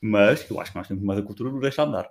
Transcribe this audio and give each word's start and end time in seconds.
Mas 0.00 0.48
eu 0.50 0.60
acho 0.60 0.72
que 0.72 0.78
nós 0.78 0.88
temos 0.88 1.02
mais 1.02 1.18
a 1.18 1.22
cultura 1.22 1.50
do 1.50 1.60
deixar 1.60 1.84
andar. 1.84 2.10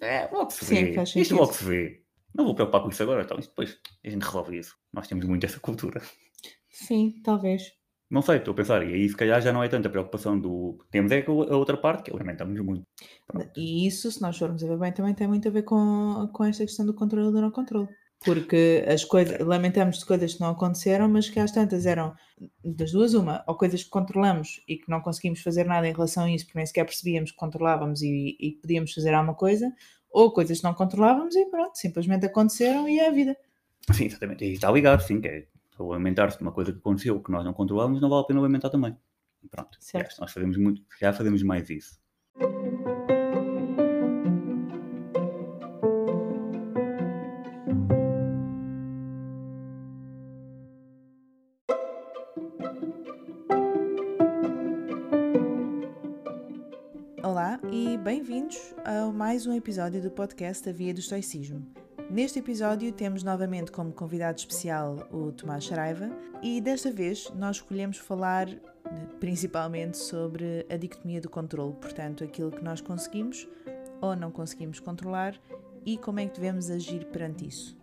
É, 0.00 0.28
logo 0.32 0.50
se 0.50 0.64
Sim, 0.64 0.84
vê. 0.84 0.94
faz 0.94 1.14
Isto 1.16 1.34
logo 1.34 1.52
se 1.52 1.64
vê. 1.64 2.02
Não 2.34 2.44
vou 2.44 2.54
preocupar 2.54 2.82
com 2.82 2.88
isso 2.88 3.02
agora, 3.02 3.22
então 3.22 3.38
isto 3.38 3.50
depois 3.50 3.78
a 4.04 4.08
gente 4.08 4.22
resolve 4.22 4.58
isso. 4.58 4.76
Nós 4.92 5.08
temos 5.08 5.24
muito 5.26 5.44
essa 5.44 5.58
cultura. 5.58 6.00
Sim, 6.70 7.20
talvez. 7.24 7.62
Não 8.10 8.22
sei, 8.22 8.38
estou 8.38 8.52
a 8.52 8.56
pensar, 8.56 8.86
e 8.86 8.94
aí 8.94 9.08
se 9.08 9.16
calhar 9.16 9.40
já 9.42 9.52
não 9.52 9.62
é 9.62 9.68
tanta 9.68 9.90
preocupação 9.90 10.38
do. 10.38 10.78
Temos 10.90 11.12
é 11.12 11.24
a 11.26 11.56
outra 11.56 11.76
parte, 11.76 12.04
que 12.04 12.16
lamentamos 12.16 12.58
muito. 12.60 12.82
Pronto. 13.26 13.50
E 13.54 13.86
isso, 13.86 14.10
se 14.10 14.22
nós 14.22 14.38
formos 14.38 14.64
a 14.64 14.66
ver 14.66 14.78
bem, 14.78 14.92
também 14.92 15.14
tem 15.14 15.28
muito 15.28 15.46
a 15.46 15.50
ver 15.50 15.62
com, 15.62 16.28
com 16.32 16.44
esta 16.44 16.64
questão 16.64 16.86
do 16.86 16.94
controle 16.94 17.28
e 17.28 17.32
do 17.32 17.40
não 17.40 17.50
controle. 17.50 17.88
Porque 18.24 18.84
as 18.88 19.04
coisas, 19.04 19.38
lamentamos 19.40 19.98
de 19.98 20.04
coisas 20.04 20.34
que 20.34 20.40
não 20.40 20.50
aconteceram, 20.50 21.08
mas 21.08 21.30
que 21.30 21.38
às 21.38 21.52
tantas 21.52 21.86
eram 21.86 22.14
das 22.64 22.90
duas 22.90 23.14
uma, 23.14 23.44
ou 23.46 23.56
coisas 23.56 23.84
que 23.84 23.90
controlamos 23.90 24.60
e 24.68 24.76
que 24.76 24.90
não 24.90 25.00
conseguimos 25.00 25.40
fazer 25.40 25.64
nada 25.64 25.88
em 25.88 25.92
relação 25.92 26.24
a 26.24 26.30
isso, 26.30 26.44
porque 26.44 26.58
nem 26.58 26.66
sequer 26.66 26.84
percebíamos 26.84 27.30
que 27.30 27.36
controlávamos 27.36 28.02
e, 28.02 28.36
e 28.40 28.52
que 28.52 28.60
podíamos 28.60 28.92
fazer 28.92 29.14
alguma 29.14 29.34
coisa, 29.34 29.72
ou 30.10 30.32
coisas 30.32 30.58
que 30.58 30.64
não 30.64 30.74
controlávamos 30.74 31.36
e 31.36 31.46
pronto, 31.46 31.76
simplesmente 31.76 32.26
aconteceram 32.26 32.88
e 32.88 32.98
é 32.98 33.08
a 33.08 33.12
vida. 33.12 33.36
Sim, 33.92 34.06
exatamente. 34.06 34.44
E 34.44 34.52
está 34.52 34.70
ligado, 34.70 35.00
sim, 35.00 35.20
que 35.20 35.28
é 35.28 35.46
lamentar-se 35.78 36.38
de 36.38 36.42
uma 36.42 36.52
coisa 36.52 36.72
que 36.72 36.78
aconteceu 36.78 37.20
que 37.22 37.30
nós 37.30 37.44
não 37.44 37.52
controlamos, 37.52 38.00
não 38.00 38.08
vale 38.08 38.22
a 38.22 38.26
pena 38.26 38.40
lamentar 38.40 38.70
também. 38.70 38.96
Pronto. 39.50 39.78
Certo. 39.80 40.16
É, 40.16 40.20
nós 40.20 40.32
fazemos 40.32 40.56
muito, 40.56 40.82
já 41.00 41.12
fazemos 41.12 41.42
mais 41.42 41.70
isso. 41.70 42.00
A 58.88 59.12
mais 59.12 59.46
um 59.46 59.52
episódio 59.52 60.00
do 60.00 60.10
podcast 60.10 60.66
A 60.66 60.72
Via 60.72 60.94
do 60.94 61.00
Estoicismo. 61.00 61.62
Neste 62.10 62.38
episódio 62.38 62.90
temos 62.90 63.22
novamente 63.22 63.70
como 63.70 63.92
convidado 63.92 64.38
especial 64.38 65.06
o 65.12 65.30
Tomás 65.30 65.66
Saraiva 65.66 66.08
e 66.42 66.58
desta 66.58 66.90
vez 66.90 67.30
nós 67.34 67.56
escolhemos 67.56 67.98
falar 67.98 68.48
eh, 68.48 68.58
principalmente 69.20 69.98
sobre 69.98 70.64
a 70.70 70.76
dicotomia 70.78 71.20
do 71.20 71.28
controle, 71.28 71.74
portanto, 71.74 72.24
aquilo 72.24 72.50
que 72.50 72.64
nós 72.64 72.80
conseguimos 72.80 73.46
ou 74.00 74.16
não 74.16 74.30
conseguimos 74.30 74.80
controlar 74.80 75.38
e 75.84 75.98
como 75.98 76.20
é 76.20 76.26
que 76.26 76.40
devemos 76.40 76.70
agir 76.70 77.04
perante 77.08 77.46
isso. 77.46 77.76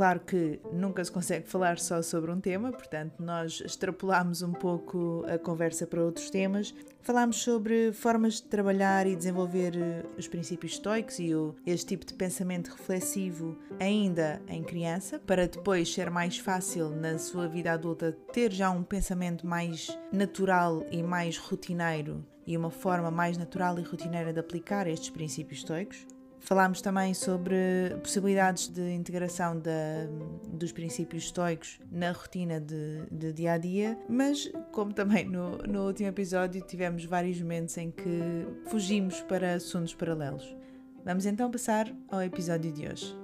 Claro 0.00 0.20
que 0.20 0.58
nunca 0.72 1.04
se 1.04 1.12
consegue 1.12 1.46
falar 1.46 1.78
só 1.78 2.00
sobre 2.00 2.30
um 2.30 2.40
tema, 2.40 2.72
portanto, 2.72 3.22
nós 3.22 3.60
extrapolamos 3.60 4.40
um 4.40 4.50
pouco 4.50 5.22
a 5.28 5.38
conversa 5.38 5.86
para 5.86 6.02
outros 6.02 6.30
temas. 6.30 6.74
Falámos 7.02 7.42
sobre 7.42 7.92
formas 7.92 8.36
de 8.36 8.44
trabalhar 8.44 9.06
e 9.06 9.14
desenvolver 9.14 9.76
eh, 9.76 10.02
os 10.16 10.26
princípios 10.26 10.72
estoicos 10.72 11.18
e 11.18 11.32
este 11.66 11.88
tipo 11.88 12.06
de 12.06 12.14
pensamento 12.14 12.68
reflexivo 12.68 13.58
ainda 13.78 14.40
em 14.48 14.64
criança, 14.64 15.18
para 15.18 15.46
depois 15.46 15.92
ser 15.92 16.08
mais 16.08 16.38
fácil 16.38 16.88
na 16.88 17.18
sua 17.18 17.46
vida 17.46 17.70
adulta 17.70 18.16
ter 18.32 18.50
já 18.52 18.70
um 18.70 18.82
pensamento 18.82 19.46
mais 19.46 19.94
natural 20.10 20.82
e 20.90 21.02
mais 21.02 21.36
rotineiro 21.36 22.24
e 22.46 22.56
uma 22.56 22.70
forma 22.70 23.10
mais 23.10 23.36
natural 23.36 23.78
e 23.78 23.82
rotineira 23.82 24.32
de 24.32 24.40
aplicar 24.40 24.86
estes 24.86 25.10
princípios 25.10 25.58
estoicos. 25.58 26.06
Falámos 26.40 26.80
também 26.80 27.14
sobre 27.14 27.54
possibilidades 28.02 28.68
de 28.68 28.92
integração 28.92 29.58
da- 29.58 30.06
dos 30.48 30.72
princípios 30.72 31.24
estoicos 31.24 31.78
na 31.92 32.10
rotina 32.12 32.60
de, 32.60 33.06
de 33.10 33.32
dia 33.32 33.52
a 33.52 33.58
dia, 33.58 33.98
mas 34.08 34.50
como 34.72 34.92
também 34.92 35.26
no, 35.26 35.58
no 35.58 35.86
último 35.86 36.08
episódio 36.08 36.60
tivemos 36.62 37.04
vários 37.04 37.40
momentos 37.40 37.76
em 37.76 37.90
que 37.90 38.46
fugimos 38.66 39.20
para 39.22 39.54
assuntos 39.54 39.94
paralelos. 39.94 40.56
Vamos 41.04 41.24
então 41.24 41.50
passar 41.50 41.94
ao 42.08 42.22
episódio 42.22 42.72
de 42.72 42.88
hoje. 42.88 43.16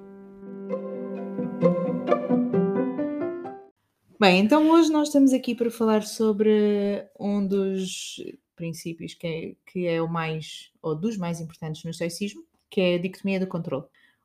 Bem, 4.21 4.41
então 4.41 4.71
hoje 4.71 4.91
nós 4.91 5.09
estamos 5.09 5.33
aqui 5.33 5.55
para 5.55 5.71
falar 5.71 6.03
sobre 6.05 7.07
um 7.19 7.47
dos 7.47 8.23
princípios 8.55 9.15
que 9.15 9.27
é, 9.27 9.55
que 9.71 9.87
é 9.87 10.01
o 10.01 10.09
mais, 10.09 10.71
ou 10.81 10.95
dos 10.95 11.17
mais 11.19 11.41
importantes 11.41 11.85
no 11.85 11.91
estoicismo, 11.91 12.43
que 12.71 12.81
é 12.81 12.95
a 12.95 12.99
dicotomia 12.99 13.41
do 13.41 13.47
controle. 13.47 13.85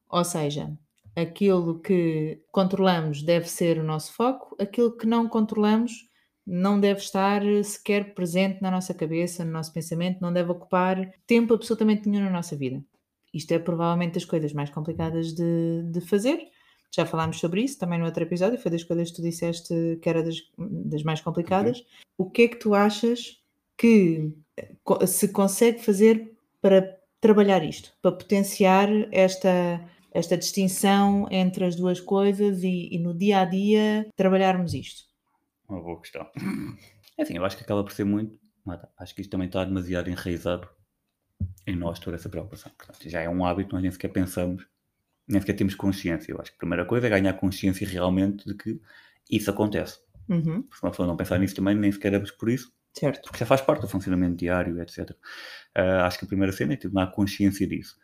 Ou 0.10 0.24
seja, 0.24 0.72
aquilo 1.16 1.80
que 1.80 2.42
controlamos 2.52 3.22
deve 3.22 3.50
ser 3.50 3.78
o 3.78 3.84
nosso 3.84 4.14
foco, 4.14 4.56
aquilo 4.60 4.96
que 4.96 5.06
não 5.06 5.28
controlamos 5.28 6.10
não 6.46 6.80
deve 6.80 7.00
estar 7.00 7.42
sequer 7.64 8.14
presente 8.14 8.62
na 8.62 8.72
nossa 8.72 8.94
cabeça, 8.94 9.46
no 9.46 9.52
nosso 9.52 9.72
pensamento, 9.72 10.20
não 10.22 10.34
deve 10.34 10.52
ocupar 10.52 11.14
tempo 11.28 11.54
absolutamente 11.54 12.10
nenhum 12.10 12.26
na 12.26 12.32
nossa 12.32 12.56
vida. 12.56 12.84
Isto 13.34 13.54
é 13.54 13.60
provavelmente 13.60 14.16
das 14.16 14.26
coisas 14.26 14.52
mais 14.52 14.70
complicadas 14.70 15.34
de, 15.34 15.84
de 15.84 16.02
fazer. 16.02 16.50
Já 16.94 17.06
falámos 17.06 17.40
sobre 17.40 17.62
isso 17.62 17.80
também 17.80 17.98
no 17.98 18.06
outro 18.06 18.24
episódio, 18.24 18.60
foi 18.60 18.70
das 18.70 18.84
coisas 18.84 19.10
que 19.10 19.16
tu 19.16 19.22
disseste 19.22 20.00
que 20.02 20.10
era 20.10 20.22
das, 20.22 20.38
das 20.58 21.04
mais 21.04 21.22
complicadas. 21.22 21.86
O 22.18 22.30
que 22.30 22.42
é 22.44 22.48
que 22.50 22.58
tu 22.58 22.74
achas 22.74 23.40
que 23.78 24.34
eh, 24.58 25.08
se 25.08 25.30
consegue 25.30 25.82
fazer 25.82 26.34
para 26.62 27.01
trabalhar 27.22 27.64
isto, 27.64 27.94
para 28.02 28.12
potenciar 28.12 28.90
esta, 29.12 29.80
esta 30.12 30.38
distinção 30.38 31.28
entre 31.32 31.64
as 31.64 31.76
duas 31.76 32.02
coisas 32.02 32.64
e, 32.64 32.90
e 32.92 33.00
no 33.00 33.14
dia 33.14 33.42
a 33.42 33.46
dia 33.46 34.10
trabalharmos 34.16 34.74
isto? 34.74 35.04
Uma 35.70 35.82
boa 35.82 36.02
questão. 36.02 36.28
É 37.18 37.24
assim, 37.24 37.38
eu 37.38 37.46
acho 37.46 37.56
que 37.56 37.64
acaba 37.64 37.84
por 37.84 37.92
ser 37.92 38.06
muito. 38.06 38.40
Acho 38.98 39.14
que 39.14 39.22
isto 39.22 39.30
também 39.30 39.46
está 39.46 39.64
demasiado 39.64 40.10
enraizado 40.10 40.68
em 41.68 41.76
nós 41.76 42.00
toda 42.00 42.16
essa 42.16 42.30
preocupação. 42.30 42.72
Portanto, 42.76 43.08
já 43.08 43.22
é 43.22 43.30
um 43.30 43.46
hábito, 43.46 43.74
nós 43.74 43.82
nem 43.84 43.92
sequer 43.92 44.08
pensamos, 44.08 44.66
nem 45.28 45.40
sequer 45.40 45.54
temos 45.54 45.76
consciência. 45.76 46.32
Eu 46.32 46.42
acho 46.42 46.50
que 46.50 46.56
a 46.56 46.60
primeira 46.60 46.86
coisa 46.86 47.06
é 47.06 47.10
ganhar 47.10 47.34
consciência 47.34 47.88
realmente 47.88 48.46
de 48.46 48.56
que 48.56 48.82
isso 49.30 49.52
acontece. 49.52 50.00
Uhum, 50.28 50.66
Se 50.74 50.82
uma 50.82 50.90
pessoa 50.90 51.08
não 51.08 51.16
pensar 51.16 51.38
nisso 51.38 51.54
também, 51.54 51.76
nem 51.76 51.92
sequer 51.92 52.12
damos 52.12 52.32
por 52.32 52.50
isso, 52.50 52.72
certo. 52.94 53.22
porque 53.24 53.40
já 53.40 53.46
faz 53.46 53.62
parte 53.62 53.82
do 53.82 53.88
funcionamento 53.88 54.36
diário, 54.38 54.82
etc. 54.82 55.18
Ah, 55.76 56.06
acho 56.08 56.20
que 56.20 56.26
a 56.26 56.28
primeira 56.28 56.52
cena 56.54 56.74
é 56.74 56.78
ter 56.78 56.90
tomar 56.90 57.08
consciência 57.12 57.68
disso. 57.68 57.98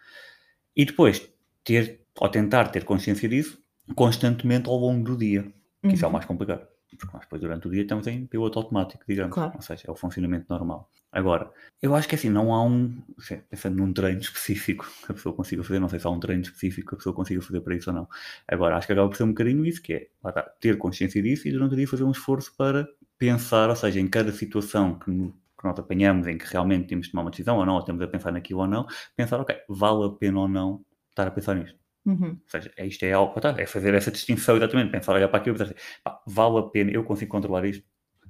E 0.75 0.85
depois, 0.85 1.29
ter, 1.63 2.01
ou 2.19 2.29
tentar 2.29 2.69
ter 2.69 2.85
consciência 2.85 3.29
disso 3.29 3.63
constantemente 3.95 4.69
ao 4.69 4.77
longo 4.77 5.03
do 5.03 5.17
dia, 5.17 5.43
que 5.87 5.95
isso 5.95 6.05
é 6.05 6.07
o 6.07 6.11
Uhum. 6.11 6.13
mais 6.13 6.25
complicado. 6.25 6.67
Porque 6.95 7.13
nós 7.13 7.23
depois 7.23 7.41
durante 7.41 7.67
o 7.67 7.71
dia 7.71 7.81
estamos 7.81 8.07
em 8.07 8.25
piloto 8.25 8.59
automático, 8.59 9.03
digamos. 9.07 9.33
Claro. 9.33 9.53
Ou 9.53 9.61
seja, 9.61 9.83
é 9.87 9.91
o 9.91 9.95
funcionamento 9.95 10.45
normal. 10.49 10.89
Agora, 11.11 11.51
eu 11.81 11.95
acho 11.95 12.07
que 12.07 12.15
assim, 12.15 12.29
não 12.29 12.53
há 12.53 12.63
um, 12.63 13.01
sei, 13.19 13.37
pensando 13.49 13.75
num 13.77 13.91
treino 13.93 14.19
específico 14.21 14.85
que 15.05 15.11
a 15.11 15.15
pessoa 15.15 15.35
consiga 15.35 15.63
fazer, 15.63 15.79
não 15.79 15.89
sei 15.89 15.99
se 15.99 16.07
há 16.07 16.09
um 16.09 16.19
treino 16.19 16.43
específico 16.43 16.89
que 16.89 16.95
a 16.95 16.97
pessoa 16.97 17.15
consiga 17.15 17.41
fazer 17.41 17.61
para 17.61 17.75
isso 17.75 17.89
ou 17.89 17.95
não. 17.95 18.07
Agora, 18.47 18.77
acho 18.77 18.87
que 18.87 18.93
acaba 18.93 19.07
por 19.09 19.15
ser 19.17 19.23
um 19.23 19.29
bocadinho 19.29 19.65
isso, 19.65 19.81
que 19.81 19.93
é 19.93 20.07
lá 20.23 20.29
está, 20.29 20.43
ter 20.43 20.77
consciência 20.77 21.21
disso 21.21 21.47
e 21.47 21.51
durante 21.51 21.73
o 21.73 21.75
dia 21.75 21.87
fazer 21.87 22.03
um 22.03 22.11
esforço 22.11 22.53
para 22.57 22.87
pensar, 23.17 23.69
ou 23.69 23.75
seja, 23.75 23.99
em 23.99 24.07
cada 24.07 24.31
situação 24.31 24.97
que, 24.99 25.09
no- 25.11 25.31
que 25.31 25.63
nós 25.65 25.77
apanhamos, 25.79 26.27
em 26.27 26.37
que 26.37 26.45
realmente 26.45 26.87
temos 26.87 27.07
de 27.07 27.11
tomar 27.11 27.23
uma 27.23 27.31
decisão 27.31 27.57
ou 27.57 27.65
não, 27.65 27.75
ou 27.75 27.83
temos 27.83 28.01
a 28.01 28.07
pensar 28.07 28.31
naquilo 28.31 28.59
ou 28.61 28.67
não, 28.67 28.85
pensar, 29.15 29.39
ok, 29.39 29.55
vale 29.69 30.05
a 30.05 30.09
pena 30.09 30.39
ou 30.39 30.47
não 30.47 30.83
estar 31.09 31.27
a 31.27 31.31
pensar 31.31 31.55
nisto. 31.55 31.77
Uhum, 32.07 32.39
Ou 32.45 32.49
seja, 32.51 32.71
é 32.77 32.85
isto 32.85 33.03
é 33.03 33.11
algo, 33.13 33.33
é 33.59 33.65
fazer 33.65 33.93
essa 33.93 34.11
distinção 34.11 34.55
exatamente, 34.57 34.91
pensar, 34.91 35.13
olhar 35.13 35.27
para 35.27 35.39
aquilo 35.39 35.55
e 35.55 35.59
pensar 35.59 35.71
assim, 35.73 35.81
pá, 36.03 36.21
vale 36.25 36.59
a 36.59 36.63
pena, 36.63 36.91
eu 36.91 37.03
consigo 37.03 37.31
controlar 37.31 37.65
isto? 37.65 37.85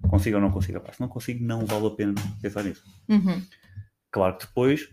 Consigo 0.09 0.37
ou 0.37 0.41
não 0.41 0.51
consigo? 0.51 0.79
Pá, 0.81 0.93
se 0.93 1.01
não 1.01 1.07
consigo, 1.07 1.43
não 1.43 1.65
vale 1.65 1.87
a 1.87 1.91
pena 1.91 2.13
pensar 2.41 2.63
nisso. 2.63 2.83
uhum, 3.09 3.47
Claro 4.11 4.37
que 4.37 4.45
depois 4.47 4.89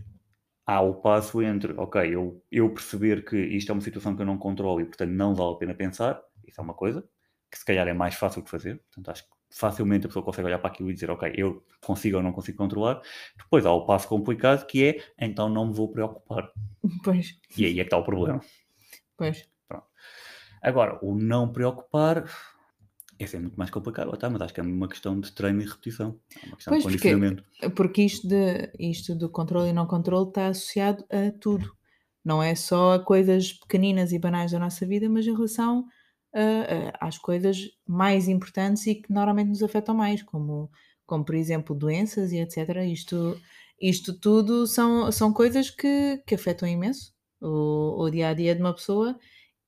há 0.66 0.80
o 0.80 0.94
passo 0.96 1.42
entre, 1.42 1.72
ok, 1.74 2.14
eu, 2.14 2.42
eu 2.50 2.70
perceber 2.72 3.24
que 3.24 3.36
isto 3.38 3.70
é 3.70 3.74
uma 3.74 3.80
situação 3.82 4.16
que 4.16 4.22
eu 4.22 4.26
não 4.26 4.38
controlo 4.38 4.80
e, 4.80 4.84
portanto, 4.84 5.10
não 5.10 5.34
vale 5.34 5.54
a 5.54 5.58
pena 5.58 5.74
pensar, 5.74 6.20
isso 6.46 6.60
é 6.60 6.64
uma 6.64 6.74
coisa, 6.74 7.04
que 7.50 7.58
se 7.58 7.64
calhar 7.64 7.86
é 7.88 7.92
mais 7.94 8.14
fácil 8.14 8.42
de 8.42 8.50
fazer, 8.50 8.78
portanto, 8.80 9.10
acho 9.10 9.24
que 9.24 9.30
facilmente 9.50 10.06
a 10.06 10.08
pessoa 10.08 10.24
consegue 10.24 10.46
olhar 10.48 10.58
para 10.58 10.68
aquilo 10.70 10.90
e 10.90 10.94
dizer, 10.94 11.10
ok, 11.10 11.32
eu 11.36 11.64
consigo 11.84 12.16
ou 12.18 12.22
não 12.22 12.32
consigo 12.32 12.58
controlar. 12.58 13.00
Depois 13.38 13.66
há 13.66 13.72
o 13.72 13.86
passo 13.86 14.08
complicado 14.08 14.66
que 14.66 14.84
é, 14.84 15.04
então 15.18 15.48
não 15.48 15.66
me 15.68 15.74
vou 15.74 15.90
preocupar. 15.92 16.50
Pois, 17.04 17.26
E 17.56 17.64
aí 17.64 17.72
é 17.80 17.84
que 17.84 17.88
está 17.88 17.96
o 17.98 18.04
problema. 18.04 18.40
Pois. 19.16 19.48
Agora, 20.62 20.98
o 21.02 21.14
não 21.14 21.52
preocupar, 21.52 22.24
esse 23.18 23.36
é 23.36 23.38
muito 23.38 23.56
mais 23.56 23.70
complicado, 23.70 24.12
está, 24.14 24.30
mas 24.30 24.40
acho 24.40 24.54
que 24.54 24.60
é 24.60 24.62
uma 24.62 24.88
questão 24.88 25.20
de 25.20 25.30
treino 25.32 25.60
e 25.60 25.66
repetição. 25.66 26.18
É 26.42 26.46
uma 26.46 26.56
questão 26.56 26.72
Pois, 26.72 26.82
de 26.84 26.88
porque- 26.92 27.10
condicionamento. 27.10 27.44
Porque 27.76 28.02
isto, 28.02 28.26
de, 28.26 28.72
isto 28.78 29.14
do 29.14 29.28
controle 29.28 29.68
e 29.68 29.72
não 29.74 29.86
controle 29.86 30.28
está 30.28 30.46
associado 30.48 31.04
a 31.10 31.30
tudo. 31.38 31.70
Não 32.24 32.42
é 32.42 32.54
só 32.54 32.94
a 32.94 32.98
coisas 32.98 33.52
pequeninas 33.52 34.10
e 34.12 34.18
banais 34.18 34.52
da 34.52 34.58
nossa 34.58 34.86
vida, 34.86 35.06
mas 35.08 35.26
em 35.26 35.34
relação 35.34 35.84
a- 36.34 36.98
a- 37.04 37.06
às 37.08 37.18
coisas 37.18 37.58
mais 37.86 38.26
importantes 38.26 38.86
e 38.86 38.94
que 38.94 39.12
normalmente 39.12 39.48
nos 39.48 39.62
afetam 39.62 39.94
mais, 39.94 40.22
como, 40.22 40.70
como 41.06 41.24
por 41.26 41.34
exemplo 41.34 41.76
doenças 41.76 42.32
e 42.32 42.38
etc. 42.38 42.56
Isto, 42.90 43.38
isto 43.78 44.18
tudo 44.18 44.66
são, 44.66 45.12
são 45.12 45.30
coisas 45.30 45.68
que, 45.68 46.22
que 46.26 46.34
afetam 46.34 46.66
imenso 46.66 47.12
o, 47.40 48.02
o 48.04 48.10
dia 48.10 48.28
a 48.28 48.34
dia 48.34 48.54
de 48.54 48.60
uma 48.60 48.74
pessoa 48.74 49.18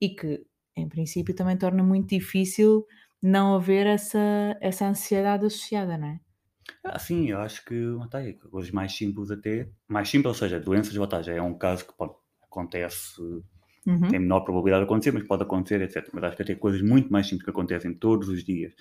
e 0.00 0.10
que, 0.10 0.44
em 0.76 0.88
princípio, 0.88 1.34
também 1.34 1.56
torna 1.56 1.82
muito 1.82 2.08
difícil 2.10 2.86
não 3.22 3.54
haver 3.56 3.86
essa, 3.86 4.56
essa 4.60 4.86
ansiedade 4.86 5.46
associada, 5.46 5.96
não 5.98 6.08
é? 6.08 6.20
Ah, 6.84 6.98
sim, 6.98 7.30
eu 7.30 7.38
acho 7.40 7.64
que 7.64 7.74
tá 8.10 8.18
aí, 8.18 8.34
coisas 8.34 8.70
mais 8.70 8.92
simples 8.92 9.30
até, 9.30 9.68
mais 9.88 10.08
simples, 10.08 10.28
ou 10.28 10.34
seja, 10.34 10.60
doenças 10.60 10.92
de 10.92 11.24
já 11.24 11.34
é 11.34 11.42
um 11.42 11.56
caso 11.56 11.86
que 11.86 11.96
pode, 11.96 12.14
acontece, 12.42 13.20
Uhum. 13.86 14.08
tem 14.08 14.19
menor 14.19 14.40
probabilidade 14.40 14.82
de 14.82 14.86
acontecer, 14.86 15.12
mas 15.12 15.22
pode 15.22 15.44
acontecer, 15.44 15.80
etc. 15.80 16.08
Mas 16.12 16.24
acho 16.24 16.36
que 16.36 16.42
até 16.42 16.54
coisas 16.56 16.82
muito 16.82 17.10
mais 17.10 17.26
simples 17.26 17.44
que 17.44 17.50
acontecem 17.50 17.94
todos 17.94 18.28
os 18.28 18.42
dias, 18.44 18.74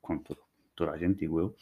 com 0.00 0.18
toda, 0.18 0.40
toda 0.74 0.92
a 0.92 0.96
gente, 0.98 1.18
digo 1.18 1.38
eu, 1.40 1.56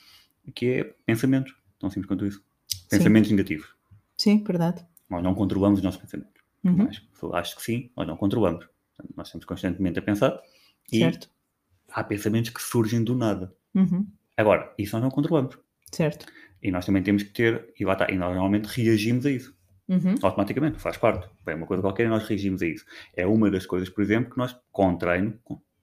que 0.54 0.66
é 0.66 0.84
pensamentos, 1.04 1.54
tão 1.78 1.90
simples 1.90 2.06
quanto 2.06 2.24
isso. 2.24 2.44
Pensamentos 2.88 3.30
negativos. 3.32 3.74
Sim, 4.16 4.44
verdade. 4.44 4.86
Nós 5.10 5.22
não 5.22 5.34
controlamos 5.34 5.80
os 5.80 5.84
nossos 5.84 6.00
pensamentos. 6.00 6.31
Uhum. 6.64 6.88
Eu 7.22 7.34
acho 7.34 7.56
que 7.56 7.62
sim, 7.62 7.90
nós 7.96 8.06
não 8.06 8.16
controlamos. 8.16 8.66
Portanto, 8.96 9.14
nós 9.16 9.28
estamos 9.28 9.44
constantemente 9.44 9.98
a 9.98 10.02
pensar 10.02 10.40
e 10.92 10.98
Certo. 10.98 11.30
há 11.90 12.04
pensamentos 12.04 12.50
que 12.50 12.62
surgem 12.62 13.02
do 13.02 13.14
nada. 13.14 13.54
Uhum. 13.74 14.06
Agora, 14.36 14.72
isso 14.78 14.94
nós 14.96 15.02
não 15.02 15.10
controlamos. 15.10 15.58
Certo. 15.90 16.26
E 16.62 16.70
nós 16.70 16.86
também 16.86 17.02
temos 17.02 17.22
que 17.22 17.30
ter, 17.30 17.72
e 17.78 17.84
lá 17.84 17.94
está, 17.94 18.10
e 18.10 18.16
nós 18.16 18.30
normalmente 18.34 18.66
reagimos 18.66 19.26
a 19.26 19.30
isso. 19.30 19.54
Uhum. 19.88 20.14
Automaticamente, 20.22 20.78
faz 20.78 20.96
parte. 20.96 21.28
É 21.46 21.54
uma 21.54 21.66
coisa 21.66 21.82
qualquer 21.82 22.06
e 22.06 22.08
nós 22.08 22.26
reagimos 22.26 22.62
a 22.62 22.66
isso. 22.66 22.84
É 23.14 23.26
uma 23.26 23.50
das 23.50 23.66
coisas, 23.66 23.88
por 23.88 24.02
exemplo, 24.02 24.30
que 24.30 24.38
nós, 24.38 24.56
com 24.70 24.96
treino, 24.96 25.38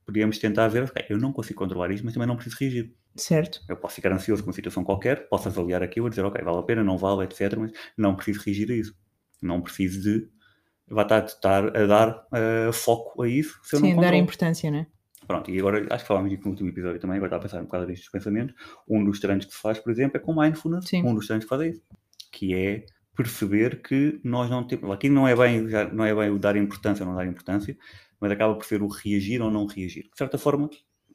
podíamos 0.06 0.40
tentar 0.40 0.68
ver, 0.70 0.92
eu 1.10 1.18
não 1.18 1.32
consigo 1.32 1.60
controlar 1.60 1.92
isto, 1.92 2.04
mas 2.04 2.14
também 2.14 2.28
não 2.28 2.36
preciso 2.36 2.58
reagir. 2.60 2.96
Certo. 3.16 3.62
Eu 3.68 3.76
posso 3.76 3.96
ficar 3.96 4.12
ansioso 4.12 4.42
com 4.42 4.50
uma 4.50 4.54
situação 4.54 4.84
qualquer, 4.84 5.28
posso 5.28 5.48
avaliar 5.48 5.84
aquilo 5.84 6.08
e 6.08 6.10
dizer, 6.10 6.24
ok, 6.26 6.42
vale 6.44 6.58
a 6.58 6.64
pena, 6.64 6.84
não 6.84 6.98
vale, 6.98 7.26
etc. 7.26 7.56
Mas 7.58 7.72
não 7.98 8.16
preciso 8.16 8.42
reagir 8.44 8.72
a 8.72 8.76
isso. 8.76 8.96
Não 9.42 9.62
preciso 9.62 10.02
de 10.02 10.30
vai 10.90 11.06
estar, 11.06 11.26
estar 11.26 11.78
a 11.78 11.86
dar 11.86 12.10
uh, 12.10 12.74
foco 12.74 13.22
a 13.22 13.28
isso 13.28 13.60
se 13.64 13.76
eu 13.76 13.80
Sim, 13.80 13.96
dar 13.96 14.14
importância, 14.14 14.70
não 14.70 14.80
é? 14.80 14.88
Pronto, 15.28 15.52
e 15.52 15.60
agora 15.60 15.86
acho 15.92 16.04
que 16.04 16.08
falámos 16.08 16.32
disso 16.32 16.44
no 16.44 16.50
último 16.50 16.70
episódio 16.70 17.00
também, 17.00 17.18
agora 17.18 17.28
está 17.28 17.38
a 17.38 17.40
pensar 17.40 17.62
um 17.62 17.66
bocado 17.66 17.86
nestes 17.86 18.10
pensamentos. 18.10 18.56
Um 18.88 19.04
dos 19.04 19.20
treinos 19.20 19.46
que 19.46 19.54
se 19.54 19.62
faz, 19.62 19.78
por 19.78 19.92
exemplo, 19.92 20.18
é 20.18 20.20
com 20.20 20.34
mindfulness. 20.34 20.90
Sim. 20.90 21.04
Um 21.06 21.14
dos 21.14 21.28
treinos 21.28 21.46
que 21.46 21.50
faz 21.50 21.62
é 21.62 21.68
isso. 21.68 21.82
Que 22.32 22.56
é 22.56 22.86
perceber 23.16 23.82
que 23.84 24.20
nós 24.24 24.50
não 24.50 24.66
temos. 24.66 24.90
Aqui 24.90 25.08
não 25.08 25.28
é 25.28 25.36
bem, 25.36 25.70
já 25.70 25.88
não 25.88 26.04
é 26.04 26.16
bem 26.16 26.32
o 26.32 26.40
dar 26.40 26.56
importância 26.56 27.04
ou 27.04 27.12
não 27.12 27.18
dar 27.18 27.28
importância, 27.28 27.78
mas 28.20 28.32
acaba 28.32 28.56
por 28.56 28.66
ser 28.66 28.82
o 28.82 28.88
reagir 28.88 29.40
ou 29.42 29.52
não 29.52 29.68
reagir. 29.68 30.04
De 30.04 30.18
certa 30.18 30.38
forma, 30.38 30.68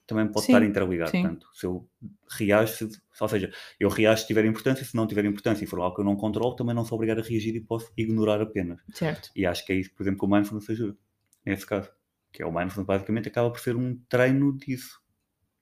também 0.06 0.26
pode 0.26 0.46
Sim, 0.46 0.52
estar 0.52 0.64
interligado. 0.66 1.10
sim. 1.10 1.22
Portanto, 1.22 1.46
se 1.54 1.66
eu 1.66 1.88
reajo, 2.30 2.72
se- 2.74 3.00
ou 3.20 3.28
seja, 3.28 3.52
eu 3.80 3.88
reajo 3.88 4.22
se 4.22 4.26
tiver 4.26 4.44
importância, 4.44 4.84
se 4.84 4.94
não 4.96 5.06
tiver 5.06 5.24
importância 5.24 5.64
e 5.64 5.66
for 5.66 5.80
algo 5.80 5.94
que 5.94 6.00
eu 6.00 6.04
não 6.04 6.16
controlo, 6.16 6.54
também 6.56 6.74
não 6.74 6.84
sou 6.84 6.96
obrigado 6.96 7.20
a 7.20 7.22
reagir 7.22 7.54
e 7.56 7.60
posso 7.60 7.92
ignorar 7.96 8.40
apenas. 8.40 8.80
Certo. 8.92 9.30
E 9.34 9.46
acho 9.46 9.64
que 9.64 9.72
é 9.72 9.76
isso, 9.76 9.94
por 9.94 10.02
exemplo, 10.02 10.20
que 10.20 10.26
o 10.26 10.28
mindfulness 10.28 10.70
ajuda, 10.70 10.96
nesse 11.44 11.66
caso. 11.66 11.90
Que 12.32 12.42
é 12.42 12.46
o 12.46 12.52
mindfulness, 12.52 12.86
basicamente, 12.86 13.28
acaba 13.28 13.50
por 13.50 13.60
ser 13.60 13.76
um 13.76 13.96
treino 14.08 14.56
disso. 14.56 15.00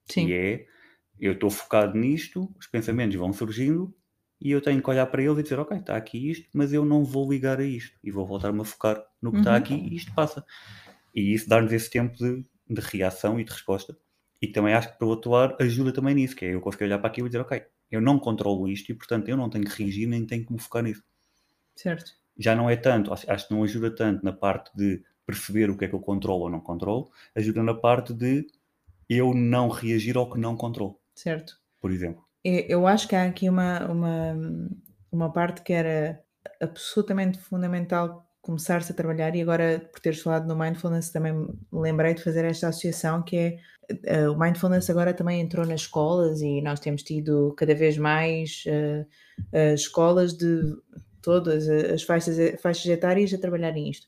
Sim. 0.09 0.27
E 0.27 0.33
é, 0.33 0.65
eu 1.19 1.33
estou 1.33 1.49
focado 1.49 1.97
nisto, 1.97 2.53
os 2.59 2.67
pensamentos 2.67 3.15
vão 3.15 3.31
surgindo 3.31 3.95
e 4.41 4.51
eu 4.51 4.61
tenho 4.61 4.81
que 4.81 4.89
olhar 4.89 5.05
para 5.05 5.23
eles 5.23 5.37
e 5.39 5.43
dizer, 5.43 5.59
ok, 5.59 5.77
está 5.77 5.95
aqui 5.95 6.29
isto, 6.31 6.49
mas 6.53 6.73
eu 6.73 6.83
não 6.83 7.05
vou 7.05 7.31
ligar 7.31 7.59
a 7.59 7.63
isto. 7.63 7.97
E 8.03 8.11
vou 8.11 8.25
voltar-me 8.25 8.59
a 8.61 8.65
focar 8.65 9.01
no 9.21 9.31
que 9.31 9.37
está 9.37 9.51
Uhum. 9.51 9.57
aqui 9.57 9.73
e 9.75 9.95
isto 9.95 10.13
passa. 10.13 10.43
E 11.15 11.33
isso 11.33 11.47
dá-nos 11.47 11.71
esse 11.71 11.89
tempo 11.89 12.17
de, 12.17 12.43
de 12.69 12.81
reação 12.81 13.39
e 13.39 13.43
de 13.43 13.51
resposta. 13.51 13.97
E 14.43 14.47
também 14.49 14.73
acho 14.73 14.91
que 14.91 14.97
para 14.97 15.07
o 15.07 15.09
outro 15.09 15.31
lado 15.31 15.55
ajuda 15.61 15.93
também 15.93 16.13
nisso, 16.13 16.35
que 16.35 16.43
é 16.43 16.53
eu 16.53 16.59
conseguir 16.59 16.83
olhar 16.83 16.99
para 16.99 17.07
aquilo 17.07 17.27
e 17.27 17.29
dizer, 17.29 17.39
ok, 17.39 17.63
eu 17.89 18.01
não 18.01 18.19
controlo 18.19 18.67
isto 18.67 18.91
e, 18.91 18.93
portanto, 18.93 19.29
eu 19.29 19.37
não 19.37 19.49
tenho 19.49 19.63
que 19.63 19.81
reagir 19.81 20.05
nem 20.05 20.25
tenho 20.25 20.45
que 20.45 20.51
me 20.51 20.59
focar 20.59 20.83
nisso 20.83 21.01
Certo. 21.73 22.11
já 22.37 22.53
não 22.53 22.69
é 22.69 22.75
tanto, 22.75 23.13
acho, 23.13 23.47
que 23.47 23.53
não 23.53 23.63
ajuda 23.63 23.89
tanto 23.95 24.21
na 24.21 24.33
parte 24.33 24.69
de 24.75 25.01
perceber 25.25 25.69
o 25.69 25.77
que 25.77 25.85
é 25.85 25.87
que 25.87 25.95
eu 25.95 26.01
controlo 26.01 26.43
ou 26.43 26.49
não 26.49 26.59
controlo, 26.59 27.09
ajuda 27.33 27.63
na 27.63 27.73
parte 27.73 28.13
de 28.13 28.45
eu 29.09 29.33
não 29.33 29.69
reagir 29.69 30.17
ao 30.17 30.29
que 30.29 30.37
não 30.37 30.57
controlo, 30.57 30.99
Certo. 31.15 31.57
por 31.79 31.89
exemplo. 31.89 32.25
Eu 32.43 32.65
eu 32.67 32.87
acho 32.87 33.07
que 33.07 33.15
há 33.15 33.23
aqui 33.23 33.47
uma, 33.47 33.85
uma, 33.85 34.35
uma 35.09 35.31
parte 35.31 35.61
que 35.61 35.71
era 35.71 36.21
absolutamente 36.61 37.39
fundamental 37.39 38.29
começar-se 38.41 38.91
a 38.91 38.95
trabalhar, 38.95 39.33
e 39.37 39.41
agora, 39.41 39.89
por 39.89 40.01
teres 40.01 40.21
falado 40.21 40.45
no 40.45 40.55
mindfulness, 40.57 41.11
também 41.11 41.31
me 41.31 41.47
lembrei 41.71 42.13
de 42.13 42.21
fazer 42.21 42.43
esta 42.43 42.67
associação 42.67 43.23
que 43.23 43.37
é 43.37 43.59
eh, 44.03 44.29
o 44.29 44.37
mindfulness 44.37 44.89
agora 44.89 45.13
também 45.13 45.41
entrou 45.41 45.65
nas 45.65 45.81
escolas 45.81 46.41
e 46.41 46.61
nós 46.61 46.79
temos 46.79 47.03
tido 47.03 47.53
cada 47.57 47.75
vez 47.75 47.97
mais 47.97 48.63
eh, 48.67 49.05
eh, 49.51 49.73
escolas 49.73 50.33
de 50.33 50.75
todas 51.21 51.67
as 51.69 52.03
faixas, 52.03 52.37
faixas 52.61 52.85
etárias 52.85 53.33
a 53.33 53.37
trabalharem 53.37 53.89
isto. 53.89 54.07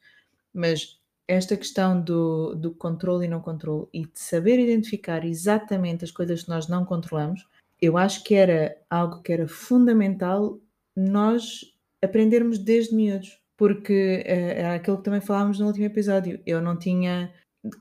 Mas 0.53 0.99
esta 1.27 1.57
questão 1.57 1.99
do, 2.01 2.55
do 2.55 2.73
controle 2.73 3.25
e 3.25 3.29
não 3.29 3.41
controle 3.41 3.87
e 3.93 4.01
de 4.03 4.19
saber 4.19 4.59
identificar 4.59 5.25
exatamente 5.25 6.03
as 6.03 6.11
coisas 6.11 6.43
que 6.43 6.49
nós 6.49 6.67
não 6.67 6.85
controlamos, 6.85 7.47
eu 7.81 7.97
acho 7.97 8.23
que 8.23 8.35
era 8.35 8.77
algo 8.89 9.21
que 9.21 9.33
era 9.33 9.47
fundamental 9.47 10.59
nós 10.95 11.61
aprendermos 12.01 12.57
desde 12.57 12.95
miúdos, 12.95 13.39
porque 13.57 14.23
era 14.25 14.75
aquilo 14.75 14.97
que 14.97 15.03
também 15.03 15.21
falámos 15.21 15.59
no 15.59 15.67
último 15.67 15.85
episódio. 15.85 16.39
Eu 16.45 16.61
não 16.61 16.77
tinha 16.77 17.33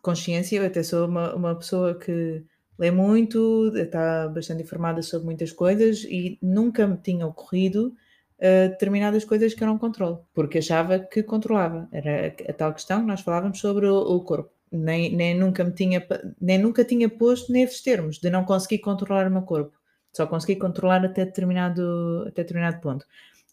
consciência, 0.03 0.59
eu 0.59 0.67
até 0.67 0.83
sou 0.83 1.07
uma, 1.07 1.35
uma 1.35 1.55
pessoa 1.55 1.95
que 1.95 2.45
lê 2.79 2.91
muito, 2.91 3.73
está 3.77 4.29
bastante 4.29 4.63
informada 4.63 5.03
sobre 5.03 5.27
muitas 5.27 5.53
coisas 5.53 6.05
e 6.05 6.39
nunca 6.43 6.87
me 6.87 6.97
tinha 6.97 7.27
ocorrido 7.27 7.95
uh, 8.39 8.69
determinadas 8.71 9.25
coisas 9.25 9.55
que 9.55 9.63
eu 9.63 9.69
não 9.69 9.79
controlo, 9.79 10.27
porque 10.35 10.59
achava 10.59 10.99
que 10.99 11.23
controlava. 11.23 11.89
Era 11.93 12.35
a, 12.49 12.53
tal 12.53 12.73
questão 12.73 13.01
que 13.01 13.07
nós 13.07 13.21
falávamos 13.21 13.61
sobre 13.61 13.87
o, 13.87 13.97
o 13.97 14.21
corpo. 14.23 14.51
Nem, 14.71 15.15
nem, 15.15 15.39
nunca 15.39 15.63
me 15.63 15.73
tinha, 15.73 16.05
nem 16.41 16.59
nunca 16.59 16.85
tinha 16.85 17.09
posto 17.09 17.53
nesses 17.53 17.81
termos, 17.81 18.19
de 18.19 18.29
não 18.29 18.45
conseguir 18.45 18.79
controlar 18.79 19.29
o 19.29 19.31
meu 19.31 19.43
corpo. 19.43 19.77
Só 20.13 20.27
consegui 20.27 20.57
controlar 20.57 21.05
até 21.05 21.25
determinado, 21.25 22.25
até 22.27 22.43
determinado 22.43 22.81
ponto. 22.81 23.07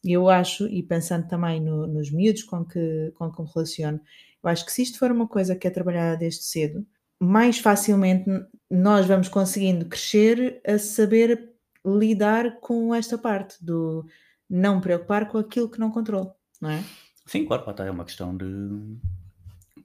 E 0.04 0.13
eu 0.13 0.30
acho, 0.30 0.68
e 0.68 0.81
pensando 0.81 1.28
também 1.28 1.62
no, 1.62 1.86
nos 1.86 2.12
miúdos 2.12 2.44
com 2.44 2.66
que, 2.66 3.12
com 3.16 3.31
que 3.31 3.42
me 3.42 3.48
relaciono, 3.54 4.00
eu 4.43 4.49
acho 4.49 4.65
que 4.65 4.71
se 4.71 4.81
isto 4.81 4.97
for 4.97 5.11
uma 5.11 5.27
coisa 5.27 5.55
que 5.55 5.67
é 5.67 5.71
trabalhada 5.71 6.17
desde 6.17 6.43
cedo, 6.43 6.85
mais 7.19 7.59
facilmente 7.59 8.25
nós 8.69 9.05
vamos 9.05 9.29
conseguindo 9.29 9.85
crescer 9.85 10.61
a 10.65 10.77
saber 10.79 11.51
lidar 11.85 12.59
com 12.59 12.93
esta 12.93 13.17
parte 13.17 13.63
do 13.63 14.05
não 14.49 14.75
me 14.75 14.81
preocupar 14.81 15.27
com 15.27 15.38
aquilo 15.38 15.69
que 15.69 15.79
não 15.79 15.91
controlo, 15.91 16.33
não 16.59 16.69
é? 16.69 16.83
Sim, 17.25 17.45
claro, 17.45 17.63
pá, 17.63 17.73
tá, 17.73 17.85
é 17.85 17.91
uma 17.91 18.05
questão 18.05 18.35
de 18.35 18.45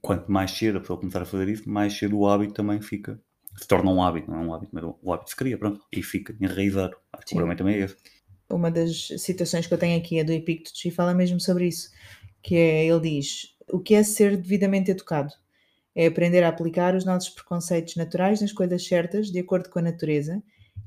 quanto 0.01 0.31
mais 0.31 0.51
cedo 0.51 0.77
a 0.77 0.81
pessoa 0.81 0.99
começar 0.99 1.21
a 1.21 1.25
fazer 1.25 1.47
isso, 1.49 1.69
mais 1.69 1.97
cedo 1.97 2.17
o 2.17 2.27
hábito 2.27 2.53
também 2.53 2.81
fica. 2.81 3.19
Se 3.55 3.67
torna 3.67 3.89
um 3.89 4.01
hábito, 4.03 4.29
não 4.29 4.39
é 4.39 4.45
um 4.45 4.53
hábito, 4.53 4.71
mas 4.73 4.83
o 4.83 5.13
hábito 5.13 5.29
se 5.29 5.35
cria, 5.35 5.57
pronto, 5.57 5.81
e 5.91 6.03
fica 6.03 6.35
enraizado. 6.39 6.95
Acho 7.11 7.25
que 7.25 7.33
o 7.33 7.37
problema 7.37 7.57
também 7.57 7.75
é 7.75 7.85
esse. 7.85 7.95
Uma 8.49 8.69
das 8.69 9.07
citações 9.17 9.67
que 9.67 9.73
eu 9.73 9.77
tenho 9.77 9.97
aqui 9.97 10.19
é 10.19 10.23
do 10.23 10.31
Epictetus 10.31 10.85
e 10.85 10.91
fala 10.91 11.13
mesmo 11.13 11.39
sobre 11.39 11.67
isso, 11.67 11.89
que 12.41 12.55
é, 12.55 12.85
ele 12.85 12.99
diz, 12.99 13.56
o 13.71 13.79
que 13.79 13.95
é 13.95 14.03
ser 14.03 14.37
devidamente 14.37 14.91
educado? 14.91 15.33
É 15.95 16.07
aprender 16.07 16.43
a 16.43 16.49
aplicar 16.49 16.95
os 16.95 17.05
nossos 17.05 17.29
preconceitos 17.29 17.95
naturais 17.95 18.41
nas 18.41 18.51
coisas 18.51 18.85
certas, 18.85 19.31
de 19.31 19.39
acordo 19.39 19.69
com 19.69 19.79
a 19.79 19.81
natureza, 19.81 20.41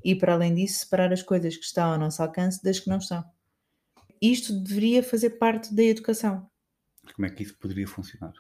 e 0.04 0.14
para 0.14 0.34
além 0.34 0.54
disso, 0.54 0.80
separar 0.80 1.12
as 1.12 1.22
coisas 1.22 1.56
que 1.56 1.64
estão 1.64 1.92
ao 1.92 1.98
nosso 1.98 2.22
alcance 2.22 2.62
das 2.62 2.78
que 2.78 2.88
não 2.88 2.98
estão. 2.98 3.24
Isto 4.20 4.52
deveria 4.52 5.02
fazer 5.02 5.30
parte 5.30 5.74
da 5.74 5.82
educação. 5.82 6.48
Como 7.14 7.26
é 7.26 7.30
que 7.30 7.42
isso 7.42 7.56
poderia 7.58 7.88
funcionar? 7.88 8.32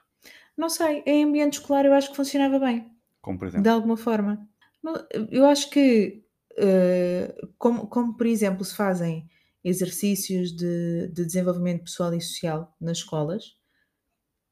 Não 0.56 0.68
sei, 0.68 1.02
em 1.06 1.24
ambiente 1.24 1.54
escolar 1.54 1.84
eu 1.86 1.94
acho 1.94 2.10
que 2.10 2.16
funcionava 2.16 2.58
bem. 2.58 2.90
Como 3.20 3.38
por 3.38 3.48
exemplo? 3.48 3.62
De 3.62 3.68
alguma 3.68 3.96
forma. 3.96 4.48
Eu 5.30 5.46
acho 5.46 5.70
que, 5.70 6.24
uh, 6.52 7.48
como, 7.58 7.86
como 7.86 8.16
por 8.16 8.26
exemplo 8.26 8.64
se 8.64 8.74
fazem 8.74 9.28
exercícios 9.62 10.52
de, 10.52 11.08
de 11.08 11.24
desenvolvimento 11.24 11.84
pessoal 11.84 12.14
e 12.14 12.20
social 12.20 12.74
nas 12.80 12.98
escolas, 12.98 13.56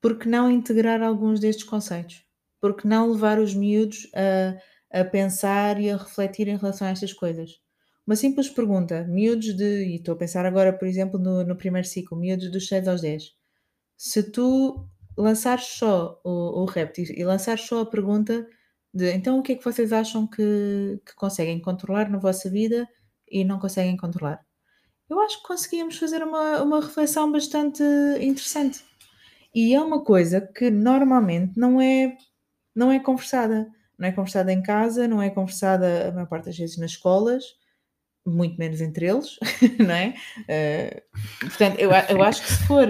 por 0.00 0.18
que 0.18 0.28
não 0.28 0.50
integrar 0.50 1.02
alguns 1.02 1.40
destes 1.40 1.64
conceitos? 1.64 2.24
Por 2.60 2.76
que 2.76 2.86
não 2.86 3.10
levar 3.10 3.38
os 3.38 3.54
miúdos 3.54 4.08
a, 4.14 5.00
a 5.00 5.04
pensar 5.04 5.80
e 5.80 5.90
a 5.90 5.96
refletir 5.96 6.48
em 6.48 6.56
relação 6.56 6.86
a 6.86 6.90
estas 6.90 7.12
coisas? 7.12 7.60
Uma 8.06 8.16
simples 8.16 8.48
pergunta, 8.48 9.04
miúdos 9.04 9.54
de, 9.54 9.84
e 9.84 9.96
estou 9.96 10.14
a 10.14 10.18
pensar 10.18 10.46
agora, 10.46 10.72
por 10.72 10.88
exemplo, 10.88 11.18
no, 11.20 11.44
no 11.44 11.56
primeiro 11.56 11.86
ciclo, 11.86 12.18
miúdos 12.18 12.50
dos 12.50 12.66
6 12.66 12.88
aos 12.88 13.00
10. 13.02 13.32
Se 13.96 14.22
tu 14.22 14.88
lançares 15.16 15.64
só 15.64 16.20
o, 16.24 16.62
o 16.62 16.64
repto 16.64 17.00
e, 17.00 17.24
lançares 17.24 17.62
só 17.66 17.80
a 17.80 17.86
pergunta 17.86 18.48
de 18.94 19.12
então 19.12 19.38
o 19.38 19.42
que 19.42 19.52
é 19.52 19.56
que 19.56 19.64
vocês 19.64 19.92
acham 19.92 20.26
que, 20.26 21.00
que 21.04 21.14
conseguem 21.16 21.60
controlar 21.60 22.08
na 22.08 22.18
vossa 22.18 22.48
vida 22.48 22.88
e 23.30 23.44
não 23.44 23.58
conseguem 23.58 23.96
controlar? 23.96 24.40
Eu 25.10 25.20
acho 25.20 25.42
que 25.42 25.48
conseguíamos 25.48 25.98
fazer 25.98 26.22
uma, 26.22 26.62
uma 26.62 26.80
reflexão 26.80 27.30
bastante 27.30 27.82
interessante. 28.20 28.87
E 29.58 29.74
é 29.74 29.80
uma 29.80 30.04
coisa 30.04 30.40
que 30.40 30.70
normalmente 30.70 31.58
não 31.58 31.80
é, 31.80 32.16
não 32.76 32.92
é 32.92 33.00
conversada. 33.00 33.68
Não 33.98 34.06
é 34.06 34.12
conversada 34.12 34.52
em 34.52 34.62
casa, 34.62 35.08
não 35.08 35.20
é 35.20 35.30
conversada 35.30 36.10
a 36.10 36.12
maior 36.12 36.28
parte 36.28 36.44
das 36.44 36.56
vezes 36.56 36.78
nas 36.78 36.92
escolas, 36.92 37.42
muito 38.24 38.56
menos 38.56 38.80
entre 38.80 39.06
eles, 39.06 39.36
não 39.84 39.92
é? 39.92 40.14
Uh, 40.42 41.48
portanto, 41.48 41.80
eu, 41.80 41.90
eu 41.90 42.22
acho 42.22 42.42
que 42.42 42.52
se 42.52 42.66
for 42.68 42.86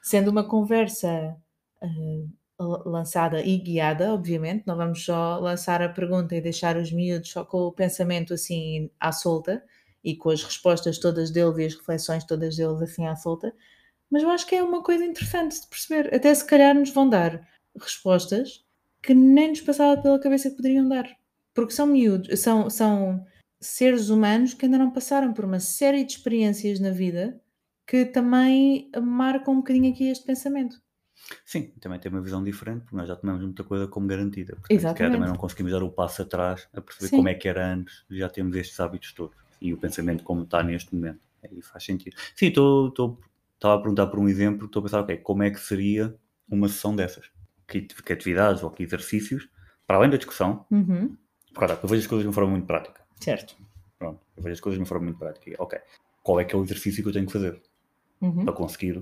sendo 0.00 0.30
uma 0.30 0.44
conversa 0.44 1.36
uh, 1.82 2.88
lançada 2.88 3.42
e 3.42 3.58
guiada, 3.58 4.14
obviamente, 4.14 4.62
não 4.64 4.76
vamos 4.76 5.04
só 5.04 5.40
lançar 5.40 5.82
a 5.82 5.88
pergunta 5.88 6.36
e 6.36 6.40
deixar 6.40 6.76
os 6.76 6.92
miúdos 6.92 7.32
só 7.32 7.44
com 7.44 7.62
o 7.62 7.72
pensamento 7.72 8.32
assim 8.32 8.88
à 9.00 9.10
solta. 9.10 9.60
e 10.04 10.14
com 10.16 10.30
as 10.30 10.44
respostas 10.44 10.98
todas 10.98 11.32
dele 11.32 11.64
e 11.64 11.66
as 11.66 11.74
reflexões 11.74 12.22
todas 12.22 12.56
dele 12.56 12.84
assim 12.84 13.06
à 13.08 13.16
solta. 13.16 13.52
Mas 14.12 14.22
eu 14.22 14.30
acho 14.30 14.46
que 14.46 14.54
é 14.54 14.62
uma 14.62 14.82
coisa 14.82 15.06
interessante 15.06 15.58
de 15.58 15.66
perceber. 15.66 16.14
Até 16.14 16.34
se 16.34 16.46
calhar 16.46 16.74
nos 16.74 16.90
vão 16.90 17.08
dar 17.08 17.48
respostas 17.80 18.62
que 19.02 19.14
nem 19.14 19.48
nos 19.48 19.62
passava 19.62 20.00
pela 20.00 20.20
cabeça 20.20 20.50
que 20.50 20.56
poderiam 20.56 20.86
dar. 20.86 21.08
Porque 21.54 21.72
são 21.72 21.86
miúdos, 21.86 22.38
são, 22.38 22.68
são 22.68 23.24
seres 23.58 24.10
humanos 24.10 24.52
que 24.52 24.66
ainda 24.66 24.76
não 24.76 24.90
passaram 24.90 25.32
por 25.32 25.46
uma 25.46 25.58
série 25.58 26.04
de 26.04 26.12
experiências 26.12 26.78
na 26.78 26.90
vida 26.90 27.40
que 27.86 28.04
também 28.04 28.90
marcam 29.02 29.54
um 29.54 29.56
bocadinho 29.58 29.90
aqui 29.90 30.08
este 30.08 30.26
pensamento. 30.26 30.76
Sim, 31.46 31.72
também 31.80 31.98
tem 31.98 32.12
uma 32.12 32.20
visão 32.20 32.44
diferente, 32.44 32.82
porque 32.82 32.96
nós 32.96 33.08
já 33.08 33.16
tomamos 33.16 33.42
muita 33.42 33.64
coisa 33.64 33.88
como 33.88 34.06
garantida. 34.06 34.56
Portanto, 34.56 34.72
Exatamente. 34.78 35.12
também 35.14 35.28
não 35.28 35.36
conseguimos 35.36 35.72
dar 35.72 35.82
o 35.82 35.90
passo 35.90 36.20
atrás 36.20 36.68
a 36.74 36.82
perceber 36.82 37.08
Sim. 37.08 37.16
como 37.16 37.28
é 37.28 37.34
que 37.34 37.48
era 37.48 37.72
antes, 37.72 38.04
já 38.10 38.28
temos 38.28 38.54
estes 38.56 38.78
hábitos 38.78 39.14
todos. 39.14 39.36
E 39.58 39.72
o 39.72 39.78
pensamento 39.78 40.22
como 40.22 40.42
está 40.42 40.62
neste 40.62 40.94
momento. 40.94 41.20
Aí 41.42 41.62
faz 41.62 41.84
sentido. 41.84 42.16
Sim, 42.36 42.50
estava 43.62 43.76
a 43.76 43.78
perguntar 43.78 44.08
por 44.08 44.18
um 44.18 44.28
exemplo, 44.28 44.66
estou 44.66 44.80
a 44.80 44.82
pensar, 44.82 45.00
ok, 45.00 45.16
como 45.18 45.44
é 45.44 45.50
que 45.50 45.60
seria 45.60 46.14
uma 46.48 46.68
sessão 46.68 46.94
dessas? 46.94 47.30
Que, 47.66 47.82
que 47.82 48.12
atividades 48.12 48.62
ou 48.62 48.70
que 48.70 48.82
exercícios, 48.82 49.48
para 49.86 49.96
além 49.96 50.10
da 50.10 50.16
discussão, 50.16 50.66
uhum. 50.70 51.16
porque 51.54 51.72
eu 51.72 51.88
vejo 51.88 52.02
as 52.02 52.06
coisas 52.06 52.22
de 52.22 52.28
uma 52.28 52.34
forma 52.34 52.50
muito 52.50 52.66
prática. 52.66 53.00
Certo. 53.20 53.56
Pronto, 53.98 54.20
eu 54.36 54.42
vejo 54.42 54.54
as 54.54 54.60
coisas 54.60 54.76
de 54.78 54.82
uma 54.82 54.86
forma 54.86 55.04
muito 55.04 55.18
prática. 55.18 55.54
Ok, 55.62 55.78
qual 56.24 56.40
é 56.40 56.44
que 56.44 56.54
é 56.54 56.58
o 56.58 56.64
exercício 56.64 57.02
que 57.02 57.08
eu 57.08 57.12
tenho 57.12 57.26
que 57.26 57.32
fazer 57.32 57.62
uhum. 58.20 58.44
para 58.44 58.52
conseguir 58.52 59.00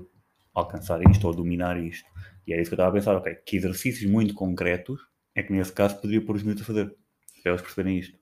alcançar 0.55 1.01
isto 1.11 1.27
ou 1.27 1.35
dominar 1.35 1.83
isto? 1.83 2.09
E 2.47 2.53
é 2.53 2.61
isso 2.61 2.69
que 2.71 2.75
eu 2.75 2.77
estava 2.77 2.91
a 2.91 2.93
pensar, 2.93 3.17
ok, 3.17 3.35
que 3.47 3.57
exercícios 3.57 4.11
muito 4.11 4.35
concretos 4.35 5.01
é 5.35 5.43
que 5.43 5.53
nesse 5.53 5.73
caso 5.73 5.97
poderia 5.97 6.21
pôr 6.21 6.37
os 6.37 6.43
miúdos 6.43 6.63
a 6.63 6.67
fazer, 6.67 6.95
para 7.43 7.53
eles 7.53 7.63
perceberem 7.63 7.99
isto. 7.99 8.19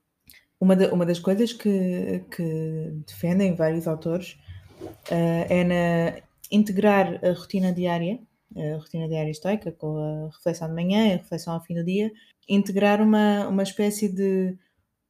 Uma, 0.59 0.75
de, 0.75 0.85
uma 0.87 1.05
das 1.05 1.19
coisas 1.19 1.51
que, 1.51 2.23
que 2.31 2.93
defendem 3.05 3.55
vários 3.55 3.87
autores 3.87 4.37
uh, 4.81 5.45
é 5.49 5.63
na 5.63 6.28
integrar 6.51 7.19
a 7.23 7.31
rotina 7.31 7.71
diária, 7.71 8.19
a 8.55 8.77
rotina 8.77 9.07
diária 9.07 9.31
estoica, 9.31 9.71
com 9.71 9.97
a 9.97 10.29
reflexão 10.35 10.67
de 10.67 10.73
manhã 10.73 11.07
e 11.07 11.13
a 11.13 11.17
reflexão 11.17 11.53
ao 11.53 11.63
fim 11.63 11.75
do 11.75 11.83
dia, 11.83 12.11
integrar 12.47 13.01
uma, 13.01 13.47
uma 13.47 13.63
espécie 13.63 14.09
de 14.09 14.57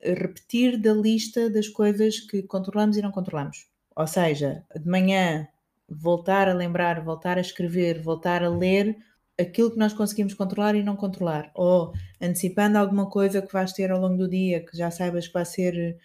repetir 0.02 0.78
da 0.78 0.94
lista 0.94 1.50
das 1.50 1.68
coisas 1.68 2.20
que 2.20 2.44
controlamos 2.44 2.98
e 2.98 3.02
não 3.02 3.12
controlamos. 3.12 3.68
Ou 3.96 4.08
seja, 4.08 4.64
de 4.76 4.88
manhã 4.88 5.48
voltar 5.90 6.48
a 6.48 6.54
lembrar, 6.54 7.04
voltar 7.04 7.38
a 7.38 7.42
escrever, 7.42 8.02
voltar 8.02 8.44
a 8.44 8.50
ler 8.50 8.98
aquilo 9.40 9.72
que 9.72 9.78
nós 9.78 9.94
conseguimos 9.94 10.34
controlar 10.34 10.76
e 10.76 10.84
não 10.84 10.96
controlar. 10.96 11.52
Ou 11.56 11.94
antecipando 12.22 12.78
alguma 12.78 13.10
coisa 13.10 13.42
que 13.42 13.52
vais 13.52 13.74
ter 13.74 13.92
ao 13.92 14.00
longo 14.00 14.18
do 14.18 14.30
dia, 14.30 14.66
que 14.66 14.78
já 14.78 14.92
saibas 14.92 15.28
que 15.28 15.34
vai 15.34 15.46
ser 15.46 15.98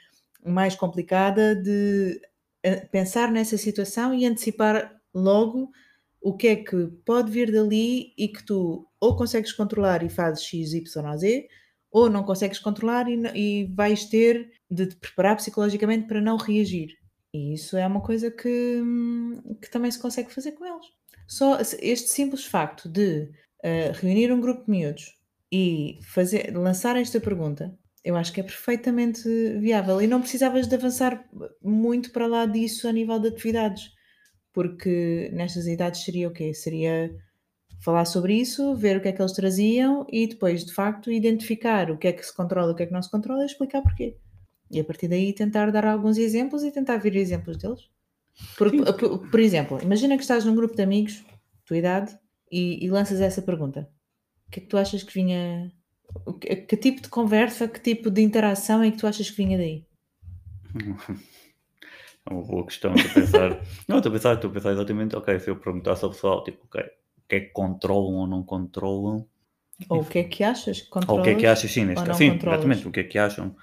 mais 0.45 0.75
complicada, 0.75 1.55
de 1.55 2.21
eh, 2.63 2.87
pensar 2.87 3.31
nessa 3.31 3.57
situação 3.59 4.15
e 4.15 4.27
antecipar 4.27 5.01
logo 5.15 5.71
o 6.21 6.37
que 6.37 6.49
é 6.49 6.57
que 6.57 6.87
pode 7.05 7.31
vir 7.31 7.53
dali 7.53 8.13
e 8.17 8.29
que 8.29 8.45
tu 8.45 8.87
ou 8.99 9.17
consegues 9.17 9.53
controlar 9.53 10.03
e 10.03 10.09
fazes 10.09 10.43
X, 10.43 10.73
Y 10.73 11.17
Z, 11.19 11.49
ou 11.91 12.11
não 12.11 12.25
consegues 12.25 12.59
controlar 12.59 13.07
e, 13.09 13.23
e 13.35 13.65
vais 13.75 14.07
ter 14.07 14.51
de 14.71 14.87
te 14.87 14.97
preparar 14.97 15.37
psicologicamente 15.37 16.09
para 16.09 16.21
não 16.21 16.37
reagir. 16.37 16.97
E 17.33 17.55
isso 17.55 17.77
é 17.77 17.87
uma 17.87 18.01
coisa 18.01 18.31
que, 18.31 18.83
que 19.61 19.71
também 19.71 19.91
se 19.91 19.99
consegue 19.99 20.33
fazer 20.33 20.53
com 20.53 20.65
eles. 20.65 20.87
Só 21.27 21.59
este 21.81 22.09
simples 22.11 22.45
facto 22.45 22.89
de 22.89 23.31
uh, 23.65 23.93
reunir 23.95 24.33
um 24.33 24.41
grupo 24.41 24.65
de 24.65 24.71
miúdos 24.71 25.19
e 25.53 25.99
fazer, 26.03 26.57
lançar 26.57 26.97
esta 26.97 27.21
pergunta, 27.21 27.77
eu 28.05 28.17
acho 28.17 28.33
que 28.33 28.41
é 28.41 28.45
perfeitamente 28.45 29.29
viável. 29.59 30.01
E 30.01 30.07
não 30.07 30.21
precisavas 30.21 30.67
de 30.67 30.75
avançar 30.75 31.25
muito 31.63 32.11
para 32.13 32.27
lá 32.27 32.47
disso 32.47 32.87
a 32.87 32.93
nível 32.93 33.19
de 33.19 33.29
atividades, 33.29 33.91
porque 34.55 35.31
nestas 35.33 35.67
idades 35.67 36.05
seria 36.05 36.29
o 36.29 36.33
quê? 36.33 36.55
Seria 36.55 37.15
falar 37.81 38.07
sobre 38.07 38.35
isso, 38.35 38.75
ver 38.77 38.97
o 38.97 39.01
que 39.01 39.09
é 39.09 39.13
que 39.13 39.21
eles 39.21 39.33
traziam 39.33 40.07
e 40.11 40.27
depois, 40.27 40.65
de 40.65 40.73
facto, 40.73 41.11
identificar 41.11 41.91
o 41.91 41.99
que 41.99 42.07
é 42.07 42.13
que 42.13 42.25
se 42.25 42.35
controla, 42.35 42.73
o 42.73 42.75
que 42.75 42.85
é 42.85 42.87
que 42.87 42.93
não 42.93 43.03
se 43.03 43.11
controla 43.11 43.43
e 43.43 43.47
explicar 43.47 43.83
porquê. 43.83 44.17
E 44.71 44.81
a 44.81 44.85
partir 44.85 45.09
daí 45.09 45.35
tentar 45.35 45.71
dar 45.71 45.85
alguns 45.85 46.17
exemplos 46.17 46.63
e 46.63 46.71
tentar 46.71 46.97
ver 46.97 47.17
exemplos 47.17 47.59
deles. 47.59 47.91
Por, 48.57 48.71
por, 48.71 49.31
por, 49.31 49.41
exemplo, 49.41 49.79
imagina 49.83 50.17
que 50.17 50.23
estás 50.23 50.45
num 50.45 50.55
grupo 50.55 50.75
de 50.75 50.83
amigos, 50.83 51.25
tua 51.67 51.77
idade, 51.77 52.17
e, 52.51 52.85
e 52.85 52.89
lanças 52.89 53.21
essa 53.21 53.43
pergunta. 53.43 53.89
O 54.47 54.51
que 54.51 54.61
é 54.61 54.63
que 54.63 54.69
tu 54.69 54.79
achas 54.79 55.03
que 55.03 55.13
vinha. 55.13 55.73
Que, 56.41 56.57
que, 56.57 56.77
tipo 56.77 57.03
de 57.03 57.09
conversa, 57.09 57.67
que 57.67 57.81
tipo 57.81 58.11
de 58.11 58.23
interação 58.23 58.83
é 58.83 58.91
que 58.91 58.99
tu 58.99 59.07
achas 59.07 59.29
que 59.29 59.37
vinha 59.37 59.59
daí? 59.59 59.85
É 62.27 62.33
uma 62.33 62.43
boa 62.43 62.65
questão, 62.65 62.95
estou 62.95 63.11
a 63.11 63.15
pensar. 63.15 63.51
não, 63.87 63.99
estou 63.99 64.11
a 64.11 64.13
pensar, 64.13 64.35
estou 64.35 64.51
a 64.51 64.53
pensar 64.53 64.73
exatamente, 64.73 65.17
ok, 65.17 65.39
se 65.41 65.51
eu 65.51 65.57
perguntasse 65.57 66.05
ao 66.05 66.11
pessoal, 66.11 66.43
tipo, 66.43 66.65
ok, 66.65 66.81
o 66.83 67.29
que 67.29 67.35
é 67.37 67.41
que 67.41 67.51
controlam 67.53 68.15
ou 68.15 68.27
não 68.27 68.43
controlam. 68.43 69.27
Ou 69.89 70.01
o 70.01 70.05
que 70.05 70.21
é 70.21 70.25
que 70.25 70.43
achas 70.43 70.81
que 70.83 70.89
controlam? 70.89 71.17
Ou 71.17 71.21
o 71.21 71.25
que 71.25 71.31
é 71.31 71.41
que 71.41 71.47
achas, 71.47 71.71
sim, 71.71 71.85
neste 71.85 72.05
caso. 72.05 72.19
Sim, 72.19 72.37
exatamente, 72.37 72.89
o 72.89 72.91
que 72.91 73.01
é 73.01 73.05
que 73.05 73.19
acham. 73.19 73.55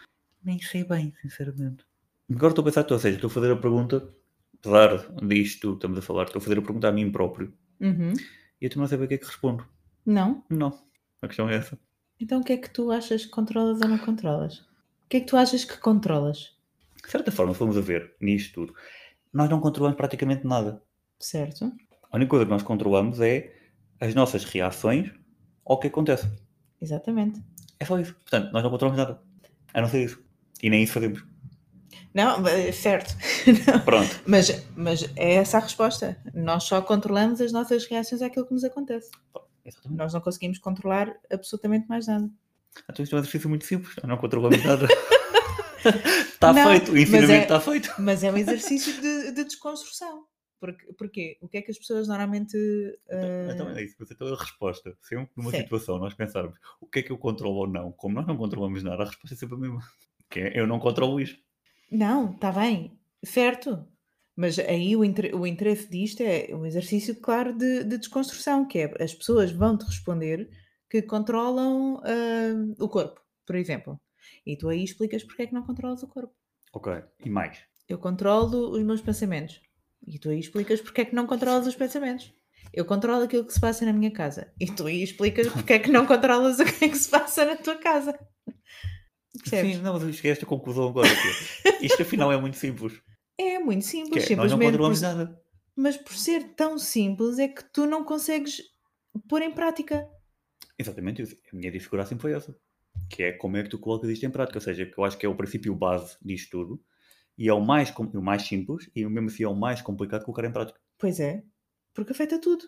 Nem 0.43 0.59
sei 0.59 0.83
bem, 0.83 1.13
sinceramente. 1.21 1.85
Agora 2.29 2.49
estou 2.49 2.61
a 2.61 2.65
pensar, 2.65 2.85
ou 2.89 2.99
seja, 2.99 3.15
estou 3.15 3.29
a 3.29 3.31
fazer 3.31 3.51
a 3.51 3.55
pergunta, 3.55 4.13
apesar 4.59 5.07
disto, 5.23 5.73
estamos 5.73 5.97
a 5.97 6.01
falar, 6.01 6.23
estou 6.23 6.39
a 6.39 6.43
fazer 6.43 6.59
a 6.59 6.61
pergunta 6.61 6.87
a 6.87 6.91
mim 6.91 7.11
próprio. 7.11 7.53
Uhum. 7.79 8.13
E 8.61 8.65
eu 8.65 8.69
também 8.69 8.81
não 8.81 8.87
sei 8.87 8.97
bem 8.97 9.05
o 9.05 9.07
que 9.07 9.15
é 9.15 9.17
que 9.17 9.25
respondo. 9.25 9.65
Não? 10.05 10.43
Não. 10.49 10.77
A 11.21 11.27
questão 11.27 11.49
é 11.49 11.55
essa. 11.55 11.77
Então 12.19 12.41
o 12.41 12.43
que 12.43 12.53
é 12.53 12.57
que 12.57 12.69
tu 12.69 12.91
achas 12.91 13.25
que 13.25 13.31
controlas 13.31 13.81
ou 13.81 13.87
não 13.87 13.97
controlas? 13.97 14.59
O 14.59 15.09
que 15.09 15.17
é 15.17 15.19
que 15.19 15.25
tu 15.25 15.35
achas 15.35 15.65
que 15.65 15.77
controlas? 15.77 16.55
De 17.03 17.11
certa 17.11 17.31
forma, 17.31 17.53
se 17.53 17.59
formos 17.59 17.77
a 17.77 17.81
ver 17.81 18.15
nisto 18.19 18.53
tudo, 18.53 18.73
nós 19.33 19.49
não 19.49 19.59
controlamos 19.59 19.97
praticamente 19.97 20.45
nada. 20.45 20.81
Certo. 21.19 21.71
A 22.11 22.17
única 22.17 22.29
coisa 22.29 22.45
que 22.45 22.51
nós 22.51 22.63
controlamos 22.63 23.19
é 23.21 23.53
as 23.99 24.13
nossas 24.15 24.43
reações 24.43 25.11
ao 25.65 25.79
que 25.79 25.87
acontece. 25.87 26.29
Exatamente. 26.81 27.41
É 27.79 27.85
só 27.85 27.99
isso. 27.99 28.13
Portanto, 28.15 28.51
nós 28.51 28.63
não 28.63 28.69
controlamos 28.69 28.97
nada. 28.97 29.21
A 29.73 29.81
não 29.81 29.87
ser 29.87 30.03
isso. 30.03 30.21
E 30.61 30.69
nem 30.69 30.83
isso 30.83 30.93
fazemos. 30.93 31.23
Não, 32.13 32.43
certo. 32.73 33.15
Pronto. 33.85 34.21
Mas, 34.25 34.65
mas 34.75 35.09
é 35.15 35.35
essa 35.35 35.57
a 35.57 35.61
resposta. 35.61 36.17
Nós 36.33 36.63
só 36.63 36.81
controlamos 36.81 37.39
as 37.39 37.51
nossas 37.51 37.85
reações 37.85 38.21
àquilo 38.21 38.45
que 38.45 38.53
nos 38.53 38.63
acontece. 38.63 39.09
Exatamente. 39.63 39.97
Nós 39.97 40.13
não 40.13 40.21
conseguimos 40.21 40.57
controlar 40.57 41.15
absolutamente 41.31 41.87
mais 41.87 42.07
nada. 42.07 42.29
Então 42.89 43.03
isto 43.03 43.15
é 43.15 43.17
um 43.17 43.19
exercício 43.21 43.49
muito 43.49 43.65
simples. 43.65 43.95
Não 44.03 44.17
controlamos 44.17 44.63
nada. 44.63 44.87
está 46.33 46.53
feito, 46.53 46.91
o 46.91 46.97
ensinamento 46.97 47.31
é, 47.31 47.41
está 47.41 47.59
feito. 47.59 47.93
Mas 47.99 48.23
é 48.23 48.31
um 48.31 48.37
exercício 48.37 49.01
de, 49.01 49.31
de 49.31 49.43
desconstrução. 49.43 50.25
Porque, 50.59 50.93
porquê? 50.93 51.37
O 51.41 51.47
que 51.47 51.57
é 51.57 51.61
que 51.61 51.71
as 51.71 51.77
pessoas 51.77 52.07
normalmente. 52.07 52.55
Uh... 52.55 53.51
Então, 53.51 53.69
é 53.71 53.83
isso, 53.83 53.95
mas 53.99 54.11
então 54.11 54.27
a 54.27 54.37
resposta, 54.37 54.95
sempre 55.01 55.31
numa 55.35 55.49
Sim. 55.49 55.57
situação 55.57 55.97
nós 55.97 56.13
pensarmos 56.13 56.55
o 56.79 56.85
que 56.85 56.99
é 56.99 57.01
que 57.01 57.11
eu 57.11 57.17
controlo 57.17 57.61
ou 57.61 57.67
não, 57.67 57.91
como 57.91 58.13
nós 58.13 58.27
não 58.27 58.37
controlamos 58.37 58.83
nada, 58.83 59.01
a 59.01 59.05
resposta 59.07 59.33
é 59.33 59.37
sempre 59.37 59.55
a 59.55 59.57
mesma. 59.57 59.81
Que 60.29 60.39
é 60.39 60.59
eu 60.59 60.67
não 60.67 60.77
controlo 60.77 61.19
isto. 61.19 61.39
Não, 61.91 62.31
está 62.31 62.51
bem, 62.51 62.95
certo. 63.23 63.83
Mas 64.35 64.59
aí 64.59 64.95
o, 64.95 65.03
inter 65.03 65.35
o 65.35 65.47
interesse 65.47 65.89
disto 65.89 66.21
é 66.21 66.49
um 66.53 66.65
exercício, 66.65 67.19
claro, 67.19 67.57
de, 67.57 67.83
de 67.83 67.97
desconstrução, 67.97 68.65
que 68.65 68.79
é 68.79 69.03
as 69.03 69.13
pessoas 69.13 69.51
vão-te 69.51 69.85
responder 69.85 70.47
que 70.89 71.01
controlam 71.01 71.95
uh, 71.95 72.83
o 72.83 72.87
corpo, 72.87 73.19
por 73.45 73.55
exemplo. 73.55 73.99
E 74.45 74.57
tu 74.57 74.69
aí 74.69 74.83
explicas 74.83 75.23
porque 75.23 75.43
é 75.43 75.47
que 75.47 75.53
não 75.53 75.63
controlas 75.63 76.03
o 76.03 76.07
corpo. 76.07 76.33
Ok, 76.73 76.93
e 77.23 77.29
mais? 77.29 77.59
Eu 77.87 77.97
controlo 77.97 78.71
os 78.71 78.83
meus 78.83 79.01
pensamentos. 79.01 79.61
E 80.07 80.17
tu 80.17 80.29
aí 80.29 80.39
explicas 80.39 80.81
porque 80.81 81.01
é 81.01 81.05
que 81.05 81.15
não 81.15 81.27
controlas 81.27 81.67
os 81.67 81.75
pensamentos. 81.75 82.33
Eu 82.73 82.85
controlo 82.85 83.23
aquilo 83.23 83.45
que 83.45 83.53
se 83.53 83.59
passa 83.59 83.85
na 83.85 83.93
minha 83.93 84.11
casa. 84.11 84.53
E 84.59 84.65
tu 84.71 84.85
aí 84.85 85.03
explicas 85.03 85.47
porque 85.47 85.73
é 85.73 85.79
que 85.79 85.91
não 85.91 86.05
controlas 86.05 86.59
o 86.59 86.65
que 86.65 86.85
é 86.85 86.89
que 86.89 86.97
se 86.97 87.09
passa 87.09 87.43
na 87.45 87.55
tua 87.55 87.75
casa. 87.75 88.17
Percebes? 89.37 89.75
Sim, 89.75 89.81
não, 89.81 89.99
mas 89.99 90.15
cheguei 90.15 90.31
a 90.31 90.33
esta 90.33 90.45
conclusão 90.45 90.89
agora. 90.89 91.09
Que 91.79 91.85
isto 91.85 92.01
afinal 92.01 92.31
é 92.31 92.37
muito 92.39 92.57
simples. 92.57 93.01
É 93.37 93.59
muito 93.59 93.85
simples. 93.85 94.25
Que 94.25 94.33
é, 94.33 94.35
nós 94.35 94.51
não 94.51 94.59
controlamos 94.59 94.99
por... 94.99 95.05
nada. 95.05 95.41
Mas 95.75 95.97
por 95.97 96.13
ser 96.13 96.53
tão 96.55 96.77
simples 96.77 97.39
é 97.39 97.47
que 97.47 97.63
tu 97.73 97.85
não 97.85 98.03
consegues 98.03 98.61
pôr 99.27 99.41
em 99.41 99.51
prática. 99.51 100.07
Exatamente. 100.77 101.23
A 101.23 101.55
minha 101.55 101.71
dificuldade 101.71 102.09
sempre 102.09 102.21
foi 102.21 102.33
essa. 102.33 102.55
Que 103.11 103.23
é 103.23 103.31
como 103.31 103.57
é 103.57 103.63
que 103.63 103.69
tu 103.69 103.79
colocas 103.79 104.09
isto 104.09 104.25
em 104.25 104.29
prática. 104.29 104.57
Ou 104.57 104.63
seja, 104.63 104.85
que 104.85 104.97
eu 104.97 105.03
acho 105.03 105.17
que 105.17 105.25
é 105.25 105.29
o 105.29 105.35
princípio 105.35 105.75
base 105.75 106.17
disto 106.21 106.51
tudo 106.51 106.81
e 107.37 107.47
é 107.47 107.53
o 107.53 107.61
mais, 107.61 107.91
o 107.97 108.21
mais 108.21 108.43
simples 108.43 108.89
e 108.95 109.05
mesmo 109.05 109.29
assim 109.29 109.43
é 109.43 109.47
o 109.47 109.55
mais 109.55 109.81
complicado 109.81 110.19
de 110.19 110.25
colocar 110.25 110.45
em 110.45 110.51
prática. 110.51 110.79
Pois 110.97 111.19
é, 111.19 111.43
porque 111.93 112.11
afeta 112.11 112.39
tudo. 112.39 112.65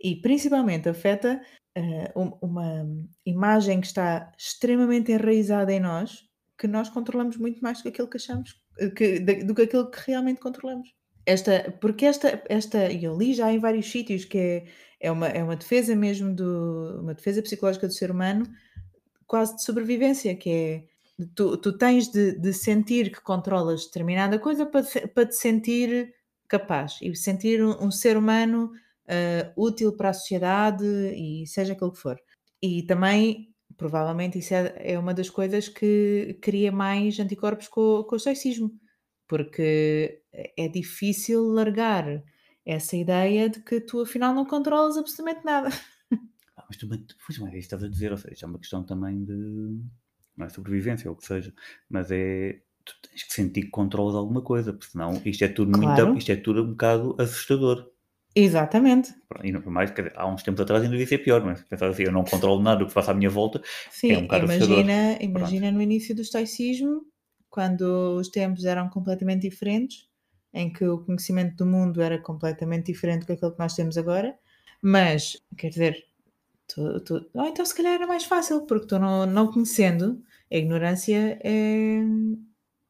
E 0.00 0.16
principalmente 0.16 0.88
afeta 0.88 1.42
uh, 1.76 2.38
uma 2.40 2.86
imagem 3.26 3.80
que 3.80 3.86
está 3.86 4.32
extremamente 4.38 5.12
enraizada 5.12 5.72
em 5.72 5.80
nós, 5.80 6.24
que 6.56 6.66
nós 6.66 6.88
controlamos 6.88 7.36
muito 7.36 7.60
mais 7.60 7.78
do 7.78 7.82
que 7.82 7.88
aquilo 7.88 8.08
que 8.08 8.16
achamos, 8.16 8.54
que, 8.96 9.20
do 9.20 9.54
que 9.54 9.62
aquilo 9.62 9.90
que 9.90 9.98
realmente 10.06 10.40
controlamos. 10.40 10.88
Esta, 11.26 11.70
porque 11.80 12.06
esta, 12.06 12.42
esta, 12.48 12.90
eu 12.90 13.16
li 13.18 13.34
já 13.34 13.52
em 13.52 13.58
vários 13.58 13.90
sítios 13.90 14.24
que 14.24 14.38
é, 14.38 14.64
é, 14.98 15.12
uma, 15.12 15.28
é 15.28 15.42
uma 15.42 15.56
defesa 15.56 15.94
mesmo, 15.94 16.34
do, 16.34 17.00
uma 17.02 17.12
defesa 17.12 17.42
psicológica 17.42 17.86
do 17.86 17.92
ser 17.92 18.10
humano, 18.10 18.46
quase 19.28 19.54
de 19.54 19.62
sobrevivência, 19.62 20.34
que 20.34 20.50
é 20.50 20.84
Tu, 21.34 21.56
tu 21.56 21.76
tens 21.76 22.08
de, 22.08 22.38
de 22.38 22.52
sentir 22.52 23.10
que 23.10 23.20
controlas 23.20 23.86
determinada 23.86 24.38
coisa 24.38 24.64
para, 24.64 24.84
para 25.12 25.26
te 25.26 25.34
sentir 25.34 26.14
capaz 26.48 26.98
e 27.02 27.12
sentir 27.16 27.60
um, 27.60 27.86
um 27.86 27.90
ser 27.90 28.16
humano 28.16 28.70
uh, 29.06 29.52
útil 29.56 29.96
para 29.96 30.10
a 30.10 30.12
sociedade 30.12 30.86
e 30.86 31.44
seja 31.44 31.72
aquilo 31.72 31.90
que 31.92 31.98
for. 31.98 32.16
E 32.62 32.84
também, 32.84 33.52
provavelmente, 33.76 34.38
isso 34.38 34.54
é, 34.54 34.92
é 34.92 34.98
uma 34.98 35.12
das 35.12 35.28
coisas 35.28 35.68
que 35.68 36.38
cria 36.40 36.70
mais 36.70 37.18
anticorpos 37.18 37.66
com, 37.66 38.04
com 38.04 38.14
o 38.14 38.16
estoicismo, 38.16 38.70
porque 39.26 40.22
é 40.56 40.68
difícil 40.68 41.48
largar 41.48 42.22
essa 42.64 42.96
ideia 42.96 43.48
de 43.48 43.60
que 43.60 43.80
tu 43.80 44.02
afinal 44.02 44.32
não 44.32 44.44
controlas 44.44 44.96
absolutamente 44.96 45.44
nada. 45.44 45.70
Mas 46.68 46.76
tu, 46.76 46.86
pois, 46.88 47.38
mas 47.38 47.54
é 47.54 47.58
isso 47.58 47.66
estás 47.66 47.82
a 47.82 47.88
dizer, 47.88 48.12
ou 48.12 48.18
seja, 48.18 48.44
é 48.44 48.48
uma 48.48 48.58
questão 48.58 48.84
também 48.84 49.24
de 49.24 49.78
não 50.36 50.46
é 50.46 50.48
sobrevivência 50.48 51.10
ou 51.10 51.16
o 51.16 51.18
que 51.18 51.26
seja, 51.26 51.52
mas 51.88 52.10
é 52.10 52.60
tu 52.84 52.94
tens 53.08 53.22
que 53.22 53.32
sentir 53.32 53.62
que 53.62 53.70
controlas 53.70 54.14
alguma 54.14 54.40
coisa, 54.40 54.72
porque 54.72 54.90
senão 54.90 55.20
isto 55.24 55.44
é 55.44 55.48
tudo 55.48 55.72
claro. 55.72 56.06
muito, 56.06 56.18
isto 56.18 56.32
é 56.32 56.36
tudo 56.36 56.62
um 56.62 56.70
bocado 56.70 57.16
assustador. 57.18 57.90
Exatamente. 58.34 59.14
E 59.42 59.50
não 59.50 59.60
mais, 59.70 59.90
dizer, 59.90 60.12
há 60.14 60.26
uns 60.26 60.42
tempos 60.42 60.60
atrás 60.60 60.82
ainda 60.82 60.92
devia 60.92 61.06
ser 61.06 61.18
pior, 61.18 61.44
mas 61.44 61.62
pensar 61.62 61.88
assim, 61.88 62.04
eu 62.04 62.12
não 62.12 62.24
controlo 62.24 62.62
nada 62.62 62.78
do 62.78 62.86
que 62.86 62.92
faço 62.92 63.10
à 63.10 63.14
minha 63.14 63.28
volta, 63.28 63.60
Sim, 63.90 64.12
é 64.12 64.18
um 64.18 64.22
bocado 64.22 64.44
imagina, 64.44 65.10
assustador. 65.10 65.22
Imagina 65.22 65.70
no 65.72 65.82
início 65.82 66.14
do 66.14 66.22
estoicismo, 66.22 67.02
quando 67.50 68.16
os 68.16 68.28
tempos 68.28 68.64
eram 68.64 68.88
completamente 68.88 69.42
diferentes, 69.42 70.08
em 70.54 70.72
que 70.72 70.84
o 70.84 70.98
conhecimento 70.98 71.56
do 71.56 71.66
mundo 71.66 72.00
era 72.00 72.18
completamente 72.18 72.86
diferente 72.86 73.20
do 73.20 73.26
que 73.26 73.32
aquilo 73.32 73.52
que 73.52 73.58
nós 73.58 73.74
temos 73.74 73.98
agora, 73.98 74.38
mas, 74.80 75.36
quer 75.56 75.70
dizer, 75.70 76.04
tu, 76.68 77.00
tu, 77.00 77.30
oh, 77.34 77.44
então 77.44 77.64
se 77.64 77.74
calhar 77.74 77.94
era 77.94 78.06
mais 78.06 78.24
fácil, 78.24 78.62
porque 78.62 78.86
tu 78.86 78.98
não, 78.98 79.26
não 79.26 79.50
conhecendo, 79.50 80.22
a 80.50 80.56
ignorância 80.56 81.38
é, 81.42 82.00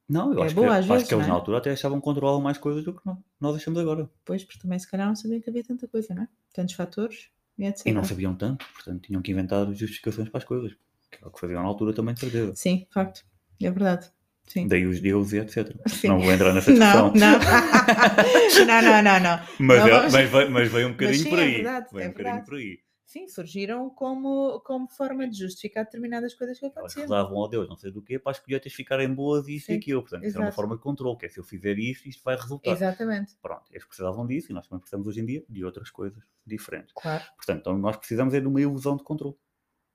não, 0.09 0.33
eu 0.33 0.43
é 0.43 0.47
acho, 0.47 0.55
boa, 0.55 0.69
que, 0.69 0.73
às 0.73 0.79
acho 0.79 0.89
vezes, 0.89 1.09
que 1.09 1.15
eles 1.15 1.27
é? 1.27 1.29
na 1.29 1.35
altura 1.35 1.59
até 1.59 1.71
achavam 1.71 1.99
que 1.99 2.05
controlavam 2.05 2.41
mais 2.41 2.57
coisas 2.57 2.83
do 2.83 2.95
que 2.95 3.03
nós 3.39 3.55
achamos 3.55 3.79
agora. 3.79 4.09
Pois, 4.25 4.43
porque 4.43 4.61
também 4.61 4.79
se 4.79 4.91
calhar 4.91 5.07
não 5.07 5.15
sabiam 5.15 5.41
que 5.41 5.51
havia 5.51 5.63
tanta 5.63 5.87
coisa, 5.87 6.15
não 6.15 6.23
é? 6.23 6.29
Tantos 6.55 6.75
fatores 6.75 7.29
e 7.59 7.67
etc. 7.67 7.87
E 7.87 7.93
não 7.93 8.03
sabiam 8.03 8.35
tanto, 8.35 8.65
portanto 8.73 9.03
tinham 9.03 9.21
que 9.21 9.31
inventar 9.31 9.67
justificações 9.75 10.31
para 10.31 10.39
as 10.39 10.45
coisas. 10.45 10.73
Que 11.11 11.23
é 11.23 11.27
o 11.27 11.31
que 11.31 11.41
faziam 11.41 11.63
na 11.63 11.69
altura 11.69 11.93
também, 11.93 12.15
de 12.15 12.21
certeza. 12.21 12.55
Sim, 12.55 12.87
facto. 12.91 13.25
É 13.63 13.71
verdade. 13.71 14.11
Sim. 14.47 14.67
Daí 14.67 14.87
os 14.87 14.99
deuses 15.01 15.33
e 15.35 15.39
etc. 15.39 15.77
Sim. 15.87 16.09
Não 16.09 16.21
vou 16.21 16.33
entrar 16.33 16.55
nessa 16.55 16.73
discussão. 16.73 17.13
Não, 17.15 17.33
não. 17.33 17.39
não, 18.67 18.83
não, 18.83 19.03
não, 19.03 19.21
não. 19.21 19.41
Mas, 19.59 19.79
não, 19.79 19.89
é, 19.89 20.11
mas, 20.11 20.31
veio, 20.31 20.51
mas 20.51 20.73
veio 20.73 20.89
um 20.89 20.93
bocadinho 20.93 21.23
sim, 21.23 21.31
por 21.31 21.39
é 21.39 21.43
aí. 21.43 21.51
É 21.51 21.55
verdade, 21.57 21.87
veio 21.93 22.05
é 22.05 22.09
um 22.09 22.13
bocadinho 22.13 22.45
por 22.45 22.55
aí. 22.55 22.79
Sim, 23.09 23.27
surgiram 23.27 23.89
como, 23.89 24.61
como 24.61 24.87
forma 24.87 25.27
de 25.27 25.39
justificar 25.39 25.83
determinadas 25.83 26.35
coisas 26.35 26.59
que 26.59 26.67
aconteciam. 26.67 27.05
Elas 27.05 27.11
rezavam 27.11 27.39
ao 27.39 27.49
Deus, 27.49 27.67
não 27.67 27.75
sei 27.75 27.91
do 27.91 28.03
quê, 28.03 28.19
para 28.19 28.33
as 28.33 28.39
colheitas 28.39 28.71
ficarem 28.71 29.15
boas 29.15 29.49
e 29.49 29.57
isso 29.57 29.65
Sim, 29.65 29.73
e 29.73 29.77
aquilo. 29.77 30.03
Portanto, 30.03 30.25
isso 30.25 30.37
é 30.37 30.41
uma 30.43 30.53
forma 30.53 30.77
de 30.77 30.83
controle, 30.83 31.17
que 31.17 31.25
é 31.25 31.29
se 31.31 31.41
eu 31.41 31.45
fizer 31.45 31.79
isto, 31.79 32.07
isto 32.07 32.23
vai 32.23 32.37
resultar. 32.37 32.71
Exatamente. 32.71 33.35
Pronto, 33.41 33.65
eles 33.71 33.87
precisavam 33.87 34.27
disso 34.27 34.53
e 34.53 34.55
nós 34.55 34.69
também 34.69 34.81
precisamos 34.81 35.07
hoje 35.07 35.21
em 35.23 35.25
dia 35.25 35.43
de 35.49 35.65
outras 35.65 35.89
coisas 35.89 36.23
diferentes. 36.47 36.93
Claro. 36.95 37.25
Portanto, 37.35 37.61
então 37.61 37.79
nós 37.79 37.97
precisamos 37.97 38.35
é 38.35 38.41
de 38.41 38.47
uma 38.47 38.61
ilusão 38.61 38.95
de 38.95 39.03
controle. 39.03 39.37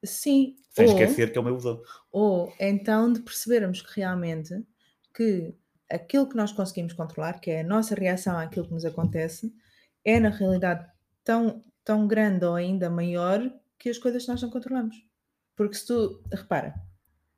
Sim. 0.03 0.55
Sem 0.71 0.87
ou, 0.87 0.93
esquecer 0.93 1.31
que 1.31 1.37
é 1.37 1.41
uma 1.41 1.51
ilusão. 1.51 1.83
Ou 2.11 2.51
então 2.59 3.13
de 3.13 3.21
percebermos 3.21 3.79
que 3.83 3.99
realmente 3.99 4.65
que 5.13 5.53
aquilo 5.87 6.27
que 6.27 6.35
nós 6.35 6.51
conseguimos 6.51 6.93
controlar, 6.93 7.39
que 7.39 7.51
é 7.51 7.61
a 7.61 7.63
nossa 7.63 7.93
reação 7.93 8.39
àquilo 8.39 8.65
que 8.65 8.73
nos 8.73 8.85
acontece, 8.85 9.53
é 10.03 10.19
na 10.19 10.29
realidade 10.29 10.91
tão, 11.23 11.61
tão 11.83 12.07
grande 12.07 12.45
ou 12.45 12.55
ainda 12.55 12.89
maior 12.89 13.51
que 13.77 13.89
as 13.89 13.97
coisas 13.97 14.27
nós 14.27 14.41
não 14.41 14.49
controlamos. 14.49 14.95
Porque 15.55 15.75
se 15.75 15.87
tu, 15.87 16.23
repara, 16.31 16.73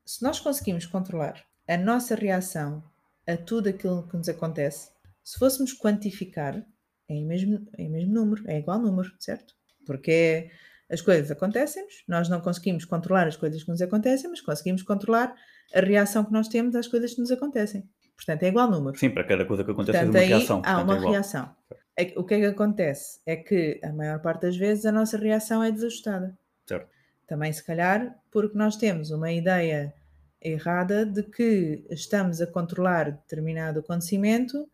se 0.06 0.24
nós 0.24 0.40
conseguimos 0.40 0.86
controlar 0.86 1.44
a 1.68 1.78
nossa 1.78 2.16
reação 2.16 2.84
a 3.28 3.36
tudo 3.36 3.70
aquilo 3.70 4.08
que 4.08 4.16
nos 4.16 4.30
acontece, 4.30 4.92
se 5.24 5.40
fôssemos 5.40 5.74
quantificar, 5.74 6.64
é 7.10 7.14
o 7.14 7.26
mesmo, 7.26 7.68
é 7.78 7.84
o 7.84 7.90
mesmo 7.90 8.14
número, 8.14 8.44
é 8.48 8.60
igual 8.60 8.80
número, 8.80 9.12
certo? 9.20 9.56
Porque 9.86 10.52
as 10.90 11.02
coisas 11.02 11.32
acontecem-nos, 11.32 12.04
nós 12.08 12.30
não 12.30 12.40
conseguimos 12.40 12.86
controlar 12.86 13.28
as 13.28 13.36
coisas 13.36 13.64
que 13.64 13.70
nos 13.70 13.82
acontecem, 13.82 14.30
mas 14.30 14.42
conseguimos 14.42 14.84
controlar 14.84 15.36
a 15.74 15.80
reação 15.80 16.24
que 16.24 16.32
nós 16.32 16.48
temos 16.48 16.76
às 16.76 16.88
coisas 16.88 17.16
que 17.16 17.22
nos 17.22 17.32
acontecem. 17.32 17.90
Portanto, 18.16 18.44
é 18.44 18.48
igual 18.48 18.70
número. 18.70 18.98
Sim, 18.98 19.10
para 19.10 19.24
cada 19.24 19.46
coisa 19.46 19.64
que 19.64 19.72
acontece 19.72 19.98
Portanto, 19.98 20.16
é 20.16 20.26
uma 20.26 20.28
reação. 20.28 20.62
Há 20.64 20.82
uma 20.82 20.96
é 20.96 21.00
reação. 21.00 21.56
É 21.98 22.14
o 22.18 22.24
que 22.26 22.34
é 22.34 22.40
que 22.40 22.46
acontece? 22.46 23.22
É 23.26 23.38
que 23.38 23.80
a 23.82 23.92
maior 23.94 24.20
parte 24.22 24.42
das 24.42 24.58
vezes 24.58 24.86
a 24.86 24.92
nossa 24.92 25.18
reação 25.18 25.64
é 25.64 25.72
desajustada. 25.72 26.38
Certo. 26.68 26.90
Também, 27.26 27.52
se 27.54 27.64
calhar, 27.64 28.20
porque 28.30 28.58
nós 28.58 28.76
temos 28.76 29.12
uma 29.12 29.32
ideia 29.32 29.94
errada 30.42 31.06
de 31.06 31.24
que 31.24 31.86
estamos 31.90 32.42
a 32.42 32.48
controlar 32.48 33.12
determinado 33.12 33.80
acontecimento 33.80 34.70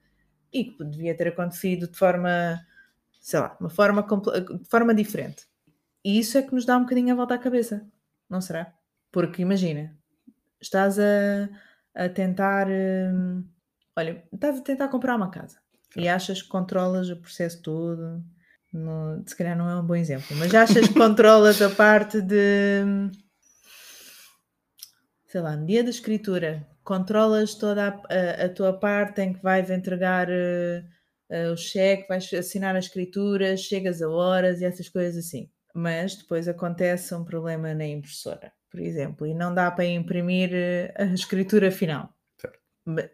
e 0.51 0.65
que 0.65 0.83
devia 0.83 1.15
ter 1.15 1.29
acontecido 1.29 1.87
de 1.87 1.97
forma, 1.97 2.59
sei 3.21 3.39
lá, 3.39 3.55
uma 3.59 3.69
forma, 3.69 4.03
de 4.03 4.67
forma 4.67 4.93
diferente. 4.93 5.47
E 6.03 6.17
isso 6.19 6.37
é 6.37 6.41
que 6.41 6.53
nos 6.53 6.65
dá 6.65 6.75
um 6.75 6.81
bocadinho 6.81 7.13
a 7.13 7.15
volta 7.15 7.35
à 7.35 7.37
cabeça, 7.37 7.87
não 8.27 8.41
será? 8.41 8.73
Porque 9.11 9.43
imagina, 9.43 9.95
estás 10.59 10.97
a, 10.99 11.49
a 11.93 12.09
tentar. 12.09 12.67
Hum, 12.67 13.45
olha, 13.95 14.23
estás 14.33 14.59
a 14.59 14.63
tentar 14.63 14.87
comprar 14.87 15.15
uma 15.15 15.29
casa 15.29 15.59
e 15.95 16.07
achas 16.07 16.41
que 16.41 16.47
controlas 16.47 17.09
o 17.09 17.17
processo 17.17 17.61
todo. 17.61 18.23
No, 18.73 19.21
se 19.25 19.35
calhar 19.35 19.57
não 19.57 19.69
é 19.69 19.75
um 19.75 19.85
bom 19.85 19.95
exemplo, 19.95 20.35
mas 20.37 20.55
achas 20.55 20.87
que 20.87 20.93
controlas 20.93 21.61
a 21.61 21.69
parte 21.69 22.21
de 22.21 23.11
sei 25.31 25.39
lá, 25.39 25.55
no 25.55 25.65
dia 25.65 25.81
da 25.81 25.89
escritura, 25.89 26.67
controlas 26.83 27.55
toda 27.55 27.87
a, 27.87 28.43
a, 28.43 28.45
a 28.45 28.49
tua 28.49 28.77
parte 28.77 29.21
em 29.21 29.31
que 29.31 29.41
vais 29.41 29.69
entregar 29.69 30.27
uh, 30.27 30.83
uh, 31.31 31.53
o 31.53 31.57
cheque, 31.57 32.07
vais 32.09 32.33
assinar 32.33 32.75
a 32.75 32.79
escritura, 32.79 33.55
chegas 33.55 34.01
a 34.01 34.09
horas 34.09 34.59
e 34.59 34.65
essas 34.65 34.89
coisas 34.89 35.25
assim. 35.25 35.49
Mas 35.73 36.17
depois 36.17 36.49
acontece 36.49 37.15
um 37.15 37.23
problema 37.23 37.73
na 37.73 37.87
impressora, 37.87 38.51
por 38.69 38.81
exemplo, 38.81 39.25
e 39.25 39.33
não 39.33 39.53
dá 39.53 39.71
para 39.71 39.85
imprimir 39.85 40.51
uh, 40.51 41.01
a 41.01 41.13
escritura 41.13 41.71
final. 41.71 42.13
Certo. 42.37 42.59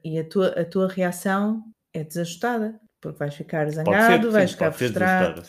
E 0.03 0.17
a 0.17 0.27
tua, 0.27 0.47
a 0.59 0.65
tua 0.65 0.87
reação 0.87 1.63
é 1.97 2.03
desajustada, 2.03 2.79
porque 3.01 3.19
vais 3.19 3.33
ficar 3.35 3.69
zangado, 3.69 4.27
ser, 4.27 4.31
vais 4.31 4.49
sim, 4.49 4.55
ficar 4.55 4.71
frustrado. 4.71 5.43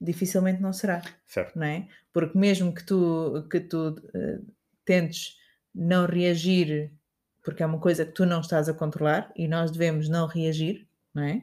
Dificilmente 0.00 0.62
não 0.62 0.72
será. 0.72 1.02
Certo. 1.26 1.58
Não 1.58 1.66
é? 1.66 1.86
Porque 2.12 2.36
mesmo 2.36 2.74
que 2.74 2.84
tu, 2.84 3.46
que 3.50 3.60
tu 3.60 3.90
uh, 3.90 4.46
tentes 4.84 5.36
não 5.74 6.06
reagir, 6.06 6.92
porque 7.42 7.62
é 7.62 7.66
uma 7.66 7.78
coisa 7.78 8.04
que 8.04 8.12
tu 8.12 8.24
não 8.24 8.40
estás 8.40 8.68
a 8.68 8.74
controlar 8.74 9.30
e 9.36 9.46
nós 9.46 9.70
devemos 9.70 10.08
não 10.08 10.26
reagir, 10.26 10.88
não 11.14 11.22
é? 11.22 11.42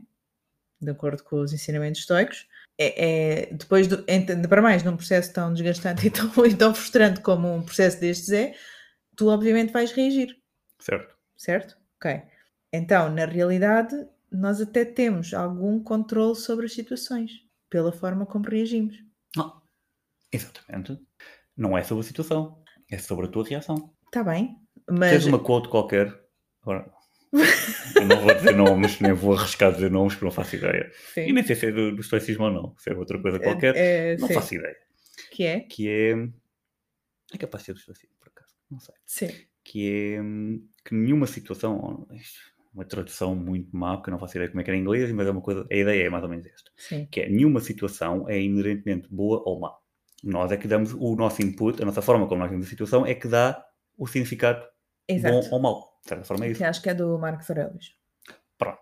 De 0.81 0.91
acordo 0.91 1.23
com 1.23 1.37
os 1.37 1.53
ensinamentos 1.53 2.01
estoicos. 2.01 2.47
É, 2.79 3.45
é 3.45 3.53
depois, 3.53 3.87
do, 3.87 4.03
para 4.47 4.61
mais, 4.61 4.83
num 4.83 4.97
processo 4.97 5.33
tão 5.33 5.53
desgastante 5.53 6.05
e 6.07 6.09
tão, 6.09 6.45
e 6.45 6.55
tão 6.55 6.73
frustrante 6.73 7.21
como 7.21 7.53
um 7.53 7.63
processo 7.63 7.99
destes 7.99 8.31
é, 8.31 8.53
tu 9.15 9.29
obviamente 9.29 9.71
vais 9.71 9.91
reagir. 9.91 10.37
Certo. 10.79 11.15
Certo? 11.35 11.77
Ok. 11.97 12.21
Então, 12.71 13.09
na 13.09 13.25
realidade, 13.25 13.95
nós 14.31 14.61
até 14.61 14.85
temos 14.85 15.33
algum 15.33 15.81
controle 15.81 16.35
sobre 16.35 16.65
as 16.65 16.73
situações, 16.73 17.31
pela 17.69 17.91
forma 17.91 18.25
como 18.25 18.47
reagimos. 18.47 18.95
Não. 19.35 19.61
Exatamente. 20.31 20.99
Não 21.55 21.77
é 21.77 21.83
sobre 21.83 22.03
a 22.03 22.07
situação, 22.07 22.63
é 22.91 22.97
sobre 22.97 23.25
a 23.25 23.29
tua 23.29 23.43
reação. 23.43 23.93
Está 24.05 24.23
bem, 24.23 24.55
mas... 24.89 25.11
Tens 25.11 25.25
uma 25.25 25.39
quote 25.39 25.69
qualquer, 25.69 26.07
agora, 26.61 26.91
eu 27.95 28.05
não 28.05 28.21
vou 28.21 28.33
dizer 28.33 28.55
nomes, 28.55 28.99
nem 28.99 29.13
vou 29.13 29.35
arriscar 29.35 29.73
dizer 29.73 29.91
nomes, 29.91 30.13
porque 30.13 30.25
não 30.25 30.31
faço 30.31 30.55
ideia. 30.55 30.91
Sim. 31.13 31.27
E 31.27 31.33
nem 31.33 31.43
sei 31.43 31.55
se 31.55 31.65
é 31.67 31.71
do, 31.71 31.95
do 31.95 32.01
estoicismo 32.01 32.45
ou 32.45 32.51
não, 32.51 32.75
se 32.77 32.89
é 32.89 32.95
outra 32.95 33.21
coisa 33.21 33.39
qualquer, 33.39 33.75
é, 33.75 34.13
é, 34.13 34.17
não 34.17 34.27
sim. 34.27 34.33
faço 34.33 34.55
ideia. 34.55 34.77
Que 35.31 35.43
é? 35.43 35.59
Que 35.61 35.89
é... 35.89 36.11
É 37.33 37.37
capaz 37.37 37.63
de 37.63 37.65
ser 37.65 37.73
do 37.73 37.79
estoicismo, 37.79 38.15
por 38.19 38.29
acaso, 38.29 38.53
não 38.69 38.79
sei. 38.79 38.95
Sim. 39.05 39.47
Que 39.63 39.89
é 39.89 40.19
que 40.85 40.95
nenhuma 40.95 41.27
situação, 41.27 42.07
uma 42.77 42.85
tradução 42.85 43.35
muito 43.35 43.75
má, 43.75 43.97
porque 43.97 44.09
eu 44.09 44.11
não 44.11 44.19
faço 44.19 44.37
ideia 44.37 44.49
como 44.49 44.61
é 44.61 44.63
que 44.63 44.69
era 44.69 44.77
em 44.77 44.81
inglês, 44.81 45.11
mas 45.11 45.27
é 45.27 45.31
uma 45.31 45.41
coisa, 45.41 45.65
a 45.69 45.75
ideia 45.75 46.05
é 46.05 46.09
mais 46.09 46.23
ou 46.23 46.29
menos 46.29 46.45
esta. 46.45 46.71
Sim. 46.77 47.07
Que 47.09 47.21
é, 47.21 47.29
nenhuma 47.29 47.59
situação 47.59 48.29
é 48.29 48.39
inerentemente 48.39 49.07
boa 49.09 49.41
ou 49.45 49.59
má. 49.59 49.73
Nós 50.23 50.51
é 50.51 50.57
que 50.57 50.67
damos 50.67 50.93
o 50.93 51.15
nosso 51.15 51.41
input, 51.41 51.81
a 51.81 51.85
nossa 51.85 52.01
forma 52.01 52.27
como 52.27 52.39
nós 52.39 52.49
vemos 52.49 52.67
a 52.67 52.69
situação 52.69 53.05
é 53.05 53.15
que 53.15 53.27
dá 53.27 53.65
o 53.97 54.05
significado 54.05 54.63
Exato. 55.07 55.33
bom 55.33 55.49
ou 55.51 55.59
mau. 55.59 55.99
De 56.03 56.09
certa 56.09 56.23
forma 56.23 56.45
é 56.45 56.51
isso. 56.51 56.59
Que 56.59 56.63
acho 56.63 56.81
que 56.81 56.89
é 56.89 56.93
do 56.93 57.17
Marcos 57.17 57.49
Aurelius. 57.49 57.95
Pronto, 58.57 58.79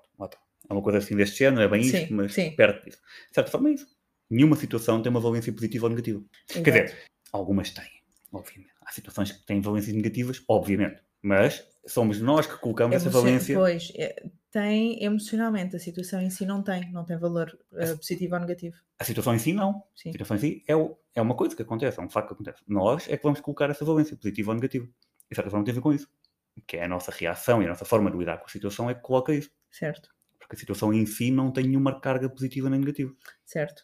é 0.70 0.74
uma 0.74 0.82
coisa 0.82 0.98
assim 0.98 1.16
deste 1.16 1.50
não 1.52 1.62
é 1.62 1.68
bem 1.68 1.84
sim, 1.84 1.98
isto, 1.98 2.14
mas 2.14 2.34
sim. 2.34 2.52
perto 2.52 2.84
disso. 2.86 2.98
De 3.30 3.36
certa 3.36 3.52
forma 3.52 3.70
é 3.70 3.74
isso. 3.74 3.88
Nenhuma 4.30 4.56
situação 4.56 5.02
tem 5.02 5.10
uma 5.10 5.20
valência 5.20 5.54
positiva 5.54 5.86
ou 5.86 5.90
negativa. 5.90 6.24
Exato. 6.50 6.64
Quer 6.64 6.72
dizer, 6.72 6.98
algumas 7.32 7.70
têm, 7.70 8.02
obviamente. 8.34 8.74
Há 8.82 8.92
situações 8.92 9.32
que 9.32 9.46
têm 9.46 9.62
valências 9.62 9.96
negativas, 9.96 10.44
obviamente. 10.48 11.02
Mas 11.22 11.66
somos 11.88 12.20
nós 12.20 12.48
que 12.48 12.58
colocamos 12.58 12.96
essa 12.96 13.10
valência. 13.10 13.56
Pois, 13.58 13.92
é, 13.96 14.28
tem 14.52 15.04
emocionalmente, 15.04 15.76
a 15.76 15.80
situação 15.80 16.22
em 16.22 16.30
si 16.30 16.46
não 16.46 16.64
tem, 16.64 16.92
não 16.92 17.04
tem 17.04 17.18
valor 17.18 17.58
uh, 17.72 17.98
positivo 17.98 18.36
ou 18.36 18.42
negativo. 18.42 18.76
A 18.98 19.04
situação 19.04 19.36
em 19.36 19.40
si 19.40 19.54
não. 19.54 19.84
Sim. 19.94 20.10
A 20.10 20.12
situação 20.14 20.38
em 20.38 20.40
si 20.40 20.64
é, 20.68 20.76
o, 20.76 20.98
é 21.14 21.22
uma 21.22 21.36
coisa 21.36 21.56
que 21.56 21.62
acontece, 21.62 22.00
é 22.00 22.04
um 22.04 22.10
facto 22.10 22.30
que 22.30 22.34
acontece. 22.36 22.64
Nós 22.68 23.10
é 23.10 23.18
que 23.18 23.24
vamos 23.24 23.42
colocar 23.42 23.70
essa 23.70 23.84
valência, 23.84 24.16
positiva 24.16 24.52
ou 24.52 24.56
negativa. 24.56 24.88
E 25.30 25.36
certa 25.36 25.50
forma 25.50 25.66
tem 25.66 25.72
a 25.72 25.76
ver 25.76 25.82
com 25.82 25.94
isso. 25.94 26.08
que 26.66 26.78
é 26.78 26.86
a 26.86 26.88
nossa 26.88 27.12
reação 27.12 27.62
e 27.62 27.66
a 27.66 27.70
nossa 27.70 27.86
forma 27.86 28.10
de 28.10 28.18
lidar 28.18 28.38
com 28.38 28.46
a 28.46 28.50
situação, 28.50 28.90
é 28.90 28.94
que 28.94 29.02
coloca 29.02 29.34
isso. 29.34 29.52
Certo. 29.70 30.10
Porque 30.40 30.56
a 30.56 30.60
situação 30.60 30.94
em 30.94 31.06
si 31.06 31.32
não 31.32 31.52
tem 31.52 31.68
nenhuma 31.68 32.00
carga 32.00 32.30
positiva 32.30 32.70
nem 32.70 32.80
negativa. 32.80 33.14
Certo. 33.46 33.84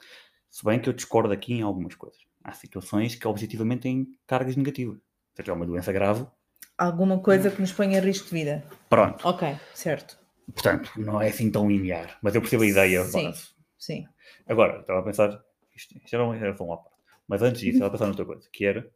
Se 0.49 0.63
bem 0.63 0.79
que 0.79 0.87
eu 0.87 0.93
discordo 0.93 1.33
aqui 1.33 1.53
em 1.53 1.61
algumas 1.61 1.95
coisas. 1.95 2.19
Há 2.43 2.53
situações 2.53 3.15
que 3.15 3.27
objetivamente 3.27 3.81
têm 3.81 4.07
cargas 4.25 4.55
negativas. 4.55 4.97
Ou 4.97 5.35
seja, 5.35 5.51
é 5.51 5.55
uma 5.55 5.65
doença 5.65 5.91
grave. 5.91 6.25
Alguma 6.81 7.19
coisa 7.21 7.51
que 7.51 7.61
nos 7.61 7.71
ponha 7.71 7.99
em 7.99 8.01
risco 8.01 8.27
de 8.29 8.33
vida. 8.33 8.65
Pronto. 8.89 9.27
Ok, 9.27 9.55
certo. 9.73 10.17
Portanto, 10.51 10.91
não 10.97 11.21
é 11.21 11.27
assim 11.29 11.51
tão 11.51 11.69
linear. 11.69 12.17
Mas 12.23 12.33
eu 12.33 12.41
percebo 12.41 12.63
a 12.63 12.67
ideia. 12.67 13.03
Sim. 13.03 13.25
base. 13.25 13.49
Sim. 13.77 14.05
Agora, 14.47 14.79
estava 14.81 14.99
a 14.99 15.03
pensar, 15.03 15.43
isto, 15.75 15.95
isto 15.97 16.15
era, 16.15 16.23
era 16.37 16.57
só 16.57 16.63
uma 16.65 16.77
parte. 16.77 16.97
Mas 17.27 17.41
antes 17.43 17.61
disso, 17.61 17.73
estava 17.73 17.89
a 17.89 17.91
pensar 17.91 18.05
noutra 18.07 18.25
coisa, 18.25 18.49
que 18.51 18.65
era, 18.65 18.91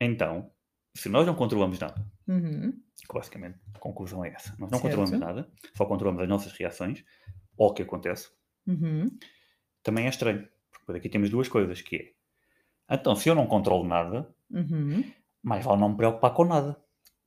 então, 0.00 0.50
se 0.94 1.08
nós 1.08 1.26
não 1.26 1.34
controlamos 1.34 1.78
nada, 1.78 2.04
Uhum. 2.28 2.72
basicamente 3.12 3.58
a 3.74 3.78
conclusão 3.78 4.24
é 4.24 4.28
essa, 4.28 4.50
nós 4.58 4.70
não 4.70 4.78
Certo. 4.78 4.82
controlamos 4.82 5.18
nada, 5.18 5.50
só 5.74 5.84
controlamos 5.86 6.22
as 6.22 6.28
nossas 6.28 6.52
reações, 6.52 7.04
ou 7.56 7.70
o 7.70 7.74
que 7.74 7.82
acontece, 7.82 8.30
Uhum. 8.66 9.10
também 9.82 10.06
é 10.06 10.08
estranho. 10.08 10.46
Porque 10.86 10.98
aqui 10.98 11.08
temos 11.08 11.30
duas 11.30 11.48
coisas, 11.48 11.80
que 11.80 11.96
é, 12.88 12.94
então, 12.94 13.16
se 13.16 13.28
eu 13.28 13.34
não 13.34 13.46
controlo 13.46 13.84
nada, 13.86 14.28
Uhum. 14.50 15.02
Mais 15.42 15.64
vale 15.64 15.80
não 15.80 15.90
me 15.90 15.96
preocupar 15.96 16.32
com 16.32 16.44
nada. 16.44 16.76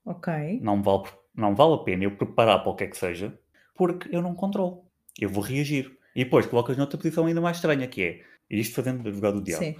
Ok. 0.05 0.59
Não 0.61 0.81
vale, 0.81 1.03
não 1.35 1.55
vale 1.55 1.73
a 1.73 1.77
pena 1.79 2.03
eu 2.03 2.15
preparar 2.15 2.61
para 2.61 2.71
o 2.71 2.75
que 2.75 2.83
é 2.83 2.87
que 2.87 2.97
seja, 2.97 3.37
porque 3.75 4.15
eu 4.15 4.21
não 4.21 4.35
controlo. 4.35 4.85
Eu 5.19 5.29
vou 5.29 5.43
reagir. 5.43 5.97
E 6.15 6.23
depois 6.23 6.45
colocas 6.45 6.77
noutra 6.77 6.97
posição 6.97 7.25
ainda 7.25 7.41
mais 7.41 7.57
estranha, 7.57 7.87
que 7.87 8.01
é, 8.01 8.21
e 8.49 8.59
isto 8.59 8.75
fazendo 8.75 9.01
de 9.01 9.09
advogado 9.09 9.35
do 9.35 9.43
diabo, 9.43 9.65
Sim. 9.65 9.75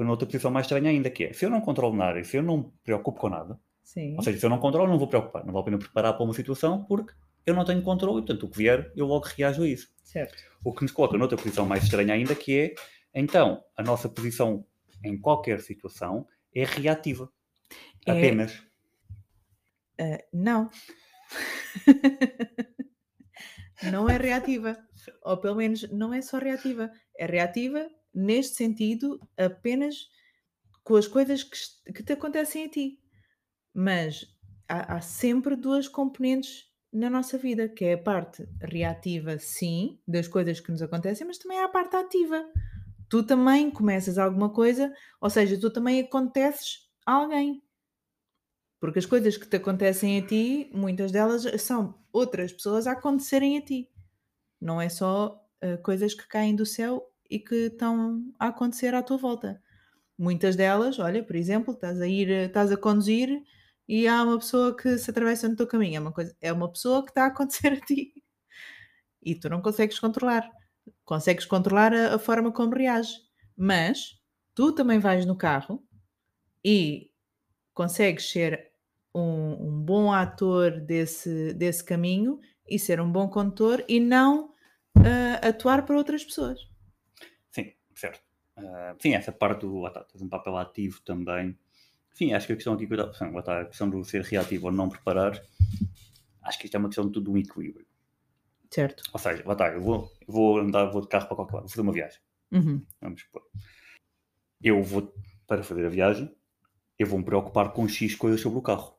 noutra 0.00 0.26
posição 0.26 0.50
mais 0.50 0.66
estranha 0.66 0.90
ainda, 0.90 1.08
que 1.10 1.24
é, 1.24 1.32
se 1.32 1.44
eu 1.44 1.50
não 1.50 1.60
controlo 1.60 1.94
nada 1.94 2.18
e 2.18 2.24
se 2.24 2.36
eu 2.36 2.42
não 2.42 2.56
me 2.58 2.72
preocupo 2.82 3.20
com 3.20 3.28
nada, 3.28 3.60
Sim. 3.84 4.16
ou 4.16 4.22
seja, 4.22 4.38
se 4.38 4.44
eu 4.44 4.50
não 4.50 4.58
controlo, 4.58 4.88
não 4.88 4.98
vou 4.98 5.06
preocupar, 5.06 5.44
não 5.44 5.52
vale 5.52 5.62
a 5.62 5.64
pena 5.66 5.78
preparar 5.78 6.14
para 6.14 6.24
uma 6.24 6.34
situação, 6.34 6.84
porque 6.84 7.12
eu 7.44 7.54
não 7.54 7.64
tenho 7.64 7.80
controle, 7.82 8.18
e 8.18 8.22
portanto, 8.22 8.46
o 8.46 8.50
que 8.50 8.58
vier, 8.58 8.90
eu 8.96 9.06
logo 9.06 9.26
reajo 9.26 9.62
a 9.62 9.68
isso. 9.68 9.88
Certo. 10.02 10.42
O 10.64 10.72
que 10.72 10.82
nos 10.82 10.90
coloca 10.90 11.16
noutra 11.16 11.36
posição 11.36 11.64
mais 11.64 11.84
estranha 11.84 12.14
ainda, 12.14 12.34
que 12.34 12.58
é, 12.58 12.74
então, 13.14 13.62
a 13.76 13.82
nossa 13.82 14.08
posição 14.08 14.64
em 15.04 15.16
qualquer 15.16 15.60
situação 15.60 16.26
é 16.52 16.64
reativa. 16.64 17.30
É- 18.06 18.12
Apenas. 18.12 18.62
Ah, 19.98 20.18
não. 20.32 20.70
não 23.90 24.08
é 24.08 24.16
reativa. 24.16 24.76
Ou 25.22 25.36
pelo 25.38 25.56
menos 25.56 25.88
não 25.90 26.12
é 26.12 26.22
só 26.22 26.38
reativa. 26.38 26.90
É 27.18 27.26
reativa 27.26 27.88
neste 28.14 28.56
sentido 28.56 29.20
apenas 29.36 30.08
com 30.84 30.96
as 30.96 31.06
coisas 31.06 31.42
que, 31.42 31.92
que 31.92 32.02
te 32.02 32.12
acontecem 32.12 32.64
a 32.64 32.68
ti. 32.68 33.00
Mas 33.74 34.26
há, 34.68 34.96
há 34.96 35.00
sempre 35.00 35.56
duas 35.56 35.88
componentes 35.88 36.66
na 36.92 37.10
nossa 37.10 37.36
vida, 37.36 37.68
que 37.68 37.84
é 37.84 37.94
a 37.94 37.98
parte 37.98 38.48
reativa, 38.60 39.38
sim, 39.38 40.00
das 40.06 40.28
coisas 40.28 40.60
que 40.60 40.70
nos 40.70 40.80
acontecem, 40.80 41.26
mas 41.26 41.38
também 41.38 41.58
há 41.58 41.66
a 41.66 41.68
parte 41.68 41.96
ativa. 41.96 42.42
Tu 43.08 43.22
também 43.22 43.70
começas 43.70 44.18
alguma 44.18 44.50
coisa, 44.50 44.92
ou 45.20 45.28
seja, 45.28 45.60
tu 45.60 45.70
também 45.70 46.00
aconteces 46.00 46.88
a 47.04 47.12
alguém. 47.12 47.62
Porque 48.80 48.98
as 48.98 49.06
coisas 49.06 49.36
que 49.36 49.46
te 49.46 49.56
acontecem 49.56 50.18
a 50.18 50.26
ti, 50.26 50.70
muitas 50.72 51.10
delas 51.10 51.44
são 51.60 51.94
outras 52.12 52.52
pessoas 52.52 52.86
a 52.86 52.92
acontecerem 52.92 53.56
a 53.58 53.62
ti. 53.62 53.88
Não 54.60 54.80
é 54.80 54.88
só 54.88 55.42
eh, 55.60 55.76
coisas 55.78 56.14
que 56.14 56.28
caem 56.28 56.54
do 56.54 56.66
céu 56.66 57.02
e 57.30 57.38
que 57.38 57.54
estão 57.66 58.22
a 58.38 58.48
acontecer 58.48 58.94
à 58.94 59.02
tua 59.02 59.16
volta. 59.16 59.60
Muitas 60.18 60.56
delas, 60.56 60.98
olha, 60.98 61.22
por 61.24 61.36
exemplo, 61.36 61.74
estás 61.74 62.00
a 62.00 62.06
ir, 62.06 62.30
estás 62.30 62.72
a 62.72 62.76
conduzir 62.76 63.42
e 63.88 64.08
há 64.08 64.22
uma 64.22 64.38
pessoa 64.38 64.76
que 64.76 64.98
se 64.98 65.10
atravessa 65.10 65.48
no 65.48 65.56
teu 65.56 65.66
caminho. 65.66 65.96
É 65.96 66.00
uma, 66.00 66.12
coisa, 66.12 66.36
é 66.40 66.52
uma 66.52 66.70
pessoa 66.70 67.04
que 67.04 67.10
está 67.10 67.24
a 67.24 67.28
acontecer 67.28 67.72
a 67.72 67.80
ti. 67.80 68.12
E 69.22 69.34
tu 69.34 69.48
não 69.48 69.60
consegues 69.62 69.98
controlar. 69.98 70.48
Consegues 71.04 71.44
controlar 71.44 71.92
a, 71.92 72.14
a 72.14 72.18
forma 72.18 72.52
como 72.52 72.74
reages. 72.74 73.20
Mas 73.56 74.18
tu 74.54 74.72
também 74.72 74.98
vais 74.98 75.26
no 75.26 75.36
carro 75.36 75.82
e 76.64 77.10
consegues 77.76 78.30
ser 78.30 78.72
um, 79.14 79.68
um 79.68 79.82
bom 79.82 80.10
ator 80.10 80.80
desse, 80.80 81.52
desse 81.52 81.84
caminho 81.84 82.40
e 82.66 82.78
ser 82.78 83.00
um 83.02 83.12
bom 83.12 83.28
condutor 83.28 83.84
e 83.86 84.00
não 84.00 84.50
ah, 84.96 85.46
atuar 85.46 85.84
para 85.84 85.94
outras 85.94 86.24
pessoas. 86.24 86.58
Sim, 87.52 87.74
certo. 87.94 88.20
Ah, 88.56 88.96
sim, 88.98 89.14
essa 89.14 89.30
parte 89.30 89.60
do 89.60 89.78
lá 89.78 89.88
está, 89.88 90.02
tens 90.04 90.22
um 90.22 90.28
papel 90.28 90.56
ativo 90.56 91.02
também. 91.02 91.56
Sim, 92.14 92.32
acho 92.32 92.46
que 92.46 92.54
a 92.54 92.56
questão 92.56 92.72
aqui, 92.72 92.88
sim, 92.88 93.30
lá 93.30 93.40
está, 93.40 93.60
a 93.60 93.64
questão 93.66 93.90
do 93.90 94.02
ser 94.02 94.22
reativo 94.22 94.66
ou 94.66 94.72
não 94.72 94.88
preparar, 94.88 95.38
acho 96.42 96.58
que 96.58 96.64
isto 96.64 96.76
é 96.76 96.78
uma 96.78 96.88
questão 96.88 97.06
de 97.06 97.12
tudo 97.12 97.30
um 97.30 97.36
equilíbrio. 97.36 97.86
Certo. 98.70 99.02
Ou 99.12 99.20
seja, 99.20 99.42
lá 99.44 99.52
está, 99.52 99.68
eu 99.68 99.82
vou, 99.82 100.10
eu 100.26 100.32
vou 100.32 100.58
andar, 100.58 100.86
vou 100.86 101.02
de 101.02 101.08
carro 101.08 101.26
para 101.26 101.36
qualquer 101.36 101.54
lado, 101.56 101.64
vou 101.64 101.70
fazer 101.70 101.82
uma 101.82 101.92
viagem. 101.92 102.20
Uhum. 102.50 102.82
Vamos 103.02 103.20
supor. 103.20 103.42
Eu 104.62 104.82
vou, 104.82 105.14
para 105.46 105.62
fazer 105.62 105.84
a 105.84 105.90
viagem, 105.90 106.34
eu 106.98 107.06
vou 107.06 107.18
me 107.18 107.24
preocupar 107.24 107.72
com 107.72 107.88
X 107.88 108.14
coisas 108.14 108.40
sobre 108.40 108.58
o 108.58 108.62
carro. 108.62 108.96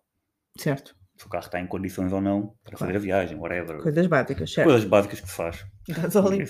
Certo. 0.57 0.95
Se 1.15 1.25
o 1.25 1.29
carro 1.29 1.45
está 1.45 1.59
em 1.59 1.65
condições 1.67 2.13
ou 2.13 2.21
não 2.21 2.55
para 2.63 2.77
fazer 2.77 2.95
a 2.95 2.99
viagem, 2.99 3.37
whatever. 3.37 3.81
Coisas 3.81 4.05
básicas, 4.05 4.51
certo. 4.53 4.67
Coisas 4.67 4.87
básicas 4.87 5.19
que 5.19 5.27
se 5.27 5.33
faz. 5.35 5.65
Gasóleo. 5.89 6.45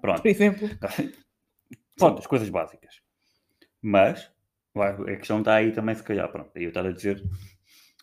Pronto. 0.00 0.22
por 0.22 0.28
exemplo. 0.28 0.68
Pronto, 1.96 2.18
as 2.18 2.26
coisas 2.26 2.48
básicas. 2.50 3.00
Mas 3.80 4.30
a 4.76 5.16
questão 5.16 5.38
está 5.38 5.54
aí 5.54 5.72
também, 5.72 5.94
se 5.94 6.02
calhar. 6.02 6.30
Pronto, 6.30 6.50
aí 6.54 6.64
eu 6.64 6.68
estava 6.68 6.88
a 6.88 6.92
dizer 6.92 7.22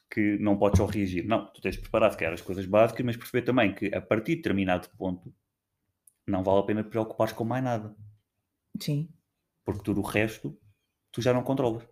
que 0.09 0.37
não 0.39 0.57
podes 0.57 0.77
só 0.79 0.85
reagir. 0.85 1.25
Não, 1.25 1.51
tu 1.51 1.61
tens 1.61 1.75
de 1.75 1.81
preparar, 1.81 2.11
se 2.11 2.17
calhar, 2.17 2.33
as 2.33 2.41
coisas 2.41 2.65
básicas, 2.65 3.05
mas 3.05 3.17
perceber 3.17 3.43
também 3.43 3.73
que 3.73 3.93
a 3.93 4.01
partir 4.01 4.31
de 4.31 4.35
determinado 4.37 4.89
ponto 4.97 5.33
não 6.27 6.43
vale 6.43 6.59
a 6.59 6.63
pena 6.63 6.83
te 6.83 6.89
preocupares 6.89 7.33
com 7.33 7.43
mais 7.43 7.63
nada. 7.63 7.95
Sim, 8.79 9.09
Porque 9.65 9.83
tudo 9.83 9.99
o 10.01 10.03
resto 10.03 10.57
tu 11.11 11.21
já 11.21 11.33
não 11.33 11.43
controlas. 11.43 11.83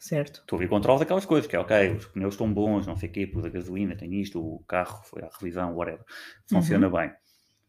Certo. 0.00 0.42
Tu 0.46 0.56
ali 0.56 0.68
controlas 0.68 1.02
aquelas 1.02 1.24
coisas, 1.24 1.48
que 1.48 1.56
é 1.56 1.58
ok, 1.58 1.96
os 1.96 2.06
pneus 2.06 2.34
estão 2.34 2.52
bons, 2.52 2.86
não 2.86 2.96
sei 2.96 3.08
o 3.08 3.12
quê, 3.12 3.26
pus 3.26 3.44
a 3.44 3.48
gasolina, 3.48 3.96
tem 3.96 4.20
isto, 4.20 4.40
o 4.40 4.60
carro 4.64 5.02
foi 5.04 5.22
à 5.22 5.28
revisão, 5.28 5.74
whatever. 5.74 6.04
Funciona 6.48 6.88
bem. 6.90 7.12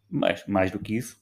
Mas, 0.09 0.45
mais 0.47 0.71
do 0.71 0.79
que 0.79 0.95
isso, 0.95 1.21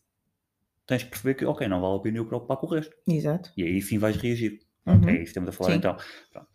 tens 0.85 1.03
de 1.03 1.09
perceber 1.09 1.35
que, 1.35 1.45
ok, 1.45 1.67
não 1.67 1.81
vale 1.81 1.97
a 1.97 1.99
pena 1.99 2.17
eu 2.17 2.25
preocupar 2.25 2.57
com 2.57 2.67
o 2.67 2.69
resto. 2.69 2.95
Exato. 3.07 3.51
E 3.57 3.63
aí 3.63 3.81
sim 3.81 3.97
vais 3.97 4.15
reagir. 4.15 4.59
Uhum. 4.85 5.09
É 5.09 5.13
isso 5.13 5.23
que 5.23 5.23
estamos 5.23 5.49
a 5.49 5.51
falar 5.51 5.71
Sim. 5.71 5.77
então. 5.77 5.97
Pronto. 6.31 6.47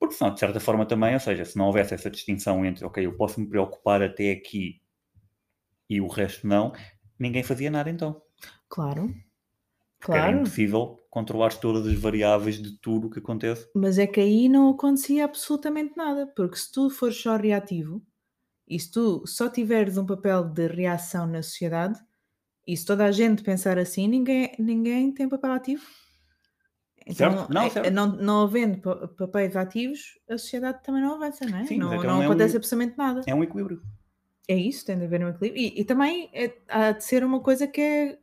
Porque 0.00 0.16
senão, 0.16 0.34
de 0.34 0.40
certa 0.40 0.58
forma 0.58 0.84
também, 0.84 1.14
ou 1.14 1.20
seja, 1.20 1.44
se 1.44 1.56
não 1.56 1.66
houvesse 1.66 1.94
essa 1.94 2.10
distinção 2.10 2.66
entre, 2.66 2.84
ok, 2.84 3.06
eu 3.06 3.16
posso 3.16 3.40
me 3.40 3.48
preocupar 3.48 4.02
até 4.02 4.32
aqui 4.32 4.82
e 5.88 6.00
o 6.00 6.08
resto 6.08 6.44
não, 6.44 6.72
ninguém 7.16 7.44
fazia 7.44 7.70
nada 7.70 7.88
então. 7.88 8.20
Claro. 8.68 9.14
Porque 10.02 10.12
era 10.18 10.22
Claro. 10.26 10.40
impossível 10.40 10.98
controlar 11.08 11.54
todas 11.54 11.86
as 11.86 11.94
variáveis 11.94 12.60
de 12.60 12.76
tudo 12.78 13.06
o 13.06 13.10
que 13.10 13.20
acontece. 13.20 13.68
Mas 13.74 13.98
é 13.98 14.06
que 14.06 14.18
aí 14.20 14.48
não 14.48 14.70
acontecia 14.70 15.24
absolutamente 15.24 15.96
nada, 15.96 16.26
porque 16.34 16.56
se 16.56 16.72
tu 16.72 16.90
fores 16.90 17.16
só 17.16 17.36
reativo 17.36 18.02
e 18.66 18.80
se 18.80 18.90
tu 18.90 19.24
só 19.26 19.48
tiveres 19.48 19.96
um 19.96 20.04
papel 20.06 20.42
de 20.44 20.66
reação 20.66 21.26
na 21.26 21.42
sociedade 21.42 22.00
e 22.66 22.76
se 22.76 22.84
toda 22.84 23.04
a 23.04 23.12
gente 23.12 23.42
pensar 23.44 23.78
assim, 23.78 24.08
ninguém, 24.08 24.52
ninguém 24.58 25.12
tem 25.12 25.28
papel 25.28 25.52
ativo. 25.52 25.84
Então, 27.06 27.14
Certo? 27.36 27.52
Não, 27.52 27.62
é- 27.62 27.70
certo. 27.70 27.90
não, 27.92 28.06
não 28.16 28.42
havendo 28.42 28.78
pa- 28.80 29.08
papéis 29.08 29.56
ativos, 29.56 30.18
a 30.28 30.38
sociedade 30.38 30.82
também 30.84 31.02
não 31.02 31.14
avança, 31.14 31.44
não 31.46 31.58
é? 31.58 31.66
Sim, 31.66 31.78
não 31.78 31.92
é 31.92 31.96
não 31.96 32.02
não 32.04 32.10
é 32.10 32.18
um- 32.18 32.30
acontece 32.30 32.56
absolutamente 32.56 32.96
nada. 32.96 33.22
É 33.26 33.34
um 33.34 33.42
equilíbrio. 33.42 33.82
É 34.48 34.54
isso, 34.56 34.84
tem 34.86 34.98
de 34.98 35.04
haver 35.04 35.24
um 35.24 35.28
equilíbrio. 35.28 35.60
E, 35.62 35.80
e 35.80 35.84
também 35.84 36.28
é- 36.32 36.56
há 36.68 36.92
de 36.92 37.02
ser 37.04 37.24
uma 37.24 37.40
coisa 37.40 37.66
que 37.66 37.80
é 37.80 38.18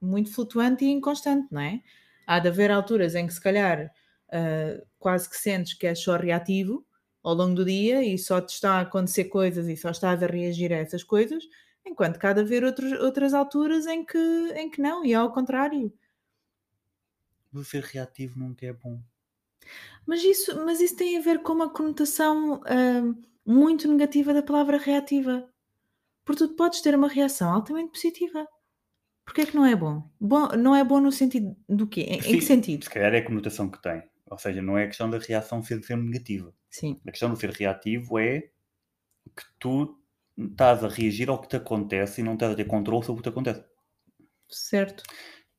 muito 0.00 0.32
flutuante 0.32 0.84
e 0.84 0.88
inconstante, 0.88 1.48
não 1.50 1.60
é? 1.60 1.82
Há 2.26 2.38
de 2.38 2.48
haver 2.48 2.70
alturas 2.70 3.14
em 3.14 3.26
que 3.26 3.32
se 3.34 3.40
calhar 3.40 3.90
ah, 4.30 4.82
quase 4.98 5.28
que 5.28 5.36
sentes 5.36 5.74
que 5.74 5.86
és 5.86 5.98
só 5.98 6.16
reativo 6.16 6.86
ao 7.22 7.34
longo 7.34 7.54
do 7.54 7.64
dia 7.64 8.02
e 8.02 8.18
só 8.18 8.40
te 8.40 8.50
está 8.50 8.74
a 8.74 8.80
acontecer 8.82 9.24
coisas 9.24 9.68
e 9.68 9.76
só 9.76 9.90
estás 9.90 10.22
a 10.22 10.26
reagir 10.26 10.72
a 10.72 10.76
essas 10.76 11.02
coisas, 11.02 11.44
enquanto 11.84 12.18
que 12.18 12.26
há 12.26 12.32
de 12.32 12.40
haver 12.40 12.64
outros, 12.64 12.92
outras 13.00 13.34
alturas 13.34 13.86
em 13.86 14.04
que, 14.04 14.18
em 14.56 14.70
que 14.70 14.80
não, 14.80 15.04
e 15.04 15.14
ao 15.14 15.32
contrário. 15.32 15.92
O 17.52 17.64
ser 17.64 17.82
reativo 17.82 18.38
nunca 18.38 18.66
é 18.66 18.72
bom. 18.72 19.00
Mas 20.06 20.22
isso, 20.22 20.56
mas 20.64 20.80
isso 20.80 20.96
tem 20.96 21.18
a 21.18 21.20
ver 21.20 21.42
com 21.42 21.52
uma 21.52 21.70
conotação 21.70 22.60
ah, 22.64 23.14
muito 23.44 23.88
negativa 23.88 24.32
da 24.34 24.42
palavra 24.42 24.76
reativa. 24.76 25.48
Porque 26.24 26.46
tu 26.46 26.54
podes 26.54 26.82
ter 26.82 26.94
uma 26.94 27.08
reação 27.08 27.50
altamente 27.52 27.92
positiva. 27.92 28.46
Porquê 29.28 29.42
é 29.42 29.46
que 29.46 29.54
não 29.56 29.64
é 29.66 29.76
bom? 29.76 30.02
bom? 30.20 30.48
Não 30.56 30.74
é 30.74 30.82
bom 30.82 31.00
no 31.00 31.12
sentido 31.12 31.54
do 31.68 31.86
quê? 31.86 32.00
Em, 32.02 32.20
Sim, 32.22 32.38
que 32.38 32.44
sentido? 32.44 32.84
Se 32.84 32.90
calhar 32.90 33.14
é 33.14 33.18
a 33.18 33.24
conotação 33.24 33.68
que 33.70 33.80
tem. 33.82 34.02
Ou 34.30 34.38
seja, 34.38 34.60
não 34.62 34.76
é 34.76 34.84
a 34.84 34.86
questão 34.86 35.08
da 35.10 35.18
reação 35.18 35.62
ser 35.62 35.82
sempre 35.82 36.06
negativa. 36.06 36.52
Sim, 36.70 37.00
A 37.06 37.10
questão 37.10 37.30
do 37.30 37.36
ser 37.36 37.50
reativo 37.50 38.18
é 38.18 38.40
que 39.36 39.44
tu 39.58 39.98
estás 40.38 40.84
a 40.84 40.88
reagir 40.88 41.30
ao 41.30 41.40
que 41.40 41.48
te 41.48 41.56
acontece 41.56 42.20
e 42.20 42.24
não 42.24 42.34
estás 42.34 42.52
a 42.52 42.56
ter 42.56 42.66
controle 42.66 43.04
sobre 43.04 43.20
o 43.20 43.22
que 43.24 43.30
te 43.30 43.32
acontece. 43.32 43.64
certo. 44.48 45.04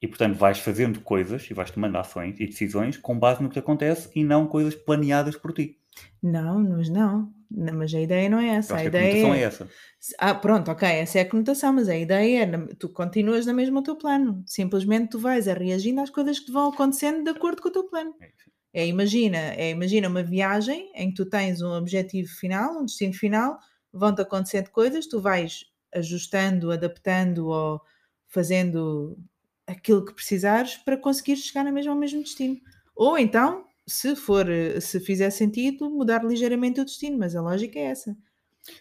E 0.02 0.08
portanto 0.08 0.38
vais 0.38 0.60
fazendo 0.60 1.00
coisas 1.02 1.50
e 1.50 1.54
vais 1.54 1.72
tomando 1.72 1.98
ações 1.98 2.40
e 2.40 2.46
decisões 2.46 2.98
com 2.98 3.18
base 3.18 3.42
no 3.42 3.50
que 3.50 3.54
te 3.54 3.60
acontece 3.60 4.10
e 4.16 4.24
não 4.24 4.48
coisas 4.48 4.76
planeadas 4.76 5.36
por 5.38 5.54
ti. 5.54 5.80
Não, 6.22 6.60
mas 6.60 6.90
não. 6.90 7.34
Não, 7.52 7.74
Mas 7.74 7.94
a 7.96 8.00
ideia 8.02 8.30
não 8.30 8.40
é 8.40 8.50
Eu 8.50 8.58
essa. 8.58 8.76
acho 8.76 8.84
A 8.84 8.84
que 8.84 8.88
a 8.88 8.90
ideia 8.90 9.02
conotação 9.02 9.34
é. 9.34 9.42
essa. 9.42 9.74
Ah, 10.20 10.36
pronto, 10.36 10.70
ok, 10.72 10.88
essa 10.88 11.20
é 11.20 11.22
a 11.22 11.30
conotação, 11.30 11.74
mas 11.74 11.90
a 11.90 11.98
ideia 11.98 12.44
é 12.44 12.58
tu 12.76 12.90
continuas 12.90 13.46
na 13.46 13.54
mesma 13.54 13.80
o 13.80 13.84
teu 13.84 13.96
plano. 13.98 14.44
Simplesmente 14.46 15.10
tu 15.12 15.20
vais 15.20 15.48
a 15.48 15.54
reagindo 15.54 16.00
às 16.02 16.10
coisas 16.10 16.40
que 16.40 16.46
te 16.46 16.52
vão 16.52 16.70
acontecendo 16.70 17.24
de 17.24 17.30
acordo 17.32 17.62
com 17.62 17.70
o 17.70 17.72
teu 17.72 17.86
plano. 17.90 18.14
É. 18.22 18.32
É, 18.72 18.88
imagina, 18.88 19.38
é, 19.38 19.72
imagina 19.72 20.08
uma 20.08 20.22
viagem 20.24 20.92
em 20.96 21.10
que 21.10 21.16
tu 21.16 21.26
tens 21.30 21.62
um 21.62 21.72
objetivo 21.74 22.30
final, 22.30 22.80
um 22.82 22.86
destino 22.86 23.14
final, 23.14 23.58
vão-te 23.92 24.22
acontecendo 24.22 24.70
coisas, 24.70 25.08
tu 25.08 25.20
vais 25.20 25.66
ajustando, 25.94 26.72
adaptando 26.72 27.48
ou 27.48 27.82
fazendo 28.28 29.18
aquilo 29.66 30.06
que 30.06 30.14
precisares 30.14 30.78
para 30.78 30.98
conseguir 30.98 31.36
chegar 31.38 31.64
na 31.64 31.72
mesma, 31.72 31.94
ao 31.94 31.98
mesmo 31.98 32.22
destino. 32.22 32.58
Ou 32.96 33.18
então, 33.18 33.66
se 33.90 34.16
for, 34.16 34.46
se 34.82 35.00
fizer 35.00 35.30
sentido, 35.32 35.90
mudar 35.90 36.24
ligeiramente 36.24 36.80
o 36.80 36.86
destino, 36.86 37.18
mas 37.18 37.36
a 37.36 37.42
lógica 37.42 37.78
é 37.80 37.84
essa. 37.84 38.16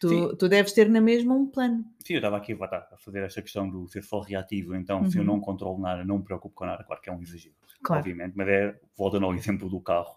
Tu, 0.01 0.09
Sim. 0.09 0.37
tu 0.37 0.49
deves 0.49 0.73
ter 0.73 0.88
na 0.88 1.01
mesma 1.01 1.35
um 1.35 1.47
plano. 1.47 1.85
Sim, 2.05 2.14
eu 2.14 2.18
estava 2.18 2.37
aqui 2.37 2.53
a 2.53 2.97
fazer 2.99 3.23
esta 3.23 3.40
questão 3.42 3.68
do 3.68 3.87
ser 3.88 4.03
só 4.03 4.21
reativo, 4.21 4.75
então 4.75 5.09
se 5.09 5.16
eu 5.18 5.23
Uhum. 5.23 5.29
não 5.29 5.40
controlo 5.40 5.81
nada, 5.81 6.05
não 6.05 6.18
me 6.18 6.25
preocupo 6.25 6.55
com 6.55 6.66
nada, 6.66 6.85
claro 6.85 7.01
que 7.01 7.09
é 7.09 7.12
um 7.12 7.23
exagero, 7.23 7.55
Claro. 7.83 8.01
obviamente, 8.01 8.35
mas 8.37 8.49
é, 8.49 8.79
voltando 8.97 9.27
ao 9.27 9.35
exemplo 9.35 9.68
do 9.68 9.81
carro, 9.81 10.16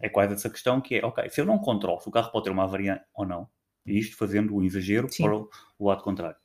é 0.00 0.08
quase 0.08 0.34
essa 0.34 0.50
questão 0.50 0.80
que 0.80 0.96
é, 0.96 1.04
ok, 1.04 1.28
se 1.30 1.40
eu 1.40 1.44
não 1.44 1.58
controlo, 1.58 2.00
se 2.00 2.08
o 2.08 2.12
carro 2.12 2.30
pode 2.32 2.44
ter 2.44 2.50
uma 2.50 2.64
avaria 2.64 3.00
ou 3.14 3.24
não, 3.26 3.48
e 3.86 3.98
isto 3.98 4.16
fazendo 4.16 4.54
o 4.54 4.62
exagero 4.64 5.08
Sim. 5.10 5.24
para 5.24 5.36
o, 5.36 5.48
o 5.78 5.88
lado 5.88 6.02
contrário. 6.02 6.36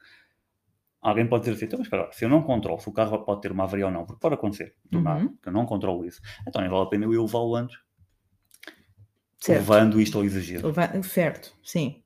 Alguém 1.02 1.28
pode 1.28 1.44
dizer 1.46 1.56
assim, 1.56 1.66
então, 1.66 1.80
mas 1.80 1.88
espera, 1.88 2.12
se 2.12 2.26
eu 2.26 2.30
não 2.30 2.42
controlo 2.44 2.80
se 2.80 2.90
o 2.90 2.94
carro 2.94 3.24
pode 3.24 3.42
ter 3.42 3.52
uma 3.52 3.64
avaria 3.64 3.86
ou 3.86 3.92
não, 3.92 4.06
porque 4.06 4.20
pode 4.20 4.36
acontecer, 4.36 4.76
do 4.86 4.98
Uhum. 4.98 5.04
nada, 5.04 5.34
que 5.42 5.50
eu 5.50 5.54
não 5.54 5.66
controlo 5.66 6.06
isso, 6.06 6.20
então 6.48 6.62
nem 6.62 6.70
vale 6.70 6.84
a 6.84 6.88
pena 6.88 7.06
eu 7.06 7.22
levá-lo 7.22 7.56
antes, 7.56 7.78
Certo. 9.40 9.60
levando 9.60 10.02
isto 10.02 10.18
ao 10.18 10.24
exagero. 10.26 10.68
Leva- 10.68 11.02
Certo, 11.04 11.54
sim. 11.64 12.04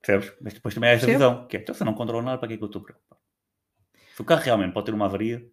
Percebes? 0.00 0.32
Mas 0.40 0.54
depois 0.54 0.74
também 0.74 0.90
há 0.90 0.92
esta 0.94 1.06
visão, 1.06 1.46
que 1.46 1.56
é, 1.56 1.60
então 1.60 1.74
se 1.74 1.82
eu 1.82 1.84
não 1.86 1.94
controlo 1.94 2.24
nada, 2.24 2.38
para 2.38 2.48
que 2.48 2.54
é 2.54 2.56
que 2.56 2.62
eu 2.62 2.66
estou 2.66 2.82
preocupado? 2.82 3.20
Se 4.14 4.22
o 4.22 4.24
carro 4.24 4.42
realmente 4.42 4.72
pode 4.72 4.86
ter 4.86 4.94
uma 4.94 5.06
avaria, 5.06 5.46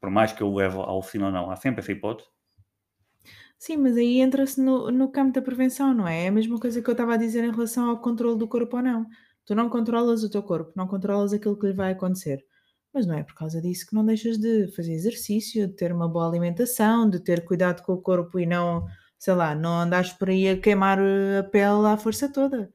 por 0.00 0.10
mais 0.10 0.32
que 0.32 0.42
eu 0.42 0.48
o 0.48 0.56
leve 0.56 0.76
à 0.76 0.92
oficina 0.92 1.26
ou 1.26 1.32
não, 1.32 1.50
há 1.50 1.56
sempre 1.56 1.80
essa 1.80 1.92
hipótese. 1.92 2.28
Sim, 3.58 3.76
mas 3.76 3.96
aí 3.96 4.20
entra-se 4.20 4.60
no, 4.60 4.90
no 4.90 5.10
campo 5.10 5.34
da 5.34 5.42
prevenção, 5.42 5.92
não 5.92 6.08
é? 6.08 6.24
É 6.24 6.28
a 6.28 6.32
mesma 6.32 6.58
coisa 6.58 6.80
que 6.80 6.88
eu 6.88 6.92
estava 6.92 7.14
a 7.14 7.18
dizer 7.18 7.44
em 7.44 7.50
relação 7.50 7.90
ao 7.90 7.98
controle 8.00 8.38
do 8.38 8.48
corpo 8.48 8.76
ou 8.76 8.82
não. 8.82 9.06
Tu 9.44 9.54
não 9.54 9.68
controlas 9.68 10.22
o 10.22 10.30
teu 10.30 10.42
corpo, 10.42 10.72
não 10.74 10.86
controlas 10.86 11.32
aquilo 11.32 11.58
que 11.58 11.66
lhe 11.66 11.72
vai 11.74 11.92
acontecer. 11.92 12.44
Mas 12.92 13.06
não 13.06 13.14
é 13.14 13.22
por 13.22 13.34
causa 13.34 13.60
disso 13.60 13.86
que 13.86 13.94
não 13.94 14.04
deixas 14.04 14.38
de 14.38 14.68
fazer 14.74 14.92
exercício, 14.94 15.66
de 15.68 15.74
ter 15.74 15.92
uma 15.92 16.08
boa 16.08 16.26
alimentação, 16.26 17.08
de 17.08 17.20
ter 17.20 17.44
cuidado 17.44 17.82
com 17.82 17.92
o 17.92 18.00
corpo 18.00 18.38
e 18.40 18.46
não, 18.46 18.86
sei 19.20 19.34
lá, 19.34 19.54
não 19.54 19.80
andares 19.80 20.14
por 20.14 20.30
aí 20.30 20.48
a 20.48 20.58
queimar 20.58 20.98
eh, 20.98 21.38
a 21.40 21.44
pele 21.44 21.86
à 21.86 21.96
força 21.98 22.32
toda. 22.32 22.72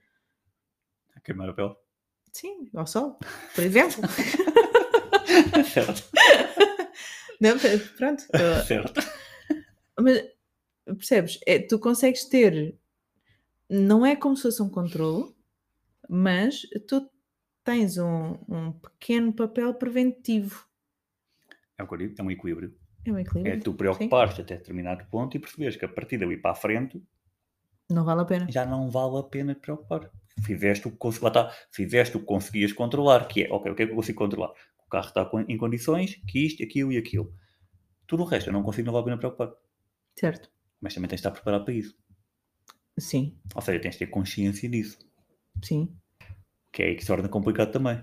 A 1.15 1.19
queimar 1.19 1.49
a 1.49 1.53
pele. 1.53 1.75
Sim, 2.31 2.69
ao 2.75 2.85
sol, 2.85 3.19
por 3.55 3.63
exemplo. 3.63 4.03
certo. 5.73 6.03
Não, 7.41 7.57
pronto. 7.97 8.23
certo. 8.65 9.01
Mas 9.99 10.23
percebes? 10.85 11.39
É, 11.45 11.59
tu 11.59 11.79
consegues 11.79 12.23
ter, 12.25 12.77
não 13.69 14.05
é 14.05 14.15
como 14.15 14.37
se 14.37 14.43
fosse 14.43 14.61
um 14.61 14.69
controle, 14.69 15.35
mas 16.07 16.61
tu 16.87 17.09
tens 17.63 17.97
um, 17.97 18.37
um 18.47 18.71
pequeno 18.71 19.33
papel 19.33 19.73
preventivo. 19.73 20.65
É 21.77 21.83
um 22.21 22.31
equilíbrio. 22.31 22.73
É 23.05 23.11
um 23.11 23.19
equilíbrio. 23.19 23.53
É 23.53 23.57
tu 23.57 23.73
preocupar-te 23.73 24.41
até 24.41 24.57
determinado 24.57 25.05
ponto 25.05 25.35
e 25.37 25.39
perceberes 25.39 25.75
que 25.77 25.85
a 25.85 25.89
partir 25.89 26.17
dali 26.17 26.37
para 26.37 26.51
a 26.51 26.55
frente 26.55 27.01
Não 27.89 28.03
vale 28.03 28.21
a 28.21 28.25
pena. 28.25 28.47
já 28.49 28.65
não 28.65 28.89
vale 28.89 29.19
a 29.19 29.23
pena 29.23 29.53
te 29.53 29.61
preocupar. 29.61 30.09
Fizeste 30.43 30.87
o 30.87 30.91
que, 30.91 30.97
cons- 30.97 31.21
está, 31.21 31.49
fizeste 31.71 32.17
o 32.17 32.19
que 32.19 32.25
conseguias 32.25 32.73
controlar, 32.73 33.27
que 33.27 33.43
é, 33.43 33.51
ok, 33.51 33.71
o 33.71 33.75
que 33.75 33.83
é 33.83 33.85
que 33.85 33.91
eu 33.91 33.95
consigo 33.95 34.17
controlar? 34.17 34.51
O 34.85 34.89
carro 34.89 35.07
está 35.07 35.29
em 35.47 35.57
condições, 35.57 36.15
que 36.27 36.45
isto, 36.45 36.63
aquilo 36.63 36.91
e 36.91 36.97
aquilo. 36.97 37.33
Tudo 38.07 38.23
o 38.23 38.25
resto 38.25 38.49
eu 38.49 38.53
não 38.53 38.63
consigo, 38.63 38.85
não 38.87 38.93
vale 38.93 39.03
a 39.03 39.05
pena 39.05 39.17
preocupar. 39.17 39.53
Certo? 40.19 40.51
Mas 40.81 40.93
também 40.93 41.07
tens 41.07 41.17
de 41.21 41.27
estar 41.27 41.31
preparado 41.31 41.63
para 41.65 41.73
isso. 41.73 41.95
Sim, 42.97 43.37
Ou 43.55 43.61
seja, 43.61 43.79
tens 43.79 43.93
de 43.95 43.99
ter 43.99 44.07
consciência 44.07 44.69
disso. 44.69 44.97
sim. 45.63 45.95
Que 46.71 46.83
é 46.83 46.85
aí 46.87 46.95
que 46.95 47.01
se 47.01 47.07
torna 47.07 47.29
complicado 47.29 47.71
também. 47.71 48.01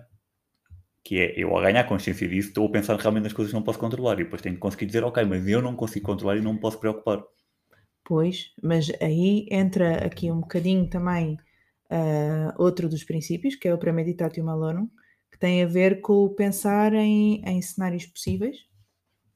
Que 1.04 1.18
é, 1.18 1.34
eu 1.36 1.54
ao 1.54 1.62
ganhar 1.62 1.84
consciência 1.84 2.28
disso, 2.28 2.48
estou 2.48 2.66
a 2.66 2.70
pensar 2.70 2.96
realmente 2.96 3.24
nas 3.24 3.32
coisas 3.32 3.52
que 3.52 3.56
não 3.56 3.64
posso 3.64 3.78
controlar. 3.78 4.14
E 4.20 4.24
depois 4.24 4.42
tenho 4.42 4.54
que 4.54 4.60
conseguir 4.60 4.86
dizer, 4.86 5.04
ok, 5.04 5.24
mas 5.24 5.46
eu 5.46 5.60
não 5.60 5.74
consigo 5.74 6.06
controlar 6.06 6.36
e 6.36 6.40
não 6.40 6.54
me 6.54 6.60
posso 6.60 6.78
preocupar. 6.78 7.22
Pois, 8.04 8.52
mas 8.62 8.90
aí 9.00 9.46
entra 9.50 10.04
aqui 10.04 10.30
um 10.30 10.40
bocadinho 10.40 10.88
também 10.88 11.38
ah, 11.90 12.54
outro 12.58 12.88
dos 12.88 13.04
princípios, 13.04 13.54
que 13.54 13.68
é 13.68 13.74
o 13.74 13.78
premeditatio 13.78 14.44
malorum, 14.44 14.88
que 15.30 15.38
tem 15.38 15.62
a 15.62 15.66
ver 15.66 16.00
com 16.00 16.28
pensar 16.30 16.94
em, 16.94 17.42
em 17.44 17.62
cenários 17.62 18.06
possíveis, 18.06 18.56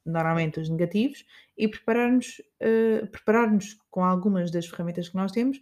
normalmente 0.05 0.59
os 0.61 0.69
negativos, 0.69 1.25
e 1.57 1.69
preparar-nos 1.69 2.41
ah, 2.61 3.07
preparar-nos 3.07 3.75
com 3.91 4.03
algumas 4.03 4.51
das 4.51 4.67
ferramentas 4.67 5.09
que 5.09 5.17
nós 5.17 5.33
temos 5.33 5.61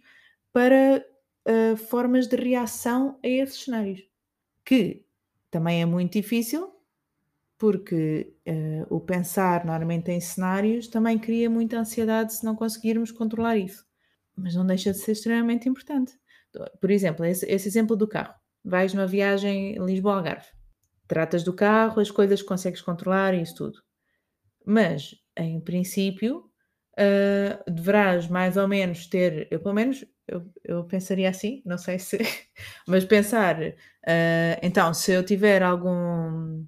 para 0.51 1.05
ah, 1.47 1.77
formas 1.77 2.27
de 2.27 2.35
reação 2.35 3.19
a 3.23 3.27
esses 3.27 3.65
cenários, 3.65 4.01
que 4.65 5.04
também 5.55 5.81
é 5.81 5.85
muito 5.85 6.11
difícil, 6.11 6.69
porque 7.57 8.35
eh, 8.45 8.85
o 8.89 8.99
pensar 8.99 9.63
normalmente 9.63 10.11
em 10.11 10.19
cenários 10.19 10.89
também 10.89 11.17
cria 11.17 11.49
muita 11.49 11.79
ansiedade 11.79 12.33
se 12.33 12.43
não 12.43 12.57
conseguirmos 12.57 13.09
controlar 13.09 13.55
isso. 13.55 13.85
Mas 14.35 14.53
não 14.53 14.65
deixa 14.65 14.91
de 14.91 14.97
ser 14.97 15.13
extremamente 15.13 15.69
importante. 15.69 16.11
Por 16.81 16.91
exemplo, 16.91 17.23
esse, 17.23 17.49
esse 17.49 17.69
exemplo 17.69 17.95
do 17.95 18.05
carro. 18.05 18.33
Vais 18.65 18.93
numa 18.93 19.07
viagem 19.07 19.77
Lisboa-Algarve. 19.77 20.47
Tratas 21.07 21.41
do 21.41 21.53
carro, 21.53 22.01
as 22.01 22.11
coisas 22.11 22.41
que 22.41 22.47
consegues 22.49 22.81
controlar 22.81 23.33
e 23.33 23.41
isso 23.41 23.55
tudo. 23.55 23.79
Mas, 24.65 25.15
em 25.37 25.61
princípio, 25.61 26.51
eh, 26.97 27.63
deverás 27.65 28.27
mais 28.27 28.57
ou 28.57 28.67
menos 28.67 29.07
ter, 29.07 29.47
eu 29.49 29.61
pelo 29.61 29.73
menos, 29.73 30.03
eu, 30.27 30.45
eu 30.63 30.83
pensaria 30.85 31.29
assim, 31.29 31.61
não 31.65 31.77
sei 31.77 31.99
se, 31.99 32.17
mas 32.87 33.05
pensar, 33.05 33.57
eh, 34.05 34.59
então, 34.63 34.93
se 34.93 35.11
eu 35.11 35.23
tiver 35.23 35.63
algum 35.63 36.65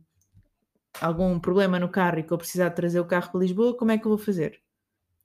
algum 1.02 1.40
problema 1.40 1.80
no 1.80 1.90
carro 1.90 2.20
e 2.20 2.24
que 2.24 2.32
eu 2.32 2.38
precisar 2.38 2.72
trazer 2.72 3.00
o 3.00 3.06
carro 3.06 3.32
para 3.32 3.40
Lisboa, 3.42 3.78
como 3.78 3.92
é 3.92 3.98
que 3.98 4.06
eu 4.06 4.10
vou 4.10 4.18
fazer? 4.18 4.60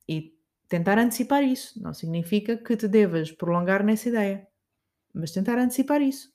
E 0.09 0.35
tentar 0.69 0.99
antecipar 0.99 1.43
isso. 1.43 1.83
Não 1.83 1.95
significa 1.95 2.57
que 2.57 2.77
te 2.77 2.89
devas 2.89 3.31
prolongar 3.33 3.85
nessa 3.85 4.09
ideia, 4.09 4.47
mas 5.15 5.33
tentar 5.33 5.59
antecipar 5.59 6.03
isso. 6.03 6.31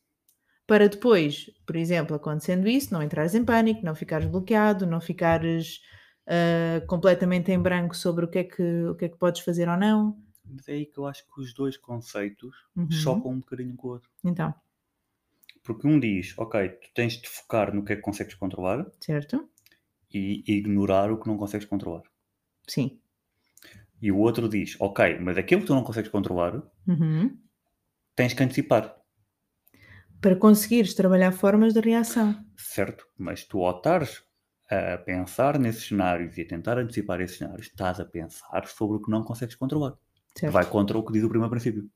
Para 0.67 0.89
depois, 0.89 1.51
por 1.65 1.75
exemplo, 1.75 2.15
acontecendo 2.15 2.67
isso, 2.67 2.93
não 2.93 3.03
entrares 3.03 3.36
em 3.36 3.45
pânico, 3.45 3.86
não 3.86 3.95
ficares 3.95 4.27
bloqueado, 4.27 4.86
não 4.86 4.99
ficares 4.99 5.81
ah, 6.27 6.81
completamente 6.88 7.51
em 7.51 7.60
branco 7.60 7.95
sobre 7.95 8.25
o 8.25 8.27
que, 8.27 8.39
é 8.39 8.43
que, 8.43 8.83
o 8.86 8.95
que 8.95 9.05
é 9.05 9.10
que 9.10 9.17
podes 9.17 9.41
fazer 9.41 9.69
ou 9.69 9.77
não. 9.77 10.17
Mas 10.49 10.67
é 10.67 10.73
aí 10.73 10.86
que 10.86 10.97
eu 10.97 11.05
acho 11.07 11.25
que 11.25 11.41
os 11.41 11.53
dois 11.53 11.77
conceitos 11.77 12.55
Uhum. 12.77 12.89
chocam 12.89 13.31
um 13.31 13.39
bocadinho 13.39 13.75
com 13.75 13.88
o 13.88 13.91
outro. 13.91 14.10
Então, 14.23 14.53
Porque 15.63 15.86
um 15.88 15.99
diz, 15.99 16.33
ok, 16.36 16.67
tu 16.81 16.89
tens 16.95 17.21
de 17.21 17.29
focar 17.29 17.71
no 17.71 17.83
que 17.86 17.93
é 17.93 17.95
que 17.95 18.01
consegues 18.01 18.33
controlar 18.33 18.91
certo? 18.99 19.49
e 20.13 20.43
ignorar 20.57 21.10
o 21.13 21.17
que 21.17 21.27
não 21.29 21.38
consegues 21.38 21.65
controlar. 21.65 22.03
Sim. 22.67 23.01
E 24.05 24.12
o 24.12 24.17
outro 24.27 24.45
diz, 24.55 24.69
ok, 24.79 24.99
mas 25.19 25.38
aquilo 25.38 25.62
que 25.62 25.67
tu 25.67 25.75
não 25.75 25.83
consegues 25.83 26.10
controlar, 26.12 26.53
Uhum. 26.88 27.43
tens 28.17 28.33
que 28.36 28.43
antecipar, 28.43 28.86
Para 30.21 30.36
conseguires 30.36 30.93
trabalhar 30.93 31.31
formas 31.31 31.73
de 31.73 31.79
reação. 31.79 32.36
certo? 32.55 33.05
Mas 33.17 33.43
tu 33.45 33.63
ao 33.63 33.77
estares 33.77 34.23
a 34.69 34.97
pensar 34.97 35.57
nesses 35.57 35.86
cenários 35.88 36.38
e 36.38 36.41
a 36.41 36.47
tentar 36.47 36.77
antecipar 36.77 37.21
esses 37.21 37.38
cenários, 37.38 37.67
estás 37.67 37.99
a 37.99 38.05
pensar 38.05 38.67
sobre 38.67 38.97
o 38.97 39.01
que 39.01 39.10
não 39.12 39.23
consegues 39.23 39.55
controlar. 39.55 39.97
Certo? 40.38 40.54
Vai 40.54 40.65
contra 40.65 40.97
o 40.97 41.04
que 41.04 41.13
diz 41.13 41.23
o 41.23 41.30
primeiro 41.30 41.50
princípio. 41.50 41.89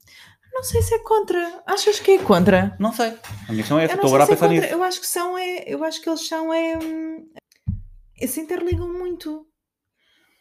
Não 0.54 0.64
sei 0.64 0.82
se 0.82 0.96
é 0.96 1.00
contra. 1.00 1.64
Achas 1.66 2.00
que 2.00 2.12
é 2.12 2.24
contra? 2.24 2.76
Não 2.80 2.92
sei. 2.92 3.10
A 3.48 3.52
minha 3.52 3.64
questão 3.64 3.80
é 3.80 3.86
essa, 3.86 3.96
estou 3.96 4.08
agora 4.08 4.24
a 4.24 4.26
é 4.26 4.30
pensar 4.30 4.48
contra. 4.48 4.62
nisso. 4.62 4.74
Eu 4.74 4.84
acho 4.84 5.00
que 5.00 5.08
são 5.08 5.38
é, 5.38 5.64
eu 5.68 5.84
acho 5.84 6.02
que 6.02 6.10
eles 6.10 6.28
são 6.28 6.54
é, 6.54 6.78
hum, 6.78 7.30
se 8.28 8.42
interligam 8.42 8.92
muito. 8.92 9.48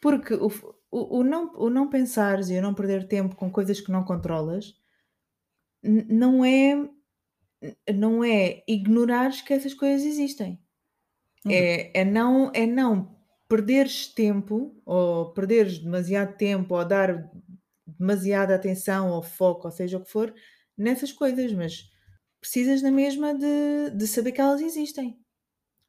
Porque 0.00 0.34
o, 0.34 0.48
o, 0.90 1.18
o 1.18 1.24
não, 1.24 1.52
o 1.54 1.68
não 1.68 1.88
pensares 1.88 2.48
e 2.48 2.58
o 2.58 2.62
não 2.62 2.74
perder 2.74 3.06
tempo 3.06 3.36
com 3.36 3.50
coisas 3.50 3.80
que 3.80 3.92
não 3.92 4.04
controlas 4.04 4.74
não 5.82 6.44
é 6.44 6.88
não 7.94 8.24
é 8.24 8.62
ignorares 8.66 9.42
que 9.42 9.52
essas 9.52 9.74
coisas 9.74 10.06
existem. 10.06 10.58
Uhum. 11.44 11.52
É, 11.52 12.00
é 12.00 12.04
não 12.04 12.50
é 12.54 12.66
não 12.66 13.16
perderes 13.48 14.06
tempo 14.06 14.80
ou 14.86 15.32
perderes 15.32 15.78
demasiado 15.78 16.36
tempo 16.36 16.74
ou 16.74 16.84
dar 16.84 17.30
demasiada 18.00 18.54
atenção 18.56 19.10
ou 19.10 19.22
foco, 19.22 19.68
ou 19.68 19.72
seja 19.72 19.98
o 19.98 20.02
que 20.04 20.10
for, 20.10 20.34
nessas 20.76 21.12
coisas, 21.12 21.52
mas 21.52 21.88
precisas 22.40 22.82
na 22.82 22.90
mesma 22.90 23.32
de, 23.34 23.90
de 23.94 24.06
saber 24.08 24.32
que 24.32 24.40
elas 24.40 24.60
existem. 24.60 25.20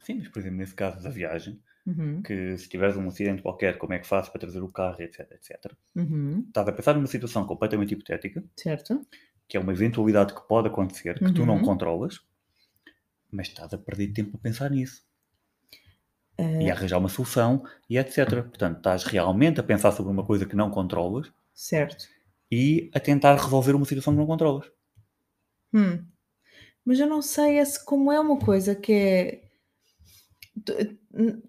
Sim, 0.04 0.16
mas 0.20 0.28
por 0.28 0.40
exemplo, 0.40 0.58
nesse 0.58 0.76
caso 0.76 1.02
da 1.02 1.10
viagem, 1.10 1.60
Uhum. 1.84 2.22
Que 2.22 2.56
se 2.60 2.70
tiveres 2.70 2.96
um 2.96 3.08
acidente 3.08 3.42
qualquer, 3.42 3.80
como 3.80 3.92
é 3.94 3.98
que 3.98 4.06
fazes 4.06 4.30
para 4.30 4.42
trazer 4.42 4.62
o 4.62 4.70
carro, 4.72 5.02
etc, 5.02 5.22
etc. 5.32 5.74
Uhum. 5.96 6.44
Estás 6.48 6.68
a 6.68 6.72
pensar 6.72 6.94
numa 6.94 7.08
situação 7.08 7.44
completamente 7.44 7.96
hipotética, 7.96 8.44
Certo? 8.56 9.02
que 9.48 9.58
é 9.58 9.60
uma 9.60 9.72
eventualidade 9.74 10.36
que 10.36 10.48
pode 10.48 10.68
acontecer, 10.68 11.18
que 11.18 11.34
tu 11.34 11.44
não 11.44 11.56
Uhum. 11.56 11.64
controlas, 11.64 12.22
mas 13.32 13.48
estás 13.48 13.74
a 13.74 13.80
perder 13.80 14.14
tempo 14.14 14.38
a 14.38 14.40
pensar 14.40 14.70
nisso. 14.70 15.04
Eh, 16.38 16.66
E 16.66 16.70
a 16.70 16.74
arranjar 16.76 17.00
uma 17.00 17.10
solução, 17.10 17.64
e 17.90 17.98
etc. 17.98 18.44
Portanto, 18.44 18.78
estás 18.78 19.04
realmente 19.04 19.60
a 19.60 19.64
pensar 19.64 19.92
sobre 19.92 20.12
uma 20.12 20.24
coisa 20.24 20.46
que 20.46 20.56
não 20.56 20.70
controlas 20.70 21.32
certo. 21.64 22.06
e 22.52 22.90
a 22.94 23.00
tentar 23.00 23.36
resolver 23.36 23.74
uma 23.76 23.86
situação 23.86 24.14
que 24.14 24.20
não 24.20 24.26
controlas. 24.28 24.70
Hum. 25.74 26.06
Mas 26.84 27.00
eu 27.00 27.08
não 27.08 27.22
sei 27.22 27.60
esse, 27.60 27.84
como 27.86 28.12
é 28.12 28.20
uma 28.20 28.38
coisa 28.40 28.76
que 28.76 28.92
é. 28.94 29.42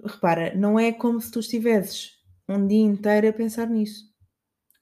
Repara, 0.05 0.55
não 0.55 0.79
é 0.79 0.93
como 0.93 1.21
se 1.21 1.31
tu 1.31 1.41
estivesses 1.41 2.13
um 2.49 2.67
dia 2.67 2.83
inteiro 2.85 3.29
a 3.29 3.33
pensar 3.33 3.67
nisso, 3.69 4.05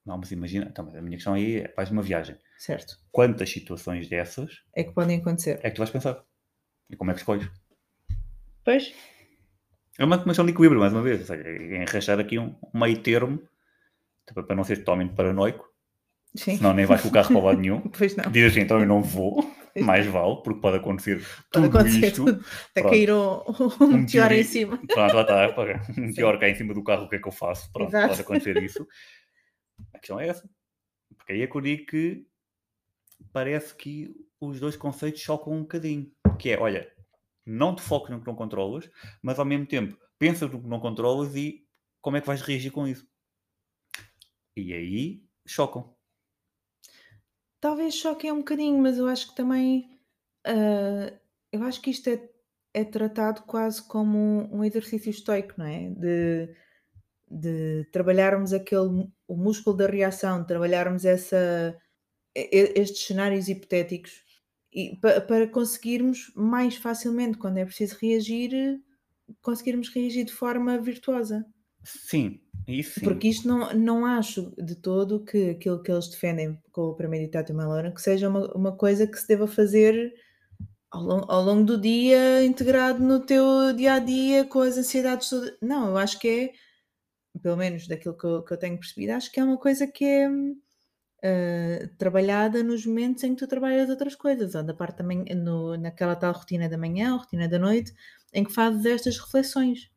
Não, 0.04 0.18
mas 0.18 0.30
imagina, 0.32 0.66
então, 0.68 0.88
a 0.88 1.00
minha 1.02 1.16
questão 1.16 1.34
aí 1.34 1.56
é, 1.58 1.72
vais 1.76 1.90
uma 1.90 2.02
viagem. 2.02 2.36
certo? 2.58 2.96
Quantas 3.12 3.50
situações 3.50 4.08
dessas 4.08 4.62
É 4.74 4.82
que 4.84 4.92
podem 4.92 5.18
acontecer. 5.20 5.60
é 5.62 5.70
que 5.70 5.76
tu 5.76 5.78
vais 5.78 5.90
pensar? 5.90 6.24
E 6.90 6.96
como 6.96 7.10
é 7.10 7.14
que 7.14 7.20
escolhes? 7.20 7.48
Pois. 8.64 8.92
É 9.98 10.04
uma 10.04 10.22
questão 10.22 10.44
de 10.44 10.52
equilíbrio, 10.52 10.80
mais 10.80 10.92
uma 10.92 11.02
vez. 11.02 11.20
Ou 11.20 11.26
seja, 11.26 11.48
é 11.48 11.82
enraixar 11.82 12.18
aqui 12.18 12.38
um, 12.38 12.54
meio 12.74 13.00
termo 13.02 13.40
para 14.34 14.54
não 14.56 14.64
ser 14.64 14.78
totalmente 14.78 15.14
paranoico, 15.14 15.68
Sim. 16.34 16.56
senão 16.56 16.72
nem 16.74 16.86
vais 16.86 17.00
com 17.02 17.08
o 17.08 17.12
carro 17.12 17.28
para 17.28 17.38
o 17.38 17.44
lado 17.44 17.60
nenhum. 17.60 17.80
Pois 17.96 18.14
não. 18.16 18.30
Diz 18.30 18.50
assim, 18.52 18.60
então 18.60 18.78
eu 18.80 18.86
não 18.86 19.02
vou, 19.02 19.44
mais 19.78 20.06
vale, 20.06 20.42
porque 20.42 20.60
pode 20.60 20.76
acontecer 20.78 21.18
Pode 21.52 21.66
tudo 21.66 21.78
acontecer 21.78 22.06
isto. 22.06 22.24
tudo. 22.24 22.44
Até 22.70 22.80
Pronto. 22.82 22.90
cair 22.92 23.10
o 23.12 23.44
Um 23.84 23.96
meteoro 23.98 24.34
em 24.34 24.44
cima. 24.44 24.76
Pronto, 24.86 25.14
lá 25.14 25.22
está. 25.22 25.52
pá, 25.52 25.64
Um 25.98 26.12
pior 26.14 26.38
cá 26.38 26.48
em 26.48 26.54
cima 26.54 26.74
do 26.74 26.82
carro, 26.84 27.04
o 27.04 27.08
que 27.08 27.16
é 27.16 27.18
que 27.18 27.28
eu 27.28 27.32
faço? 27.32 27.70
Pronto, 27.72 27.88
Exato. 27.90 28.08
pode 28.08 28.20
acontecer 28.20 28.56
isso. 28.62 28.86
A 29.94 29.98
questão 29.98 30.18
é 30.20 30.28
essa. 30.28 30.48
Porque 31.16 31.32
aí 31.32 31.42
é 31.42 31.46
que 31.46 31.56
eu 31.56 31.60
digo 31.60 31.86
que 31.86 32.26
parece 33.32 33.74
que 33.74 34.14
os 34.40 34.58
dois 34.60 34.76
conceitos 34.76 35.20
chocam 35.20 35.52
um 35.52 35.60
bocadinho. 35.62 36.10
Que 36.38 36.50
é, 36.50 36.58
olha, 36.58 36.90
não 37.44 37.74
te 37.74 37.82
foques 37.82 38.10
no 38.10 38.20
que 38.20 38.26
não 38.26 38.34
controlas, 38.34 38.88
mas 39.22 39.38
ao 39.38 39.44
mesmo 39.44 39.66
tempo 39.66 39.96
pensas 40.18 40.50
no 40.50 40.60
que 40.62 40.68
não 40.68 40.80
controlas 40.80 41.34
e 41.34 41.64
como 42.00 42.16
é 42.16 42.20
que 42.20 42.26
vais 42.26 42.40
reagir 42.42 42.70
com 42.70 42.86
isso. 42.88 43.06
E 44.56 44.72
aí 44.72 45.28
chocam. 45.46 45.96
Talvez 47.60 47.94
choquem 47.94 48.32
um 48.32 48.38
bocadinho, 48.38 48.78
mas 48.78 48.98
eu 48.98 49.06
acho 49.06 49.28
que 49.30 49.34
também. 49.36 50.00
ah, 50.46 51.12
eu 51.52 51.62
acho 51.64 51.80
que 51.82 51.90
isto 51.90 52.08
é, 52.08 52.28
é 52.74 52.84
tratado 52.84 53.42
quase 53.42 53.82
como 53.86 54.16
um, 54.18 54.58
um 54.58 54.64
exercício 54.64 55.10
estoico, 55.10 55.54
não 55.58 55.66
é? 55.66 55.90
De, 55.90 56.54
de 57.30 57.84
trabalharmos 57.92 58.52
aquele 58.54 59.10
o 59.28 59.36
músculo 59.36 59.76
da 59.76 59.86
reação, 59.88 60.44
trabalharmos 60.46 61.04
essa, 61.06 61.78
estes 62.34 63.06
cenários 63.06 63.48
hipotéticos 63.48 64.22
e, 64.72 64.96
pa- 65.00 65.20
para 65.22 65.48
conseguirmos 65.48 66.32
mais 66.36 66.76
facilmente, 66.76 67.38
quando 67.38 67.58
é 67.58 67.64
preciso 67.66 67.98
reagir, 68.00 68.80
conseguirmos 69.42 69.88
reagir 69.90 70.24
de 70.24 70.32
forma 70.34 70.78
virtuosa. 70.78 71.46
Sim, 71.82 72.40
isso 72.68 73.00
sim. 73.00 73.06
Porque 73.06 73.28
isto 73.28 73.48
não, 73.48 73.72
não 73.74 74.04
acho 74.04 74.52
de 74.56 74.74
todo 74.74 75.24
que 75.24 75.50
aquilo 75.50 75.82
que 75.82 75.90
eles 75.90 76.08
defendem 76.08 76.58
com 76.72 76.82
o 76.82 76.94
Premeditatum 76.94 77.54
Malorum 77.54 77.92
que 77.92 78.02
seja 78.02 78.28
uma, 78.28 78.52
uma 78.54 78.76
coisa 78.76 79.06
que 79.06 79.16
se 79.16 79.26
deva 79.26 79.46
fazer 79.46 80.12
ao, 80.90 81.30
ao 81.30 81.42
longo 81.42 81.64
do 81.64 81.80
dia, 81.80 82.44
integrado 82.44 83.02
no 83.02 83.20
teu 83.20 83.72
dia 83.74 83.94
a 83.94 83.98
dia, 83.98 84.44
com 84.44 84.60
as 84.60 84.76
ansiedades. 84.76 85.30
Não, 85.62 85.88
eu 85.88 85.98
acho 85.98 86.18
que 86.18 86.28
é, 86.28 86.52
pelo 87.40 87.56
menos 87.56 87.86
daquilo 87.86 88.16
que 88.16 88.24
eu, 88.24 88.42
que 88.42 88.52
eu 88.52 88.58
tenho 88.58 88.78
percebido, 88.78 89.12
acho 89.12 89.32
que 89.32 89.40
é 89.40 89.44
uma 89.44 89.58
coisa 89.58 89.86
que 89.86 90.04
é 90.04 90.28
ah, 91.22 91.88
trabalhada 91.98 92.62
nos 92.62 92.86
momentos 92.86 93.22
em 93.24 93.34
que 93.34 93.40
tu 93.40 93.46
trabalhas 93.46 93.90
outras 93.90 94.14
coisas, 94.14 94.54
ou 94.54 94.62
da 94.62 94.74
parte 94.74 94.98
também 94.98 95.24
no, 95.36 95.76
naquela 95.76 96.16
tal 96.16 96.32
rotina 96.32 96.68
da 96.68 96.78
manhã, 96.78 97.16
rotina 97.16 97.48
da 97.48 97.58
noite, 97.58 97.92
em 98.32 98.44
que 98.44 98.52
fazes 98.52 98.84
estas 98.86 99.18
reflexões 99.18 99.90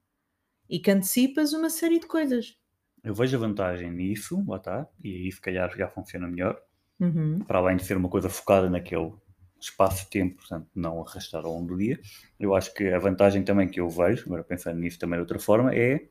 e 0.70 0.80
que 0.80 0.92
antecipas 0.92 1.54
uma 1.54 1.70
série 1.70 2.00
de 2.00 2.08
coisas. 2.08 2.58
Eu 3.04 3.14
vejo 3.14 3.36
a 3.36 3.40
vantagem 3.40 3.92
nisso, 3.92 4.44
lá 4.48 4.58
está, 4.58 4.88
e 5.04 5.14
aí 5.16 5.32
se 5.32 5.42
calhar 5.42 5.76
já 5.78 5.88
funciona 5.88 6.28
melhor. 6.28 6.62
Uhum. 7.00 7.40
para 7.40 7.60
além 7.60 7.76
de 7.76 7.84
ser 7.84 7.98
uma 7.98 8.08
coisa 8.08 8.30
focada 8.30 8.70
naquele 8.70 9.12
espaço 9.60 10.06
de 10.06 10.12
tempo, 10.12 10.38
portanto, 10.38 10.68
não 10.76 11.02
arrastar 11.02 11.44
ao 11.44 11.52
longo 11.52 11.68
do 11.68 11.78
dia, 11.78 12.00
eu 12.40 12.56
acho 12.56 12.74
que 12.74 12.88
a 12.88 13.00
vantagem 13.00 13.44
também 13.44 13.68
que 13.68 13.80
eu 13.80 13.90
vejo, 13.90 14.26
agora 14.26 14.44
pensando 14.44 14.80
nisso 14.80 15.00
também 15.00 15.18
de 15.18 15.22
outra 15.22 15.40
forma, 15.40 15.74
é 15.74 16.08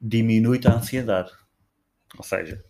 diminui 0.00 0.60
a 0.64 0.74
ansiedade. 0.74 1.30
Ou 2.16 2.24
seja, 2.24 2.64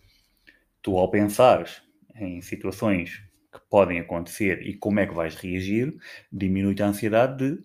tu 0.81 0.97
ao 0.97 1.09
pensares 1.09 1.81
em 2.15 2.41
situações 2.41 3.23
que 3.51 3.59
podem 3.69 3.99
acontecer 3.99 4.61
e 4.67 4.75
como 4.75 4.99
é 4.99 5.07
que 5.07 5.13
vais 5.13 5.35
reagir, 5.35 5.95
diminui 6.31 6.75
a 6.81 6.87
ansiedade 6.87 7.37
de 7.37 7.63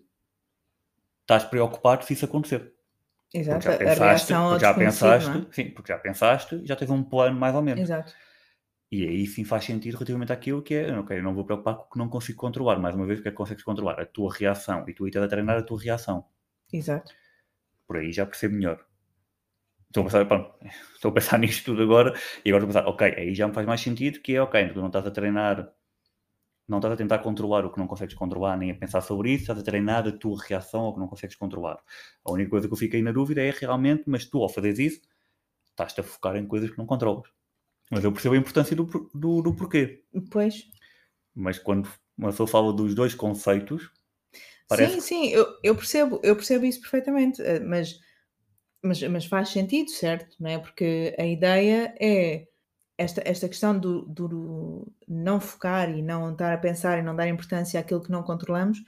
estás 1.25 1.43
preocupado 1.43 2.05
se 2.05 2.13
isso 2.13 2.25
acontecer. 2.25 2.73
Exato, 3.33 3.67
Porque 3.67 3.71
já 3.71 3.77
pensaste, 3.77 4.33
porque 4.33 4.59
já 4.59 4.73
pensaste, 4.73 5.29
não 5.29 5.51
sim, 5.51 5.69
porque 5.71 5.91
já 5.91 5.99
pensaste, 5.99 6.65
já 6.65 6.75
tens 6.75 6.91
um 6.91 7.03
plano 7.03 7.37
mais 7.37 7.53
ou 7.53 7.61
é? 7.61 7.63
menos. 7.63 7.81
Exato. 7.81 8.13
E 8.91 9.05
aí 9.05 9.25
sim 9.25 9.43
faz 9.43 9.65
sentido 9.65 9.95
relativamente 9.95 10.31
àquilo 10.31 10.61
que 10.61 10.75
é, 10.75 10.97
ok, 10.97 11.17
eu 11.17 11.23
não 11.23 11.33
vou 11.33 11.43
preocupar 11.43 11.75
com 11.75 11.83
o 11.83 11.89
que 11.89 11.97
não 11.97 12.07
consigo 12.07 12.39
controlar. 12.39 12.79
Mais 12.79 12.95
uma 12.95 13.05
vez, 13.05 13.19
o 13.19 13.23
que 13.23 13.27
é 13.27 13.31
que 13.31 13.37
consegues 13.37 13.63
controlar? 13.63 13.99
A 13.99 14.05
tua 14.05 14.31
reação. 14.33 14.87
E 14.87 14.93
tu 14.93 15.07
estás 15.07 15.25
a 15.25 15.27
treinar 15.27 15.57
a 15.57 15.63
tua 15.63 15.81
reação. 15.81 16.25
Exato. 16.71 17.11
Por 17.87 17.97
aí 17.97 18.11
já 18.11 18.25
percebo 18.25 18.55
melhor. 18.55 18.85
Estou 19.87 20.01
a 20.01 20.05
pensar, 20.05 20.25
pronto, 20.25 20.53
estou 20.93 21.11
a 21.11 21.13
pensar 21.13 21.37
nisto 21.39 21.65
tudo 21.65 21.83
agora 21.83 22.13
e 22.43 22.49
agora 22.49 22.65
estou 22.65 22.79
a 22.79 22.83
pensar, 22.83 22.87
ok, 22.87 23.15
aí 23.17 23.33
já 23.33 23.47
me 23.47 23.53
faz 23.53 23.65
mais 23.65 23.81
sentido 23.81 24.19
que 24.19 24.35
é, 24.35 24.41
ok, 24.41 24.69
tu 24.69 24.79
não 24.79 24.87
estás 24.87 25.05
a 25.07 25.11
treinar, 25.11 25.71
não 26.67 26.79
estás 26.79 26.93
a 26.93 26.97
tentar 26.97 27.19
controlar 27.19 27.65
o 27.65 27.71
que 27.71 27.77
não 27.77 27.87
consegues 27.87 28.15
controlar, 28.15 28.57
nem 28.57 28.71
a 28.71 28.75
pensar 28.75 29.01
sobre 29.01 29.31
isso, 29.31 29.43
estás 29.43 29.59
a 29.59 29.63
treinar 29.63 30.07
a 30.07 30.11
tua 30.11 30.37
reação 30.41 30.81
ao 30.81 30.93
que 30.93 30.99
não 30.99 31.07
consegues 31.07 31.35
controlar. 31.35 31.79
A 32.23 32.31
única 32.31 32.49
coisa 32.49 32.67
que 32.67 32.73
eu 32.73 32.77
fiquei 32.77 33.01
na 33.01 33.11
dúvida 33.11 33.41
é 33.41 33.51
realmente, 33.51 34.03
mas 34.07 34.25
tu 34.25 34.41
ao 34.41 34.49
fazeres 34.49 34.79
isso, 34.79 35.01
estás-te 35.69 36.01
a 36.01 36.03
focar 36.03 36.35
em 36.35 36.47
coisas 36.47 36.71
que 36.71 36.77
não 36.77 36.85
controlas. 36.85 37.29
Mas 37.91 38.03
eu 38.03 38.11
percebo 38.11 38.35
a 38.35 38.37
importância 38.37 38.75
do, 38.75 38.85
do, 39.13 39.41
do 39.41 39.53
porquê. 39.53 40.03
Pois. 40.31 40.63
Mas 41.35 41.59
quando 41.59 41.87
uma 42.17 42.29
pessoa 42.29 42.47
fala 42.47 42.73
dos 42.73 42.95
dois 42.95 43.13
conceitos, 43.13 43.91
parece 44.67 44.95
Sim, 44.95 45.01
sim, 45.01 45.27
eu, 45.29 45.45
eu 45.63 45.75
percebo, 45.75 46.19
eu 46.23 46.35
percebo 46.35 46.65
isso 46.65 46.81
perfeitamente, 46.81 47.41
eh, 47.41 47.59
mas, 47.59 47.99
mas, 48.81 49.03
mas 49.03 49.25
faz 49.25 49.49
sentido, 49.49 49.91
certo? 49.91 50.35
Não 50.39 50.49
é? 50.49 50.57
Porque 50.57 51.15
a 51.19 51.25
ideia 51.25 51.93
é 51.99 52.47
esta, 52.97 53.21
esta 53.25 53.47
questão 53.47 53.77
do, 53.77 54.03
do 54.03 54.91
não 55.07 55.39
focar 55.39 55.89
e 55.89 56.01
não 56.01 56.31
estar 56.31 56.53
a 56.53 56.57
pensar 56.57 56.99
e 56.99 57.01
não 57.01 57.15
dar 57.15 57.27
importância 57.27 57.79
àquilo 57.79 58.01
que 58.01 58.11
não 58.11 58.23
controlamos 58.23 58.83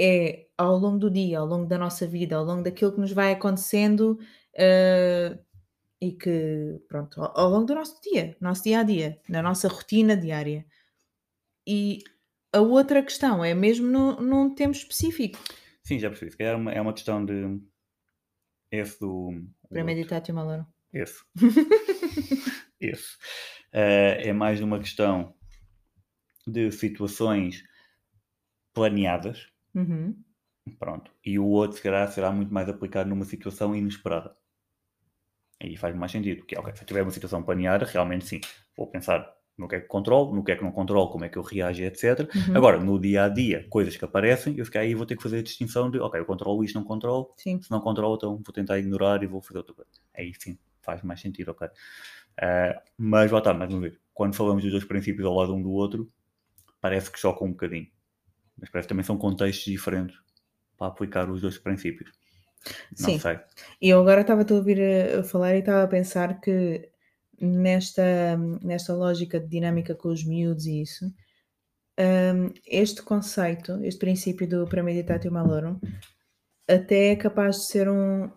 é 0.00 0.46
ao 0.56 0.76
longo 0.76 0.98
do 0.98 1.10
dia, 1.10 1.38
ao 1.38 1.46
longo 1.46 1.66
da 1.66 1.76
nossa 1.76 2.06
vida, 2.06 2.36
ao 2.36 2.44
longo 2.44 2.62
daquilo 2.62 2.92
que 2.92 3.00
nos 3.00 3.12
vai 3.12 3.32
acontecendo 3.32 4.18
eh, 4.54 5.36
e 6.00 6.12
que, 6.12 6.80
pronto, 6.88 7.20
ao, 7.20 7.38
ao 7.38 7.50
longo 7.50 7.66
do 7.66 7.74
nosso 7.74 8.00
dia, 8.00 8.36
nosso 8.40 8.62
dia 8.62 8.80
a 8.80 8.82
dia, 8.84 9.20
na 9.28 9.42
nossa 9.42 9.66
rotina 9.68 10.16
diária. 10.16 10.64
E 11.66 12.04
a 12.52 12.60
outra 12.60 13.02
questão 13.02 13.44
é 13.44 13.54
mesmo 13.54 13.86
no, 13.88 14.20
num 14.20 14.54
tempo 14.54 14.76
específico. 14.76 15.38
Sim, 15.82 15.98
já 15.98 16.08
percebi. 16.08 16.30
Se 16.30 16.36
calhar 16.36 16.54
é 16.54 16.56
uma, 16.56 16.72
é 16.72 16.80
uma 16.80 16.92
questão 16.92 17.24
de. 17.24 17.60
Esse 18.70 19.00
do. 19.00 19.30
o 19.30 19.68
Para 19.68 19.80
outro. 19.80 19.84
meditar 19.84 20.22
maloro. 20.32 20.66
Esse. 20.92 21.22
Esse. 22.88 23.16
Eh, 23.72 24.28
é 24.28 24.32
mais 24.32 24.60
uma 24.60 24.78
questão 24.78 25.34
de 26.46 26.70
situações 26.72 27.62
planeadas. 28.72 29.48
Uhum. 29.74 30.16
Pronto. 30.78 31.10
E 31.24 31.38
o 31.38 31.46
outro, 31.46 31.76
se 31.76 31.82
calhar, 31.82 32.10
será 32.10 32.30
muito 32.30 32.52
mais 32.52 32.68
aplicado 32.68 33.08
numa 33.08 33.24
situação 33.24 33.74
inesperada. 33.74 34.34
Aí 35.60 35.76
faz 35.76 35.94
mais 35.94 36.12
sentido. 36.12 36.44
Que, 36.46 36.56
é, 36.56 36.60
ok, 36.60 36.74
se 36.74 36.82
eu 36.82 36.86
tiver 36.86 37.02
uma 37.02 37.10
situação 37.10 37.42
planeada, 37.42 37.84
realmente 37.84 38.26
sim. 38.26 38.40
Vou 38.76 38.86
pensar 38.86 39.34
no 39.56 39.66
que 39.66 39.74
é 39.74 39.80
que 39.80 39.88
controlo, 39.88 40.34
no 40.34 40.44
que 40.44 40.52
é 40.52 40.56
que 40.56 40.62
não 40.62 40.70
controlo, 40.70 41.10
como 41.10 41.24
é 41.24 41.28
que 41.28 41.36
eu 41.36 41.42
reajo, 41.42 41.82
etc. 41.82 42.20
Uhum. 42.32 42.56
Agora, 42.56 42.78
no 42.78 42.98
dia 42.98 43.24
a 43.24 43.28
dia, 43.28 43.66
coisas 43.68 43.96
que 43.96 44.04
aparecem, 44.04 44.56
eu 44.56 44.64
calhar 44.66 44.86
aí 44.86 44.94
vou 44.94 45.04
ter 45.04 45.16
que 45.16 45.22
fazer 45.22 45.38
a 45.38 45.42
distinção 45.42 45.90
de, 45.90 45.98
ok, 45.98 46.20
eu 46.20 46.24
controlo 46.24 46.62
isto, 46.62 46.76
não 46.76 46.84
controlo. 46.84 47.34
Sim. 47.36 47.60
Se 47.60 47.70
não 47.70 47.80
controlo, 47.80 48.14
então 48.14 48.36
vou 48.36 48.54
tentar 48.54 48.78
ignorar 48.78 49.20
e 49.22 49.26
vou 49.26 49.42
fazer 49.42 49.58
outra 49.58 49.74
coisa. 49.74 49.90
Aí 50.16 50.32
sim, 50.38 50.56
faz 50.80 51.02
mais 51.02 51.20
sentido, 51.20 51.50
ok. 51.50 51.68
Ah, 52.40 52.80
mas, 52.96 53.30
lá 53.30 53.38
está, 53.38 53.52
mais 53.52 53.72
uma 53.72 53.82
vez, 53.82 53.98
quando 54.14 54.34
falamos 54.34 54.62
dos 54.62 54.72
dois 54.72 54.84
princípios 54.84 55.26
ao 55.26 55.34
lado 55.34 55.54
um 55.54 55.62
do 55.62 55.70
outro, 55.70 56.10
parece 56.80 57.10
que 57.10 57.18
chocam 57.18 57.48
um 57.48 57.50
bocadinho. 57.50 57.88
Mas 58.56 58.70
parece 58.70 58.86
que 58.86 58.90
também 58.90 59.04
são 59.04 59.18
contextos 59.18 59.64
diferentes 59.64 60.16
para 60.76 60.88
aplicar 60.88 61.28
os 61.30 61.40
dois 61.40 61.58
princípios. 61.58 62.10
Não 62.98 63.10
Sim. 63.10 63.18
sei. 63.18 63.38
E 63.80 63.88
eu 63.88 64.00
agora 64.00 64.20
estava 64.20 64.42
a 64.42 64.54
ouvir 64.54 64.80
a, 64.80 65.20
a 65.20 65.24
falar 65.24 65.54
e 65.54 65.60
estava 65.60 65.82
a 65.82 65.88
pensar 65.88 66.40
que 66.40 66.90
nesta, 67.40 68.36
nesta 68.62 68.94
lógica 68.94 69.38
de 69.40 69.46
dinâmica 69.46 69.94
com 69.94 70.08
os 70.08 70.24
miúdos 70.24 70.66
e 70.66 70.82
isso, 70.82 71.06
hum, 71.98 72.52
este 72.66 73.02
conceito, 73.02 73.82
este 73.84 73.98
princípio 73.98 74.48
do 74.48 74.66
Premeditatio 74.66 75.32
Malorum, 75.32 75.78
até 76.68 77.12
é 77.12 77.16
capaz 77.16 77.56
de 77.56 77.66
ser 77.66 77.88
um, 77.88 78.30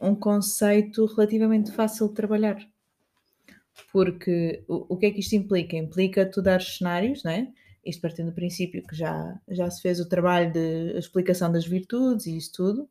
um 0.00 0.14
conceito 0.14 1.04
relativamente 1.06 1.72
fácil 1.72 2.08
de 2.08 2.14
trabalhar. 2.14 2.71
Porque 3.90 4.64
o, 4.68 4.94
o 4.94 4.96
que 4.96 5.06
é 5.06 5.10
que 5.10 5.20
isto 5.20 5.34
implica? 5.34 5.76
Implica 5.76 6.26
tu 6.26 6.42
dar 6.42 6.60
cenários, 6.60 7.22
não 7.22 7.32
é? 7.32 7.48
Isto 7.84 8.00
partindo 8.00 8.26
do 8.26 8.34
princípio 8.34 8.82
que 8.86 8.94
já, 8.94 9.40
já 9.48 9.68
se 9.70 9.82
fez 9.82 9.98
o 9.98 10.08
trabalho 10.08 10.52
de 10.52 10.96
explicação 10.96 11.50
das 11.50 11.66
virtudes 11.66 12.26
e 12.26 12.36
isso 12.36 12.52
tudo, 12.52 12.88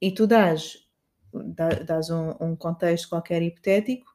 e 0.00 0.10
tu 0.10 0.26
dás, 0.26 0.78
dás 1.86 2.10
um, 2.10 2.30
um 2.40 2.56
contexto 2.56 3.08
qualquer 3.08 3.40
hipotético 3.42 4.10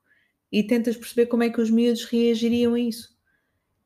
e 0.51 0.63
tentas 0.63 0.97
perceber 0.97 1.27
como 1.27 1.43
é 1.43 1.49
que 1.49 1.61
os 1.61 1.69
miúdos 1.69 2.03
reagiriam 2.05 2.73
a 2.73 2.79
isso. 2.79 3.15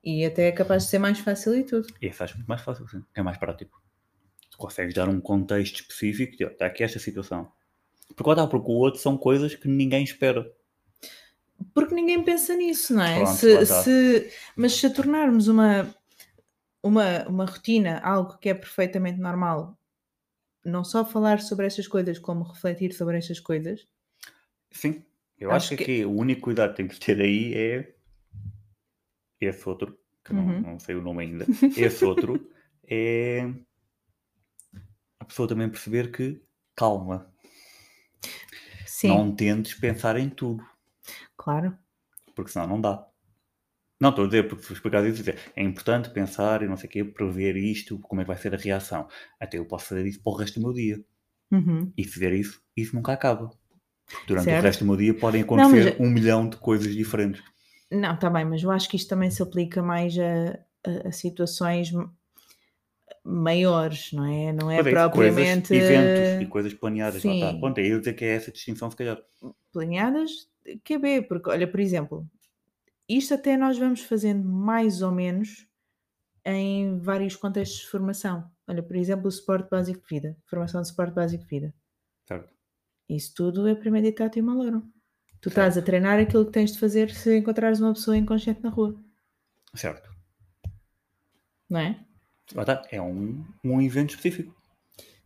E 0.04 0.26
até 0.26 0.48
é 0.48 0.52
capaz 0.52 0.84
de 0.84 0.90
ser 0.90 0.98
mais 0.98 1.20
fácil 1.20 1.56
e 1.56 1.64
tudo. 1.64 1.88
E 2.02 2.12
faz 2.12 2.34
muito 2.34 2.48
mais 2.48 2.62
fácil, 2.62 2.88
sim. 2.88 3.04
É 3.14 3.22
mais 3.22 3.38
prático. 3.38 3.80
Tu 4.50 4.58
consegues 4.58 4.96
dar 4.96 5.08
um 5.08 5.22
contexto 5.22 5.82
específico 5.82 6.36
e 6.40 6.46
está 6.46 6.66
aqui 6.66 6.84
esta 6.84 6.98
situação. 6.98 7.52
Porque, 8.16 8.28
lá 8.28 8.34
está, 8.34 8.48
porque 8.48 8.72
o 8.72 8.76
outro 8.76 9.00
são 9.00 9.16
coisas 9.16 9.54
que 9.54 9.68
ninguém 9.68 10.04
espera. 10.04 10.52
Porque 11.74 11.94
ninguém 11.96 12.24
pensa 12.24 12.56
nisso, 12.56 12.94
não 12.94 13.04
é? 13.04 13.16
Pronto, 13.16 13.30
se, 13.38 13.66
se- 13.66 14.32
mas 14.56 14.74
se 14.74 14.86
a 14.88 14.94
tornarmos 14.94 15.48
uma, 15.48 15.94
uma, 16.84 17.28
uma 17.28 17.46
rotina 17.46 18.00
algo 18.00 18.38
que 18.38 18.50
é 18.50 18.54
perfeitamente 18.54 19.20
normal, 19.20 19.78
não 20.66 20.84
só 20.84 21.06
falar 21.06 21.42
sobre 21.42 21.66
estas 21.68 21.88
coisas, 21.88 22.20
como 22.20 22.44
refletir 22.44 22.94
sobre 22.94 23.18
estas 23.18 23.40
coisas, 23.40 23.88
Sim. 24.72 25.04
Eu 25.38 25.52
Acho 25.52 25.74
acho, 25.74 25.78
que, 25.78 25.86
que- 25.86 26.06
o 26.06 26.12
único 26.12 26.42
cuidado 26.42 26.72
que 26.72 26.78
tem 26.78 26.88
que 26.88 27.00
ter 27.00 27.20
aí 27.20 27.54
é 27.54 27.94
esse 29.40 29.68
outro, 29.68 29.98
que 30.24 30.34
não, 30.34 30.44
Uhum. 30.46 30.62
não 30.62 30.80
sei 30.80 30.96
o 30.96 31.02
nome 31.02 31.24
ainda. 31.24 31.46
Esse 31.76 32.06
outro 32.06 32.48
é 32.88 33.50
a 35.20 35.26
pessoa 35.26 35.48
também 35.48 35.70
perceber 35.70 36.12
que 36.12 36.42
calma, 36.76 37.32
sim, 38.86 39.08
não 39.08 39.36
tentes 39.36 39.74
pensar 39.74 40.18
em 40.18 40.30
tudo, 40.30 40.64
claro. 41.44 41.78
porque 42.36 42.52
senão 42.52 42.68
não 42.68 42.82
dá. 42.82 43.06
Não, 44.00 44.10
estou 44.10 44.26
a 44.26 44.28
dizer, 44.28 44.48
porque 44.48 44.64
se 44.64 44.74
explicar 44.74 45.06
isso, 45.06 45.18
dizer, 45.18 45.38
é 45.56 45.62
importante 45.64 46.10
pensar 46.10 46.64
e 46.64 46.68
não 46.68 46.76
sei 46.76 46.88
o 46.90 46.92
quê, 46.92 47.04
prever 47.04 47.56
isto, 47.56 48.00
como 48.00 48.20
é 48.22 48.24
que 48.24 48.28
vai 48.30 48.38
ser 48.38 48.54
a 48.54 48.58
reação. 48.58 49.08
Até 49.40 49.58
eu 49.60 49.66
posso 49.66 49.86
fazer 49.88 50.08
isso 50.08 50.22
para 50.24 50.32
o 50.34 50.36
resto 50.36 50.60
do 50.60 50.66
meu 50.66 50.74
dia. 50.74 51.04
Uhum. 51.52 51.94
E 51.96 52.04
se 52.04 52.10
fizer 52.12 52.34
isso, 52.34 52.62
isso 52.76 52.96
nunca 52.96 53.14
acaba. 53.14 53.50
Porque 54.08 54.26
durante 54.28 54.46
Certo. 54.46 54.60
o 54.60 54.64
resto 54.64 54.80
do 54.80 54.88
meu 54.88 54.98
dia 54.98 55.14
podem 55.14 55.42
Não, 55.44 55.48
acontecer 55.56 55.96
um 56.00 56.10
milhão 56.10 56.50
de 56.50 56.58
coisas 56.58 56.94
diferentes. 56.96 57.44
Não, 57.92 58.16
está 58.16 58.30
bem, 58.30 58.44
mas 58.46 58.64
eu 58.64 58.72
acho 58.72 58.90
que 58.90 58.96
isto 58.96 59.08
também 59.10 59.30
se 59.30 59.44
aplica 59.44 59.84
mais 59.84 60.18
a, 60.18 60.54
a- 60.90 61.08
a 61.10 61.12
situações 61.12 61.92
maiores, 63.24 64.12
não 64.14 64.26
é? 64.26 64.52
Não 64.52 64.72
é 64.72 64.80
é, 64.80 64.84
propriamente 64.84 65.70
coisas, 65.70 65.90
eventos 65.90 66.42
e 66.42 66.46
coisas 66.48 66.74
planeadas. 66.74 67.24
Lá 67.24 67.34
está. 67.34 67.52
sim. 67.52 67.60
Pronto, 67.60 67.78
é 67.78 67.86
eu 67.88 68.00
dizer 68.00 68.14
que 68.14 68.26
é 68.26 68.36
essa 68.36 68.52
distinção, 68.52 68.90
se 68.90 68.98
calhar. 68.98 69.18
planeadas, 69.72 70.50
que 70.84 70.94
é 70.96 71.00
B, 71.00 71.22
porque 71.24 71.50
olha, 71.50 71.70
por 71.70 71.80
exemplo, 71.80 72.28
isto 73.08 73.34
até 73.34 73.58
nós 73.58 73.78
vamos 73.78 74.02
fazendo 74.02 74.48
mais 74.48 75.02
ou 75.02 75.12
menos 75.12 75.68
em 76.46 76.98
vários 77.00 77.36
contextos 77.36 77.82
de 77.82 77.88
formação. 77.88 78.50
Olha, 78.68 78.82
por 78.82 78.96
exemplo, 78.96 79.28
o 79.28 79.32
suporte 79.32 79.70
básico 79.70 80.02
de 80.02 80.08
vida, 80.08 80.38
formação 80.46 80.82
de 80.82 80.88
suporte 80.88 81.14
básico 81.14 81.44
de 81.44 81.50
vida. 81.50 81.74
Certo? 82.26 82.54
Isso 83.10 83.34
tudo 83.36 83.68
é 83.68 83.76
premeditado 83.76 84.38
e 84.40 84.42
maloro. 84.42 84.82
Tu 85.42 85.50
Certo. 85.50 85.50
estás 85.50 85.78
a 85.78 85.82
treinar 85.82 86.20
aquilo 86.20 86.46
que 86.46 86.52
tens 86.52 86.72
de 86.72 86.80
fazer 86.80 87.12
se 87.12 87.38
encontrares 87.38 87.80
uma 87.80 87.94
pessoa 87.94 88.16
inconsciente 88.16 88.62
na 88.64 88.70
rua, 88.70 88.96
Certo. 89.74 90.10
não 91.70 91.80
é? 91.80 92.06
É 92.92 93.02
um, 93.02 93.44
um 93.64 93.82
evento 93.82 94.12
específico. 94.12 94.54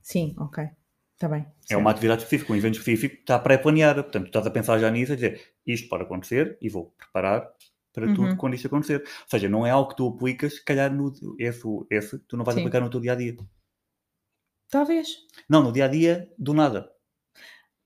Sim, 0.02 0.36
ok. 0.38 0.70
Está 1.16 1.28
bem. 1.30 1.46
É 1.70 1.76
uma 1.78 1.92
atividade 1.92 2.24
específica, 2.24 2.54
um 2.54 2.56
evento 2.56 2.78
específico 2.78 3.16
que 3.16 3.22
está 3.22 3.40
pré-planeada. 3.40 4.04
Portanto, 4.04 4.26
tu 4.26 4.28
estás 4.28 4.46
a 4.48 4.52
pensar 4.52 4.78
já 4.80 4.90
nisso, 4.92 5.14
a 5.14 5.16
dizer 5.16 5.54
isto 5.66 5.90
pode 5.90 6.04
acontecer 6.04 6.58
e 6.62 6.70
vou 6.70 6.92
preparar 6.92 7.50
para 7.94 8.08
Uhum. 8.08 8.14
tudo 8.14 8.36
quando 8.38 8.54
isto 8.54 8.68
acontecer. 8.68 9.02
Ou 9.02 9.30
seja, 9.30 9.50
não 9.50 9.66
é 9.66 9.72
algo 9.72 9.90
que 9.90 9.96
tu 9.96 10.08
aplicas, 10.08 10.56
se 10.56 10.64
calhar 10.66 10.94
no, 10.94 11.12
esse, 11.40 11.64
esse 11.90 12.20
tu 12.28 12.38
não 12.38 12.44
vais 12.46 12.56
Sim. 12.56 12.62
aplicar 12.62 12.82
no 12.82 12.90
teu 12.90 13.00
dia 13.00 13.14
a 13.14 13.16
dia. 13.16 13.36
Talvez. 14.70 15.08
Não, 15.50 15.64
no 15.64 15.72
dia 15.72 15.86
a 15.86 15.88
dia, 15.88 16.32
do 16.38 16.54
nada. 16.54 16.92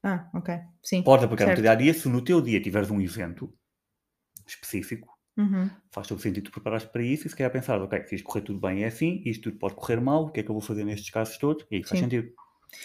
Ah, 0.04 0.30
ok. 0.34 0.50
Sim. 0.82 1.04
Podes 1.04 1.24
aplicar 1.26 1.46
no 1.46 1.50
Certo. 1.50 1.56
teu 1.58 1.64
dia 1.64 1.72
a 1.72 1.76
dia 1.76 1.94
se 1.94 2.08
no 2.10 2.24
teu 2.24 2.42
dia 2.42 2.62
tiveres 2.62 2.90
um 2.92 3.02
evento 3.02 3.54
específico, 4.48 5.18
Uhum. 5.38 5.70
faz 5.94 6.08
todo 6.08 6.22
sentido 6.22 6.46
tu 6.46 6.52
preparares 6.52 6.86
para 6.86 7.04
isso 7.04 7.28
e 7.28 7.30
se 7.30 7.36
calhar 7.36 7.52
pensar, 7.52 7.82
ok, 7.82 8.06
se 8.08 8.16
isto 8.16 8.26
correr 8.28 8.42
tudo 8.44 8.60
bem 8.60 8.84
é 8.84 8.88
assim, 8.88 9.22
isto 9.26 9.44
tudo 9.50 9.60
pode 9.60 9.76
correr 9.76 10.02
mal, 10.02 10.26
o 10.26 10.32
que 10.32 10.40
é 10.42 10.44
que 10.44 10.50
eu 10.52 10.56
vou 10.56 10.62
fazer 10.62 10.84
nestes 10.86 11.10
casos 11.12 11.38
todos? 11.38 11.66
E 11.72 11.78
aí 11.78 11.84
faz 11.84 12.00
Sim. 12.00 12.06
sentido. 12.06 12.32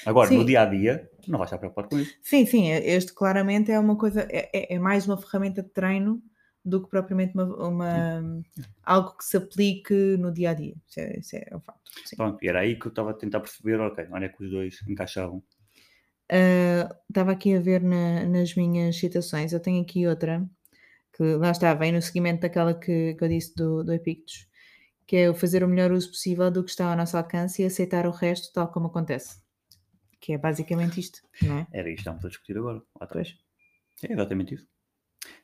Agora, 0.04 0.30
Sim. 0.30 0.38
no 0.38 0.44
dia 0.44 0.62
a 0.62 0.66
dia, 0.66 1.10
não 1.26 1.38
vais 1.38 1.48
estar 1.48 1.58
preocupado 1.58 1.88
com 1.88 1.98
isso. 1.98 2.16
Sim, 2.22 2.46
sim, 2.46 2.68
este 2.70 3.12
claramente 3.12 3.70
é 3.70 3.78
uma 3.78 3.96
coisa, 3.96 4.26
é, 4.30 4.50
é- 4.52 4.74
é 4.74 4.78
mais 4.78 5.06
uma 5.06 5.16
ferramenta 5.16 5.62
de 5.62 5.68
treino 5.70 6.22
do 6.64 6.82
que 6.82 6.88
propriamente 6.88 7.34
uma, 7.34 7.44
uma- 7.68 8.42
algo 8.82 9.16
que 9.16 9.24
se 9.24 9.36
aplique 9.36 9.94
no 10.18 10.32
dia 10.32 10.50
a 10.50 10.54
dia. 10.54 10.74
Isso 10.88 11.00
é, 11.00 11.18
isso 11.18 11.36
é 11.36 11.56
um 11.56 11.60
facto. 11.60 11.90
sim. 12.06 12.16
Pronto, 12.16 12.42
e 12.42 12.48
era 12.48 12.60
aí 12.60 12.78
que 12.78 12.86
eu 12.86 12.90
estava 12.90 13.10
a 13.10 13.14
tentar 13.14 13.40
perceber, 13.40 13.80
ok, 13.80 14.04
é 14.04 14.28
que 14.28 14.44
os 14.44 14.50
dois 14.50 14.78
encaixavam. 14.88 15.42
Ah, 16.30 16.88
Estava 17.08 17.32
aqui 17.32 17.54
a 17.54 17.60
ver 17.60 17.82
na- 17.82 18.24
nas 18.26 18.54
minhas 18.54 18.96
citações, 18.96 19.52
eu 19.52 19.60
tenho 19.60 19.82
aqui 19.82 20.06
outra 20.06 20.48
que 21.14 21.22
lá 21.36 21.50
está, 21.52 21.74
vem 21.74 21.92
no 21.92 22.02
seguimento 22.02 22.42
daquela 22.42 22.74
que, 22.74 23.14
que 23.14 23.24
eu 23.24 23.28
disse 23.28 23.54
do, 23.56 23.84
do 23.84 23.92
Epictus, 23.94 24.48
que 25.06 25.16
é 25.16 25.30
o 25.30 25.34
fazer 25.34 25.64
o 25.64 25.68
melhor 25.68 25.92
uso 25.92 26.10
possível 26.10 26.50
do 26.50 26.64
que 26.64 26.70
está 26.70 26.90
ao 26.90 26.96
nosso 26.98 27.16
alcance 27.18 27.62
e 27.62 27.66
aceitar 27.66 28.06
o 28.06 28.12
resto 28.12 28.52
tal 28.54 28.68
como 28.72 28.88
acontece. 28.88 29.38
Que 30.24 30.32
é 30.32 30.38
basicamente 30.38 30.98
isto, 31.00 31.20
não 31.42 31.58
é? 31.58 31.66
Era 31.70 31.88
isto 31.90 31.96
que 31.96 32.00
estamos 32.00 32.24
a 32.24 32.28
discutir 32.28 32.56
agora. 32.56 32.78
Lá 32.78 33.04
está. 33.04 33.06
Pois. 33.08 33.36
É 34.02 34.12
exatamente 34.14 34.54
isso. 34.54 34.66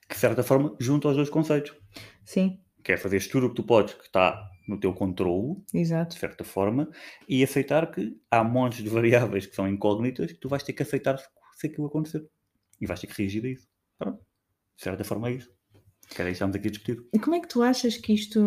Que, 0.09 0.15
de 0.15 0.21
certa 0.21 0.43
forma, 0.43 0.75
junta 0.81 1.09
os 1.09 1.17
dois 1.17 1.29
conceitos. 1.29 1.77
Sim, 2.25 2.59
Que 2.83 2.93
é 2.93 2.97
fazer 2.97 3.21
tudo 3.29 3.47
o 3.47 3.49
que 3.51 3.57
tu 3.57 3.63
podes, 3.63 3.93
que 3.95 4.05
está 4.05 4.43
no 4.67 4.79
teu 4.81 4.95
controle, 4.95 5.57
exato. 5.75 6.15
de 6.15 6.21
certa 6.21 6.45
forma, 6.45 6.89
e 7.29 7.43
aceitar 7.45 7.91
que 7.91 8.17
há 8.31 8.43
montes 8.43 8.83
de 8.83 8.89
variáveis 8.89 9.45
que 9.47 9.55
são 9.55 9.69
incógnitas 9.69 10.33
que 10.33 10.39
tu 10.39 10.49
vais 10.49 10.63
ter 10.63 10.73
que 10.73 10.83
aceitar 10.83 11.19
se, 11.57 11.67
aquilo 11.67 11.87
acontecer. 11.87 12.27
E 12.81 12.87
vais 12.87 12.99
ter 13.01 13.07
que 13.09 13.21
reagir 13.21 13.45
a 13.45 13.49
isso. 13.49 13.69
Pronto. 13.99 14.19
De 14.77 14.83
certa 14.83 15.05
forma 15.05 15.29
é 15.29 15.33
isso. 15.33 15.53
Que 16.09 16.23
era 16.23 16.31
isso 16.31 16.37
estamos 16.37 16.57
aqui 16.57 16.69
a 16.69 16.71
discutir. 16.71 17.07
E 17.13 17.19
como 17.19 17.37
é 17.37 17.41
que 17.41 17.49
tu 17.49 17.63
achas 17.63 17.97
que 17.99 18.15
isto. 18.15 18.41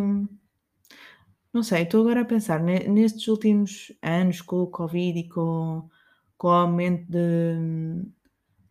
Não 1.54 1.62
sei, 1.62 1.84
estou 1.84 2.02
agora 2.02 2.22
a 2.22 2.26
pensar 2.26 2.60
ne- 2.64 2.88
nestes 2.88 3.28
últimos 3.28 3.92
anos 4.02 4.42
com 4.42 4.58
o 4.64 4.68
Covid 4.72 5.20
e 5.20 5.30
com, 5.30 5.88
com 6.44 6.50
o 6.50 6.52
aumento 6.52 7.10
de, 7.10 8.04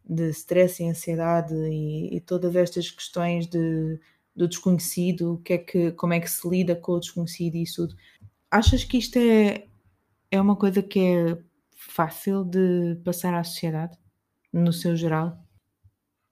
de 0.05 0.29
stress 0.29 0.83
e 0.83 0.91
ansiedade 0.91 1.55
e, 1.55 2.14
e 2.14 2.20
todas 2.20 2.55
estas 2.55 2.91
questões 2.91 3.47
de, 3.47 3.99
do 4.37 4.47
desconhecido, 4.47 5.41
que 5.43 5.55
é 5.55 5.59
que, 5.59 5.93
como 5.93 6.12
é 6.12 6.20
que 6.20 6.31
se 6.31 6.47
lida 6.47 6.77
com 6.77 6.93
o 6.93 7.01
desconhecido 7.01 7.55
e 7.55 7.62
isso 7.62 7.89
tudo. 7.89 7.99
Achas 8.51 8.85
que 8.85 8.99
isto 8.99 9.16
é, 9.16 9.68
é 10.31 10.39
uma 10.39 10.55
coisa 10.55 10.83
que 10.83 11.01
é 11.01 11.39
fácil 11.75 12.45
de 12.45 13.01
passar 13.03 13.33
à 13.33 13.43
sociedade, 13.43 13.97
no 14.53 14.70
seu 14.70 14.95
geral, 14.95 15.43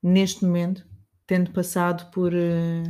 neste 0.03 0.45
momento, 0.45 0.86
tendo 1.26 1.53
passado 1.53 2.11
por. 2.11 2.34
eh, 2.34 2.82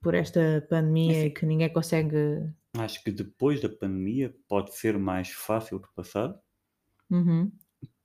por 0.00 0.14
esta 0.14 0.64
pandemia 0.70 1.24
Assim. 1.24 1.34
que 1.34 1.44
ninguém 1.44 1.68
consegue. 1.68 2.16
Acho 2.78 3.02
que 3.02 3.10
depois 3.10 3.60
da 3.60 3.68
pandemia 3.68 4.32
pode 4.48 4.72
ser 4.74 4.96
mais 4.96 5.30
fácil 5.30 5.80
de 5.80 5.88
passar, 5.96 6.40
Uhum, 7.10 7.50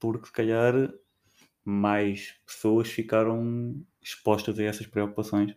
porque 0.00 0.26
se 0.26 0.32
calhar 0.32 0.74
mais 1.64 2.34
pessoas 2.46 2.88
ficaram 2.88 3.80
expostas 4.02 4.58
a 4.58 4.64
essas 4.64 4.86
preocupações 4.86 5.54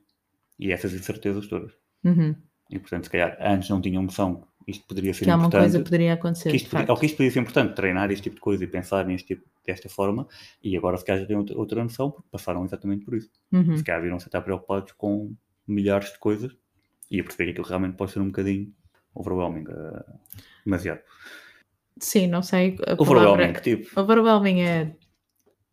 e 0.58 0.72
a 0.72 0.76
essas 0.76 0.94
incertezas 0.94 1.48
todas. 1.48 1.74
uhum. 2.04 2.36
E 2.72 2.78
portanto, 2.78 3.06
se 3.06 3.10
calhar 3.10 3.36
antes 3.42 3.68
não 3.70 3.82
tinham 3.82 4.04
noção 4.04 4.48
que 4.66 4.72
isto 4.72 4.86
poderia 4.88 5.14
ser 5.14 5.26
Que 5.26 5.32
alguma 5.32 5.48
importante. 5.48 5.72
coisa 5.72 5.84
poderia 5.84 6.14
acontecer. 6.14 6.50
que 6.52 6.56
isto, 6.58 6.70
podia- 6.70 6.86
ou 6.92 6.98
que 7.00 7.06
isto 7.08 7.18
podia 7.18 7.32
ser 7.32 7.40
importante, 7.40 7.74
treinar 7.76 8.12
este 8.12 8.24
tipo 8.24 8.36
de 8.36 8.42
coisa 8.42 8.64
e 8.64 8.68
pensar 8.68 9.06
neste 9.08 9.36
tipo, 9.36 9.50
desta 9.66 9.90
forma, 9.90 10.28
e 10.64 10.78
agora 10.78 10.96
se 10.98 11.06
calhar 11.06 11.22
já 11.22 11.28
têm 11.28 11.38
outra, 11.38 11.58
outra 11.58 11.84
noção, 11.84 12.12
porque 12.12 12.28
passaram 12.32 12.64
exatamente 12.66 13.06
por 13.06 13.16
isso. 13.16 13.32
Uhum, 13.52 13.76
Se 13.78 13.84
calhar 13.84 14.02
viram-se 14.04 14.26
a 14.26 14.28
estar 14.28 14.42
preocupados 14.42 14.92
com 14.94 15.36
milhares 15.68 16.12
de 16.12 16.20
coisas 16.20 16.56
e 17.10 17.20
a 17.20 17.24
perceber 17.24 17.46
que 17.46 17.52
aquilo 17.52 17.68
realmente 17.68 17.96
pode 17.98 18.12
ser 18.12 18.20
um 18.20 18.28
bocadinho 18.28 18.72
overwhelming, 19.16 19.66
eh, 19.68 20.06
demasiado. 20.66 21.02
Sim, 22.00 22.28
não 22.28 22.42
sei. 22.42 22.78
A 22.88 22.94
Overwhelming, 22.94 23.54
palavra... 23.54 23.62
tipo, 23.62 24.00
Overwhelming 24.00 24.62
é. 24.62 24.96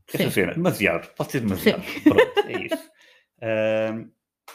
Sim. 0.09 0.31
cena, 0.31 0.55
demasiado, 0.55 1.13
pode 1.15 1.33
ser 1.33 1.41
demasiado. 1.41 1.83
Pronto, 2.05 2.39
é 2.49 2.53
isso. 2.67 2.91
Ahm, 3.43 4.11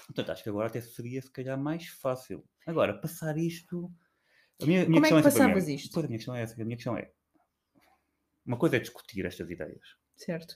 portanto, 0.08 0.32
acho 0.32 0.44
que 0.44 0.50
agora 0.50 0.68
até 0.68 0.82
seria 0.82 1.22
se 1.22 1.32
calhar 1.32 1.58
mais 1.60 1.88
fácil. 1.88 2.44
Agora, 2.66 2.94
passar 2.94 3.38
isto. 3.38 3.92
A 4.62 4.66
minha, 4.66 4.84
a 4.84 4.86
minha 4.86 5.02
Como 5.02 5.06
é 5.06 5.10
que 5.10 5.16
mim. 5.16 5.24
passavas 5.24 5.68
isto? 5.68 5.94
Pois, 5.94 6.06
a 6.06 6.08
minha 6.08 6.18
questão 6.18 6.36
é 6.36 6.42
essa. 6.44 6.62
A 6.62 6.66
minha 6.66 6.78
questão 6.78 6.98
é. 6.98 7.12
Uma 8.46 8.58
coisa 8.58 8.78
é 8.78 8.80
discutir 8.80 9.26
estas 9.26 9.50
ideias. 9.50 9.96
Certo. 10.16 10.56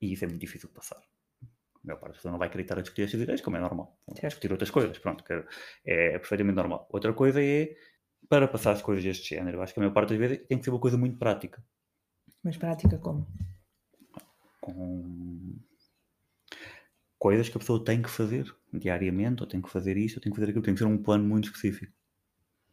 E 0.00 0.12
isso 0.12 0.24
é 0.24 0.28
muito 0.28 0.40
difícil 0.40 0.68
de 0.68 0.74
passar. 0.74 0.98
A 0.98 1.46
maior 1.84 1.98
parte 1.98 2.12
das 2.12 2.16
pessoas 2.18 2.32
não 2.32 2.38
vai 2.38 2.50
querer 2.50 2.62
estar 2.62 2.78
a 2.78 2.82
discutir 2.82 3.02
estas 3.02 3.20
ideias, 3.20 3.40
como 3.40 3.56
é 3.56 3.60
normal. 3.60 3.98
Discutir 4.20 4.50
outras 4.52 4.70
coisas, 4.70 4.98
pronto, 4.98 5.24
é, 5.84 6.14
é 6.14 6.18
perfeitamente 6.18 6.56
normal. 6.56 6.88
Outra 6.90 7.12
coisa 7.12 7.42
é 7.42 7.74
para 8.28 8.46
passar 8.46 8.72
as 8.72 8.82
coisas 8.82 9.02
deste 9.02 9.34
género, 9.34 9.62
acho 9.62 9.72
que 9.72 9.80
a 9.80 9.82
maior 9.82 9.94
parte 9.94 10.10
das 10.10 10.18
vezes 10.18 10.46
tem 10.46 10.58
que 10.58 10.64
ser 10.64 10.70
uma 10.70 10.80
coisa 10.80 10.98
muito 10.98 11.18
prática. 11.18 11.64
Mas 12.42 12.56
prática 12.56 12.98
como? 12.98 13.26
Com 14.60 15.56
coisas 17.18 17.48
que 17.48 17.56
a 17.56 17.60
pessoa 17.60 17.84
tem 17.84 18.00
que 18.00 18.10
fazer 18.10 18.54
diariamente, 18.72 19.42
ou 19.42 19.48
tem 19.48 19.60
que 19.60 19.70
fazer 19.70 19.96
isto, 19.96 20.16
ou 20.16 20.22
tem 20.22 20.30
que 20.30 20.36
fazer 20.36 20.50
aquilo, 20.50 20.64
tem 20.64 20.74
que 20.74 20.78
ser 20.78 20.86
um 20.86 21.02
plano 21.02 21.24
muito 21.24 21.46
específico. 21.46 21.92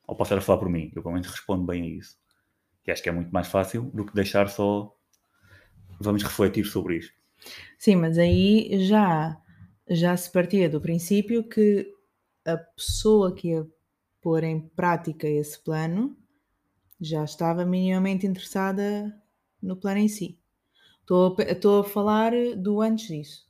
Ou 0.07 0.15
posso 0.15 0.29
estar 0.29 0.37
a 0.37 0.41
falar 0.41 0.59
por 0.59 0.69
mim, 0.69 0.91
eu 0.95 1.01
pelo 1.01 1.13
menos 1.13 1.27
respondo 1.27 1.65
bem 1.65 1.83
a 1.83 1.87
isso. 1.87 2.17
E 2.85 2.91
acho 2.91 3.01
que 3.01 3.09
é 3.09 3.11
muito 3.11 3.31
mais 3.31 3.47
fácil 3.47 3.83
do 3.93 4.05
que 4.05 4.13
deixar 4.13 4.47
só 4.49 4.95
vamos 5.99 6.21
refletir 6.21 6.65
sobre 6.65 6.97
isto. 6.97 7.13
Sim, 7.79 7.95
mas 7.95 8.17
aí 8.17 8.85
já, 8.87 9.35
já 9.89 10.15
se 10.15 10.31
partia 10.31 10.69
do 10.69 10.81
princípio 10.81 11.47
que 11.47 11.91
a 12.45 12.57
pessoa 12.57 13.33
que 13.33 13.49
ia 13.49 13.65
pôr 14.25 14.43
em 14.43 14.59
prática 14.59 15.27
esse 15.27 15.63
plano 15.63 16.17
já 16.99 17.23
estava 17.23 17.63
minimamente 17.63 18.25
interessada 18.25 19.15
no 19.61 19.77
plano 19.77 19.99
em 19.99 20.07
si. 20.07 20.39
Estou 20.99 21.79
a, 21.81 21.83
falar 21.83 22.31
do 22.57 22.81
antes 22.81 23.07
disso. 23.07 23.47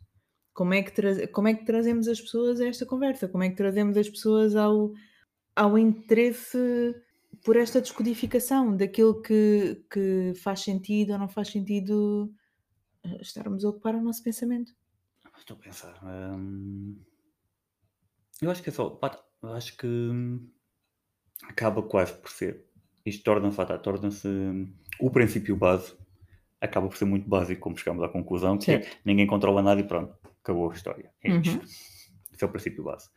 Como 0.54 0.74
é, 0.74 0.84
que 0.84 1.28
como 1.28 1.48
é 1.48 1.54
que 1.54 1.64
trazemos 1.64 2.10
as 2.10 2.20
pessoas 2.20 2.60
a 2.60 2.68
esta 2.68 2.86
conversa? 2.86 3.30
Como 3.30 3.42
é 3.46 3.50
que 3.50 3.56
trazemos 3.56 3.96
as 3.96 4.10
pessoas 4.10 4.54
ao, 4.54 4.92
ao 5.56 5.78
interesse 5.78 6.94
por 7.46 7.56
esta 7.56 7.80
descodificação 7.80 8.76
daquilo 8.76 9.22
que, 9.22 9.82
que 9.90 10.34
faz 10.44 10.60
sentido 10.60 11.14
ou 11.14 11.20
não 11.20 11.30
faz 11.30 11.48
sentido 11.48 12.30
eh, 13.02 13.22
estarmos 13.22 13.64
a 13.64 13.70
ocupar 13.70 13.96
o 13.96 14.02
nosso 14.02 14.22
pensamento? 14.22 14.74
Estou 15.38 15.56
a 15.56 15.60
pensar. 15.62 15.98
Hum, 16.04 17.00
eu 18.42 18.52
acho 18.52 18.62
que 18.62 18.70
é 18.70 18.74
só. 18.74 19.00
Eu 19.42 19.54
acho 19.54 19.78
que 19.78 19.88
hum, 19.88 20.50
acaba 21.44 21.82
quase 21.82 22.14
por 22.14 22.30
ser. 22.30 22.66
Isto 23.06 23.24
torna-se 23.24 23.58
torna 23.80 24.10
o 25.00 25.12
princípio 25.12 25.56
base 25.56 25.96
acaba 26.60 26.88
por 26.88 26.98
ser 26.98 27.06
muito 27.06 27.28
básico, 27.28 27.62
como 27.62 27.78
chegamos 27.78 28.04
à 28.04 28.10
conclusão, 28.10 28.58
que 28.58 28.72
é, 28.72 28.90
ninguém 29.04 29.28
controla 29.28 29.62
nada 29.62 29.80
e 29.80 29.84
pronto, 29.84 30.16
acabou 30.44 30.70
a 30.70 30.74
história. 30.74 31.12
É 31.24 31.32
uhum. 31.32 31.42
isto. 31.42 31.66
Esse 32.34 32.44
é 32.44 32.48
o 32.48 32.50
princípio 32.50 32.84
base. 32.84 33.10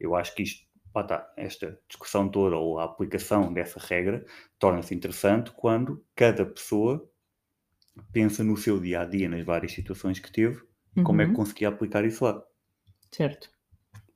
Eu 0.00 0.14
acho 0.14 0.34
que 0.34 0.42
isto, 0.42 0.66
tá, 0.92 1.32
esta 1.36 1.78
discussão 1.88 2.28
toda 2.28 2.56
ou 2.56 2.78
a 2.78 2.84
aplicação 2.84 3.52
dessa 3.52 3.78
regra 3.78 4.24
torna-se 4.58 4.94
interessante 4.94 5.52
quando 5.52 6.04
cada 6.14 6.44
pessoa 6.44 7.08
pensa 8.12 8.42
no 8.42 8.56
seu 8.56 8.80
dia 8.80 9.02
a 9.02 9.04
dia, 9.04 9.28
nas 9.28 9.44
várias 9.44 9.72
situações 9.72 10.18
que 10.18 10.32
teve, 10.32 10.60
uhum. 10.96 11.04
como 11.04 11.22
é 11.22 11.24
que 11.24 11.30
uhum. 11.30 11.36
conseguia 11.36 11.68
aplicar 11.68 12.04
isso 12.04 12.24
lá. 12.24 12.42
Certo. 13.12 13.48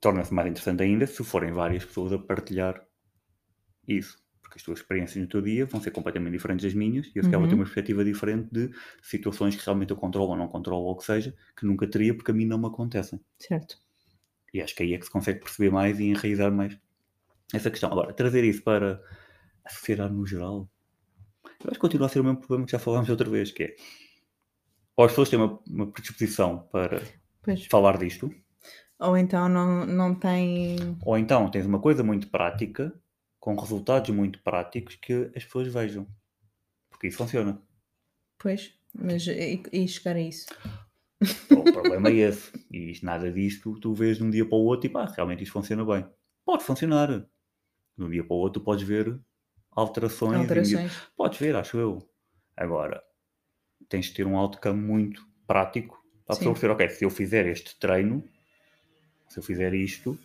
Torna-se 0.01 0.33
mais 0.33 0.49
interessante 0.49 0.83
ainda 0.83 1.07
se 1.07 1.23
forem 1.23 1.51
várias 1.51 1.85
pessoas 1.85 2.11
a 2.11 2.19
partilhar 2.19 2.85
isso 3.89 4.17
porque 4.49 4.57
as 4.57 4.63
tuas 4.63 4.79
experiências 4.79 5.21
no 5.21 5.29
teu 5.29 5.41
dia 5.41 5.65
vão 5.67 5.79
ser 5.79 5.91
completamente 5.91 6.33
diferentes 6.33 6.65
das 6.65 6.73
minhas 6.73 7.05
e 7.07 7.11
eu 7.15 7.23
se 7.23 7.29
calhar 7.29 7.39
vou 7.39 7.47
ter 7.47 7.53
uhum. 7.53 7.59
uma 7.59 7.65
perspectiva 7.65 8.03
diferente 8.03 8.49
de 8.51 8.71
situações 9.01 9.55
que 9.55 9.63
realmente 9.63 9.91
eu 9.91 9.97
controlo 9.97 10.31
ou 10.31 10.35
não 10.35 10.47
controlo 10.47 10.85
ou 10.85 10.93
o 10.93 10.97
que 10.97 11.05
seja, 11.05 11.35
que 11.55 11.65
nunca 11.65 11.87
teria 11.87 12.15
porque 12.15 12.31
a 12.31 12.33
mim 12.33 12.45
não 12.45 12.57
me 12.57 12.65
acontecem. 12.65 13.19
Certo. 13.37 13.77
E 14.51 14.59
acho 14.59 14.75
que 14.75 14.81
aí 14.81 14.95
é 14.95 14.97
que 14.97 15.05
se 15.05 15.11
consegue 15.11 15.39
perceber 15.39 15.69
mais 15.69 15.99
e 15.99 16.05
enraizar 16.05 16.51
mais 16.51 16.75
essa 17.53 17.69
questão. 17.69 17.91
Agora, 17.91 18.11
trazer 18.11 18.43
isso 18.43 18.63
para 18.63 18.99
a 19.63 19.69
sociedade 19.69 20.13
no 20.13 20.25
geral, 20.25 20.67
eu 21.45 21.69
acho 21.69 21.73
que 21.73 21.79
continua 21.79 22.07
a 22.07 22.09
ser 22.09 22.19
o 22.19 22.23
mesmo 22.23 22.39
problema 22.39 22.65
que 22.65 22.71
já 22.71 22.79
falámos 22.79 23.09
outra 23.09 23.29
vez, 23.29 23.51
que 23.51 23.63
é 23.63 23.75
ou 24.97 25.05
as 25.05 25.11
pessoas 25.11 25.29
têm 25.29 25.39
uma, 25.39 25.59
uma 25.69 25.87
predisposição 25.87 26.67
para 26.71 27.01
pois. 27.41 27.65
falar 27.67 27.97
disto, 27.97 28.29
ou 28.99 29.15
então 29.15 29.47
não, 29.47 29.85
não 29.85 30.13
têm. 30.13 30.97
Ou 31.05 31.17
então 31.17 31.49
tens 31.49 31.65
uma 31.65 31.79
coisa 31.79 32.03
muito 32.03 32.29
prática 32.29 32.93
com 33.55 33.61
resultados 33.61 34.09
muito 34.09 34.39
práticos 34.43 34.95
que 34.95 35.31
as 35.35 35.43
pessoas 35.43 35.67
vejam. 35.67 36.07
Porque 36.89 37.07
isso 37.07 37.17
funciona. 37.17 37.61
Pois, 38.37 38.73
mas 38.93 39.25
e, 39.27 39.61
e 39.71 39.87
chegar 39.87 40.15
a 40.15 40.21
isso? 40.21 40.47
o 41.51 41.63
problema 41.63 42.09
é 42.09 42.15
esse. 42.15 42.51
E 42.71 42.93
nada 43.03 43.31
disto 43.31 43.79
tu 43.79 43.93
vês 43.93 44.17
de 44.17 44.23
um 44.23 44.29
dia 44.29 44.45
para 44.45 44.57
o 44.57 44.63
outro 44.63 44.87
e 44.87 44.89
pá, 44.89 45.05
realmente 45.05 45.43
isto 45.43 45.53
funciona 45.53 45.85
bem. 45.85 46.05
Pode 46.45 46.63
funcionar. 46.63 47.27
De 47.97 48.03
um 48.03 48.09
dia 48.09 48.23
para 48.23 48.33
o 48.33 48.39
outro 48.39 48.61
tu 48.61 48.63
podes 48.63 48.87
ver 48.87 49.19
alterações. 49.71 50.39
alterações. 50.39 50.91
Podes 51.15 51.39
ver, 51.39 51.55
acho 51.55 51.77
eu. 51.77 52.09
Agora, 52.55 53.01
tens 53.87 54.05
de 54.07 54.13
ter 54.13 54.27
um 54.27 54.37
outcome 54.37 54.81
muito 54.81 55.25
prático 55.47 55.97
para 56.25 56.35
a 56.35 56.37
pessoa 56.37 56.53
perceber, 56.53 56.73
ok, 56.73 56.89
se 56.89 57.05
eu 57.05 57.09
fizer 57.09 57.47
este 57.47 57.77
treino, 57.79 58.23
se 59.27 59.39
eu 59.39 59.43
fizer 59.43 59.73
isto, 59.73 60.17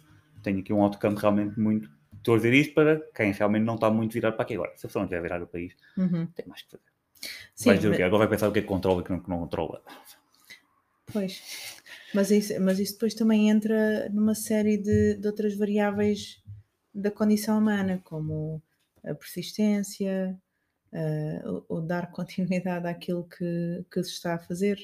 tenho 0.43 0.61
aqui 0.61 0.73
um 0.73 0.83
outcome 0.83 1.17
realmente 1.17 1.59
muito 1.59 1.94
Estou 2.25 2.37
a 2.37 2.37
dizer 2.39 2.55
isto 2.55 2.73
para 2.73 2.99
quem 3.15 3.33
realmente 3.33 3.65
não 3.65 3.75
está 3.75 3.91
muito 3.91 4.15
virado 4.15 4.33
para 4.35 4.45
aqui. 4.45 4.55
Agora, 4.55 4.73
se 4.77 4.87
a 4.87 4.89
pessoa 4.89 5.03
não 5.03 5.05
estiver 5.05 5.21
virada 5.21 5.47
para 5.47 5.61
isto, 5.61 5.83
uhum. 5.95 6.25
tem 6.29 6.47
mais 6.47 6.63
que 6.63 6.71
fazer. 6.71 6.85
Sim, 7.55 7.65
vai 7.67 7.77
dizer 7.77 7.89
mas... 7.89 7.95
o 7.95 7.99
quê? 7.99 8.03
Agora 8.03 8.19
vai 8.21 8.29
pensar 8.29 8.49
o 8.49 8.53
que 8.53 8.61
é 8.61 8.63
que 8.63 8.69
controla 8.69 9.01
e 9.01 9.03
o 9.03 9.05
que 9.05 9.13
não, 9.13 9.21
que 9.21 9.29
não 9.29 9.39
controla. 9.41 9.83
Pois. 11.13 11.83
Mas 12.15 12.31
isso, 12.31 12.59
mas 12.63 12.79
isso 12.79 12.95
depois 12.95 13.13
também 13.13 13.51
entra 13.51 14.09
numa 14.09 14.35
série 14.35 14.79
de, 14.79 15.17
de 15.17 15.27
outras 15.27 15.55
variáveis 15.55 16.43
da 16.95 17.11
condição 17.11 17.59
humana, 17.59 18.01
como 18.03 18.63
a 19.05 19.15
persistência, 19.15 20.35
uh, 20.95 21.65
o, 21.69 21.77
o, 21.77 21.81
dar 21.83 22.09
continuidade 22.11 22.87
àquilo 22.87 23.29
que, 23.29 23.85
que 23.93 24.03
se 24.03 24.13
está 24.13 24.37
a 24.37 24.39
fazer. 24.39 24.79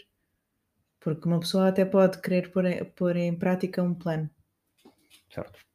Porque 1.00 1.26
uma 1.26 1.40
pessoa 1.40 1.68
até 1.68 1.86
pode 1.86 2.20
querer 2.20 2.50
pôr 2.50 2.64
pôr 2.94 3.16
em 3.16 3.34
prática 3.34 3.82
um 3.82 3.94
plano. 3.94 4.28
Certo 5.32 5.69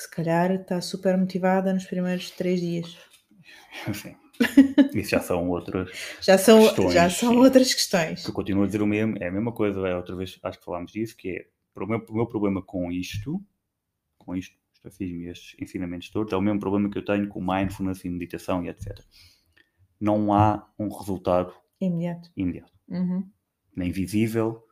que 0.00 0.04
se 0.04 0.10
calhar 0.10 0.50
está 0.52 0.80
super 0.80 1.16
motivada 1.18 1.74
nos 1.74 1.84
primeiros 1.84 2.30
três 2.30 2.58
dias. 2.58 2.96
Sim. 3.92 4.16
Isso 4.94 5.10
já 5.10 5.20
são 5.20 5.50
outras 5.50 5.90
já 6.22 6.38
são, 6.38 6.62
questões. 6.62 6.94
Já 6.94 7.10
são 7.10 7.36
outras 7.36 7.74
questões. 7.74 8.22
Que 8.22 8.30
eu 8.30 8.34
continuo 8.34 8.62
a 8.62 8.66
dizer 8.66 8.80
o 8.80 8.86
mesmo, 8.86 9.16
é 9.20 9.28
a 9.28 9.30
mesma 9.30 9.52
coisa, 9.52 9.78
é 9.86 9.94
outra 9.94 10.16
vez 10.16 10.38
acho 10.42 10.58
que 10.58 10.64
falámos 10.64 10.92
disso, 10.92 11.14
que 11.14 11.28
é 11.28 11.46
o 11.76 11.86
meu, 11.86 12.02
o 12.08 12.14
meu 12.14 12.26
problema 12.26 12.62
com 12.62 12.90
isto, 12.90 13.42
com 14.16 14.34
isto, 14.34 14.56
estoicismo 14.72 15.20
e 15.20 15.28
estes 15.28 15.54
ensinamentos 15.60 16.08
todos, 16.08 16.32
é 16.32 16.36
o 16.36 16.40
mesmo 16.40 16.58
problema 16.58 16.88
que 16.88 16.96
eu 16.96 17.04
tenho 17.04 17.28
com 17.28 17.40
mindfulness 17.40 18.02
e 18.02 18.08
meditação 18.08 18.64
e 18.64 18.70
etc. 18.70 18.98
Não 20.00 20.32
há 20.32 20.66
um 20.78 20.88
resultado 20.88 21.52
imediato. 21.78 22.30
imediato. 22.34 22.72
Uhum. 22.88 23.28
Nem 23.76 23.92
visível, 23.92 24.66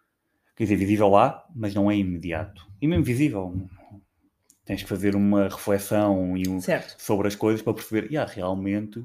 quer 0.56 0.64
dizer, 0.64 0.76
visível 0.76 1.10
lá, 1.10 1.46
mas 1.54 1.74
não 1.74 1.90
é 1.90 1.96
imediato. 1.96 2.66
E 2.80 2.88
mesmo 2.88 3.04
visível, 3.04 3.68
tens 4.68 4.82
que 4.82 4.88
fazer 4.88 5.16
uma 5.16 5.44
reflexão 5.44 6.36
e 6.36 6.46
um, 6.46 6.60
sobre 6.98 7.26
as 7.26 7.34
coisas 7.34 7.62
para 7.62 7.72
perceber, 7.72 8.12
yeah, 8.12 8.30
realmente 8.30 9.02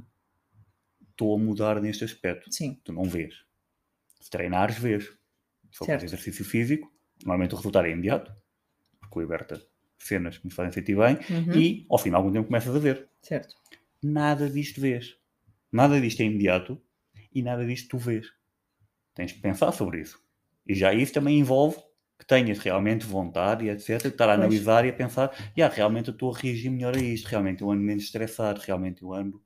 estou 1.10 1.34
a 1.34 1.40
mudar 1.40 1.80
neste 1.80 2.04
aspecto. 2.04 2.54
Sim. 2.54 2.78
Tu 2.84 2.92
não 2.92 3.06
vês. 3.06 3.34
Se 4.20 4.30
treinares, 4.30 4.78
vês. 4.78 5.06
Se 5.72 5.78
for 5.78 5.90
exercício 5.90 6.44
físico, 6.44 6.92
normalmente 7.24 7.54
o 7.54 7.56
resultado 7.56 7.88
é 7.88 7.92
imediato, 7.92 8.36
porque 9.00 9.18
liberta 9.18 9.66
cenas 9.98 10.38
que 10.38 10.46
me 10.46 10.52
fazem 10.52 10.74
sentir 10.74 10.98
bem, 10.98 11.16
uhum. 11.30 11.58
e 11.58 11.86
ao 11.90 11.98
fim 11.98 12.10
de 12.10 12.18
algum 12.18 12.30
tempo 12.30 12.48
começas 12.48 12.76
a 12.76 12.80
ver. 12.80 13.08
Certo. 13.22 13.56
Nada 14.04 14.50
disto 14.50 14.82
vês. 14.82 15.16
Nada 15.72 16.00
disto 16.02 16.20
é 16.20 16.26
imediato 16.26 16.78
e 17.34 17.42
nada 17.42 17.66
disto 17.66 17.88
tu 17.88 17.98
vês. 17.98 18.28
Tens 19.16 19.32
que 19.32 19.40
pensar 19.40 19.72
sobre 19.72 20.02
isso. 20.02 20.22
E 20.68 20.76
já 20.76 20.94
isso 20.94 21.14
também 21.14 21.40
envolve 21.40 21.78
que 22.24 22.28
tenhas 22.28 22.58
realmente 22.58 23.06
vontade 23.06 23.66
e 23.66 23.70
etc. 23.70 24.06
Estar 24.06 24.30
a 24.30 24.34
analisar 24.34 24.86
e 24.86 24.90
a 24.90 24.94
pensar, 24.94 25.30
yeah, 25.58 25.74
realmente 25.74 26.08
eu 26.08 26.14
estou 26.14 26.34
a 26.34 26.38
reagir 26.38 26.70
melhor 26.70 26.96
a 26.96 27.00
isto, 27.00 27.28
realmente 27.28 27.62
eu 27.62 27.70
ando 27.70 27.82
menos 27.82 28.06
estressado, 28.06 28.62
realmente 28.62 29.04
eu 29.04 29.14
ando 29.14 29.44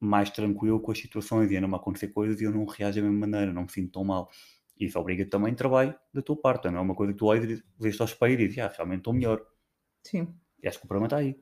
mais 0.00 0.28
tranquilo 0.30 0.80
com 0.80 0.90
as 0.90 0.98
situações 0.98 1.50
e 1.50 1.56
andam-me 1.56 1.74
a 1.74 1.78
acontecer 1.78 2.08
coisas 2.08 2.40
e 2.40 2.44
eu 2.44 2.50
não 2.50 2.64
reajo 2.64 3.00
da 3.00 3.06
mesma 3.06 3.26
maneira, 3.26 3.52
não 3.52 3.62
me 3.62 3.70
sinto 3.70 3.92
tão 3.92 4.04
mal. 4.04 4.28
Isso 4.78 4.98
obriga 4.98 5.24
também 5.26 5.54
trabalho 5.54 5.94
da 6.12 6.20
tua 6.20 6.36
parte, 6.36 6.68
não 6.68 6.78
é 6.78 6.80
uma 6.80 6.94
coisa 6.94 7.12
que 7.12 7.18
tu 7.18 7.26
olhas, 7.26 7.62
vês 7.78 8.00
ao 8.00 8.06
espelho 8.06 8.40
e 8.40 8.48
dizes, 8.48 8.58
ah, 8.58 8.72
realmente 8.74 9.00
estou 9.00 9.12
melhor. 9.12 9.46
Sim. 10.04 10.34
E 10.62 10.66
acho 10.66 10.78
que 10.78 10.84
o 10.84 10.88
problema 10.88 11.06
está 11.06 11.18
aí. 11.18 11.38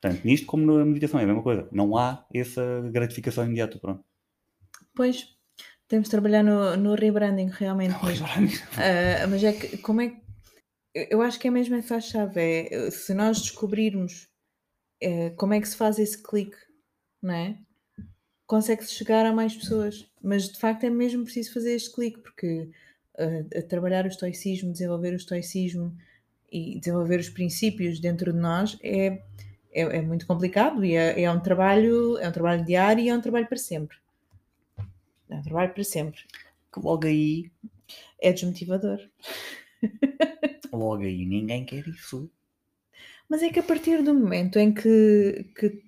Tanto 0.00 0.26
nisto 0.26 0.46
como 0.46 0.66
na 0.66 0.84
meditação, 0.84 1.18
é 1.18 1.22
a 1.22 1.26
mesma 1.26 1.42
coisa. 1.42 1.66
Não 1.72 1.96
há 1.96 2.26
essa 2.34 2.82
gratificação 2.92 3.44
imediata, 3.44 3.78
pronto. 3.78 4.04
Pois, 4.94 5.33
temos 5.94 6.08
de 6.08 6.10
trabalhar 6.10 6.42
no, 6.42 6.76
no 6.76 6.96
rebranding 6.96 7.50
realmente. 7.50 7.94
Mas, 8.02 8.20
uh, 8.20 9.30
mas 9.30 9.44
é 9.44 9.52
que 9.52 9.78
como 9.78 10.00
é 10.00 10.08
que 10.08 10.24
eu 10.92 11.22
acho 11.22 11.38
que 11.38 11.46
é 11.46 11.50
mesmo 11.50 11.76
essa 11.76 11.96
a 11.96 12.00
chave. 12.00 12.40
É, 12.40 12.90
se 12.90 13.14
nós 13.14 13.40
descobrirmos 13.40 14.28
é, 15.00 15.30
como 15.30 15.54
é 15.54 15.60
que 15.60 15.68
se 15.68 15.76
faz 15.76 15.98
esse 15.98 16.20
clique, 16.20 16.56
não 17.22 17.34
é? 17.34 17.58
Consegue-se 18.46 18.92
chegar 18.92 19.24
a 19.24 19.32
mais 19.32 19.56
pessoas. 19.56 20.04
Mas 20.20 20.48
de 20.48 20.58
facto 20.58 20.84
é 20.84 20.90
mesmo 20.90 21.24
preciso 21.24 21.52
fazer 21.52 21.74
este 21.74 21.92
clique, 21.92 22.20
porque 22.20 22.70
uh, 23.18 23.62
trabalhar 23.68 24.04
o 24.04 24.08
estoicismo, 24.08 24.72
desenvolver 24.72 25.12
o 25.12 25.16
estoicismo 25.16 25.96
e 26.50 26.78
desenvolver 26.78 27.20
os 27.20 27.28
princípios 27.28 28.00
dentro 28.00 28.32
de 28.32 28.38
nós 28.38 28.78
é, 28.82 29.22
é, 29.72 29.82
é 29.82 30.02
muito 30.02 30.26
complicado 30.26 30.84
e 30.84 30.94
é, 30.94 31.22
é, 31.22 31.30
um 31.30 31.40
trabalho, 31.40 32.18
é 32.18 32.28
um 32.28 32.32
trabalho 32.32 32.64
diário 32.64 33.02
e 33.02 33.08
é 33.08 33.14
um 33.14 33.20
trabalho 33.20 33.46
para 33.46 33.58
sempre. 33.58 33.96
É 35.38 35.42
trabalho 35.42 35.74
para 35.74 35.84
sempre. 35.84 36.20
Que 36.72 36.80
logo 36.80 37.06
aí. 37.06 37.50
É 38.20 38.32
desmotivador. 38.32 38.98
logo 40.72 41.02
aí 41.02 41.24
ninguém 41.24 41.64
quer 41.64 41.86
isso. 41.86 42.30
Mas 43.28 43.42
é 43.42 43.50
que 43.50 43.58
a 43.58 43.62
partir 43.62 44.02
do 44.02 44.14
momento 44.14 44.58
em 44.58 44.72
que, 44.72 45.50
que 45.56 45.82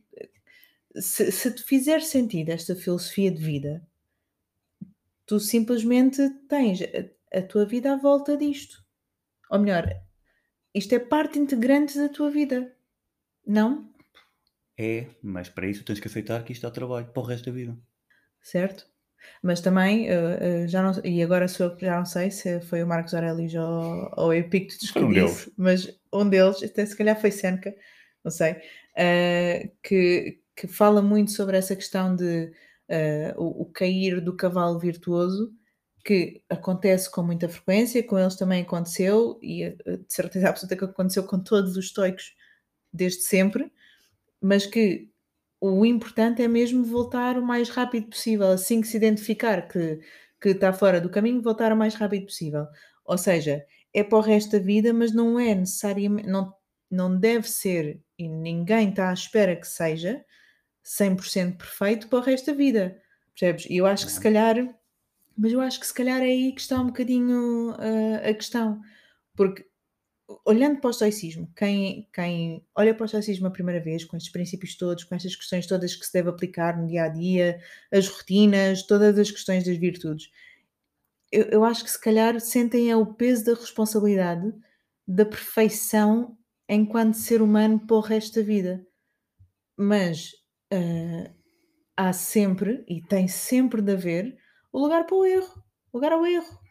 se, 1.01 1.31
se 1.31 1.55
te 1.55 1.63
fizer 1.63 2.01
sentido 2.01 2.51
esta 2.51 2.75
filosofia 2.75 3.31
de 3.31 3.43
vida, 3.43 3.87
tu 5.27 5.39
simplesmente 5.39 6.29
tens 6.49 6.81
a, 6.83 7.39
a 7.39 7.43
tua 7.43 7.67
vida 7.67 7.93
à 7.93 7.97
volta 7.97 8.37
disto. 8.37 8.85
Ou 9.51 9.59
melhor, 9.59 9.89
isto 10.75 10.95
é 10.95 10.99
parte 10.99 11.39
integrante 11.39 11.99
da 11.99 12.09
tua 12.09 12.31
vida. 12.31 12.75
Não? 13.47 13.93
É, 14.79 15.07
mas 15.23 15.49
para 15.49 15.69
isso 15.69 15.85
tens 15.85 16.01
que 16.01 16.09
aceitar 16.09 16.45
que 16.45 16.53
isto 16.53 16.63
dá 16.63 16.71
trabalho 16.71 17.07
para 17.07 17.23
o 17.23 17.27
resto 17.27 17.47
da 17.47 17.53
vida. 17.53 17.79
Certo? 18.41 18.89
Mas 19.43 19.61
também, 19.61 20.09
uh, 20.11 20.65
uh, 20.65 20.69
já 20.69 20.83
não, 20.83 21.01
e 21.05 21.23
agora 21.23 21.49
sou, 21.49 21.77
já 21.79 21.99
não 21.99 22.05
sei 22.05 22.31
se 22.31 22.61
foi 22.63 22.83
o 22.83 22.87
Marcos 22.87 23.15
Aurelius 23.15 23.55
ou, 23.55 24.13
ou 24.17 24.29
o 24.29 24.33
Epictetus 24.33 24.91
que 24.91 24.99
um 24.99 25.09
disse, 25.09 25.21
deles. 25.21 25.53
mas 25.57 26.01
um 26.13 26.29
deles, 26.29 26.63
até 26.63 26.85
se 26.85 26.97
calhar 26.97 27.21
foi 27.21 27.31
Seneca, 27.31 27.75
não 28.25 28.31
sei, 28.31 28.53
uh, 28.53 29.71
que, 29.83 30.41
que 30.55 30.67
fala 30.67 31.01
muito 31.01 31.31
sobre 31.31 31.57
essa 31.57 31.77
questão 31.77 32.15
de 32.15 32.53
o, 33.37 33.63
o, 33.63 33.67
cair 33.67 34.21
do 34.21 34.37
cavalo 34.37 34.79
virtuoso, 34.79 35.53
que 36.05 36.41
acontece 36.49 37.11
com 37.11 37.21
muita 37.21 37.49
frequência, 37.49 38.01
com 38.01 38.17
eles 38.17 38.37
também 38.37 38.63
aconteceu, 38.63 39.41
e 39.43 39.71
de 39.71 40.05
certeza 40.07 40.49
absoluta 40.49 40.77
que 40.77 40.85
aconteceu 40.85 41.25
com 41.25 41.41
todos 41.41 41.77
os 41.77 41.87
estoicos 41.87 42.33
desde 42.93 43.23
sempre, 43.23 43.73
mas 44.41 44.67
que 44.67 45.11
o 45.67 45.87
importante 45.87 46.43
é 46.43 46.49
mesmo 46.49 46.85
voltar 46.85 47.39
o 47.39 47.43
mais 47.45 47.69
rápido 47.69 48.09
possível, 48.09 48.49
assim 48.49 48.81
que 48.81 48.89
se 48.89 48.97
identificar 48.97 49.69
que, 49.69 50.01
que 50.41 50.51
está 50.51 50.73
fora 50.73 51.01
do 51.01 51.11
caminho, 51.11 51.43
voltar 51.43 51.73
o 51.73 51.77
mais 51.77 51.95
rápido 51.95 52.27
possível. 52.27 52.67
Ou 53.05 53.19
seja, 53.19 53.65
é 53.95 54.03
para 54.05 54.19
o 54.19 54.21
resto 54.21 54.53
da 54.53 54.59
vida, 54.59 54.93
mas 54.93 55.13
não 55.13 55.39
é 55.39 55.55
necessariamente, 55.55 56.29
não, 56.29 56.53
não 56.91 57.19
deve 57.19 57.49
ser, 57.49 58.01
e 58.19 58.29
ninguém 58.29 58.91
está 58.91 59.11
à 59.11 59.13
espera 59.13 59.57
que 59.57 59.67
seja 59.67 60.25
100% 60.85 61.57
perfeito 61.57 62.09
para 62.09 62.19
o 62.19 62.23
resto 62.23 62.47
da 62.47 62.57
vida. 62.57 63.01
Percebes? 63.39 63.67
E 63.69 63.77
eu 63.77 63.87
acho 63.87 64.07
que 64.07 64.13
se 64.13 64.21
calhar, 64.21 64.57
mas 65.37 65.53
eu 65.53 65.61
acho 65.61 65.81
que 65.81 65.87
se 65.87 65.95
calhar 65.95 66.21
é 66.21 66.27
aí 66.27 66.53
que 66.53 66.61
está 66.61 66.81
um 66.81 66.87
bocadinho 66.87 67.73
uh, 67.73 68.29
a 68.29 68.35
questão. 68.35 68.81
Porque 69.35 69.67
olhando 70.45 70.81
para 70.81 70.89
o 70.89 70.91
estoicismo, 70.91 71.51
quem, 71.57 72.09
quem 72.13 72.65
olha 72.75 72.95
para 72.95 73.05
o 73.05 73.07
estoicismo 73.07 73.47
a 73.47 73.51
primeira 73.51 73.81
vez, 73.81 74.05
com 74.05 74.17
estes 74.17 74.33
princípios 74.33 74.77
todos, 74.77 75.05
com 75.05 75.15
estas 75.15 75.37
questões 75.37 75.67
todas 75.67 75.95
que 75.95 76.05
se 76.05 76.13
deve 76.13 76.29
aplicar 76.29 76.77
no 76.77 76.87
dia 76.87 77.05
a 77.05 77.09
dia, 77.09 77.61
as 77.93 78.09
rotinas, 78.09 78.83
todas 78.83 79.19
as 79.19 79.31
questões 79.31 79.65
das 79.65 79.77
virtudes, 79.77 80.31
eu, 81.31 81.45
eu 81.45 81.65
acho 81.65 81.85
que 81.85 81.91
se 81.91 82.01
calhar 82.01 82.41
sentem 82.41 82.91
é 82.91 82.97
o 82.97 83.07
peso 83.07 83.45
da 83.45 83.55
responsabilidade 83.55 84.53
da 85.07 85.25
perfeição 85.25 86.37
enquanto 86.69 87.15
ser 87.15 87.41
humano 87.41 87.79
para 87.79 87.97
o 87.97 88.01
resto 88.01 88.41
da 88.41 88.47
vida. 88.47 88.87
Mas 89.77 90.33
uh, 90.73 91.31
há 91.97 92.13
sempre, 92.13 92.85
e 92.89 93.01
tem 93.03 93.29
sempre 93.29 93.81
de 93.83 93.93
haver, 93.93 94.37
o 94.73 94.81
lugar 94.81 95.05
para 95.07 95.17
o 95.17 95.25
erro, 95.25 95.63
lugar 95.93 96.13
ao 96.13 96.27
erro 96.27 96.66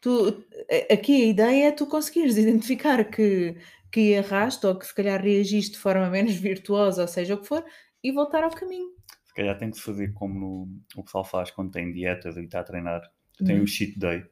Tu, 0.00 0.44
aqui 0.90 1.22
a 1.22 1.26
ideia 1.26 1.68
é 1.68 1.72
tu 1.72 1.86
conseguires 1.86 2.36
identificar 2.36 3.04
que, 3.04 3.56
que 3.90 4.12
erraste 4.12 4.66
ou 4.66 4.76
que 4.76 4.86
se 4.86 4.94
calhar 4.94 5.20
reagiste 5.20 5.72
de 5.72 5.78
forma 5.78 6.08
menos 6.10 6.34
virtuosa, 6.34 7.02
ou 7.02 7.08
seja 7.08 7.34
o 7.34 7.40
que 7.40 7.46
for, 7.46 7.64
e 8.02 8.12
voltar 8.12 8.44
ao 8.44 8.50
caminho. 8.50 8.90
Se 9.24 9.34
calhar 9.34 9.58
tem 9.58 9.70
que 9.70 9.80
fazer 9.80 10.12
como 10.14 10.38
no, 10.38 10.68
o 10.96 11.04
pessoal 11.04 11.24
faz 11.24 11.50
quando 11.50 11.70
tem 11.70 11.92
dietas 11.92 12.36
e 12.36 12.44
está 12.44 12.60
a 12.60 12.64
treinar, 12.64 13.02
tem 13.44 13.60
hum. 13.60 13.64
o 13.64 13.66
cheat 13.66 13.98
day. 13.98 14.24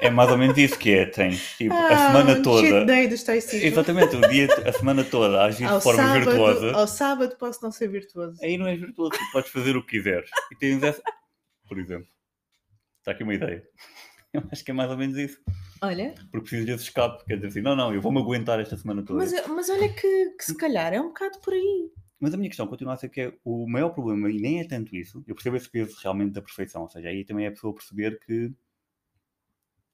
é 0.00 0.10
mais 0.10 0.30
ou 0.30 0.38
menos 0.38 0.56
isso 0.56 0.78
que 0.78 0.90
é, 0.92 1.06
tem 1.06 1.30
tipo, 1.30 1.74
ah, 1.74 1.88
a 1.88 2.06
semana 2.06 2.42
toda. 2.42 2.66
Cheat 2.66 2.86
day 2.86 3.08
do 3.08 3.16
stoicismo. 3.16 3.66
Exatamente, 3.66 4.16
o 4.16 4.20
dia, 4.28 4.48
a 4.66 4.72
semana 4.72 5.04
toda 5.04 5.42
a 5.42 5.44
agir 5.46 5.66
de 5.66 5.80
forma 5.82 6.02
sábado, 6.02 6.24
virtuosa. 6.24 6.72
Ao 6.72 6.86
sábado 6.86 7.36
posso 7.36 7.62
não 7.62 7.70
ser 7.70 7.88
virtuoso. 7.88 8.38
Aí 8.42 8.56
não 8.56 8.66
é 8.66 8.76
virtuoso, 8.76 9.12
podes 9.32 9.50
fazer 9.50 9.76
o 9.76 9.84
que 9.84 9.98
quiseres. 9.98 10.30
E 10.52 10.56
tens 10.56 10.82
essa, 10.82 11.02
por 11.68 11.78
exemplo. 11.78 12.08
Está 13.06 13.12
aqui 13.12 13.22
uma 13.22 13.34
ideia. 13.34 13.62
Eu 14.36 14.42
acho 14.50 14.64
que 14.64 14.70
é 14.70 14.74
mais 14.74 14.90
ou 14.90 14.96
menos 14.96 15.16
isso. 15.16 15.40
Olha. 15.82 16.14
Porque 16.30 16.48
preciso 16.48 16.66
desse 16.66 16.84
escape. 16.84 17.24
Quer 17.24 17.36
dizer 17.36 17.48
assim, 17.48 17.60
não, 17.60 17.74
não, 17.74 17.94
eu 17.94 18.00
vou-me 18.00 18.18
aguentar 18.20 18.60
esta 18.60 18.76
semana 18.76 19.02
toda. 19.02 19.18
Mas, 19.18 19.32
mas 19.48 19.70
olha 19.70 19.88
que, 19.88 20.30
que 20.30 20.44
se 20.44 20.56
calhar 20.56 20.92
é 20.92 21.00
um 21.00 21.08
bocado 21.08 21.38
por 21.40 21.54
aí. 21.54 21.90
Mas 22.18 22.32
a 22.32 22.36
minha 22.36 22.48
questão 22.48 22.66
continua 22.66 22.94
a 22.94 22.96
ser 22.96 23.08
que 23.08 23.20
é 23.20 23.32
o 23.44 23.66
maior 23.68 23.90
problema, 23.90 24.30
e 24.30 24.38
nem 24.38 24.60
é 24.60 24.64
tanto 24.64 24.96
isso, 24.96 25.22
eu 25.26 25.34
percebo 25.34 25.56
esse 25.56 25.68
peso 25.68 25.98
realmente 26.02 26.32
da 26.32 26.40
perfeição, 26.40 26.82
ou 26.82 26.88
seja, 26.88 27.08
aí 27.08 27.24
também 27.24 27.44
é 27.44 27.48
a 27.48 27.52
pessoa 27.52 27.74
perceber 27.74 28.18
que 28.20 28.54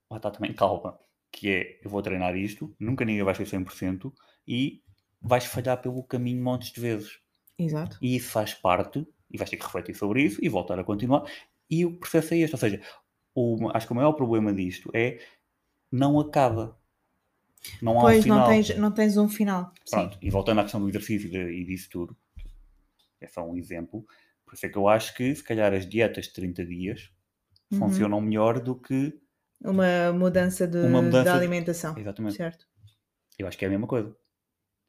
lá 0.09 0.19
está 0.19 0.31
também 0.31 0.53
calma, 0.53 0.99
que 1.33 1.51
é, 1.51 1.81
eu 1.83 1.91
vou 1.91 2.01
treinar 2.01 2.37
isto, 2.37 2.75
nunca 2.79 3.05
ninguém 3.05 3.25
vai 3.25 3.35
ser 3.35 3.45
100% 3.45 4.13
e 4.47 4.83
vais 5.21 5.47
falhar 5.47 5.83
pelo 5.83 6.05
caminho 6.05 6.43
montes 6.43 6.71
de 6.71 6.81
vezes. 6.81 7.19
Exato. 7.59 7.99
E 8.01 8.15
isso 8.15 8.31
faz 8.31 8.55
parte, 8.55 9.05
e 9.29 9.37
vais 9.37 9.51
ter 9.51 9.57
que 9.57 9.65
refletir 9.65 9.95
sobre 9.95 10.23
isso 10.23 10.39
e 10.45 10.49
voltar 10.49 10.79
a 10.79 10.85
continuar, 10.85 11.25
e 11.69 11.85
o 11.85 11.99
processo 11.99 12.35
é 12.35 12.39
este, 12.39 12.55
ou 12.55 12.61
seja, 12.61 12.83
o, 13.35 13.71
acho 13.73 13.87
que 13.87 13.93
o 13.93 13.97
maior 13.97 14.13
problema 14.13 14.53
disto 14.53 14.91
é 14.95 15.21
não 15.91 16.19
acaba. 16.19 16.79
Não 17.81 17.99
há 17.99 18.03
pois, 18.03 18.19
um 18.19 18.23
final. 18.23 18.39
Não 18.39 18.47
tens, 18.47 18.77
não 18.77 18.91
tens 18.93 19.17
um 19.17 19.29
final. 19.29 19.73
Pronto, 19.89 20.15
Sim. 20.15 20.21
e 20.23 20.31
voltando 20.31 20.61
à 20.61 20.63
questão 20.63 20.81
do 20.81 20.89
exercício 20.89 21.29
e 21.51 21.65
disso 21.65 21.89
tudo, 21.91 22.17
é 23.21 23.29
só 23.29 23.49
um 23.49 23.57
exemplo, 23.57 24.05
por 24.45 24.55
isso 24.55 24.67
é 24.67 24.69
que 24.69 24.77
eu 24.77 24.89
acho 24.89 25.15
que 25.15 25.35
se 25.35 25.45
calhar 25.45 25.73
as 25.73 25.89
dietas 25.89 26.27
de 26.27 26.33
30 26.33 26.67
dias 26.67 27.11
uhum. 27.71 27.79
funcionam 27.79 28.21
melhor 28.21 28.61
do 28.61 28.75
que 28.75 29.17
uma 29.65 30.13
mudança 30.13 30.67
de, 30.67 30.79
uma 30.79 31.01
mudança 31.01 31.25
de 31.25 31.31
alimentação. 31.31 31.95
De... 31.95 32.01
Exatamente. 32.01 32.37
Certo. 32.37 32.67
Eu 33.39 33.47
acho 33.47 33.57
que 33.57 33.65
é 33.65 33.69
a 33.69 33.71
mesma 33.71 33.87
coisa. 33.87 34.15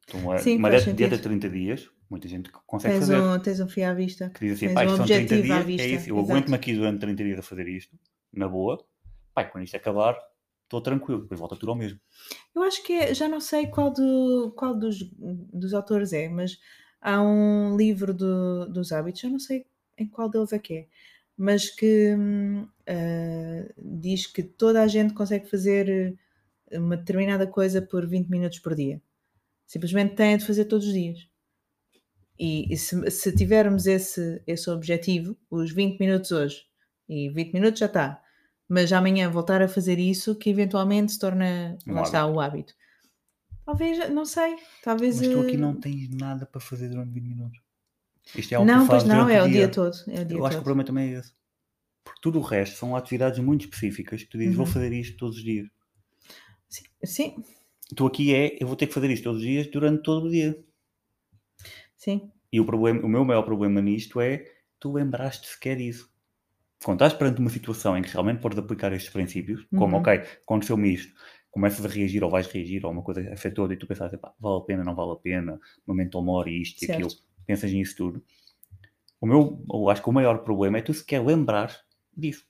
Então, 0.08 0.20
uma, 0.20 0.38
Sim, 0.40 0.58
uma 0.58 0.70
dieta, 0.70 0.94
dieta 0.94 1.16
de 1.16 1.22
30 1.22 1.50
dias, 1.50 1.90
muita 2.10 2.28
gente 2.28 2.52
consegue 2.66 2.96
tens 2.96 3.08
fazer. 3.08 3.22
Um, 3.22 3.40
tens 3.40 3.60
um 3.60 3.68
fio 3.68 3.88
à 3.88 3.94
vista. 3.94 4.30
Que 4.32 4.48
diz 4.48 4.54
assim, 4.58 4.74
tens 4.74 4.92
um 4.92 4.98
são 4.98 5.06
30 5.06 5.42
dias, 5.42 5.80
é 5.80 5.88
isso, 5.88 6.10
eu 6.10 6.20
aguento-me 6.20 6.56
aqui 6.56 6.74
durante 6.74 7.00
30 7.00 7.24
dias 7.24 7.40
a 7.40 7.42
fazer 7.42 7.68
isto, 7.68 7.98
na 8.34 8.48
boa, 8.48 8.84
pai, 9.34 9.50
quando 9.50 9.64
isto 9.64 9.76
acabar, 9.76 10.18
estou 10.64 10.82
tranquilo, 10.82 11.22
depois 11.22 11.40
volta 11.40 11.56
tudo 11.56 11.72
ao 11.72 11.78
mesmo. 11.78 12.00
Eu 12.56 12.64
acho 12.64 12.84
que 12.84 12.94
é, 12.94 13.14
já 13.14 13.28
não 13.28 13.40
sei 13.40 13.68
qual, 13.68 13.92
do, 13.92 14.54
qual 14.56 14.76
dos, 14.76 15.00
dos 15.18 15.74
autores 15.74 16.14
é, 16.14 16.28
mas 16.28 16.60
há 17.00 17.22
um 17.22 17.78
livro 17.78 18.14
do, 18.14 18.66
dos 18.66 18.92
hábitos, 18.92 19.24
eu 19.24 19.30
não 19.30 19.40
sei 19.40 19.66
em 19.98 20.08
qual 20.08 20.30
deles 20.30 20.52
é 20.52 20.60
que 20.60 20.74
é, 20.74 20.88
mas 21.38 21.70
que 21.70 22.16
uh, 22.16 23.74
diz 23.78 24.28
que 24.28 24.42
toda 24.42 24.82
a 24.82 24.88
gente 24.88 25.14
consegue 25.14 25.50
fazer 25.50 26.18
uma 26.72 26.98
determinada 26.98 27.46
coisa 27.46 27.82
por 27.82 28.08
20 28.08 28.30
minutos 28.30 28.60
por 28.60 28.76
dia. 28.76 29.02
Simplesmente 29.66 30.16
tem 30.16 30.38
de 30.38 30.46
fazer 30.46 30.66
todos 30.66 30.88
os 30.88 30.94
dias. 30.94 31.28
E, 32.38 32.74
e 32.74 32.78
se, 32.78 33.10
se, 33.12 33.36
tivermos 33.36 33.86
esse, 33.86 34.42
esse 34.48 34.70
objetivo, 34.70 35.38
os 35.50 35.72
20 35.72 36.00
minutos 36.00 36.32
hoje, 36.32 36.66
e 37.08 37.30
20 37.30 37.54
minutos 37.54 37.80
já 37.80 37.86
está. 37.86 38.23
Mas 38.68 38.92
amanhã 38.94 39.30
voltar 39.30 39.62
a 39.62 39.68
fazer 39.68 40.00
isso 40.00 40.36
que 40.36 40.50
eventualmente 40.50 41.12
se 41.12 41.20
torna, 41.20 41.78
um 41.86 41.94
lá 41.94 42.00
hábito. 42.00 42.08
está, 42.08 42.26
o 42.26 42.40
hábito. 42.40 42.74
Talvez, 43.66 44.10
não 44.10 44.26
sei, 44.26 44.56
talvez... 44.84 45.20
Mas 45.20 45.30
tu 45.30 45.40
aqui 45.40 45.58
não 45.58 45.76
tens 45.76 46.10
nada 46.10 46.46
para 46.46 46.60
fazer 46.60 46.90
durante 46.90 47.14
20 47.14 47.24
minutos. 47.24 47.62
Isto 48.36 48.54
é 48.54 48.56
algo 48.56 48.70
não, 48.70 48.84
que 48.84 48.90
pois 48.90 49.04
não, 49.04 49.30
é 49.30 49.42
o 49.42 49.48
dia, 49.48 49.54
dia 49.54 49.70
todo. 49.70 49.96
É 50.08 50.22
o 50.22 50.26
dia 50.26 50.36
Eu 50.36 50.40
todo. 50.40 50.46
acho 50.46 50.56
que 50.58 50.62
o 50.62 50.64
problema 50.64 50.84
também 50.86 51.14
é 51.14 51.20
esse. 51.20 51.34
Porque 52.04 52.20
tudo 52.22 52.40
o 52.40 52.42
resto 52.42 52.78
são 52.78 52.96
atividades 52.96 53.40
muito 53.40 53.66
específicas 53.66 54.24
que 54.24 54.30
tu 54.30 54.38
dizes, 54.38 54.58
uhum. 54.58 54.64
vou 54.64 54.74
fazer 54.74 54.92
isto 54.92 55.18
todos 55.18 55.38
os 55.38 55.44
dias. 55.44 55.68
Sim, 56.68 56.84
sim. 57.04 57.44
Tu 57.96 58.06
aqui 58.06 58.34
é, 58.34 58.58
eu 58.60 58.68
vou 58.68 58.76
ter 58.76 58.88
que 58.88 58.94
fazer 58.94 59.10
isto 59.12 59.24
todos 59.24 59.40
os 59.42 59.48
dias 59.48 59.68
durante 59.68 60.04
todo 60.04 60.26
o 60.26 60.30
dia. 60.30 60.58
Sim. 61.96 62.32
E 62.52 62.60
o, 62.60 62.66
problema, 62.66 63.02
o 63.06 63.08
meu 63.08 63.24
maior 63.24 63.44
problema 63.44 63.82
nisto 63.82 64.20
é 64.20 64.46
tu 64.80 64.92
lembraste 64.92 65.48
sequer 65.48 65.80
isso 65.80 66.13
quando 66.84 66.98
estás 66.98 67.14
perante 67.14 67.40
uma 67.40 67.50
situação 67.50 67.98
em 67.98 68.02
que 68.02 68.10
realmente 68.10 68.42
podes 68.42 68.58
aplicar 68.58 68.92
estes 68.94 69.12
princípios, 69.12 69.66
como, 69.76 69.96
uhum. 69.96 70.02
ok, 70.02 70.14
aconteceu-me 70.44 70.94
isto, 70.94 71.14
começas 71.50 71.86
a 71.86 71.88
reagir 71.88 72.24
ou 72.24 72.30
vais 72.30 72.48
reagir 72.48 72.86
ou 72.86 72.92
uma 72.92 73.02
coisa 73.02 73.22
afetou 73.32 73.72
e 73.72 73.78
tu 73.78 73.88
pensas, 73.88 74.12
vale 74.40 74.58
a 74.58 74.62
pena, 74.62 74.84
não 74.84 74.96
vale 74.96 75.12
a 75.14 75.16
pena, 75.16 75.60
momento 75.86 76.20
e 76.48 76.62
isto 76.62 76.84
e 76.84 76.92
aquilo, 76.92 77.10
pensas 77.46 77.72
nisso 77.72 77.96
tudo. 77.96 78.24
O 79.22 79.26
meu, 79.26 79.64
eu 79.72 79.90
acho 79.90 80.02
que 80.02 80.10
o 80.10 80.14
maior 80.14 80.40
problema 80.40 80.78
é 80.78 80.82
tu 80.82 80.94
sequer 80.94 81.24
lembrar 81.24 81.74
disso. 82.16 82.46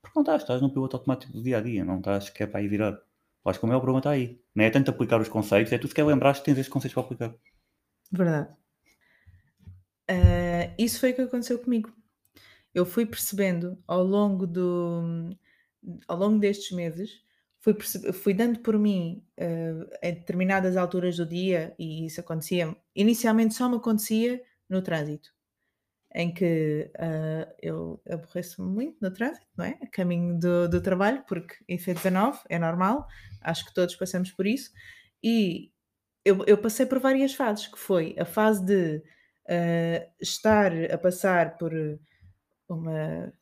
Porque 0.00 0.16
não 0.16 0.22
estás, 0.22 0.42
estás 0.42 0.62
no 0.62 0.70
piloto 0.70 0.96
automático 0.96 1.32
do 1.32 1.42
dia 1.42 1.58
a 1.58 1.60
dia, 1.60 1.84
não 1.84 1.98
estás 1.98 2.26
sequer 2.26 2.46
para 2.48 2.60
aí 2.60 2.68
virar. 2.68 2.92
Eu 2.92 3.50
acho 3.50 3.58
que 3.58 3.64
o 3.64 3.68
maior 3.68 3.80
problema 3.80 3.98
está 3.98 4.10
aí. 4.10 4.40
Não 4.54 4.64
é 4.64 4.70
tanto 4.70 4.90
aplicar 4.90 5.20
os 5.20 5.28
conceitos, 5.28 5.72
é 5.72 5.78
tu 5.78 5.88
sequer 5.88 6.04
lembrar 6.04 6.34
que 6.34 6.44
tens 6.44 6.58
esses 6.58 6.70
conceitos 6.70 6.94
para 6.94 7.02
aplicar. 7.02 7.34
Verdade. 8.12 8.48
Uh, 10.08 10.72
isso 10.78 11.00
foi 11.00 11.10
o 11.10 11.14
que 11.14 11.22
aconteceu 11.22 11.58
comigo 11.58 11.92
eu 12.78 12.86
fui 12.86 13.04
percebendo 13.04 13.76
ao 13.86 14.02
longo 14.02 14.46
do 14.46 15.30
ao 16.06 16.16
longo 16.16 16.38
destes 16.38 16.72
meses, 16.72 17.22
fui, 17.60 17.74
fui 18.12 18.34
dando 18.34 18.60
por 18.60 18.78
mim 18.78 19.24
uh, 19.38 19.88
em 20.02 20.14
determinadas 20.14 20.76
alturas 20.76 21.16
do 21.16 21.26
dia, 21.26 21.74
e 21.78 22.06
isso 22.06 22.20
acontecia, 22.20 22.76
inicialmente 22.94 23.54
só 23.54 23.68
me 23.68 23.76
acontecia 23.76 24.42
no 24.68 24.82
trânsito, 24.82 25.30
em 26.14 26.32
que 26.32 26.90
uh, 26.96 27.54
eu 27.62 28.02
aborreço-me 28.08 28.68
muito 28.68 28.98
no 29.00 29.10
trânsito, 29.10 29.46
não 29.56 29.64
é? 29.64 29.78
A 29.82 29.86
caminho 29.86 30.38
do, 30.38 30.68
do 30.68 30.80
trabalho, 30.80 31.24
porque 31.26 31.54
isso 31.68 31.90
é 31.90 31.94
19, 31.94 32.40
é 32.48 32.58
normal, 32.58 33.06
acho 33.40 33.64
que 33.64 33.74
todos 33.74 33.94
passamos 33.96 34.30
por 34.32 34.46
isso, 34.46 34.72
e 35.22 35.72
eu, 36.24 36.44
eu 36.46 36.58
passei 36.58 36.86
por 36.86 36.98
várias 36.98 37.34
fases, 37.34 37.66
que 37.66 37.78
foi 37.78 38.14
a 38.18 38.24
fase 38.24 38.64
de 38.64 39.02
uh, 39.48 40.12
estar 40.20 40.72
a 40.92 40.98
passar 40.98 41.56
por 41.56 41.72
uma, 42.68 43.32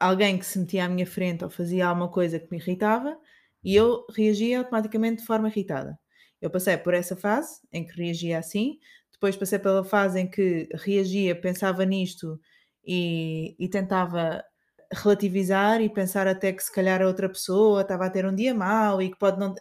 alguém 0.00 0.38
que 0.38 0.46
se 0.46 0.58
metia 0.58 0.84
à 0.84 0.88
minha 0.88 1.06
frente 1.06 1.44
ou 1.44 1.50
fazia 1.50 1.86
alguma 1.86 2.10
coisa 2.10 2.38
que 2.38 2.50
me 2.50 2.58
irritava 2.58 3.18
e 3.64 3.74
eu 3.74 4.06
reagia 4.14 4.58
automaticamente 4.60 5.22
de 5.22 5.26
forma 5.26 5.48
irritada. 5.48 5.98
Eu 6.40 6.50
passei 6.50 6.76
por 6.76 6.94
essa 6.94 7.16
fase 7.16 7.60
em 7.72 7.86
que 7.86 7.92
reagia 8.00 8.38
assim, 8.38 8.78
depois 9.12 9.36
passei 9.36 9.58
pela 9.58 9.84
fase 9.84 10.20
em 10.20 10.30
que 10.30 10.68
reagia, 10.74 11.34
pensava 11.40 11.84
nisto 11.84 12.38
e, 12.84 13.56
e 13.58 13.68
tentava 13.68 14.44
relativizar 14.92 15.80
e 15.80 15.88
pensar 15.90 16.26
até 16.28 16.52
que 16.52 16.62
se 16.62 16.72
calhar 16.72 17.02
a 17.02 17.06
outra 17.06 17.28
pessoa 17.28 17.82
estava 17.82 18.06
a 18.06 18.10
ter 18.10 18.26
um 18.26 18.34
dia 18.34 18.54
mau 18.54 19.02
e 19.02 19.10
que 19.10 19.18
pode 19.18 19.38
não. 19.38 19.54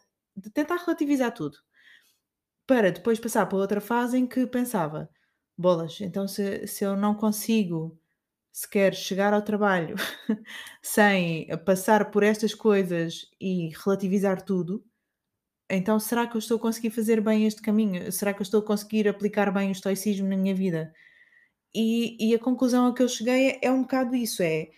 tentar 0.53 0.77
relativizar 0.77 1.33
tudo. 1.33 1.57
Para 2.67 2.91
depois 2.91 3.19
passar 3.19 3.45
para 3.47 3.57
outra 3.57 3.81
fase 3.81 4.17
em 4.17 4.27
que 4.27 4.45
pensava: 4.47 5.09
bolas, 5.57 5.99
então 6.01 6.27
se, 6.27 6.67
se 6.67 6.83
eu 6.83 6.95
não 6.95 7.15
consigo 7.15 7.99
sequer 8.55 8.95
chegar 8.95 9.33
ao 9.33 9.41
trabalho 9.41 9.95
sem 10.81 11.45
passar 11.65 12.09
por 12.09 12.23
estas 12.23 12.55
coisas 12.55 13.29
e 13.39 13.71
relativizar 13.83 14.41
tudo, 14.41 14.81
então 15.69 15.99
será 15.99 16.25
que 16.25 16.37
eu 16.37 16.39
estou 16.39 16.55
a 16.55 16.61
conseguir 16.61 16.89
fazer 16.91 17.19
bem 17.19 17.45
este 17.45 17.61
caminho? 17.61 18.09
Será 18.13 18.33
que 18.33 18.39
eu 18.39 18.43
estou 18.43 18.61
a 18.61 18.65
conseguir 18.65 19.09
aplicar 19.09 19.51
bem 19.51 19.67
o 19.67 19.71
estoicismo 19.73 20.29
na 20.29 20.37
minha 20.37 20.55
vida? 20.55 20.93
E, 21.75 22.15
e 22.17 22.33
a 22.33 22.39
conclusão 22.39 22.87
a 22.87 22.95
que 22.95 23.03
eu 23.03 23.09
cheguei 23.09 23.49
é, 23.49 23.59
é 23.63 23.71
um 23.71 23.81
bocado 23.81 24.15
isso: 24.15 24.41
é 24.41 24.69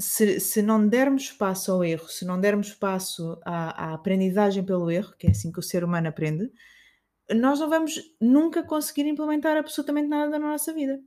se, 0.00 0.38
se, 0.38 0.62
não 0.62 0.86
dermos 0.86 1.24
espaço 1.24 1.72
ao 1.72 1.84
erro, 1.84 2.08
se 2.08 2.24
não 2.24 2.40
dermos 2.40 2.68
espaço 2.68 3.40
à, 3.44 3.86
à, 3.90 3.94
aprendizagem 3.94 4.64
pelo 4.64 4.88
erro, 4.88 5.14
que 5.18 5.26
é 5.26 5.30
assim 5.30 5.50
que 5.50 5.58
o 5.58 5.62
ser 5.62 5.82
humano 5.82 6.08
aprende, 6.08 6.48
nós 7.32 7.58
não 7.58 7.68
vamos 7.68 8.00
nunca 8.20 8.62
conseguir 8.62 9.06
implementar 9.08 9.56
absolutamente 9.56 10.08
nada 10.08 10.38
na 10.38 10.50
nossa 10.50 10.72
vida. 10.72 11.00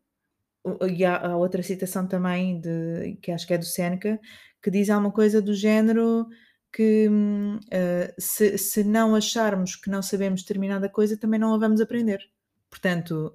E 0.89 1.05
há, 1.05 1.27
há 1.27 1.37
outra 1.37 1.63
citação 1.63 2.07
também, 2.07 2.59
de, 2.59 3.17
que 3.21 3.31
acho 3.31 3.45
que 3.47 3.53
é 3.53 3.57
do 3.57 3.65
Seneca, 3.65 4.19
que 4.61 4.71
diz 4.71 4.89
alguma 4.89 5.11
coisa 5.11 5.41
do 5.41 5.53
género 5.53 6.27
que 6.71 7.07
uh, 7.07 8.13
se, 8.19 8.57
se 8.57 8.83
não 8.83 9.15
acharmos 9.15 9.75
que 9.75 9.89
não 9.89 10.01
sabemos 10.01 10.41
determinada 10.41 10.89
coisa, 10.89 11.17
também 11.17 11.39
não 11.39 11.53
a 11.53 11.57
vamos 11.57 11.81
aprender. 11.81 12.19
Portanto, 12.69 13.33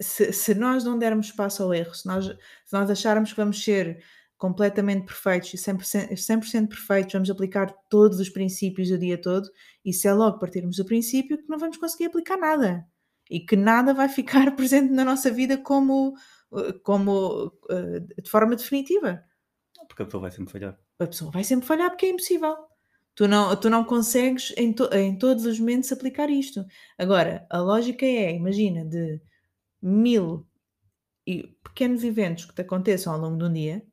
se, 0.00 0.32
se 0.32 0.54
nós 0.54 0.84
não 0.84 0.98
dermos 0.98 1.26
espaço 1.26 1.62
ao 1.62 1.74
erro, 1.74 1.94
se 1.94 2.06
nós, 2.06 2.26
se 2.26 2.72
nós 2.72 2.90
acharmos 2.90 3.32
que 3.32 3.36
vamos 3.36 3.62
ser 3.62 4.02
completamente 4.36 5.06
perfeitos 5.06 5.54
e 5.54 5.56
100%, 5.56 6.16
100 6.16 6.66
perfeitos, 6.66 7.12
vamos 7.12 7.30
aplicar 7.30 7.72
todos 7.88 8.20
os 8.20 8.28
princípios 8.28 8.90
o 8.90 8.98
dia 8.98 9.20
todo, 9.20 9.48
isso 9.84 10.06
é 10.06 10.12
logo 10.12 10.38
partirmos 10.38 10.76
do 10.76 10.84
princípio 10.84 11.38
que 11.38 11.48
não 11.48 11.58
vamos 11.58 11.78
conseguir 11.78 12.06
aplicar 12.06 12.36
nada 12.36 12.86
e 13.30 13.40
que 13.40 13.56
nada 13.56 13.94
vai 13.94 14.08
ficar 14.08 14.54
presente 14.54 14.92
na 14.92 15.04
nossa 15.04 15.30
vida 15.30 15.56
como, 15.56 16.14
como 16.82 17.46
uh, 17.46 18.00
de 18.22 18.30
forma 18.30 18.56
definitiva. 18.56 19.24
Porque 19.88 20.02
a 20.02 20.06
pessoa 20.06 20.22
vai 20.22 20.30
sempre 20.30 20.52
falhar. 20.52 20.78
A 20.98 21.06
pessoa 21.06 21.30
vai 21.30 21.44
sempre 21.44 21.66
falhar 21.66 21.90
porque 21.90 22.06
é 22.06 22.10
impossível. 22.10 22.56
Tu 23.14 23.26
não, 23.26 23.56
tu 23.56 23.70
não 23.70 23.84
consegues 23.84 24.52
em, 24.56 24.72
to, 24.72 24.84
em 24.92 25.16
todos 25.16 25.46
os 25.46 25.58
momentos 25.58 25.90
aplicar 25.90 26.28
isto. 26.28 26.64
Agora, 26.98 27.46
a 27.50 27.58
lógica 27.58 28.04
é, 28.04 28.34
imagina, 28.34 28.84
de 28.84 29.20
mil 29.80 30.46
pequenos 31.64 32.04
eventos 32.04 32.44
que 32.44 32.54
te 32.54 32.62
aconteçam 32.62 33.12
ao 33.12 33.18
longo 33.18 33.38
de 33.38 33.44
um 33.44 33.52
dia, 33.52 33.86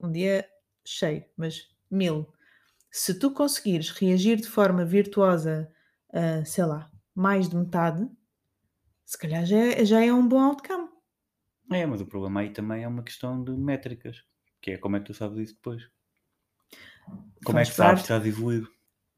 um 0.00 0.12
dia 0.12 0.46
cheio, 0.84 1.24
mas 1.36 1.68
mil. 1.90 2.26
Se 2.90 3.18
tu 3.18 3.32
conseguires 3.32 3.90
reagir 3.90 4.36
de 4.36 4.48
forma 4.48 4.84
virtuosa 4.84 5.70
a, 6.12 6.44
sei 6.44 6.64
lá, 6.64 6.90
mais 7.14 7.48
de 7.48 7.56
metade, 7.56 8.06
se 9.04 9.16
calhar 9.18 9.44
já 9.46 9.56
é, 9.56 9.84
já 9.84 10.04
é 10.04 10.12
um 10.12 10.26
bom 10.26 10.40
outcome. 10.40 10.88
É, 11.70 11.86
mas 11.86 12.00
o 12.00 12.06
problema 12.06 12.40
aí 12.40 12.50
também 12.50 12.82
é 12.82 12.88
uma 12.88 13.02
questão 13.02 13.42
de 13.42 13.52
métricas, 13.52 14.24
que 14.60 14.72
é 14.72 14.78
como 14.78 14.96
é 14.96 15.00
que 15.00 15.06
tu 15.06 15.14
sabes 15.14 15.38
isso 15.38 15.54
depois. 15.54 15.88
Como 17.44 17.58
Faz 17.58 17.68
é 17.68 17.70
que 17.70 17.76
sabes 17.76 18.00
que 18.00 18.04
estás 18.04 18.26
evoluído? 18.26 18.68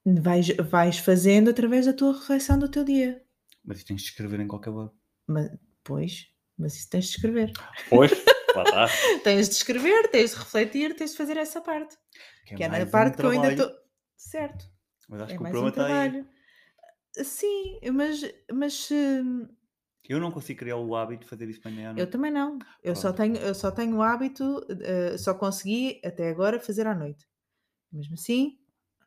Vais, 0.06 0.48
vais 0.56 0.98
fazendo 0.98 1.50
através 1.50 1.86
da 1.86 1.92
tua 1.92 2.12
reflexão 2.12 2.58
do 2.58 2.68
teu 2.68 2.84
dia. 2.84 3.22
Mas 3.64 3.78
isso 3.78 3.86
tens 3.86 4.02
de 4.02 4.08
escrever 4.08 4.40
em 4.40 4.48
qualquer 4.48 4.70
lado. 4.70 4.92
Mas, 5.26 5.50
pois, 5.82 6.30
mas 6.56 6.74
isso 6.76 6.90
tens 6.90 7.06
de 7.06 7.10
escrever. 7.12 7.52
Pois, 7.88 8.12
lá 8.54 8.88
tens 9.24 9.48
de 9.48 9.54
escrever, 9.54 10.08
tens 10.10 10.32
de 10.32 10.36
refletir, 10.36 10.94
tens 10.94 11.12
de 11.12 11.16
fazer 11.16 11.36
essa 11.36 11.60
parte. 11.60 11.96
Que 12.46 12.54
é, 12.54 12.56
que 12.56 12.64
é 12.64 12.68
na 12.68 12.86
parte 12.86 13.14
um 13.14 13.16
que 13.16 13.26
eu 13.26 13.30
ainda 13.30 13.52
estou. 13.52 13.70
Certo. 14.16 14.66
Mas 15.08 15.22
acho 15.22 15.34
é 15.34 15.36
que 15.36 15.42
o 15.42 15.50
problema 15.50 15.66
um 15.66 15.68
está 15.68 16.02
aí. 16.02 16.24
Sim, 17.24 17.78
mas, 17.92 18.34
mas 18.52 18.88
eu 20.08 20.20
não 20.20 20.30
consigo 20.30 20.58
criar 20.58 20.76
o 20.76 20.94
hábito 20.94 21.22
de 21.24 21.30
fazer 21.30 21.48
isso 21.48 21.60
de 21.60 21.70
manhã. 21.70 21.94
Eu 21.96 22.08
também 22.08 22.30
não. 22.30 22.58
Eu 22.82 22.94
só 22.94 23.12
tenho, 23.12 23.36
eu 23.36 23.54
só 23.54 23.70
tenho 23.70 23.96
o 23.96 24.02
hábito, 24.02 24.58
uh, 24.58 25.18
só 25.18 25.34
consegui 25.34 26.00
até 26.04 26.28
agora 26.28 26.60
fazer 26.60 26.86
à 26.86 26.94
noite. 26.94 27.26
Mesmo 27.90 28.14
assim, 28.14 28.58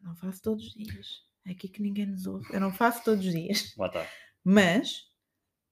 não 0.02 0.16
faço 0.16 0.42
todos 0.42 0.66
os 0.66 0.74
dias. 0.74 1.22
É 1.46 1.52
aqui 1.52 1.68
que 1.68 1.82
ninguém 1.82 2.08
nos 2.08 2.26
ouve. 2.26 2.48
Eu 2.52 2.60
não 2.60 2.74
faço 2.74 3.04
todos 3.04 3.26
os 3.26 3.32
dias. 3.32 3.74
Lá 3.78 3.88
está. 3.88 4.08
Mas 4.44 5.08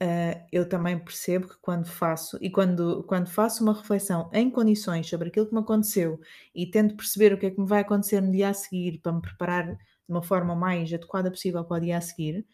uh, 0.01 0.47
eu 0.51 0.67
também 0.67 0.99
percebo 0.99 1.47
que 1.47 1.57
quando 1.59 1.87
faço, 1.87 2.37
e 2.41 2.49
quando, 2.49 3.03
quando 3.05 3.27
faço 3.27 3.63
uma 3.63 3.73
reflexão 3.73 4.29
em 4.33 4.49
condições 4.51 5.09
sobre 5.09 5.29
aquilo 5.29 5.47
que 5.47 5.53
me 5.53 5.61
aconteceu 5.61 6.19
e 6.53 6.69
tento 6.69 6.95
perceber 6.95 7.33
o 7.33 7.37
que 7.37 7.47
é 7.47 7.51
que 7.51 7.59
me 7.59 7.67
vai 7.67 7.81
acontecer 7.81 8.21
no 8.21 8.31
dia 8.31 8.49
a 8.49 8.53
seguir 8.53 8.99
para 8.99 9.13
me 9.13 9.21
preparar 9.21 9.75
de 9.75 9.77
uma 10.07 10.21
forma 10.21 10.55
mais 10.55 10.93
adequada 10.93 11.31
possível 11.31 11.63
para 11.65 11.77
o 11.77 11.79
dia 11.79 11.97
a 11.97 12.01
seguir, 12.01 12.45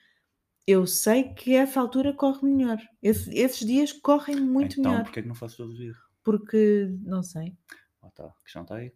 eu 0.65 0.85
sei 0.85 1.33
que 1.33 1.55
essa 1.55 1.79
altura 1.79 2.13
corre 2.13 2.47
melhor. 2.47 2.77
Esse, 3.01 3.33
esses 3.35 3.65
dias 3.65 3.91
correm 3.91 4.39
muito 4.39 4.79
então, 4.79 4.91
melhor. 4.91 5.01
Então, 5.01 5.03
porquê 5.05 5.19
é 5.19 5.23
que 5.23 5.27
não 5.27 5.35
faço 5.35 5.57
todos 5.57 5.73
os 5.73 5.79
dias? 5.79 5.97
Porque, 6.23 6.89
não 7.01 7.23
sei. 7.23 7.55
Ah, 8.01 8.09
tá. 8.11 8.25
A 8.25 8.43
questão 8.43 8.61
está 8.63 8.75
aí. 8.75 8.93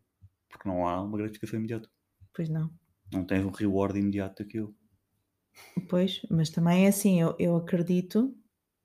Porque 0.50 0.68
não 0.68 0.88
há 0.88 1.02
uma 1.02 1.18
gratificação 1.18 1.60
imediata. 1.60 1.90
Pois 2.34 2.50
não. 2.50 2.72
Não 3.12 3.26
tens 3.26 3.46
um 3.46 3.50
reward 3.50 3.98
imediato 3.98 4.44
daquilo. 4.44 4.76
Pois, 5.90 6.22
mas 6.30 6.50
também 6.50 6.86
é 6.86 6.90
assim, 6.90 7.22
eu, 7.22 7.36
eu 7.40 7.56
acredito, 7.56 8.36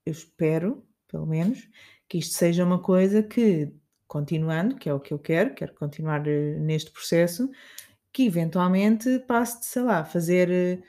eu 0.07 0.12
espero, 0.12 0.87
pelo 1.09 1.26
menos, 1.26 1.68
que 2.09 2.18
isto 2.18 2.35
seja 2.35 2.64
uma 2.64 2.81
coisa 2.81 3.22
que, 3.22 3.72
continuando, 4.07 4.76
que 4.76 4.89
é 4.89 4.95
o 4.95 5.01
que 5.01 5.12
eu 5.12 5.18
quero, 5.18 5.55
quero 5.55 5.74
continuar 5.74 6.26
eh, 6.26 6.59
neste 6.59 6.93
processo, 6.93 7.51
que 8.12 8.24
eventualmente 8.24 9.18
passe 9.20 9.61
de, 9.61 9.66
sei 9.66 9.83
lá, 9.83 10.05
fazer 10.05 10.85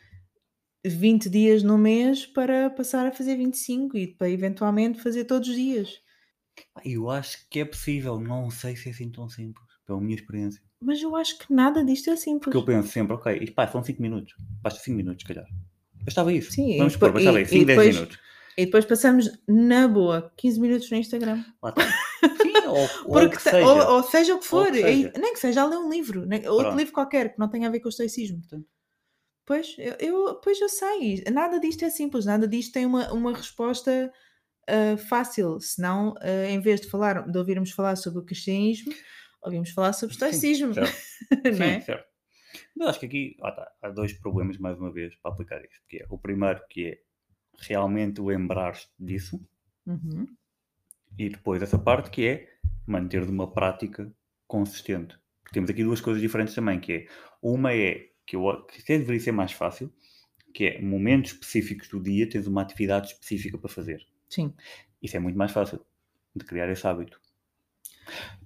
20 0.85 1.25
eh, 1.25 1.29
dias 1.29 1.63
no 1.63 1.77
mês 1.77 2.25
para 2.25 2.69
passar 2.69 3.05
a 3.05 3.11
fazer 3.11 3.35
25 3.35 3.97
e 3.97 4.07
para 4.07 4.29
eventualmente 4.29 5.01
fazer 5.01 5.25
todos 5.25 5.49
os 5.49 5.55
dias. 5.55 6.01
Eu 6.83 7.09
acho 7.09 7.47
que 7.49 7.59
é 7.59 7.65
possível, 7.65 8.19
não 8.19 8.49
sei 8.49 8.75
se 8.75 8.89
é 8.89 8.91
assim 8.91 9.09
tão 9.09 9.29
simples, 9.29 9.65
pela 9.85 9.99
minha 10.01 10.15
experiência. 10.15 10.61
Mas 10.83 11.01
eu 11.01 11.15
acho 11.15 11.37
que 11.37 11.53
nada 11.53 11.83
disto 11.85 12.09
é 12.09 12.15
simples. 12.15 12.45
Porque 12.45 12.57
eu 12.57 12.65
penso 12.65 12.89
sempre, 12.89 13.13
ok, 13.13 13.37
isto 13.41 13.53
pá, 13.53 13.67
são 13.67 13.83
5 13.83 14.01
minutos, 14.01 14.33
basta 14.61 14.79
5 14.79 14.97
minutos, 14.97 15.21
se 15.21 15.27
calhar. 15.27 15.47
Bastava 16.03 16.33
isso. 16.33 16.51
Sim, 16.51 16.77
Vamos 16.77 16.93
supor, 16.93 17.11
bastava 17.11 17.39
isso, 17.39 17.51
5, 17.51 17.65
10 17.65 17.95
minutos. 17.95 18.19
E 18.57 18.65
depois 18.65 18.85
passamos 18.85 19.29
na 19.47 19.87
boa 19.87 20.31
15 20.37 20.59
minutos 20.59 20.89
no 20.91 20.97
Instagram. 20.97 21.43
Lá 21.61 21.69
está. 21.69 21.83
Sim, 22.41 22.53
ou, 22.67 22.89
ou, 23.05 23.39
seja. 23.39 23.65
Ou, 23.65 23.95
ou, 23.95 24.03
seja 24.03 24.35
o 24.35 24.39
que 24.39 24.45
for. 24.45 24.71
Que 24.71 24.79
e, 24.79 25.11
nem 25.17 25.33
que 25.33 25.39
seja 25.39 25.61
a 25.61 25.65
ler 25.65 25.77
um 25.77 25.89
livro, 25.89 26.25
nem, 26.25 26.47
outro 26.47 26.75
livro 26.75 26.93
qualquer 26.93 27.33
que 27.33 27.39
não 27.39 27.49
tenha 27.49 27.67
a 27.67 27.71
ver 27.71 27.79
com 27.79 27.87
o 27.87 27.89
estoicismo. 27.89 28.39
Portanto. 28.39 28.65
Pois 29.51 29.75
eu, 29.77 29.95
eu, 29.99 30.35
pois 30.35 30.61
eu 30.61 30.69
sei. 30.69 31.21
Nada 31.29 31.59
disto 31.59 31.83
é 31.83 31.89
simples, 31.89 32.23
nada 32.23 32.47
disto 32.47 32.71
tem 32.71 32.85
uma, 32.85 33.11
uma 33.11 33.35
resposta 33.35 34.09
uh, 34.69 34.97
fácil. 34.97 35.59
Senão, 35.59 36.13
uh, 36.13 36.45
em 36.47 36.61
vez 36.61 36.79
de, 36.79 36.89
falar, 36.89 37.29
de 37.29 37.37
ouvirmos 37.37 37.71
falar 37.71 37.97
sobre 37.97 38.21
o 38.21 38.23
cristianismo, 38.23 38.93
ouvimos 39.43 39.71
falar 39.71 39.91
sobre 39.91 40.13
estoicismo. 40.13 40.73
Sim, 40.73 40.85
certo. 40.85 40.95
Sim, 41.57 41.63
é? 41.63 41.81
certo. 41.81 42.07
Mas 42.77 42.87
acho 42.87 43.01
que 43.01 43.05
aqui 43.07 43.35
tá, 43.41 43.71
há 43.81 43.89
dois 43.89 44.13
problemas, 44.13 44.57
mais 44.57 44.77
uma 44.77 44.89
vez, 44.89 45.13
para 45.17 45.33
aplicar 45.33 45.61
isto. 45.65 45.83
Que 45.85 45.97
é, 45.97 46.05
o 46.09 46.17
primeiro, 46.17 46.61
que 46.69 46.87
é 46.87 47.01
realmente 47.59 48.21
lembrar-te 48.21 48.87
disso. 48.97 49.37
Uhum. 49.85 50.27
E 51.19 51.27
depois 51.27 51.61
essa 51.61 51.77
parte 51.77 52.09
que 52.09 52.25
é 52.25 52.47
manter 52.87 53.25
de 53.25 53.31
uma 53.31 53.51
prática 53.51 54.09
consistente. 54.47 55.19
Porque 55.43 55.55
temos 55.55 55.69
aqui 55.69 55.83
duas 55.83 55.99
coisas 55.99 56.21
diferentes 56.21 56.55
também, 56.55 56.79
que 56.79 56.93
é 56.93 57.05
uma 57.41 57.73
é 57.73 58.10
que, 58.31 58.35
eu, 58.37 58.63
que 58.63 58.81
até 58.81 58.97
deveria 58.97 59.19
ser 59.19 59.33
mais 59.33 59.51
fácil, 59.51 59.91
que 60.53 60.65
é 60.65 60.81
momentos 60.81 61.33
específicos 61.33 61.89
do 61.89 61.99
dia 61.99 62.29
tens 62.29 62.47
uma 62.47 62.61
atividade 62.61 63.07
específica 63.07 63.57
para 63.57 63.69
fazer. 63.69 64.07
Sim. 64.29 64.53
Isso 65.01 65.17
é 65.17 65.19
muito 65.19 65.37
mais 65.37 65.51
fácil 65.51 65.81
de 66.33 66.45
criar 66.45 66.69
esse 66.69 66.87
hábito. 66.87 67.19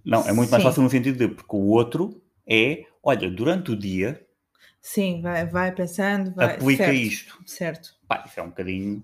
Não, 0.03 0.27
é 0.27 0.33
muito 0.33 0.49
mais 0.49 0.63
Sim. 0.63 0.69
fácil 0.69 0.81
no 0.81 0.89
sentido 0.89 1.19
de, 1.19 1.27
porque 1.27 1.55
o 1.55 1.67
outro 1.67 2.19
é, 2.47 2.85
olha, 3.03 3.29
durante 3.29 3.71
o 3.71 3.75
dia. 3.75 4.25
Sim, 4.81 5.21
vai, 5.21 5.45
vai 5.45 5.71
pensando, 5.71 6.33
vai. 6.33 6.55
Aplica 6.55 6.85
certo, 6.85 6.97
isto. 6.97 7.43
Certo. 7.45 7.95
Pá, 8.07 8.23
isso 8.25 8.39
é 8.39 8.43
um 8.43 8.49
bocadinho. 8.49 9.03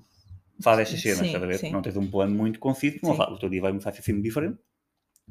Faz 0.59 0.79
estas 0.79 0.99
cenas, 0.99 1.21
estás 1.21 1.43
a 1.43 1.45
ver? 1.45 1.71
Não 1.71 1.81
tens 1.83 1.97
um 1.97 2.09
plano 2.09 2.35
muito 2.35 2.59
conciso, 2.59 2.97
não 3.03 3.11
o 3.11 3.37
teu 3.37 3.49
dia 3.49 3.61
vai 3.61 3.71
começar 3.71 3.91
a 3.91 3.93
ser 3.93 4.01
sempre 4.01 4.23
diferente. 4.23 4.57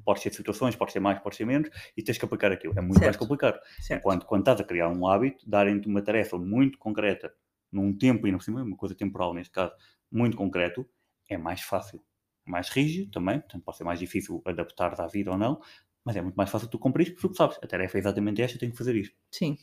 Pode 0.04 0.20
ser 0.20 0.32
situações, 0.32 0.76
pode 0.76 0.92
ser 0.92 1.00
mais, 1.00 1.18
pode 1.18 1.36
ser 1.36 1.44
menos, 1.44 1.68
e 1.96 2.02
tens 2.02 2.16
que 2.16 2.24
aplicar 2.24 2.52
aquilo. 2.52 2.72
É 2.76 2.80
muito 2.80 2.94
certo. 2.94 3.04
mais 3.04 3.16
complicado. 3.16 3.60
Certo. 3.80 4.00
Enquanto 4.00 4.26
quando 4.26 4.42
estás 4.42 4.60
a 4.60 4.64
criar 4.64 4.88
um 4.88 5.06
hábito, 5.06 5.48
darem-te 5.48 5.88
uma 5.88 6.02
tarefa 6.02 6.38
muito 6.38 6.78
concreta, 6.78 7.32
num 7.70 7.96
tempo, 7.96 8.26
e 8.26 8.32
não 8.32 8.40
sei 8.40 8.54
uma 8.54 8.76
coisa 8.76 8.94
temporal 8.94 9.34
neste 9.34 9.52
caso, 9.52 9.72
muito 10.10 10.36
concreto, 10.36 10.88
é 11.28 11.36
mais 11.36 11.60
fácil 11.60 12.02
mais 12.50 12.68
rígido 12.68 13.10
também, 13.10 13.38
portanto 13.38 13.62
pode 13.62 13.76
ser 13.76 13.84
mais 13.84 13.98
difícil 13.98 14.42
adaptar-te 14.44 15.00
à 15.00 15.06
vida 15.06 15.30
ou 15.30 15.38
não, 15.38 15.60
mas 16.04 16.16
é 16.16 16.22
muito 16.22 16.34
mais 16.34 16.50
fácil 16.50 16.68
tu 16.68 16.78
cumprir 16.78 17.14
porque 17.14 17.28
tu 17.28 17.34
sabes, 17.34 17.58
a 17.62 17.66
tarefa 17.66 17.96
é 17.96 18.00
exatamente 18.00 18.42
esta, 18.42 18.58
tenho 18.58 18.72
que 18.72 18.78
fazer 18.78 18.96
isto. 18.96 19.16
Sim. 19.30 19.56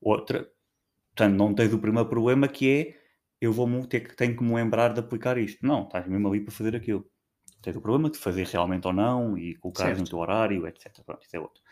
Outra, 0.00 0.50
portanto, 1.14 1.36
não 1.36 1.54
tens 1.54 1.72
o 1.72 1.78
primeiro 1.78 2.08
problema 2.08 2.48
que 2.48 2.70
é 2.70 3.04
eu 3.40 3.52
vou 3.52 3.86
ter 3.86 4.00
que 4.00 4.16
tenho 4.16 4.36
que 4.36 4.42
me 4.42 4.54
lembrar 4.54 4.92
de 4.92 5.00
aplicar 5.00 5.36
isto. 5.36 5.64
Não, 5.64 5.84
estás 5.84 6.06
mesmo 6.08 6.26
ali 6.28 6.40
para 6.40 6.52
fazer 6.52 6.74
aquilo. 6.74 7.06
Tens 7.64 7.76
o 7.76 7.80
problema 7.80 8.10
de 8.10 8.18
fazer 8.18 8.46
realmente 8.46 8.86
ou 8.86 8.92
não 8.92 9.38
e 9.38 9.54
colocar 9.54 9.96
no 9.96 10.04
teu 10.04 10.18
horário, 10.18 10.66
etc. 10.66 11.00
Pronto, 11.02 11.24
isso 11.24 11.34
é 11.34 11.40
outro. 11.40 11.62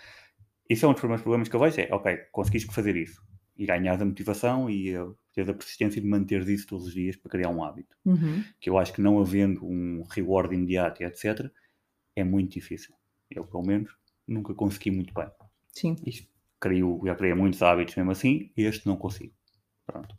Isso 0.70 0.86
é 0.86 0.88
um 0.88 0.92
dos 0.92 1.00
primeiros 1.00 1.22
problemas 1.22 1.48
que 1.50 1.54
eu 1.54 1.60
vejo, 1.60 1.80
é, 1.82 1.88
ok, 1.92 2.16
conseguiste 2.32 2.72
fazer 2.72 2.96
isso 2.96 3.22
e 3.58 3.66
ganhar 3.66 4.00
a 4.00 4.04
motivação 4.06 4.70
e 4.70 4.96
uh, 4.96 5.14
ter 5.34 5.48
a 5.50 5.52
persistência 5.52 6.00
de 6.00 6.08
manter 6.08 6.48
isso 6.48 6.66
todos 6.66 6.86
os 6.86 6.94
dias 6.94 7.14
para 7.14 7.30
criar 7.30 7.50
um 7.50 7.62
hábito. 7.62 7.94
Uhum. 8.06 8.42
Que 8.58 8.70
eu 8.70 8.78
acho 8.78 8.92
que 8.94 9.02
não 9.02 9.20
havendo 9.20 9.66
um 9.66 10.02
reward 10.08 10.54
imediato 10.54 11.02
e 11.02 11.06
etc, 11.06 11.50
é 12.16 12.24
muito 12.24 12.52
difícil. 12.52 12.94
Eu, 13.30 13.44
pelo 13.44 13.62
menos, 13.62 13.94
nunca 14.26 14.54
consegui 14.54 14.90
muito 14.90 15.12
bem. 15.12 15.28
Sim. 15.68 15.96
Isto, 16.06 16.26
crio, 16.58 17.02
já 17.04 17.14
criei 17.14 17.34
muitos 17.34 17.60
hábitos 17.62 17.94
mesmo 17.94 18.10
assim, 18.10 18.50
este 18.56 18.86
não 18.86 18.96
consigo. 18.96 19.34
Pronto. 19.86 20.16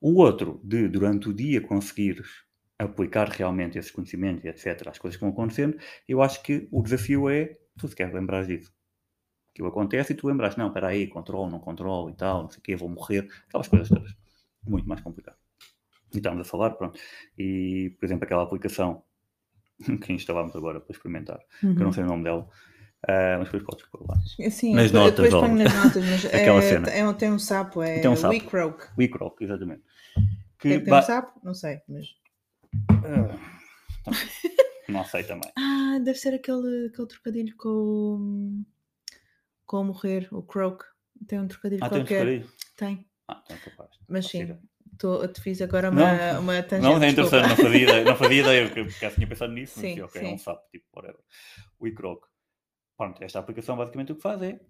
O 0.00 0.14
outro, 0.14 0.60
de 0.64 0.88
durante 0.88 1.28
o 1.28 1.34
dia 1.34 1.60
conseguires 1.60 2.43
aplicar 2.78 3.28
realmente 3.28 3.78
esses 3.78 3.90
conhecimentos 3.90 4.44
e 4.44 4.48
etc, 4.48 4.88
às 4.88 4.98
coisas 4.98 5.16
que 5.16 5.24
vão 5.24 5.32
acontecendo, 5.32 5.78
eu 6.08 6.20
acho 6.22 6.42
que 6.42 6.68
o 6.72 6.82
desafio 6.82 7.28
é 7.28 7.56
tu 7.78 7.88
se 7.88 7.94
queres 7.96 8.12
lembrar 8.14 8.44
disso. 8.46 8.72
Aquilo 9.50 9.68
acontece 9.68 10.12
e 10.12 10.16
tu 10.16 10.26
lembras, 10.26 10.56
não, 10.56 10.68
espera 10.68 10.88
aí, 10.88 11.06
controlo, 11.06 11.50
não 11.50 11.60
controlo 11.60 12.10
e 12.10 12.14
tal, 12.14 12.42
não 12.42 12.50
sei 12.50 12.58
o 12.58 12.62
quê, 12.62 12.76
vou 12.76 12.88
morrer, 12.88 13.28
aquelas 13.48 13.68
coisas 13.68 13.88
todas. 13.88 14.12
Muito 14.66 14.88
mais 14.88 15.00
complicado. 15.00 15.36
E 16.12 16.16
estamos 16.16 16.40
a 16.40 16.44
falar, 16.50 16.70
pronto. 16.70 16.98
E, 17.38 17.94
por 17.98 18.04
exemplo, 18.06 18.24
aquela 18.24 18.42
aplicação 18.42 19.02
que 20.02 20.12
instalámos 20.12 20.54
agora 20.56 20.80
para 20.80 20.92
experimentar, 20.92 21.38
Uhum. 21.62 21.74
que 21.74 21.80
eu 21.80 21.84
não 21.84 21.92
sei 21.92 22.02
o 22.04 22.06
nome 22.06 22.24
dela, 22.24 22.42
uh, 22.42 23.38
mas 23.38 23.44
depois 23.44 23.62
podes 23.62 23.86
pôr 23.86 24.06
lá. 24.08 24.16
Sim, 24.50 24.74
Nas 24.74 24.90
depois, 24.90 24.92
notas, 24.92 25.24
depois 25.24 25.34
ponho 25.44 25.56
nas 25.56 25.74
notas, 25.84 26.04
mas 26.04 26.24
Aquela 26.34 26.58
é, 26.58 26.62
cena. 26.62 26.88
é 26.90 27.06
um- 27.08 27.14
tem 27.14 27.30
um 27.32 27.38
sapo, 27.38 27.82
é 27.82 28.00
Tem 28.00 28.10
um 28.10 28.16
sapo. 28.16 28.32
Weekroak. 28.34 28.88
WeCrock, 28.98 29.44
exatamente. 29.44 29.82
Tem, 30.58 30.78
Que 30.78 30.84
tem 30.84 30.90
ba- 30.90 30.98
um 31.00 31.02
sapo? 31.02 31.40
Não 31.44 31.54
sei, 31.54 31.80
mas... 31.88 32.06
Ah, 33.04 34.10
não 34.88 35.04
sei 35.04 35.24
também. 35.24 35.50
Ah, 35.56 35.98
deve 36.00 36.18
ser 36.18 36.34
aquele, 36.34 36.88
aquele 36.88 37.06
trocadilho 37.06 37.56
com 37.56 37.68
o... 37.68 38.64
com 39.64 39.80
o 39.80 39.84
morrer, 39.84 40.28
o 40.32 40.42
croak. 40.42 40.84
Tem 41.28 41.38
um 41.40 41.46
trocadilho 41.46 41.84
Ah, 41.84 41.88
tem 41.88 41.98
um 41.98 42.04
qualquer. 42.04 42.24
trocadilho? 42.24 42.52
Tem, 42.76 43.08
Ah, 43.28 43.40
então 43.44 43.56
é 43.56 43.60
capaz. 43.60 43.90
mas 44.08 44.26
sim. 44.26 44.58
Tô, 44.98 45.26
te 45.28 45.40
fiz 45.40 45.62
agora 45.62 45.90
uma, 45.90 46.00
Não, 46.32 46.40
uma 46.40 46.62
tangente. 46.62 46.82
Não, 46.82 47.02
é 47.02 47.10
interessante, 47.10 47.48
não 47.48 47.56
fazia 47.56 47.82
ideia, 47.82 48.04
não 48.04 48.16
fazia 48.16 48.40
ideia, 48.40 48.66
porque 48.66 48.84
porque 48.84 49.00
já 49.06 49.10
tinha 49.12 49.26
pensado 49.26 49.52
nisso, 49.52 49.72
mas 49.76 49.82
Sim, 49.82 49.88
disse, 49.94 50.02
ok, 50.02 50.20
é 50.20 50.24
sim. 50.24 50.34
um 50.34 50.38
sapo, 50.38 50.68
tipo, 50.70 50.86
whatever. 50.94 51.20
O 51.78 51.86
iCroc. 51.86 52.24
Pronto, 52.96 53.22
esta 53.24 53.38
aplicação 53.38 53.76
basicamente 53.76 54.12
o 54.12 54.16
que 54.16 54.22
faz 54.22 54.42
é 54.42 54.60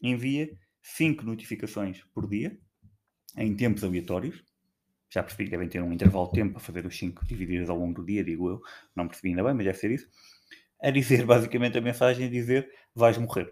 envia 0.00 0.50
5 0.82 1.24
notificações 1.24 2.02
por 2.14 2.28
dia, 2.28 2.58
em 3.36 3.54
tempos 3.54 3.84
aleatórios. 3.84 4.42
Já 5.16 5.22
percebi 5.22 5.44
que 5.44 5.50
devem 5.52 5.66
ter 5.66 5.82
um 5.82 5.90
intervalo 5.90 6.26
de 6.26 6.32
tempo 6.34 6.52
para 6.52 6.60
fazer 6.60 6.84
os 6.84 6.94
5 6.94 7.24
divididos 7.24 7.70
ao 7.70 7.78
longo 7.78 7.94
do 7.94 8.04
dia, 8.04 8.22
digo 8.22 8.50
eu. 8.50 8.60
Não 8.94 9.08
percebi 9.08 9.30
ainda 9.30 9.42
bem, 9.42 9.54
mas 9.54 9.64
deve 9.64 9.78
ser 9.78 9.90
isso. 9.90 10.06
A 10.78 10.90
dizer, 10.90 11.24
basicamente, 11.24 11.78
a 11.78 11.80
mensagem 11.80 12.26
é 12.26 12.28
dizer, 12.28 12.70
vais 12.94 13.16
morrer. 13.16 13.50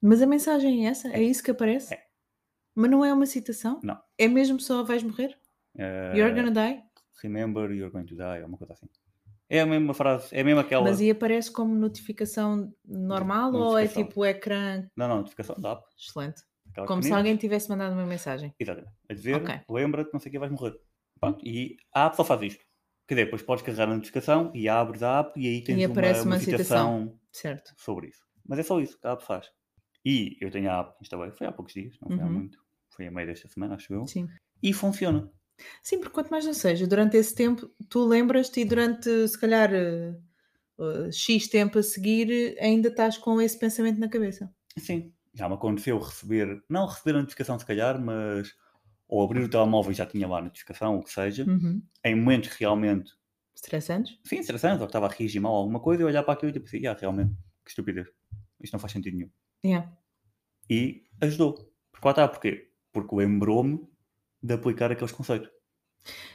Mas 0.00 0.22
a 0.22 0.26
mensagem 0.26 0.86
é 0.86 0.90
essa? 0.90 1.08
É 1.08 1.20
isso 1.20 1.42
que 1.42 1.50
aparece? 1.50 1.94
É. 1.94 2.04
Mas 2.76 2.88
não 2.92 3.04
é 3.04 3.12
uma 3.12 3.26
citação? 3.26 3.80
Não. 3.82 4.00
É 4.16 4.28
mesmo 4.28 4.60
só 4.60 4.84
vais 4.84 5.02
morrer? 5.02 5.36
Eh, 5.76 6.12
You're 6.16 6.32
gonna 6.32 6.52
die? 6.52 6.80
Remember, 7.24 7.72
you're 7.72 7.90
going 7.90 8.06
to 8.06 8.14
die, 8.14 8.40
ou 8.42 8.46
uma 8.46 8.56
coisa 8.56 8.74
assim. 8.74 8.86
É 9.48 9.62
a 9.62 9.66
mesma 9.66 9.94
frase, 9.94 10.28
é 10.30 10.44
mesmo 10.44 10.60
aquela... 10.60 10.84
Mas 10.84 11.00
e 11.00 11.10
aparece 11.10 11.50
como 11.50 11.74
notificação 11.74 12.72
normal 12.84 13.52
ou 13.52 13.76
é 13.76 13.82
Notificação. 13.82 14.04
tipo 14.04 14.20
o 14.20 14.24
ecrã? 14.24 14.88
Não, 14.96 15.08
não, 15.08 15.16
notificação 15.16 15.56
da 15.58 15.72
app. 15.72 15.82
Excelente. 15.98 16.40
Aquelas 16.74 16.88
Como 16.88 17.02
se 17.02 17.12
alguém 17.14 17.36
tivesse 17.36 17.68
mandado 17.68 17.92
uma 17.94 18.06
mensagem. 18.06 18.54
Exatamente. 18.58 18.92
A 19.10 19.14
dizer, 19.14 19.36
Ok. 19.42 19.60
lembra-te, 19.68 20.12
não 20.12 20.20
sei 20.20 20.28
o 20.30 20.32
que, 20.32 20.38
vais 20.38 20.52
morrer. 20.52 20.74
Pronto. 21.20 21.44
E 21.46 21.76
a 21.94 22.06
app 22.06 22.16
só 22.16 22.24
faz 22.24 22.42
isto. 22.42 22.64
Quer 23.06 23.14
dizer, 23.14 23.24
depois 23.26 23.42
podes 23.42 23.64
carregar 23.64 23.88
a 23.88 23.94
notificação 23.94 24.50
e 24.54 24.68
abres 24.68 25.02
a 25.02 25.20
app 25.20 25.38
e 25.38 25.46
aí 25.46 25.62
tens 25.62 25.78
E 25.78 25.84
aparece 25.84 26.20
uma, 26.20 26.30
uma 26.30 26.36
uma 26.36 26.40
citação. 26.40 26.96
citação 26.96 27.20
Certo. 27.32 27.72
sobre 27.76 28.08
isso. 28.08 28.20
Mas 28.46 28.58
é 28.58 28.62
só 28.62 28.80
isso 28.80 28.98
que 29.00 29.06
a 29.06 29.12
app 29.12 29.24
faz. 29.24 29.50
E 30.04 30.36
eu 30.40 30.50
tenho 30.50 30.70
a 30.70 30.80
app 30.80 30.96
instalei, 31.02 31.30
foi 31.32 31.46
há 31.46 31.52
poucos 31.52 31.74
dias, 31.74 31.96
não 32.00 32.10
foi 32.10 32.22
há 32.22 32.26
Uhum. 32.26 32.32
muito. 32.34 32.58
Foi 32.94 33.06
a 33.06 33.10
meio 33.10 33.26
desta 33.26 33.48
semana, 33.48 33.74
acho 33.74 33.92
eu. 33.92 34.04
Sim. 34.06 34.26
E 34.62 34.72
funciona. 34.72 35.30
Sim, 35.82 35.98
porque 36.00 36.12
quanto 36.14 36.30
mais 36.30 36.44
não 36.44 36.54
seja, 36.54 36.86
durante 36.86 37.16
esse 37.16 37.34
tempo 37.34 37.70
tu 37.88 38.04
lembras-te 38.06 38.60
e 38.60 38.64
durante 38.64 39.28
se 39.28 39.38
calhar 39.38 39.72
eh, 39.72 40.14
eh, 40.80 41.12
X 41.12 41.48
tempo 41.48 41.78
a 41.78 41.82
seguir 41.82 42.30
eh, 42.30 42.64
ainda 42.64 42.88
estás 42.88 43.18
com 43.18 43.40
esse 43.40 43.58
pensamento 43.58 43.98
na 44.00 44.08
cabeça. 44.08 44.52
Sim. 44.78 45.14
Já 45.34 45.48
me 45.48 45.54
aconteceu 45.56 45.98
receber, 45.98 46.62
não 46.68 46.86
receber 46.86 47.16
a 47.18 47.20
notificação 47.20 47.58
se 47.58 47.66
calhar, 47.66 48.00
mas 48.00 48.54
ou 49.08 49.22
abrir 49.24 49.42
o 49.42 49.48
telemóvel 49.48 49.92
e 49.92 49.94
já 49.94 50.06
tinha 50.06 50.26
lá 50.26 50.38
a 50.38 50.42
notificação, 50.42 50.96
o 50.96 51.02
que 51.02 51.10
seja, 51.12 51.44
Uhum. 51.44 51.82
em 52.04 52.14
momentos 52.14 52.50
realmente, 52.56 53.12
Estressantes? 53.54 54.18
sim, 54.24 54.36
interessantes, 54.38 54.80
ou 54.80 54.86
que 54.86 54.90
estava 54.90 55.06
a 55.06 55.10
reagir 55.10 55.40
mal 55.40 55.54
a 55.54 55.58
alguma 55.58 55.80
coisa, 55.80 56.02
eu 56.02 56.06
olhar 56.06 56.22
para 56.22 56.34
aquilo 56.34 56.50
e 56.50 56.52
tipo 56.52 56.66
assim, 56.66 56.86
ah, 56.86 56.96
realmente, 56.98 57.34
que 57.64 57.70
estupidez. 57.70 58.08
Isto 58.62 58.72
não 58.74 58.80
faz 58.80 58.92
sentido 58.92 59.16
nenhum. 59.16 59.30
Yeah. 59.64 59.92
E 60.70 61.04
ajudou. 61.20 61.54
Porque 61.92 62.06
lá 62.06 62.10
está, 62.12 62.28
porquê? 62.28 62.70
Porque 62.92 63.14
lembrou-me 63.14 63.80
de 64.42 64.54
aplicar 64.54 64.90
aqueles 64.90 65.12
conceitos. 65.12 65.50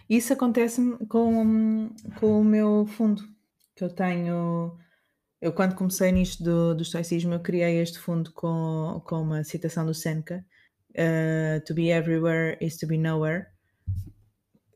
Isso 0.09 0.33
acontece-me 0.33 0.97
com, 1.07 1.89
com 2.19 2.41
o 2.41 2.43
meu 2.43 2.85
fundo, 2.85 3.23
que 3.75 3.83
eu 3.83 3.89
tenho. 3.89 4.77
Eu, 5.41 5.53
quando 5.53 5.75
comecei 5.75 6.11
nisto 6.11 6.43
do, 6.43 6.75
do 6.75 6.83
estoicismo, 6.83 7.33
eu 7.33 7.39
criei 7.39 7.79
este 7.81 7.97
fundo 7.97 8.31
com, 8.33 9.01
com 9.05 9.21
uma 9.21 9.43
citação 9.43 9.85
do 9.85 9.93
Seneca: 9.93 10.45
uh, 10.91 11.63
To 11.65 11.73
be 11.73 11.89
everywhere 11.89 12.57
is 12.59 12.77
to 12.77 12.87
be 12.87 12.97
nowhere. 12.97 13.45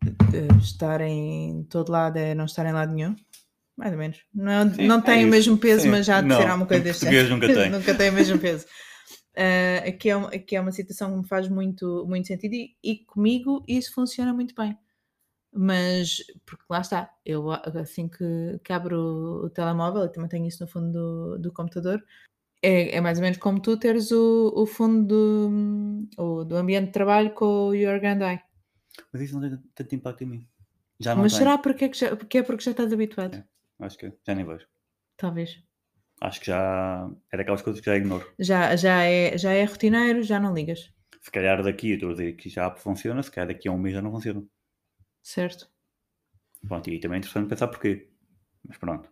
Uh, 0.05 0.57
estar 0.59 1.01
em 1.01 1.63
todo 1.69 1.91
lado 1.91 2.17
é 2.17 2.33
não 2.33 2.45
estar 2.45 2.65
em 2.65 2.73
lado 2.73 2.93
nenhum. 2.93 3.15
Mais 3.75 3.91
ou 3.91 3.97
menos. 3.97 4.19
Não, 4.33 4.71
Sim, 4.73 4.87
não 4.87 4.99
é 4.99 5.01
tem 5.01 5.15
o 5.15 5.21
isso. 5.21 5.29
mesmo 5.31 5.57
peso, 5.57 5.81
Sim. 5.83 5.89
mas 5.89 6.05
já 6.05 6.21
de 6.21 6.27
Não, 6.27 6.37
ser 6.37 6.47
alguma 6.47 6.67
coisa 6.67 6.83
deste 6.83 7.05
nunca 7.29 7.47
tem. 7.47 7.69
nunca 7.71 7.95
tem 7.95 8.09
o 8.09 8.13
mesmo 8.13 8.37
peso. 8.39 8.65
Uh, 9.35 9.89
aqui, 9.89 10.09
é, 10.11 10.17
um- 10.17 10.25
aqui 10.27 10.55
é 10.55 10.61
uma 10.61 10.71
citação 10.71 11.09
que 11.11 11.17
me 11.17 11.27
faz 11.27 11.49
muito, 11.49 12.05
muito 12.07 12.27
sentido 12.27 12.53
e, 12.53 12.75
e 12.83 12.97
comigo 12.97 13.63
isso 13.67 13.91
funciona 13.93 14.31
muito 14.31 14.53
bem. 14.53 14.77
Mas, 15.55 16.17
porque 16.45 16.63
lá 16.69 16.81
está, 16.81 17.13
eu 17.23 17.51
assim 17.51 18.07
que, 18.09 18.59
que 18.63 18.73
abro 18.73 19.43
o, 19.45 19.49
telemóvel, 19.49 20.01
eu 20.03 20.11
também 20.11 20.29
tenho 20.29 20.47
isso 20.47 20.63
no 20.63 20.67
fundo 20.67 20.91
do, 20.91 21.37
do 21.37 21.53
computador, 21.53 22.03
é, 22.61 22.95
é 22.95 23.01
mais 23.01 23.19
ou 23.19 23.23
menos 23.23 23.37
como 23.37 23.61
tu 23.61 23.77
teres 23.77 24.11
o, 24.11 24.51
o 24.55 24.65
fundo 24.65 25.05
do, 25.05 26.07
o- 26.17 26.43
do 26.43 26.55
ambiente 26.55 26.87
de 26.87 26.91
trabalho 26.93 27.33
com 27.33 27.67
o 27.67 27.75
Your 27.75 27.99
Gandai. 27.99 28.41
Mas 29.11 29.21
isso 29.21 29.39
não 29.39 29.47
tem 29.47 29.59
tanto 29.75 29.95
impacto 29.95 30.23
em 30.23 30.27
mim. 30.27 30.47
Já 30.99 31.13
não 31.13 31.23
Mas 31.23 31.33
tem. 31.33 31.39
será 31.39 31.57
porque 31.57 31.85
é, 31.85 31.89
que 31.89 31.97
já, 31.97 32.15
porque 32.15 32.37
é 32.39 32.43
porque 32.43 32.63
já 32.63 32.71
estás 32.71 32.91
habituado? 32.91 33.35
É. 33.35 33.43
Acho 33.79 33.97
que 33.97 34.11
já 34.25 34.33
nem 34.33 34.45
vejo. 34.45 34.65
Talvez. 35.17 35.61
Acho 36.21 36.39
que 36.39 36.47
já 36.47 37.11
é 37.31 37.37
daquelas 37.37 37.61
coisas 37.61 37.79
que 37.81 37.85
já 37.85 37.97
ignoro. 37.97 38.25
Já, 38.39 38.75
já, 38.75 39.03
é, 39.03 39.37
já 39.37 39.51
é 39.51 39.63
rotineiro, 39.65 40.23
já 40.23 40.39
não 40.39 40.53
ligas. 40.53 40.91
Se 41.21 41.29
calhar 41.31 41.61
daqui, 41.61 41.91
estou 41.91 42.09
a 42.09 42.13
dizer 42.13 42.33
que 42.33 42.49
já 42.49 42.71
funciona, 42.75 43.21
se 43.21 43.29
calhar 43.31 43.47
daqui 43.47 43.67
a 43.67 43.71
um 43.71 43.77
mês 43.77 43.93
já 43.95 44.01
não 44.01 44.11
funciona. 44.11 44.43
Certo? 45.23 45.67
Pronto, 46.67 46.89
e 46.89 46.99
também 46.99 47.15
é 47.15 47.19
interessante 47.19 47.49
pensar 47.49 47.67
porquê. 47.69 48.09
Mas 48.67 48.77
pronto. 48.77 49.09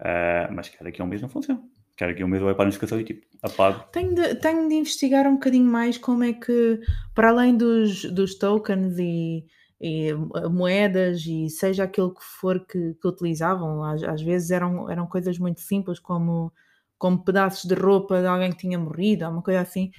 Ah, 0.00 0.48
mas 0.50 0.66
se 0.66 0.72
calhar 0.72 0.84
daqui 0.84 1.00
a 1.00 1.04
um 1.04 1.08
mês 1.08 1.22
não 1.22 1.28
funciona. 1.28 1.62
Se 1.90 1.96
calhar 1.96 2.14
daqui 2.14 2.22
a 2.22 2.26
um 2.26 2.28
mês 2.28 2.42
eu 2.42 2.54
para 2.54 2.62
a 2.62 2.66
notificação 2.66 3.00
e 3.00 3.04
tipo, 3.04 3.26
apago. 3.42 3.84
Tenho 3.92 4.14
de, 4.14 4.34
tenho 4.36 4.68
de 4.68 4.74
investigar 4.74 5.26
um 5.26 5.34
bocadinho 5.34 5.70
mais 5.70 5.98
como 5.98 6.24
é 6.24 6.32
que, 6.32 6.80
para 7.14 7.28
além 7.28 7.56
dos, 7.56 8.04
dos 8.06 8.34
tokens 8.36 8.98
e, 8.98 9.44
e, 9.80 10.08
eh, 10.08 10.48
moedas 10.48 11.24
e 11.26 11.48
seja 11.50 11.84
aquilo 11.84 12.14
que 12.14 12.24
for 12.24 12.66
que, 12.66 12.94
que 12.94 13.08
utilizavam, 13.08 13.84
às, 13.84 14.02
às 14.02 14.22
vezes 14.22 14.50
eram, 14.50 14.90
eram 14.90 15.06
coisas 15.06 15.38
muito 15.38 15.60
simples 15.60 15.98
como, 15.98 16.52
como 16.98 17.22
pedaços 17.22 17.64
de 17.64 17.74
roupa 17.74 18.20
de 18.20 18.26
alguém 18.26 18.50
que 18.50 18.58
tinha 18.58 18.78
morrido, 18.78 19.26
ou 19.26 19.32
uma 19.32 19.42
coisa 19.42 19.60
assim. 19.60 19.90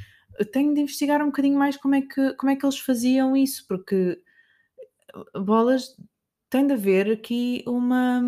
Tenho 0.51 0.73
de 0.73 0.81
investigar 0.81 1.21
um 1.21 1.27
bocadinho 1.27 1.57
mais 1.57 1.77
como 1.77 1.93
é 1.93 2.01
que, 2.01 2.33
como 2.33 2.51
é 2.51 2.55
que 2.55 2.65
eles 2.65 2.79
faziam 2.79 3.37
isso, 3.37 3.65
porque 3.67 4.19
bolas 5.43 5.95
tem 6.49 6.67
de 6.67 6.73
haver 6.73 7.11
aqui 7.11 7.63
uma, 7.67 8.21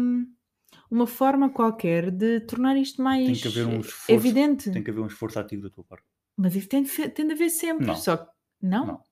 uma 0.89 1.07
forma 1.07 1.49
qualquer 1.49 2.11
de 2.11 2.39
tornar 2.41 2.75
isto 2.77 3.01
mais 3.01 3.25
Tem 3.25 3.35
que 3.35 3.47
haver 3.47 3.67
um 3.67 3.79
esforço. 3.79 4.11
evidente. 4.11 4.71
Tem 4.71 4.83
que 4.83 4.89
haver 4.91 5.01
um 5.01 5.07
esforço 5.07 5.39
ativo 5.39 5.63
da 5.63 5.69
tua 5.69 5.83
parte. 5.83 6.05
Mas 6.37 6.55
isso 6.55 6.67
tem 6.67 6.83
de, 6.83 7.09
tem 7.09 7.27
de 7.27 7.33
haver 7.33 7.49
sempre. 7.49 7.85
Não. 7.85 7.95
Só 7.95 8.17
que. 8.17 8.29
Não? 8.61 8.85
Não. 8.85 9.03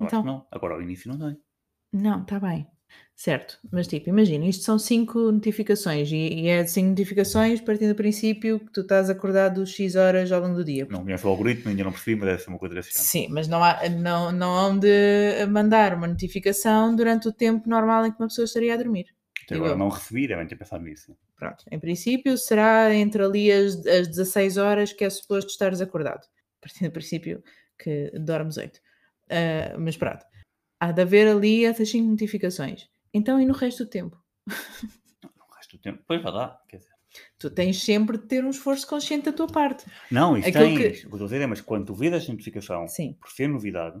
Então, 0.00 0.22
não. 0.22 0.46
Agora 0.50 0.74
ao 0.74 0.82
início 0.82 1.10
não 1.10 1.18
tem. 1.18 1.40
não, 1.92 2.22
está 2.22 2.38
bem. 2.40 2.66
Certo. 3.18 3.58
Mas 3.72 3.88
tipo, 3.88 4.08
imagina, 4.08 4.46
isto 4.46 4.62
são 4.62 4.78
cinco 4.78 5.32
notificações 5.32 6.10
e, 6.12 6.16
e 6.16 6.48
é 6.48 6.64
cinco 6.64 6.90
notificações 6.90 7.60
partindo 7.60 7.88
do 7.88 7.96
princípio 7.96 8.60
que 8.60 8.70
tu 8.72 8.82
estás 8.82 9.10
acordado 9.10 9.66
X 9.66 9.96
horas 9.96 10.30
ao 10.30 10.40
longo 10.40 10.54
do 10.54 10.64
dia. 10.64 10.86
Não 10.88 11.02
conheço 11.02 11.26
o 11.26 11.30
algoritmo, 11.30 11.68
ainda 11.68 11.82
não 11.82 11.90
percebi, 11.90 12.14
mas 12.14 12.28
deve 12.28 12.42
ser 12.42 12.50
uma 12.50 12.58
coisa 12.60 12.76
desse 12.76 12.92
género. 12.92 13.08
Sim, 13.08 13.28
mas 13.30 13.48
não 13.48 13.62
há, 13.64 13.88
não, 13.88 14.30
não 14.30 14.54
hão 14.54 14.78
de 14.78 15.44
mandar 15.50 15.94
uma 15.94 16.06
notificação 16.06 16.94
durante 16.94 17.26
o 17.26 17.32
tempo 17.32 17.68
normal 17.68 18.06
em 18.06 18.12
que 18.12 18.20
uma 18.20 18.28
pessoa 18.28 18.44
estaria 18.44 18.72
a 18.72 18.76
dormir. 18.76 19.06
Até 19.44 19.56
agora 19.56 19.72
eu. 19.72 19.78
não 19.78 19.88
recebi, 19.88 20.28
devem 20.28 20.46
ter 20.46 20.54
pensado 20.54 20.84
nisso. 20.84 21.16
Pronto, 21.36 21.64
em 21.72 21.78
princípio 21.80 22.38
será 22.38 22.94
entre 22.94 23.20
ali 23.24 23.50
as, 23.50 23.84
as 23.84 24.06
16 24.06 24.58
horas 24.58 24.92
que 24.92 25.04
é 25.04 25.10
suposto 25.10 25.50
estares 25.50 25.80
acordado. 25.80 26.24
Partindo 26.60 26.88
do 26.88 26.92
princípio 26.92 27.42
que 27.76 28.12
dormes 28.16 28.58
8. 28.58 28.80
Ah, 29.30 29.76
mas 29.78 29.96
pronto, 29.96 30.24
há 30.80 30.92
de 30.92 31.02
haver 31.02 31.28
ali 31.28 31.64
essas 31.64 31.88
5 31.90 32.08
notificações. 32.08 32.88
Então, 33.12 33.40
e 33.40 33.46
no 33.46 33.54
resto 33.54 33.84
do 33.84 33.90
tempo? 33.90 34.16
O 34.46 35.54
resto 35.56 35.76
do 35.76 35.80
tempo, 35.80 35.98
depois 35.98 36.22
vai 36.22 36.32
lá, 36.32 36.60
quer 36.68 36.76
dizer. 36.78 36.90
Tu 37.38 37.50
tens 37.50 37.82
sempre 37.82 38.18
de 38.18 38.26
ter 38.26 38.44
um 38.44 38.50
esforço 38.50 38.86
consciente 38.86 39.24
da 39.26 39.32
tua 39.32 39.46
parte. 39.46 39.84
Não, 40.10 40.36
isso 40.36 40.48
Aquilo 40.48 40.64
tens. 40.64 40.76
que- 40.78 40.84
O 40.84 40.90
que 40.90 41.06
eu 41.06 41.10
estou 41.10 41.20
a 41.22 41.24
dizer 41.24 41.40
é, 41.40 41.46
mas 41.46 41.60
quando 41.60 41.86
tu 41.86 41.94
vês 41.94 42.12
esta 42.12 42.30
notificação 42.30 42.86
Sim. 42.86 43.16
por 43.20 43.30
ser 43.30 43.48
novidade, 43.48 44.00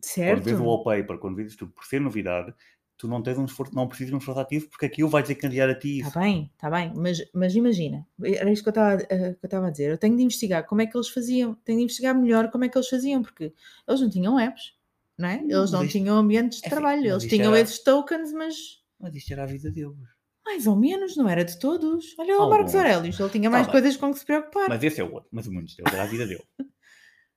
Certo? 0.00 0.36
quando 0.36 0.44
vês 0.44 0.60
o 0.60 0.64
wallpaper, 0.64 1.18
quando 1.18 1.36
vês 1.36 1.56
tudo 1.56 1.72
por 1.72 1.84
ser 1.86 2.00
novidade, 2.00 2.54
tu 2.98 3.08
não 3.08 3.22
tens 3.22 3.38
um 3.38 3.46
esforço, 3.46 3.74
não 3.74 3.88
precisas 3.88 4.10
de 4.10 4.14
um 4.14 4.18
esforço 4.18 4.40
ativo 4.40 4.68
porque 4.68 4.86
aquilo 4.86 5.08
vai 5.08 5.22
desencadear 5.22 5.70
a 5.70 5.74
ti 5.74 5.98
isso. 6.00 6.08
Está 6.08 6.20
bem, 6.20 6.50
está 6.54 6.70
bem, 6.70 6.92
mas, 6.94 7.18
mas 7.34 7.54
imagina, 7.56 8.06
era 8.22 8.52
isto 8.52 8.62
que 8.62 8.68
eu 8.68 8.72
estava 8.72 9.02
eh, 9.08 9.32
que 9.34 9.44
eu 9.44 9.46
estava 9.46 9.66
a 9.66 9.70
dizer. 9.70 9.90
Eu 9.90 9.98
tenho 9.98 10.16
de 10.16 10.22
investigar 10.22 10.64
como 10.66 10.82
é 10.82 10.86
que 10.86 10.96
eles 10.96 11.08
faziam, 11.08 11.54
tenho 11.64 11.78
de 11.78 11.84
investigar 11.84 12.14
melhor 12.14 12.50
como 12.50 12.64
é 12.64 12.68
que 12.68 12.76
eles 12.76 12.88
faziam, 12.88 13.22
porque 13.22 13.52
eles 13.88 14.00
não 14.00 14.10
tinham 14.10 14.38
apps, 14.38 14.74
não 15.18 15.28
é? 15.28 15.40
Não, 15.42 15.58
Eles 15.58 15.70
não 15.70 15.84
isto- 15.84 15.92
tinham 15.92 16.16
ambientes 16.16 16.60
de 16.60 16.66
é 16.66 16.70
trabalho, 16.70 17.06
eles 17.06 17.24
tinham 17.26 17.52
era- 17.54 17.60
esses 17.62 17.82
tokens, 17.82 18.32
mas 18.32 18.56
Mas 19.00 19.14
isto 19.14 19.32
era 19.32 19.42
a 19.42 19.46
vida 19.46 19.70
deles. 19.70 19.96
mais 20.44 20.66
ou 20.66 20.76
menos, 20.76 21.16
não 21.16 21.28
era 21.28 21.44
de 21.44 21.58
todos. 21.58 22.14
Olha 22.18 22.38
o 22.38 22.48
Marcos. 22.50 22.74
Aurelius, 22.74 23.18
ele 23.20 23.30
tinha 23.30 23.44
Tá 23.44 23.50
mais 23.50 23.66
bem. 23.66 23.72
coisas 23.72 23.96
com 23.96 24.12
que 24.12 24.18
se 24.18 24.24
preocupar. 24.26 24.68
Mas 24.68 24.82
esse 24.82 25.00
é 25.00 25.04
o 25.04 25.12
outro. 25.12 25.28
Mas 25.32 25.46
o 25.46 25.52
muitos 25.52 25.74
deles 25.76 25.92
era 25.92 26.02
a 26.02 26.06
vida 26.06 26.26
dele. 26.26 26.44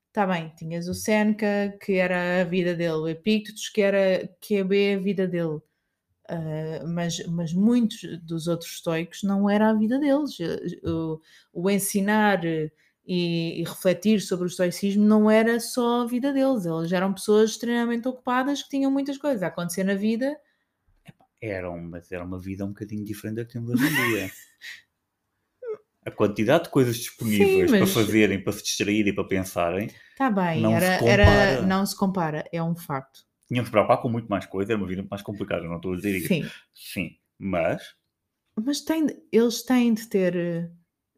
Está 0.10 0.26
bem, 0.28 0.54
tinhas 0.58 0.88
o 0.88 0.94
Seneca, 0.94 1.78
que 1.84 1.94
era 1.94 2.42
a 2.42 2.44
vida 2.44 2.74
dele, 2.76 2.92
o 2.94 3.08
Epictetus, 3.08 3.70
que 3.70 3.82
era 3.82 4.28
QB, 4.42 4.94
a 4.96 5.00
vida 5.00 5.28
dele. 5.28 5.60
Ah, 6.30 6.84
mas, 6.86 7.26
mas 7.28 7.54
muitos 7.54 8.00
dos 8.22 8.48
outros 8.48 8.72
estoicos 8.74 9.24
não 9.24 9.50
era 9.50 9.70
a 9.70 9.74
vida 9.74 9.98
deles. 10.00 10.38
Eh, 10.40 10.80
O, 10.90 11.22
o 11.54 11.70
ensinar 11.70 12.44
eh, 12.46 12.70
e, 13.08 13.62
e 13.62 13.64
refletir 13.64 14.20
sobre 14.22 14.46
o 14.46 14.48
estoicismo 14.48 15.06
não 15.06 15.32
era 15.32 15.60
só 15.60 16.02
a 16.02 16.06
vida 16.06 16.34
deles. 16.34 16.66
Eles 16.66 16.92
eram 16.92 17.14
pessoas 17.14 17.52
extremamente 17.52 18.08
ocupadas 18.08 18.62
que 18.62 18.70
tinham 18.70 18.92
muitas 18.92 19.18
coisas 19.18 19.42
a 19.42 19.48
acontecer 19.48 19.84
na 19.86 19.96
vida. 19.96 20.38
Eram, 21.42 21.80
mas 21.80 22.12
era 22.12 22.24
uma 22.26 22.40
vida 22.40 22.66
um 22.66 22.70
bocadinho 22.70 23.06
diferente 23.06 23.36
da 23.38 23.46
que 23.46 23.54
temos 23.54 23.70
hoje 23.70 23.84
em 23.86 23.96
dia. 24.12 24.32
A 26.06 26.12
quantidade 26.12 26.66
de 26.66 26.70
coisas 26.70 26.96
disponíveis 26.98 27.70
mas- 27.72 27.80
para 27.94 28.02
fazerem, 28.04 28.42
para 28.44 28.54
se 28.54 28.64
distraírem, 28.64 29.14
para 29.14 29.24
pensarem, 29.28 29.90
Está 30.12 30.32
bem, 30.32 30.62
Não 30.62 30.72
se 30.72 30.76
era, 30.78 30.98
compara. 30.98 31.22
era, 31.22 31.62
não 31.62 31.86
se 31.86 31.96
compara, 31.96 32.44
é 32.52 32.64
um 32.64 32.76
facto. 32.76 33.24
tinham 33.48 33.64
que 33.64 33.68
se 33.68 33.72
preocupar 33.72 34.02
com 34.02 34.10
muito 34.10 34.28
mais 34.28 34.46
coisa, 34.48 34.72
era 34.74 34.82
uma 34.82 34.88
vida 34.88 35.02
muito 35.02 35.12
mais 35.12 35.22
complicada, 35.22 35.64
não 35.64 35.76
estou 35.76 35.94
a 35.94 35.96
dizer 35.96 36.16
isso. 36.18 36.28
Sim, 36.28 36.46
Sim, 36.74 37.18
mas 37.38 37.96
mas 38.56 38.82
tem, 38.82 39.06
de- 39.06 39.22
eles 39.32 39.62
têm 39.62 39.94
de 39.94 40.08
ter, 40.08 40.72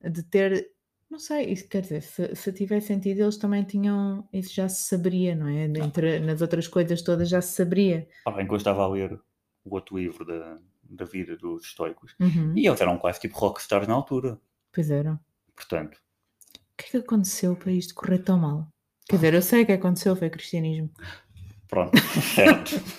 de 0.04 0.24
ter, 0.24 0.70
não 1.10 1.18
sei, 1.20 1.46
isso 1.52 1.68
quer 1.68 1.82
dizer, 1.82 2.02
se, 2.02 2.36
se 2.36 2.54
tivesse 2.54 2.88
sentido, 2.88 3.22
eles 3.22 3.38
também 3.38 3.64
tinham, 3.64 4.28
isso 4.32 4.54
já 4.54 4.70
se 4.70 4.88
saberia, 4.88 5.36
não 5.36 5.48
é? 5.48 5.64
Entre, 5.66 6.20
nas 6.20 6.42
outras 6.42 6.68
coisas 6.68 7.02
todas 7.02 7.28
já 7.30 7.42
se 7.42 7.54
saberia. 7.56 8.08
Ora 8.26 8.36
bem, 8.38 8.48
que 8.48 8.54
eu 8.54 8.58
estava 8.58 8.84
a 8.84 8.88
ler 8.88 9.20
o 9.66 9.74
outro 9.76 9.98
livro 9.98 10.24
da, 10.26 10.58
da 10.84 11.06
vida 11.06 11.36
dos 11.36 11.64
estoicos, 11.66 12.16
Uhum, 12.20 12.54
e 12.56 12.68
eles 12.68 12.80
eram 12.82 12.98
quase 12.98 13.20
tipo 13.20 13.38
rockstars 13.38 13.88
na 13.88 13.94
altura. 13.96 14.40
Pois 14.72 14.90
eram. 14.92 15.20
Portanto, 15.56 15.98
O 16.56 16.78
que 16.78 16.86
é 16.86 16.92
que 16.92 16.98
aconteceu 16.98 17.56
para 17.56 17.72
isto 17.72 17.94
correr 17.96 18.20
tão 18.20 18.38
mal? 18.38 18.68
Quer 19.10 19.16
dizer, 19.16 19.34
eu 19.34 19.42
sei 19.42 19.64
o 19.64 19.66
que 19.66 19.72
aconteceu, 19.72 20.16
foi 20.16 20.30
cristianismo. 20.30 20.92
pronto, 21.68 21.98
certo. 22.36 22.72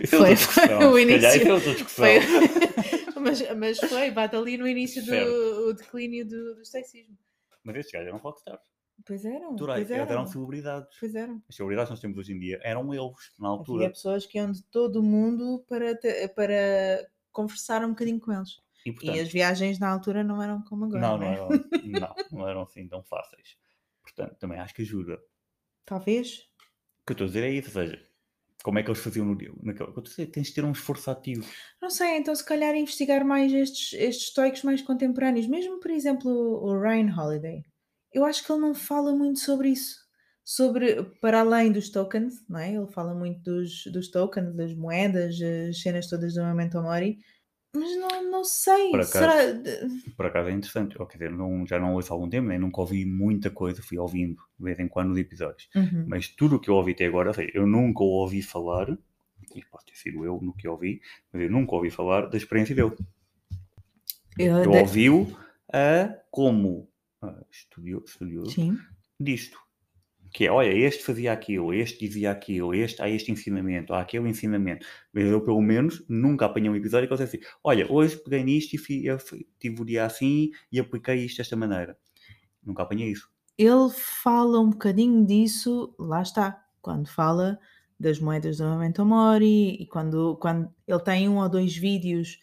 É 0.00 0.06
Foi- 0.06 0.34
foi 0.36 0.64
o 0.64 0.68
calhar 0.68 0.98
início. 1.00 1.48
é 1.48 1.52
outra 1.52 1.72
discussão. 1.74 2.06
Foi, 2.06 3.20
mas, 3.20 3.56
mas 3.56 3.78
foi, 3.78 4.10
bate 4.10 4.34
ali 4.34 4.56
no 4.56 4.66
início 4.66 5.04
Certo. 5.04 5.28
do 5.30 5.61
o 5.72 5.74
declínio 5.76 6.26
do, 6.26 6.54
do 6.54 6.62
estoicismo. 6.62 7.16
Mas 7.64 7.76
estes 7.76 7.92
gajos 7.92 8.08
eram 8.08 8.18
rockstars. 8.18 8.62
Pois 9.06 9.24
eram, 9.24 9.56
Durai, 9.56 9.78
pois 9.80 9.90
eram. 9.90 10.10
eram 10.10 10.26
celebridades. 10.26 10.96
Pois 11.00 11.14
eram. 11.14 11.42
As 11.48 11.56
celebridades 11.56 11.88
que 11.88 11.92
nós 11.92 12.00
temos 12.00 12.18
hoje 12.18 12.32
em 12.32 12.38
dia 12.38 12.60
eram 12.62 12.92
eles, 12.94 13.32
na 13.38 13.48
Havia 13.48 13.58
altura. 13.58 13.88
pessoas 13.90 14.26
que 14.26 14.38
iam 14.38 14.50
de 14.52 14.62
todo 14.64 14.96
o 15.00 15.02
mundo 15.02 15.64
para, 15.68 15.96
te- 15.96 16.28
para 16.28 17.08
conversar 17.32 17.84
um 17.84 17.90
bocadinho 17.90 18.20
com 18.20 18.32
eles. 18.32 18.50
E, 18.84 18.90
E 18.90 18.92
portanto, 18.92 19.20
as 19.20 19.32
viagens 19.32 19.78
na 19.78 19.88
altura 19.90 20.22
não 20.22 20.42
eram 20.42 20.62
como 20.62 20.84
agora. 20.84 21.00
não, 21.00 21.18
não, 21.18 21.18
não 21.18 21.32
é? 21.32 21.34
eram, 21.34 21.48
não, 21.84 22.14
não 22.38 22.48
eram 22.48 22.62
assim 22.62 22.86
tão 22.86 23.02
fáceis. 23.02 23.56
Portanto, 24.02 24.36
também 24.38 24.58
acho 24.58 24.74
que 24.74 24.82
ajuda. 24.82 25.18
Talvez. 25.84 26.38
O 27.02 27.06
que 27.06 27.12
eu 27.12 27.14
estou 27.14 27.24
a 27.24 27.28
dizer 27.28 27.44
é 27.44 27.50
isso, 27.50 27.68
ou 27.68 27.74
seja, 27.74 28.08
como 28.62 28.78
é 28.78 28.82
que 28.82 28.90
eles 28.90 29.00
faziam 29.00 29.26
no 29.26 29.36
dia? 29.36 29.52
Naquele, 29.62 29.90
o 29.90 29.92
que 29.92 29.98
eu 29.98 30.02
estou 30.02 30.02
a 30.02 30.04
dizer, 30.04 30.26
que 30.26 30.32
tens 30.32 30.48
de 30.48 30.54
ter 30.54 30.64
um 30.64 30.72
esforço 30.72 31.10
ativo. 31.10 31.44
Não 31.80 31.90
sei, 31.90 32.16
então 32.16 32.34
se 32.34 32.44
calhar 32.44 32.74
investigar 32.74 33.24
mais 33.24 33.52
estes, 33.52 33.92
estes 33.94 34.28
estoicos 34.28 34.62
mais 34.62 34.82
contemporâneos. 34.82 35.46
Mesmo, 35.46 35.80
por 35.80 35.90
exemplo, 35.90 36.30
o 36.30 36.80
Ryan 36.80 37.12
Holiday. 37.14 37.62
Eu 38.12 38.24
acho 38.24 38.44
que 38.44 38.52
ele 38.52 38.60
não 38.60 38.74
fala 38.74 39.14
muito 39.14 39.40
sobre 39.40 39.70
isso. 39.70 40.00
Sobre, 40.44 41.04
para 41.20 41.40
além 41.40 41.70
dos 41.70 41.88
tokens, 41.88 42.34
não 42.48 42.58
é? 42.58 42.74
Ele 42.74 42.86
fala 42.88 43.14
muito 43.14 43.42
dos, 43.42 43.84
dos 43.86 44.10
tokens, 44.10 44.54
das 44.54 44.74
moedas, 44.74 45.36
as 45.40 45.80
cenas 45.80 46.08
todas 46.08 46.34
do 46.34 46.44
Memento 46.44 46.80
Mori. 46.82 47.18
Mas 47.74 47.96
não, 47.96 48.30
não 48.30 48.44
sei. 48.44 48.90
Por 48.90 49.00
acaso- 49.00 49.12
Será... 49.12 49.52
de- 49.52 50.10
Por 50.16 50.26
acaso 50.26 50.48
é 50.48 50.52
interessante. 50.52 51.00
Ou, 51.00 51.06
quer 51.06 51.16
dizer, 51.18 51.30
não, 51.30 51.66
já 51.66 51.78
não 51.80 51.94
ouço 51.94 52.12
há 52.12 52.16
algum 52.16 52.28
tempo, 52.28 52.48
nem 52.48 52.58
nunca 52.58 52.80
ouvi 52.80 53.04
muita 53.06 53.50
coisa, 53.50 53.82
fui 53.82 53.98
ouvindo 53.98 54.36
de 54.58 54.64
vez 54.64 54.78
em 54.78 54.88
quando 54.88 55.12
os 55.12 55.18
episódios. 55.18 55.68
Uhum. 55.74 56.04
Mas 56.06 56.28
tudo 56.28 56.56
o 56.56 56.60
que 56.60 56.68
eu 56.68 56.74
ouvi 56.74 56.92
até 56.92 57.06
agora, 57.06 57.32
eu 57.54 57.66
nunca 57.66 58.02
ouvi 58.02 58.42
falar, 58.42 58.90
e 59.54 59.64
pode 59.70 59.86
ter 59.86 59.94
sido 59.96 60.24
eu 60.24 60.38
no 60.42 60.54
que 60.54 60.68
ouvi, 60.68 61.00
mas 61.32 61.42
eu 61.42 61.50
nunca 61.50 61.74
ouvi 61.74 61.90
falar 61.90 62.26
da 62.28 62.36
experiência 62.36 62.74
dele. 62.74 62.92
Eu- 64.38 64.56
Eu 64.58 64.70
de- 64.70 64.78
ouvi-o 64.78 65.36
a 65.72 66.14
como 66.30 66.88
ah, 67.22 67.42
estudio- 67.50 68.02
estudioso 68.06 68.50
disto. 69.18 69.58
Que 70.32 70.46
é, 70.46 70.50
olha, 70.50 70.72
este 70.72 71.04
fazia 71.04 71.32
aquilo, 71.32 71.74
este 71.74 72.06
dizia 72.06 72.30
aquilo, 72.30 72.74
este 72.74 73.02
há 73.02 73.08
este 73.08 73.30
ensinamento, 73.30 73.92
há 73.92 74.00
aquele 74.00 74.28
ensinamento. 74.28 74.86
Mas 75.12 75.24
eu, 75.26 75.42
pelo 75.42 75.60
menos, 75.60 76.02
nunca 76.08 76.46
apanhei 76.46 76.70
um 76.70 76.76
episódio 76.76 77.06
que 77.06 77.12
eu 77.14 77.22
assim, 77.22 77.38
olha, 77.62 77.90
hoje 77.92 78.16
peguei 78.16 78.42
nisto 78.42 78.74
e 78.74 78.78
fi- 78.78 79.04
eu 79.06 79.18
tive 79.60 79.82
o 79.82 79.84
dia 79.84 80.06
assim 80.06 80.50
e 80.70 80.80
apliquei 80.80 81.16
isto 81.16 81.38
desta 81.38 81.54
maneira. 81.56 81.98
Nunca 82.64 82.82
apanhei 82.82 83.10
isso. 83.12 83.30
ele 83.58 83.90
fala 83.92 84.60
um 84.60 84.70
bocadinho 84.70 85.24
disso, 85.26 85.94
lá 85.98 86.22
está, 86.22 86.64
quando 86.80 87.08
fala 87.08 87.58
das 87.98 88.18
moedas 88.18 88.56
do 88.58 88.64
Memento 88.64 89.04
Mori 89.04 89.76
e 89.82 89.86
quando, 89.86 90.36
quando 90.38 90.72
ele 90.88 91.00
tem 91.00 91.28
um 91.28 91.38
ou 91.38 91.48
dois 91.48 91.76
vídeos 91.76 92.38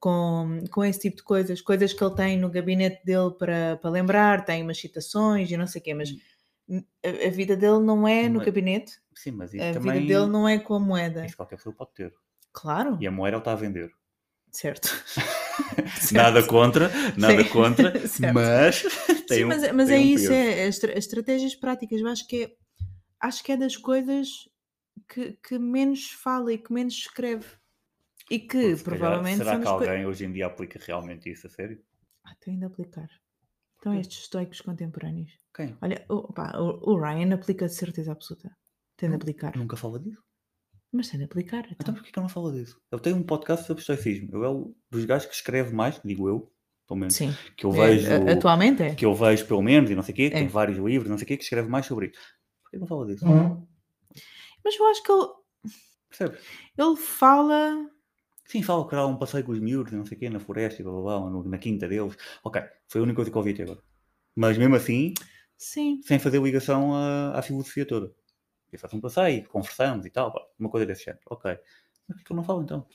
com, 0.00 0.60
com 0.70 0.84
esse 0.84 1.00
tipo 1.00 1.16
de 1.18 1.22
coisas, 1.22 1.60
coisas 1.60 1.92
que 1.92 2.02
ele 2.04 2.14
tem 2.14 2.38
no 2.38 2.50
gabinete 2.50 3.04
dele 3.04 3.30
para, 3.38 3.76
para 3.76 3.90
lembrar, 3.90 4.44
tem 4.44 4.62
umas 4.62 4.78
citações 4.78 5.50
e 5.50 5.56
não 5.56 5.66
sei 5.66 5.80
o 5.80 5.84
quê, 5.84 5.94
mas 5.94 6.10
a, 6.70 7.26
a 7.26 7.30
vida 7.30 7.56
dele 7.56 7.80
não 7.80 8.06
é 8.06 8.28
no 8.28 8.36
Mas- 8.38 8.46
gabinete, 8.46 8.92
Sim, 9.14 9.32
mas 9.32 9.54
isso 9.54 9.64
a 9.64 9.72
também... 9.72 10.00
vida 10.02 10.18
dele 10.20 10.30
não 10.32 10.48
é 10.48 10.58
com 10.58 10.74
a 10.74 10.80
moeda. 10.80 11.24
Isso 11.24 11.36
qualquer 11.36 11.56
pessoa 11.56 11.74
pode 11.74 11.92
ter. 11.94 12.12
Claro, 12.52 12.96
E 13.00 13.06
a 13.06 13.10
moeda 13.10 13.36
ele 13.36 13.40
está 13.40 13.52
a 13.52 13.56
vender. 13.56 13.90
certo. 14.50 14.88
Nada 16.12 16.40
Certo. 16.40 16.48
contra, 16.48 16.90
nada 17.16 17.42
Sim. 17.44 17.48
contra, 17.50 17.90
Certo. 18.08 18.34
mas 18.34 18.82
tem 19.28 19.38
Sim, 19.38 19.44
um, 19.44 19.48
mas, 19.48 19.62
é 19.90 19.98
um 19.98 20.02
isso, 20.02 20.32
é, 20.32 20.60
é 20.60 20.66
as 20.66 20.82
estratégias 20.82 21.54
práticas. 21.54 22.00
Eu 22.00 22.08
acho 22.08 22.26
que 22.26 22.44
é, 22.44 22.56
acho 23.20 23.42
que 23.44 23.52
é 23.52 23.56
das 23.56 23.76
coisas 23.76 24.28
que, 25.08 25.32
que 25.46 25.58
menos 25.58 26.10
fala 26.10 26.52
e 26.52 26.58
que 26.58 26.72
menos 26.72 26.94
escreve. 26.94 27.46
E 28.30 28.38
que 28.38 28.46
Porque 28.46 28.76
se 28.76 28.84
calhar, 28.84 28.98
provavelmente 28.98 29.36
Será 29.36 29.60
que 29.60 29.66
alguém 29.68 30.06
hoje 30.06 30.24
em 30.24 30.32
dia 30.32 30.46
aplica 30.46 30.80
realmente 30.84 31.30
isso 31.30 31.46
a 31.46 31.50
sério? 31.50 31.80
Ah, 32.24 32.34
tenho 32.40 32.58
de 32.58 32.64
aplicar. 32.64 33.08
Então, 33.78 33.94
estes 33.94 34.22
estoicos 34.22 34.60
contemporâneos. 34.60 35.30
Quem? 35.54 35.76
Olha, 35.80 36.04
o, 36.08 36.32
pá, 36.32 36.52
o, 36.58 36.96
Ryan 36.98 37.34
aplica 37.34 37.66
de 37.66 37.74
certeza 37.74 38.12
absoluta. 38.12 38.50
Tem 38.96 39.08
de 39.08 39.16
aplicar. 39.16 39.56
Nunca 39.56 39.76
fala 39.76 39.98
disso. 40.00 40.22
Mas 40.92 41.08
tem 41.08 41.18
de 41.18 41.24
aplicar. 41.24 41.60
Então 41.66 41.76
Então. 41.80 41.94
porquê 41.94 42.10
que 42.12 42.18
eu 42.18 42.22
não 42.22 42.28
falo 42.28 42.52
disso? 42.52 42.80
Eu 42.90 42.98
tenho 43.00 43.16
um 43.16 43.22
podcast 43.22 43.66
sobre 43.66 43.80
estoicismo. 43.80 44.28
Eu 44.32 44.44
é 44.44 44.48
o 44.48 44.74
dos 44.90 45.04
gajos 45.04 45.26
que 45.28 45.34
escreve 45.34 45.72
mais, 45.74 46.00
digo 46.04 46.28
eu, 46.28 46.52
pelo 46.86 47.00
menos, 47.00 47.14
Sim. 47.14 47.32
que 47.56 47.64
eu 47.66 47.72
É, 47.74 47.88
vejo, 47.96 48.10
a- 48.12 48.32
atualmente 48.32 48.82
é. 48.82 48.94
que 48.94 49.04
eu 49.04 49.14
vejo 49.14 49.46
pelo 49.46 49.62
menos, 49.62 49.90
e 49.90 49.94
não 49.94 50.02
sei 50.02 50.12
o 50.12 50.16
quê, 50.16 50.30
que 50.30 50.36
É. 50.36 50.38
tem 50.40 50.48
vários 50.48 50.78
livros, 50.78 51.10
não 51.10 51.18
sei 51.18 51.24
o 51.24 51.28
quê, 51.28 51.36
que 51.36 51.44
escreve 51.44 51.68
mais 51.68 51.86
sobre 51.86 52.06
isso. 52.08 52.18
Porquê 52.62 52.76
que 52.76 52.80
não 52.80 52.86
fala 52.86 53.06
disso? 53.06 53.24
Mas 54.64 54.76
eu 54.78 54.86
acho 54.86 55.02
que 55.02 55.12
ele, 55.12 55.26
Percebes? 56.08 56.40
ele 56.78 56.96
fala. 56.96 57.90
Sim, 58.46 58.62
fala 58.62 58.86
que 58.88 58.94
há 58.94 59.06
um 59.06 59.16
passeio 59.18 59.44
com 59.44 59.52
os 59.52 59.60
miúdos, 59.60 59.92
e 59.92 59.96
não 59.96 60.04
sei 60.06 60.16
o 60.16 60.20
quê, 60.20 60.28
na 60.30 60.38
floresta 60.40 60.80
e 60.80 60.84
blá 60.84 60.92
blá 60.92 61.02
blá, 61.20 61.30
no- 61.30 61.44
na 61.44 61.58
quinta 61.58 61.88
deles. 61.88 62.16
Ok, 62.42 62.62
foi 62.88 63.00
a 63.00 63.04
única 63.04 63.16
coisa 63.16 63.30
que 63.30 63.36
eu 63.36 63.40
ouvi 63.40 63.52
até 63.52 63.62
agora. 63.64 63.80
Mas 64.36 64.58
mesmo 64.58 64.74
assim, 64.76 65.14
Sim. 65.64 66.00
sem 66.02 66.18
fazer 66.18 66.40
ligação 66.42 66.94
à, 66.94 67.38
à 67.38 67.42
filosofia 67.42 67.86
toda. 67.86 68.12
Eu 68.72 68.78
faço 68.78 68.96
um 68.96 69.00
passeio, 69.00 69.48
conversamos 69.48 70.04
e 70.06 70.10
tal, 70.10 70.32
pá, 70.32 70.40
uma 70.58 70.68
coisa 70.70 70.86
desse 70.86 71.04
género. 71.04 71.22
Ok. 71.30 71.58
Mas 72.08 72.18
por 72.18 72.24
que 72.24 72.32
eu 72.32 72.36
não 72.36 72.44
falo 72.44 72.62
então? 72.62 72.86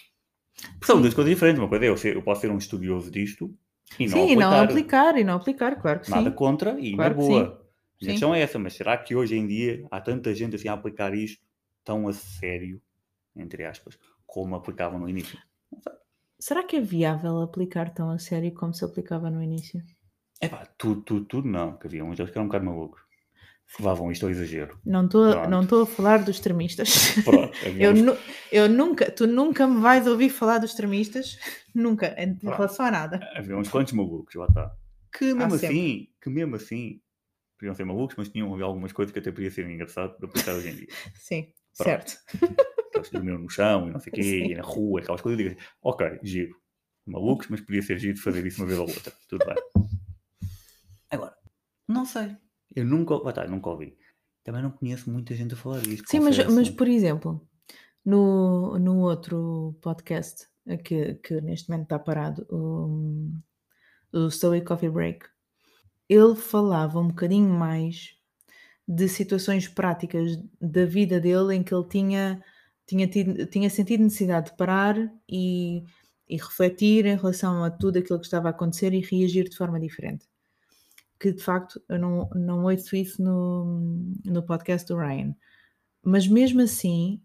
Porque 0.53 0.85
são 0.85 1.01
duas 1.01 1.13
coisas 1.13 1.33
diferentes. 1.33 1.59
Uma 1.59 1.69
coisa 1.69 1.85
é 1.85 1.89
eu, 1.89 1.97
ser, 1.97 2.15
eu 2.15 2.21
posso 2.23 2.41
ser 2.41 2.51
um 2.51 2.57
estudioso 2.57 3.09
disto 3.09 3.55
e 3.97 4.07
não 4.07 4.11
sim, 4.11 4.19
e 4.19 4.31
aplicar. 4.31 4.39
não 4.39 4.59
aplicar, 4.61 5.17
e 5.17 5.23
não 5.23 5.33
aplicar, 5.35 5.81
claro 5.81 5.99
que 6.01 6.09
Nada 6.09 6.29
sim. 6.29 6.35
contra 6.35 6.79
e 6.79 6.95
Claro 6.95 7.15
na 7.15 7.21
boa. 7.21 7.45
sim. 8.01 8.07
A 8.07 8.11
questão 8.11 8.33
é 8.35 8.41
essa, 8.41 8.57
mas 8.59 8.73
será 8.73 8.97
que 8.97 9.15
hoje 9.15 9.35
em 9.35 9.45
dia 9.47 9.85
há 9.91 9.99
tanta 9.99 10.33
gente 10.33 10.55
assim 10.55 10.67
a 10.67 10.73
aplicar 10.73 11.13
isto 11.13 11.43
tão 11.83 12.07
a 12.07 12.13
sério, 12.13 12.81
entre 13.35 13.65
aspas, 13.65 13.97
como 14.25 14.55
aplicavam 14.55 14.99
no 14.99 15.09
início? 15.09 15.37
Será 16.37 16.63
que 16.65 16.75
é 16.75 16.81
viável 16.81 17.39
aplicar 17.41 17.93
tão 17.93 18.09
a 18.09 18.19
sério 18.19 18.53
como 18.53 18.73
se 18.73 18.83
aplicava 18.83 19.29
no 19.29 19.41
início? 19.41 19.81
É 20.41 20.47
pá, 20.47 20.65
tudo, 20.77 21.01
tudo, 21.01 21.25
tudo 21.25 21.47
não, 21.47 21.77
que 21.77 21.87
havia 21.87 22.03
uns 22.03 22.15
deles 22.17 22.31
que 22.31 22.37
eram 22.37 22.45
um 22.45 22.47
bocado 22.49 22.65
malucos. 22.65 23.01
Levavam 23.79 24.11
isto 24.11 24.25
ao 24.25 24.31
exagero. 24.31 24.79
Não 24.83 25.05
estou 25.05 25.47
não 25.47 25.61
a 25.83 25.85
falar 25.85 26.23
dos 26.23 26.37
extremistas. 26.37 27.13
Pronto, 27.23 27.53
havia 27.65 27.85
Eu, 27.85 27.91
uns- 27.91 28.01
nu- 28.01 28.17
eu 28.51 28.67
nunca, 28.69 29.11
tu 29.11 29.27
nunca 29.27 29.67
me 29.67 29.79
vais 29.79 30.07
ouvir 30.07 30.29
falar 30.29 30.57
dos 30.57 30.71
extremistas, 30.71 31.37
nunca, 31.75 32.15
em 32.17 32.35
Pronto. 32.35 32.55
relação 32.55 32.85
a 32.87 32.91
nada. 32.91 33.19
havia 33.35 33.55
uns 33.57 33.69
quantos 33.69 33.93
malucos, 33.93 34.33
lá 34.35 34.45
está. 34.47 34.75
Que 35.11 35.33
mesmo 35.33 35.51
sempre. 35.57 35.67
assim, 35.67 36.07
que 36.21 36.29
mesmo 36.29 36.55
assim, 36.55 37.01
podiam 37.59 37.75
ser 37.75 37.83
malucos, 37.85 38.15
mas 38.17 38.29
tinham 38.29 38.51
algumas 38.63 38.91
coisas 38.91 39.11
que 39.13 39.19
até 39.19 39.31
podia 39.31 39.51
ser 39.51 39.69
engraçado 39.69 40.15
para 40.17 40.27
aplicar 40.29 40.53
hoje 40.55 40.69
em 40.69 40.75
dia. 40.75 40.87
Sim, 41.15 41.43
Pronto. 41.77 41.83
certo. 41.89 42.17
Eles 42.95 43.09
dormiam 43.11 43.37
no 43.37 43.49
chão 43.49 43.87
e 43.87 43.91
não 43.91 43.99
sei 43.99 44.11
o 44.11 44.15
quê, 44.15 44.23
Sim. 44.23 44.45
e 44.51 44.55
na 44.55 44.63
rua, 44.63 44.99
aquelas 45.01 45.21
coisas. 45.21 45.37
Digo, 45.37 45.59
ok, 45.83 46.19
giro. 46.23 46.55
Malucos, 47.05 47.47
mas 47.49 47.61
podia 47.61 47.81
ser 47.83 47.99
giro 47.99 48.17
fazer 48.17 48.45
isso 48.45 48.61
uma 48.61 48.67
vez 48.67 48.79
ou 48.79 48.87
outra. 48.87 49.13
Tudo 49.27 49.45
bem. 49.45 49.55
Não 51.89 52.05
sei. 52.05 52.37
Eu 52.75 52.85
nunca, 52.85 53.15
lá 53.15 53.31
está, 53.31 53.47
nunca 53.47 53.71
ouvi. 53.71 53.97
Também 54.43 54.61
não 54.61 54.69
conheço 54.69 55.09
muita 55.09 55.35
gente 55.35 55.55
a 55.55 55.57
falar 55.57 55.81
disto. 55.81 56.07
Sim, 56.07 56.19
mas, 56.19 56.37
mas 56.47 56.69
por 56.69 56.87
exemplo, 56.87 57.45
no, 58.05 58.77
no 58.77 58.99
outro 58.99 59.75
podcast 59.81 60.47
que, 60.83 61.15
que 61.15 61.41
neste 61.41 61.67
momento 61.67 61.85
está 61.85 61.97
parado, 61.97 62.45
o, 62.47 63.31
o 64.13 64.29
Stoic 64.29 64.67
Coffee 64.67 64.89
Break, 64.89 65.25
ele 66.07 66.35
falava 66.35 66.99
um 66.99 67.07
bocadinho 67.07 67.49
mais 67.49 68.15
de 68.87 69.07
situações 69.07 69.67
práticas 69.67 70.37
da 70.61 70.85
vida 70.85 71.19
dele 71.19 71.55
em 71.55 71.63
que 71.63 71.73
ele 71.73 71.87
tinha, 71.87 72.43
tinha, 72.87 73.07
tido, 73.07 73.47
tinha 73.47 73.69
sentido 73.69 74.03
necessidade 74.03 74.51
de 74.51 74.57
parar 74.57 74.95
e, 75.27 75.83
e 76.27 76.37
refletir 76.37 77.07
em 77.07 77.15
relação 77.15 77.63
a 77.63 77.71
tudo 77.71 77.97
aquilo 77.97 78.19
que 78.19 78.25
estava 78.25 78.47
a 78.49 78.51
acontecer 78.51 78.93
e 78.93 79.01
reagir 79.01 79.49
de 79.49 79.57
forma 79.57 79.79
diferente. 79.79 80.28
Que 81.19 81.33
de 81.33 81.43
facto 81.43 81.81
eu 81.89 81.99
não, 81.99 82.29
não 82.35 82.63
ouço 82.63 82.95
isso 82.95 83.21
no, 83.21 83.81
no 84.25 84.43
podcast 84.43 84.87
do 84.87 84.97
Ryan. 84.97 85.35
Mas 86.03 86.27
mesmo 86.27 86.61
assim, 86.61 87.21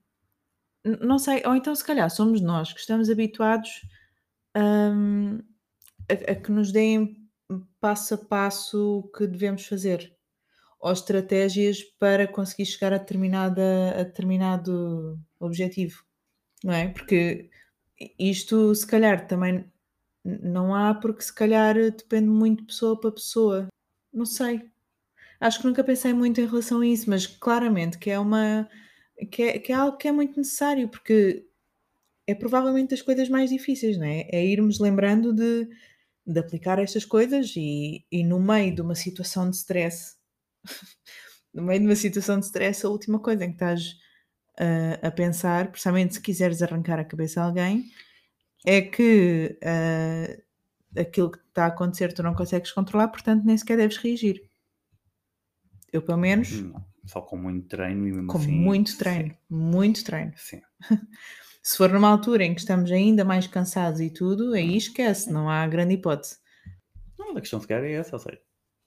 não 1.01 1.19
sei, 1.19 1.43
ou 1.47 1.55
então 1.55 1.75
se 1.75 1.85
calhar 1.85 2.11
somos 2.11 2.41
nós 2.41 2.73
que 2.73 2.81
estamos 2.81 3.09
habituados 3.09 3.83
hum, 4.57 5.39
a, 6.11 6.33
a 6.33 6.35
que 6.35 6.51
nos 6.51 6.73
deem 6.73 7.25
passo 7.81 8.15
a 8.15 8.19
passo 8.19 8.99
o 8.99 9.03
que 9.09 9.27
devemos 9.27 9.67
fazer 9.67 10.15
ou 10.85 10.93
estratégias 10.93 11.83
para 11.99 12.29
conseguir 12.29 12.67
chegar 12.67 12.93
a, 12.93 12.99
determinada, 12.99 13.63
a 13.99 14.03
determinado 14.03 15.19
objetivo, 15.41 16.05
não 16.63 16.75
é? 16.75 16.89
Porque 16.89 17.49
isto 18.19 18.75
se 18.75 18.87
calhar 18.87 19.27
também 19.27 19.65
não 20.23 20.75
há, 20.75 20.95
porque 20.95 21.23
se 21.23 21.35
calhar 21.35 21.75
depende 21.75 22.29
muito 22.29 22.61
de 22.61 22.67
pessoa 22.67 23.01
para 23.01 23.13
pessoa. 23.13 23.69
Não 24.15 24.25
sei. 24.25 24.71
Acho 25.41 25.61
que 25.61 25.67
nunca 25.67 25.85
pensei 25.85 26.13
muito 26.15 26.41
em 26.41 26.47
relação 26.47 26.81
a 26.81 26.87
isso, 26.87 27.11
mas 27.11 27.27
claramente 27.27 27.99
que 27.99 28.11
é 28.11 28.19
uma 28.19 28.69
que 29.31 29.43
é, 29.43 29.59
que 29.59 29.73
é 29.73 29.75
algo 29.77 29.97
que 29.99 30.09
é 30.09 30.13
muito 30.13 30.37
necessário, 30.39 30.89
porque 30.89 31.47
é 32.27 32.35
provavelmente 32.35 32.91
das 32.91 33.03
coisas 33.03 33.29
mais 33.29 33.51
difíceis, 33.51 33.99
não 33.99 34.07
é? 34.07 34.29
É 34.33 34.45
irmos 34.45 34.81
lembrando 34.81 35.33
de, 35.35 35.69
de 36.27 36.41
aplicar 36.41 36.79
estas 36.79 37.05
coisas 37.05 37.55
e, 37.57 38.07
e 38.11 38.25
no 38.25 38.41
meio 38.41 38.75
de 38.75 38.83
uma 38.83 38.95
situação 38.95 39.51
de 39.51 39.57
stress, 39.57 40.17
no 41.55 41.63
meio 41.63 41.81
de 41.81 41.87
uma 41.87 41.97
situação 41.97 42.39
de 42.41 42.47
stress, 42.47 42.87
a 42.87 42.91
última 42.91 43.21
coisa 43.21 43.45
em 43.45 43.49
que 43.49 43.57
estás 43.57 43.97
ah, 44.59 45.09
a 45.09 45.11
pensar, 45.11 45.71
precisamente 45.71 46.15
se 46.15 46.23
quiseres 46.23 46.63
arrancar 46.63 46.99
a 46.99 47.05
cabeça 47.05 47.41
a 47.43 47.45
alguém, 47.45 47.87
é 48.67 48.83
que 48.83 49.59
ah, 49.65 50.37
aquilo 50.99 51.31
que 51.31 51.39
está 51.39 51.65
a 51.65 51.69
acontecer 51.69 52.13
tu 52.13 52.23
não 52.23 52.35
consegues 52.35 52.73
controlar, 52.73 53.09
portanto 53.09 53.45
nem 53.45 53.57
sequer 53.57 53.77
deves 53.77 53.97
reagir. 53.97 54.43
Eu, 55.93 56.03
pelo 56.03 56.19
menos, 56.19 56.51
Não, 56.61 56.85
só 57.07 57.21
com 57.21 57.37
muito 57.37 57.69
treino 57.69 58.07
e 58.09 58.13
mesmo 58.13 58.27
com 58.27 58.39
assim. 58.39 58.51
muito 58.51 58.97
treino, 58.99 59.37
muito 59.49 60.03
treino. 60.05 60.33
Sim. 60.37 60.61
Se 61.63 61.79
for 61.79 61.91
numa 61.91 62.09
altura 62.09 62.45
em 62.45 62.55
que 62.55 62.61
estamos 62.61 62.91
ainda 62.93 63.25
mais 63.25 63.47
cansados 63.47 64.01
e 64.01 64.11
tudo, 64.11 64.53
aí 64.53 64.77
esquece, 64.77 65.33
não 65.33 65.49
há 65.49 65.67
grande 65.67 65.95
hipótese. 65.95 66.37
Não, 67.19 67.37
a 67.37 67.41
questão 67.41 67.61
sequer 67.61 67.83
é 67.85 67.93
essa, 67.93 68.17
ou 68.17 68.21
seja, 68.21 68.39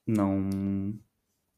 não, 0.06 0.94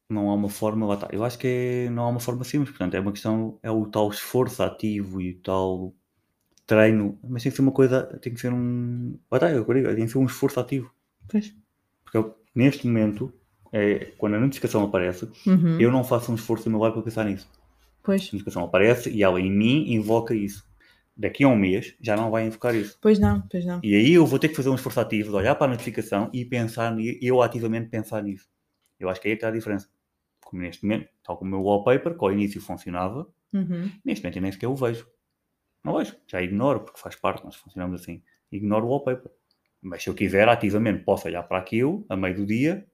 não 0.09 0.31
há 0.31 0.35
uma 0.35 0.49
forma, 0.49 0.87
lá 0.87 0.95
está. 0.95 1.09
Eu 1.13 1.23
acho 1.25 1.39
que 1.39 1.47
é- 1.87 1.91
não 1.91 2.05
há 2.05 2.09
uma 2.09 2.21
forma 2.21 2.43
simples, 2.45 2.71
portanto, 2.71 2.95
é 2.95 3.01
uma 3.01 3.13
questão, 3.13 3.59
é 3.63 3.71
o 3.71 3.85
tal 3.87 4.09
esforço 4.09 4.63
ativo 4.63 5.21
e 5.21 5.33
o 5.33 5.43
tal 5.43 5.95
treino, 6.71 7.19
mas 7.29 7.43
tem 7.43 7.51
que 7.51 7.57
ser 7.57 7.63
uma 7.63 7.73
coisa, 7.73 8.03
tem 8.23 8.33
que 8.33 8.41
ser 8.41 8.53
um, 8.53 9.19
eu 9.33 9.75
digo, 9.75 9.95
tem 9.95 10.05
que 10.05 10.09
ser 10.09 10.19
um 10.19 10.27
esforço 10.27 10.61
ativo, 10.61 10.93
Pois. 11.29 11.53
porque 12.05 12.17
eu, 12.17 12.37
neste 12.55 12.87
momento, 12.87 13.33
é, 13.73 14.13
quando 14.19 14.35
a 14.37 14.41
notificação 14.41 14.85
aparece, 14.85 15.29
Uhum. 15.47 15.81
eu 15.81 15.91
não 15.91 16.05
faço 16.05 16.31
um 16.31 16.35
esforço 16.37 16.65
do 16.65 16.71
meu 16.71 16.79
lado 16.81 16.93
para 16.95 17.03
pensar 17.03 17.25
nisso. 17.25 17.49
Pois. 18.03 18.23
A 18.23 18.25
notificação 18.27 18.65
aparece 18.65 19.11
e 19.11 19.23
ela 19.23 19.41
em 19.41 19.51
mim 19.51 19.93
invoca 19.93 20.35
isso. 20.35 20.65
Daqui 21.17 21.45
a 21.45 21.49
um 21.49 21.57
mês 21.57 21.95
já 22.01 22.17
não 22.17 22.31
vai 22.31 22.47
invocar 22.47 22.75
isso. 22.75 22.97
Pois 23.01 23.19
não, 23.19 23.43
pois 23.51 23.65
não. 23.67 23.81
E 23.83 23.95
aí 23.95 24.13
eu 24.13 24.25
vou 24.25 24.39
ter 24.39 24.49
que 24.49 24.55
fazer 24.55 24.71
um 24.71 24.75
esforço 24.77 25.01
ativo 25.01 25.31
de 25.31 25.37
olhar 25.37 25.55
para 25.57 25.67
a 25.67 25.71
notificação 25.71 26.31
e 26.33 26.45
pensar, 26.45 26.97
eu 27.21 27.43
ativamente 27.43 27.89
pensar 27.91 28.23
nisso. 28.23 28.49
Eu 28.99 29.09
acho 29.11 29.21
que 29.21 29.29
aí 29.29 29.33
é 29.33 29.37
que 29.37 29.39
está 29.39 29.49
a 29.49 29.53
diferença. 29.59 29.89
Como 30.45 30.63
neste 30.63 30.83
momento, 30.85 31.09
tal 31.23 31.37
como 31.37 31.49
o 31.49 31.59
meu 31.59 31.63
wallpaper, 31.67 32.17
que 32.17 32.25
ao 32.25 32.33
início 32.33 32.61
funcionava, 32.61 33.27
Uhum. 33.53 33.91
neste 34.05 34.23
momento 34.23 34.37
eu 34.37 34.43
nem 34.43 34.53
sequer 34.53 34.69
o 34.69 34.77
vejo. 34.77 35.07
Não 35.85 35.97
vejo. 35.97 36.17
Já 36.27 36.43
ignoro, 36.43 36.81
porque 36.81 37.01
faz 37.01 37.17
parte, 37.17 37.45
nós 37.45 37.57
funcionamos 37.57 38.01
assim. 38.03 38.23
Ignoro 38.53 38.87
o 38.87 38.91
wallpaper. 38.91 39.31
Mas 39.83 40.03
se 40.03 40.11
eu 40.11 40.15
quiser, 40.15 40.49
ativamente, 40.49 41.05
posso 41.05 41.27
olhar 41.27 41.43
para 41.45 41.59
aquilo, 41.59 42.05
a 42.09 42.17
meio 42.17 42.35
do 42.37 42.47
dia, 42.47 42.87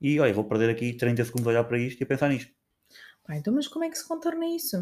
e 0.00 0.20
olha, 0.20 0.32
vou 0.34 0.44
perder 0.44 0.68
aqui 0.70 0.92
30 0.92 1.24
segundos 1.24 1.46
a 1.46 1.50
olhar 1.50 1.64
para 1.64 1.78
isto 1.78 2.00
e 2.00 2.04
a 2.04 2.06
pensar 2.06 2.28
nisto. 2.28 2.52
Pá, 3.24 3.36
então, 3.36 3.54
mas 3.54 3.66
como 3.66 3.84
é 3.84 3.90
que 3.90 3.96
se 3.98 4.06
contorna 4.06 4.46
isso? 4.46 4.76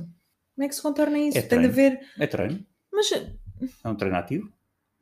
Como 0.55 0.64
é 0.64 0.68
que 0.68 0.74
se 0.74 0.82
contorna 0.82 1.18
isso? 1.18 1.38
É 1.38 1.42
Tem 1.42 1.61
de 1.61 1.68
treino. 1.68 1.68
haver. 1.68 2.09
É 2.18 2.26
treino. 2.26 2.66
Mas 2.92 3.12
É 3.12 3.88
um 3.88 3.94
treino 3.94 4.16
ativo. 4.16 4.52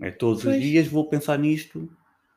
É 0.00 0.10
todos 0.10 0.42
Pois. 0.42 0.56
os 0.56 0.62
dias 0.62 0.86
vou 0.88 1.08
pensar 1.08 1.38
nisto 1.38 1.88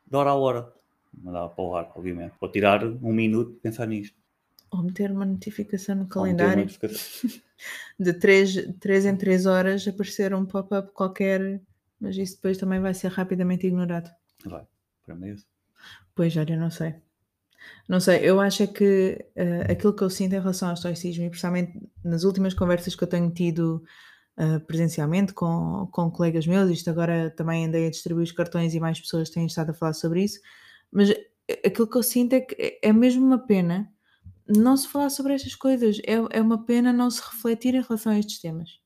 de 0.08 0.16
hora 0.16 0.30
a 0.30 0.36
hora. 0.36 0.74
Não 1.14 1.32
dá 1.32 1.48
para 1.50 1.64
o 1.64 1.76
ar, 1.76 1.92
obviamente. 1.96 2.34
Vou 2.40 2.50
tirar 2.52 2.84
um 2.86 3.14
minuto 3.14 3.54
de 3.54 3.60
pensar 3.60 3.86
nisto. 3.88 4.18
Ou 4.76 4.84
meter 4.84 5.12
uma 5.12 5.26
notificação 5.26 5.96
no 5.96 6.08
calendário 6.08 6.64
notificação. 6.64 7.30
de 8.00 8.14
3, 8.14 8.76
três 8.80 9.06
em 9.06 9.16
3 9.16 9.46
horas 9.46 9.88
aparecer 9.88 10.34
um 10.34 10.46
pop-up 10.46 10.92
qualquer, 10.94 11.62
mas 12.00 12.18
isso 12.18 12.36
depois 12.36 12.58
também 12.58 12.80
vai 12.80 12.94
ser 12.94 13.10
rapidamente 13.10 13.66
ignorado. 13.68 14.10
Vai, 14.46 14.66
para 15.06 15.16
mim 15.16 15.30
é 15.30 15.34
isso. 15.34 15.46
Pois, 16.14 16.36
olha, 16.38 16.58
não 16.58 16.70
sei. 16.70 16.96
Não 17.88 18.00
sei, 18.00 18.20
eu 18.22 18.40
acho 18.40 18.64
é 18.64 18.68
que 18.68 19.26
eh, 19.36 19.72
aquilo 19.72 19.96
que 19.96 20.04
eu 20.04 20.10
sinto 20.10 20.34
em 20.34 20.40
relação 20.40 20.68
ao 20.68 20.76
estoicismo, 20.76 21.26
e 21.26 21.30
precisamente 21.30 21.80
nas 22.04 22.24
últimas 22.24 22.54
conversas 22.54 22.96
que 22.96 23.04
eu 23.04 23.08
tenho 23.08 23.32
tido 23.32 23.84
eh, 24.38 24.60
presencialmente 24.60 25.34
com, 25.34 25.88
com 25.92 26.12
colegas 26.12 26.46
meus, 26.46 26.70
isto 26.70 26.90
agora 26.90 27.32
também 27.32 27.66
andei 27.66 27.88
a 27.88 27.90
distribuir 27.90 28.26
os 28.26 28.32
cartões 28.32 28.76
e 28.76 28.80
mais 28.80 29.00
pessoas 29.00 29.30
têm 29.30 29.46
estado 29.46 29.72
a 29.72 29.74
falar 29.74 29.94
sobre 29.94 30.24
isso, 30.24 30.40
mas 30.92 31.10
aquilo 31.66 31.88
que 31.88 31.98
eu 31.98 32.04
sinto 32.04 32.34
é 32.34 32.42
que 32.42 32.80
é 32.82 32.94
mesmo 32.94 33.26
uma 33.26 33.40
pena 33.40 33.92
não 34.48 34.76
se 34.78 34.88
falar 34.88 35.10
sobre 35.10 35.34
estas 35.34 35.56
coisas, 35.56 36.00
é, 36.06 36.14
é 36.38 36.42
uma 36.42 36.64
pena 36.66 36.92
não 36.94 37.10
se 37.10 37.22
refletir 37.22 37.76
em 37.76 37.82
relação 37.82 38.12
a 38.12 38.20
estes 38.20 38.40
temas. 38.40 38.80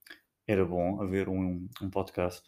Era 0.48 0.66
bom 0.66 1.02
haver 1.02 1.30
um, 1.30 1.68
um 1.82 1.90
podcast 1.90 2.42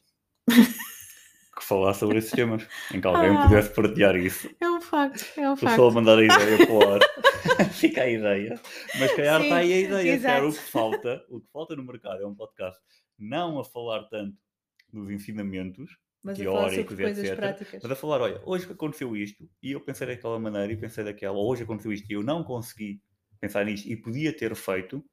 que 0.47 1.63
falasse 1.63 1.99
sobre 1.99 2.17
esses 2.19 2.31
temas, 2.31 2.65
em 2.93 2.99
que 3.01 3.07
alguém 3.07 3.35
Ah. 3.35 3.47
pudesse 3.47 3.69
partilhar 3.73 4.15
isso. 4.15 4.49
É 4.59 4.69
um 4.69 4.81
facto, 4.81 5.25
é 5.37 5.49
um 5.49 5.53
Estou 5.53 5.69
facto. 5.69 5.75
só 5.81 5.89
a 5.89 5.91
mandar 5.91 6.17
a 6.17 6.23
ideia 6.23 6.57
para 6.65 6.73
o 6.73 6.93
ar. 6.93 6.99
Fica 7.73 8.03
a 8.03 8.09
ideia. 8.09 8.59
Mas 8.99 9.11
calhar 9.15 9.39
Sim, 9.39 9.45
está 9.47 9.57
aí 9.57 9.73
a 9.73 9.79
ideia. 9.79 10.19
Calhar 10.19 10.45
o 10.45 10.51
que 10.53 10.59
falta, 10.59 11.25
o 11.29 11.39
que 11.41 11.47
falta 11.51 11.75
no 11.75 11.83
mercado 11.83 12.21
é 12.23 12.25
um 12.27 12.35
podcast 12.35 12.79
não 13.19 13.59
a 13.59 13.63
falar 13.63 14.03
tanto 14.05 14.35
dos 14.91 15.09
ensinamentos, 15.11 15.91
Mas 16.23 16.39
a 16.39 16.43
teóricos, 16.43 16.95
coisas 16.95 17.23
etc. 17.23 17.35
práticas. 17.35 17.79
Mas 17.81 17.91
a 17.91 17.95
falar, 17.95 18.21
olha, 18.21 18.41
hoje 18.45 18.71
aconteceu 18.71 19.15
isto 19.15 19.49
e 19.61 19.71
eu 19.71 19.81
pensei 19.81 20.05
daquela 20.05 20.39
maneira 20.39 20.71
e 20.71 20.77
pensei 20.77 21.03
daquela, 21.03 21.35
ou 21.35 21.49
hoje 21.49 21.63
aconteceu 21.63 21.91
isto 21.91 22.09
e 22.09 22.13
eu 22.13 22.21
não 22.21 22.43
consegui 22.43 23.01
pensar 23.39 23.65
nisto 23.65 23.89
e 23.89 23.95
podia 23.95 24.35
ter 24.35 24.55
feito. 24.55 25.03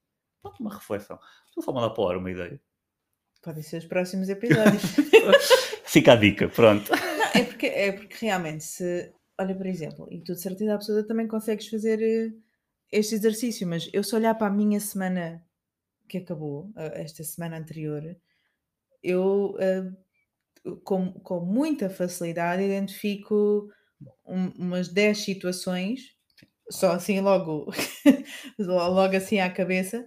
Pronto, 0.42 0.60
uma 0.60 0.74
reflexão. 0.74 1.18
Estou 1.48 1.64
só 1.64 1.70
a 1.70 1.74
mandar 1.74 1.90
para 1.90 2.04
o 2.04 2.08
ar 2.08 2.16
uma 2.18 2.30
ideia. 2.30 2.60
Podem 3.42 3.62
ser 3.62 3.78
os 3.78 3.86
próximos 3.86 4.28
episódios. 4.28 4.82
Fica 5.86 6.12
a 6.12 6.16
dica, 6.16 6.48
pronto. 6.48 6.90
Não, 6.90 6.98
é 7.40 7.44
porque, 7.44 7.66
é 7.66 7.92
porque 7.92 8.26
realmente, 8.26 8.64
se. 8.64 9.12
Olha, 9.40 9.54
por 9.54 9.66
exemplo, 9.66 10.08
e 10.10 10.20
tu 10.20 10.34
de 10.34 10.40
certeza 10.40 10.74
absoluta 10.74 11.08
também 11.08 11.26
consegues 11.26 11.68
fazer 11.68 12.02
eh, 12.02 12.32
este 12.90 13.14
exercício, 13.14 13.66
mas 13.66 13.88
eu 13.92 14.02
se 14.02 14.14
olhar 14.14 14.34
para 14.34 14.48
a 14.48 14.50
minha 14.50 14.80
semana 14.80 15.44
que 16.08 16.18
acabou, 16.18 16.72
eh, 16.76 17.02
esta 17.02 17.22
semana 17.22 17.56
anterior, 17.56 18.16
eu 19.02 19.56
eh, 19.60 19.84
com, 20.84 21.12
com 21.12 21.40
muita 21.40 21.90
facilidade 21.90 22.62
identifico 22.62 23.68
um- 24.26 24.50
umas 24.58 24.88
10 24.88 25.18
situações, 25.18 26.16
só 26.70 26.92
assim 26.92 27.20
logo, 27.20 27.66
logo 28.58 29.16
assim 29.16 29.40
à 29.40 29.50
cabeça, 29.52 30.06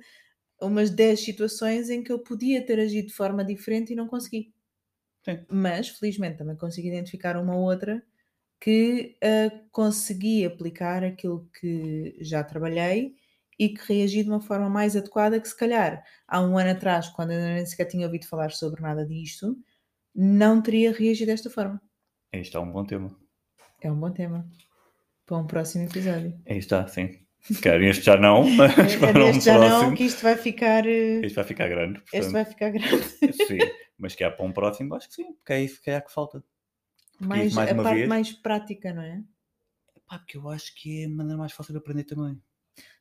umas 0.62 0.90
10 0.92 1.22
situações 1.22 1.90
em 1.90 2.04
que 2.04 2.12
eu 2.12 2.20
podia 2.20 2.66
ter 2.66 2.80
agido 2.80 3.08
de 3.10 3.14
forma 3.16 3.46
diferente 3.46 3.94
e 3.94 3.96
não 3.98 4.08
consegui. 4.08 4.54
Sim. 5.26 5.46
Mas, 5.50 5.90
felizmente, 5.90 6.38
também 6.38 6.56
consigo 6.56 6.88
identificar 6.88 7.38
uma 7.38 7.56
outra 7.56 8.04
que 8.62 9.18
uh, 9.24 9.70
consegui 9.72 10.46
aplicar 10.46 11.04
aquilo 11.04 11.50
que 11.60 12.18
já 12.22 12.44
trabalhei 12.44 13.16
e 13.60 13.70
que 13.70 13.82
reagi 13.94 14.24
de 14.24 14.30
uma 14.30 14.42
forma 14.42 14.70
mais 14.70 14.96
adequada 14.96 15.40
que 15.42 15.48
se 15.50 15.58
calhar 15.58 16.04
há 16.28 16.42
um 16.42 16.58
ano 16.58 16.72
atrás, 16.72 17.10
quando 17.10 17.32
eu 17.34 17.40
nem 17.40 17.66
sequer 17.66 17.86
tinha 17.86 18.06
ouvido 18.08 18.28
falar 18.28 18.52
sobre 18.52 18.82
nada 18.82 19.06
disto, 19.06 19.58
não 20.16 20.62
teria 20.62 20.92
reagido 20.92 21.32
desta 21.32 21.50
forma. 21.50 21.82
Isto 22.34 22.58
é 22.58 22.62
um 22.62 22.72
bom 22.72 22.86
tema. 22.86 23.16
É 23.82 23.92
um 23.92 24.00
bom 24.00 24.12
tema. 24.12 24.48
Para 25.26 25.38
um 25.38 25.48
próximo 25.48 25.86
episódio. 25.86 26.40
Aí 26.48 26.58
está, 26.58 26.88
sim. 26.88 27.20
Se 27.42 27.60
calhar 27.60 27.82
este 27.82 28.04
já 28.04 28.18
não, 28.18 28.48
mas 28.56 28.96
para 28.98 29.26
um 29.26 29.30
este 29.30 29.46
já 29.46 29.58
próximo. 29.58 29.82
não, 29.90 29.96
que 29.96 30.04
isto 30.04 30.22
vai 30.22 30.36
ficar. 30.38 30.86
Este 30.86 31.36
vai 31.36 31.44
ficar 31.44 31.68
grande. 31.68 32.00
Este 32.00 32.12
portanto, 32.12 32.32
vai 32.34 32.46
ficar 32.46 32.70
grande. 32.70 33.04
Sim, 33.48 33.58
mas 33.98 34.14
que 34.16 34.24
há 34.24 34.30
para 34.32 34.46
um 34.46 34.52
próximo, 34.52 34.94
acho 34.96 35.08
que 35.10 35.16
sim, 35.16 35.34
porque 35.34 35.54
é 35.54 35.64
isso 35.64 35.82
que 35.82 35.90
é 35.90 36.00
que 36.02 36.12
falta. 36.14 36.44
Mais, 37.20 37.54
mais 37.54 37.72
a 37.72 37.76
parte 37.76 37.96
vez- 37.96 38.08
mais 38.10 38.32
prática, 38.32 38.94
não 38.94 39.02
é? 39.02 39.24
Pá, 40.08 40.20
porque 40.20 40.38
eu 40.38 40.48
acho 40.50 40.74
que 40.76 41.02
é 41.04 41.06
a 41.06 41.10
maneira 41.10 41.38
mais 41.38 41.52
fácil 41.52 41.74
de 41.74 41.80
aprender 41.80 42.04
também. 42.04 42.40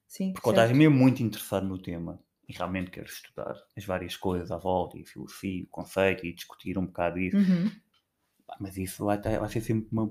Sim. 0.07 0.32
Porque 0.32 0.43
quando 0.45 0.57
estás 0.57 0.77
mesmo 0.77 0.97
muito 0.97 1.23
interessado 1.23 1.66
no 1.66 1.78
tema 1.81 2.23
e 2.51 2.56
realmente 2.56 2.90
queres 2.90 3.12
estudar 3.12 3.55
as 3.77 3.85
várias 3.85 4.16
coisas 4.16 4.51
à 4.51 4.59
volta, 4.59 4.98
e 4.98 5.05
filosofia, 5.06 5.64
o 5.64 5.68
conceito, 5.68 6.27
e 6.27 6.32
discutir 6.35 6.77
um 6.78 6.86
bocado 6.86 7.18
isso, 7.18 7.36
Uhum. 7.36 7.70
mas 8.59 8.77
isso 8.77 9.05
vai, 9.05 9.20
ter- 9.20 9.39
vai 9.39 9.48
ser 9.48 9.60
sempre 9.60 9.89
uma, 9.93 10.10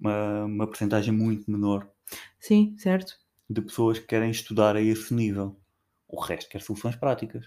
uma, 0.00 0.44
uma 0.44 0.66
porcentagem 0.66 1.12
muito 1.12 1.50
menor 1.50 1.90
Sim, 2.38 2.76
certo. 2.78 3.18
de 3.48 3.60
pessoas 3.62 3.98
que 3.98 4.06
querem 4.06 4.30
estudar 4.30 4.76
a 4.76 4.80
esse 4.80 5.12
nível. 5.14 5.60
O 6.08 6.20
resto 6.20 6.50
quer 6.50 6.60
soluções 6.62 6.96
práticas. 6.96 7.46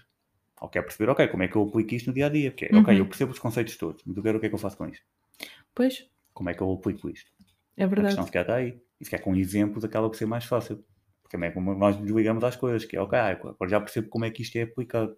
Ou 0.60 0.68
quer 0.68 0.82
perceber, 0.82 1.10
ok, 1.10 1.28
como 1.28 1.42
é 1.42 1.48
que 1.48 1.56
eu 1.56 1.62
aplico 1.62 1.94
isto 1.94 2.06
no 2.08 2.14
dia 2.14 2.26
a 2.26 2.28
dia? 2.30 2.50
Porque, 2.50 2.66
ok, 2.74 2.94
Uhum. 2.94 3.00
eu 3.00 3.06
percebo 3.06 3.32
os 3.32 3.38
conceitos 3.38 3.76
todos, 3.76 4.02
mas 4.06 4.16
eu 4.16 4.22
quero 4.22 4.38
o 4.38 4.40
que 4.40 4.46
é 4.46 4.48
que 4.48 4.54
eu 4.54 4.58
faço 4.58 4.76
com 4.76 4.86
isto? 4.88 5.04
Pois, 5.74 6.08
Como 6.32 6.50
é 6.50 6.54
que 6.54 6.62
eu 6.62 6.72
aplico 6.72 7.08
isto? 7.10 7.30
é 7.76 7.84
A 7.84 7.86
verdade. 7.86 8.06
questão 8.08 8.26
se 8.26 8.32
calhar 8.32 8.44
está 8.46 8.56
aí. 8.56 8.80
E 9.00 9.04
calhar 9.04 9.22
com 9.24 9.34
exemplos 9.36 9.84
acaba 9.84 10.08
por 10.08 10.16
ser 10.16 10.26
mais 10.26 10.44
fácil. 10.44 10.84
Porque 11.24 11.36
também 11.36 11.48
é 11.48 11.52
como 11.52 11.74
nós 11.74 11.98
nos 11.98 12.10
ligamos 12.10 12.44
às 12.44 12.54
coisas, 12.54 12.84
que 12.84 12.96
é 12.96 13.00
ok, 13.00 13.18
ah, 13.18 13.30
agora 13.30 13.56
já 13.70 13.80
percebo 13.80 14.08
como 14.08 14.24
é 14.26 14.30
que 14.30 14.42
isto 14.42 14.54
é 14.56 14.62
aplicado. 14.62 15.16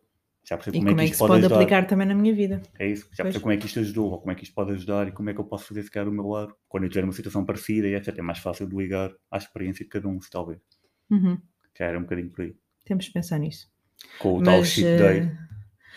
Já 0.48 0.56
percebo 0.56 0.76
E 0.76 0.78
como, 0.80 0.90
como 0.92 1.00
é 1.00 1.02
é 1.02 1.06
que 1.06 1.10
que 1.10 1.14
isto 1.14 1.26
pode, 1.26 1.42
pode 1.42 1.52
aplicar 1.54 1.86
também 1.88 2.06
na 2.06 2.14
minha 2.14 2.32
vida? 2.32 2.62
É 2.78 2.86
isso, 2.86 3.02
já 3.12 3.24
Pois. 3.24 3.34
percebo 3.34 3.42
como 3.42 3.52
é 3.52 3.56
que 3.56 3.66
isto 3.66 3.80
ajudou, 3.80 4.10
ou 4.12 4.20
como 4.20 4.30
é 4.30 4.34
que 4.36 4.44
isto 4.44 4.54
pode 4.54 4.72
ajudar 4.72 5.08
e 5.08 5.12
como 5.12 5.28
é 5.28 5.34
que 5.34 5.40
eu 5.40 5.44
posso 5.44 5.64
fazer 5.66 5.90
calhar 5.90 6.08
o 6.08 6.12
meu 6.12 6.26
lado. 6.28 6.54
Quando 6.68 6.84
eu 6.84 6.88
tiver 6.88 7.02
uma 7.04 7.12
situação 7.12 7.44
parecida 7.44 7.88
e. 7.88 7.94
É 7.94 8.22
mais 8.22 8.38
fácil 8.38 8.68
de 8.68 8.76
ligar 8.76 9.10
à 9.30 9.36
experiência 9.38 9.84
de 9.84 9.90
cada 9.90 10.06
um, 10.08 10.20
se 10.20 10.30
talvez. 10.30 10.60
Uhum. 11.10 11.36
Já 11.76 11.86
era 11.86 11.98
um 11.98 12.02
bocadinho 12.02 12.30
por 12.30 12.42
aí. 12.42 12.54
Temos 12.84 13.06
de 13.06 13.12
pensar 13.12 13.38
nisso. 13.40 13.68
Com 14.20 14.38
o 14.38 14.42
tal 14.42 14.60
Mas, 14.60 14.68
cheat 14.68 14.86
eh, 14.86 14.96
day. 14.96 15.30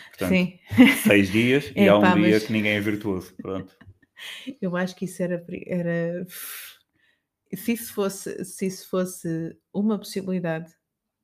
Portanto, 0.09 0.29
Sim, 0.29 0.59
seis 1.07 1.29
dias 1.31 1.71
e 1.75 1.81
É, 1.81 1.87
há 1.89 1.97
um 1.97 2.01
pá, 2.01 2.15
dia 2.15 2.31
mas- 2.31 2.45
que 2.47 2.51
ninguém 2.51 2.71
é 2.71 2.79
virtuoso. 2.81 3.35
Pronto. 3.39 3.77
eu 4.59 4.75
acho 4.75 4.95
que 4.95 5.05
isso 5.05 5.21
era, 5.21 5.45
era... 5.67 6.25
Se 7.55 7.73
isso 7.73 7.93
fosse, 7.93 8.43
se 8.45 8.67
isso 8.67 8.89
fosse 8.89 9.57
uma 9.73 9.97
possibilidade, 9.97 10.71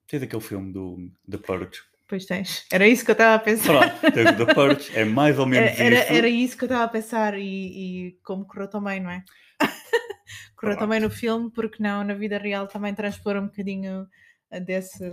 Tens 0.08 0.22
aquele 0.24 0.42
filme 0.42 0.72
do 0.72 1.12
The 1.30 1.38
Purge. 1.40 1.82
pois 2.08 2.26
tens. 2.26 2.66
Era 2.72 2.88
isso 2.88 3.04
que 3.04 3.10
eu 3.12 3.14
estava 3.14 3.36
a 3.36 3.40
pensar. 3.40 4.00
Pronto, 4.00 4.14
tens 4.14 4.30
o 4.40 4.46
The 4.46 4.54
Purge, 4.54 4.96
é 4.96 5.04
mais 5.06 5.40
ou 5.40 5.46
menos 5.48 5.80
Era, 5.80 5.96
isso. 6.04 6.14
era 6.14 6.28
isso 6.30 6.58
que 6.58 6.64
eu 6.64 6.68
estava 6.68 6.84
a 6.84 6.88
pensar 6.88 7.38
e, 7.40 8.08
e 8.10 8.20
como 8.24 8.46
correu 8.46 8.68
também, 8.70 9.00
não 9.00 9.10
é? 9.10 9.24
correu 10.56 10.76
Pronto. 10.76 10.80
também 10.80 11.00
no 11.00 11.10
filme, 11.10 11.50
porque 11.52 11.82
não, 11.82 12.04
na 12.04 12.14
vida 12.14 12.38
real 12.38 12.68
também 12.68 12.94
transpor 12.94 13.36
um 13.38 13.48
bocadinho 13.48 14.08
eh, 14.52 14.60
desse 14.60 15.04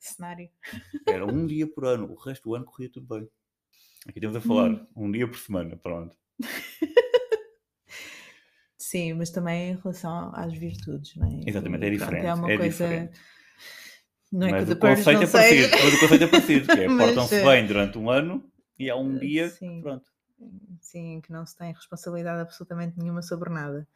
cenário. 0.00 0.48
Era 1.06 1.24
um 1.26 1.46
dia 1.46 1.66
por 1.66 1.84
ano, 1.84 2.10
o 2.10 2.16
resto 2.16 2.48
do 2.48 2.54
ano 2.56 2.64
corria 2.64 2.90
tudo 2.90 3.06
bem. 3.06 3.28
Aqui 4.08 4.18
temos 4.20 4.34
a 4.36 4.40
falar 4.40 4.70
Hum. 4.70 4.86
um 4.96 5.10
dia 5.12 5.28
por 5.28 5.38
semana, 5.38 5.76
pronto. 5.76 6.16
Sim, 8.90 9.12
mas 9.14 9.30
também 9.30 9.70
em 9.70 9.76
relação 9.76 10.34
às 10.34 10.52
virtudes, 10.52 11.14
não 11.14 11.28
é? 11.28 11.48
Exatamente, 11.48 11.84
é 11.84 11.86
E, 11.86 11.96
pronto, 11.96 12.10
diferente, 12.10 12.26
é 12.26 12.34
uma 12.34 12.50
é 12.50 12.56
coisa. 12.56 12.88
diferente. 12.88 13.20
Não 14.32 14.46
é 14.48 14.50
mas 14.50 14.64
que 14.66 14.72
o 14.72 14.76
conceito 14.76 15.22
é 15.22 15.26
parecido. 15.28 15.76
Mas 15.84 15.94
o 15.94 15.98
conceito 16.00 16.24
é 16.24 16.26
parecido, 16.26 16.66
que 16.66 16.80
é 16.80 16.86
portam-se 16.98 17.34
eh, 17.36 17.44
bem 17.44 17.66
durante 17.68 17.98
um 17.98 18.10
ano 18.10 18.50
e 18.76 18.90
há 18.90 18.96
um 18.96 19.16
dia, 19.16 19.48
sim. 19.48 19.80
pronto. 19.80 20.10
Sim, 20.80 21.20
que 21.20 21.30
não 21.30 21.46
se 21.46 21.56
tem 21.56 21.72
responsabilidade 21.72 22.40
absolutamente 22.40 22.98
nenhuma 22.98 23.22
sobre 23.22 23.48
nada. 23.48 23.86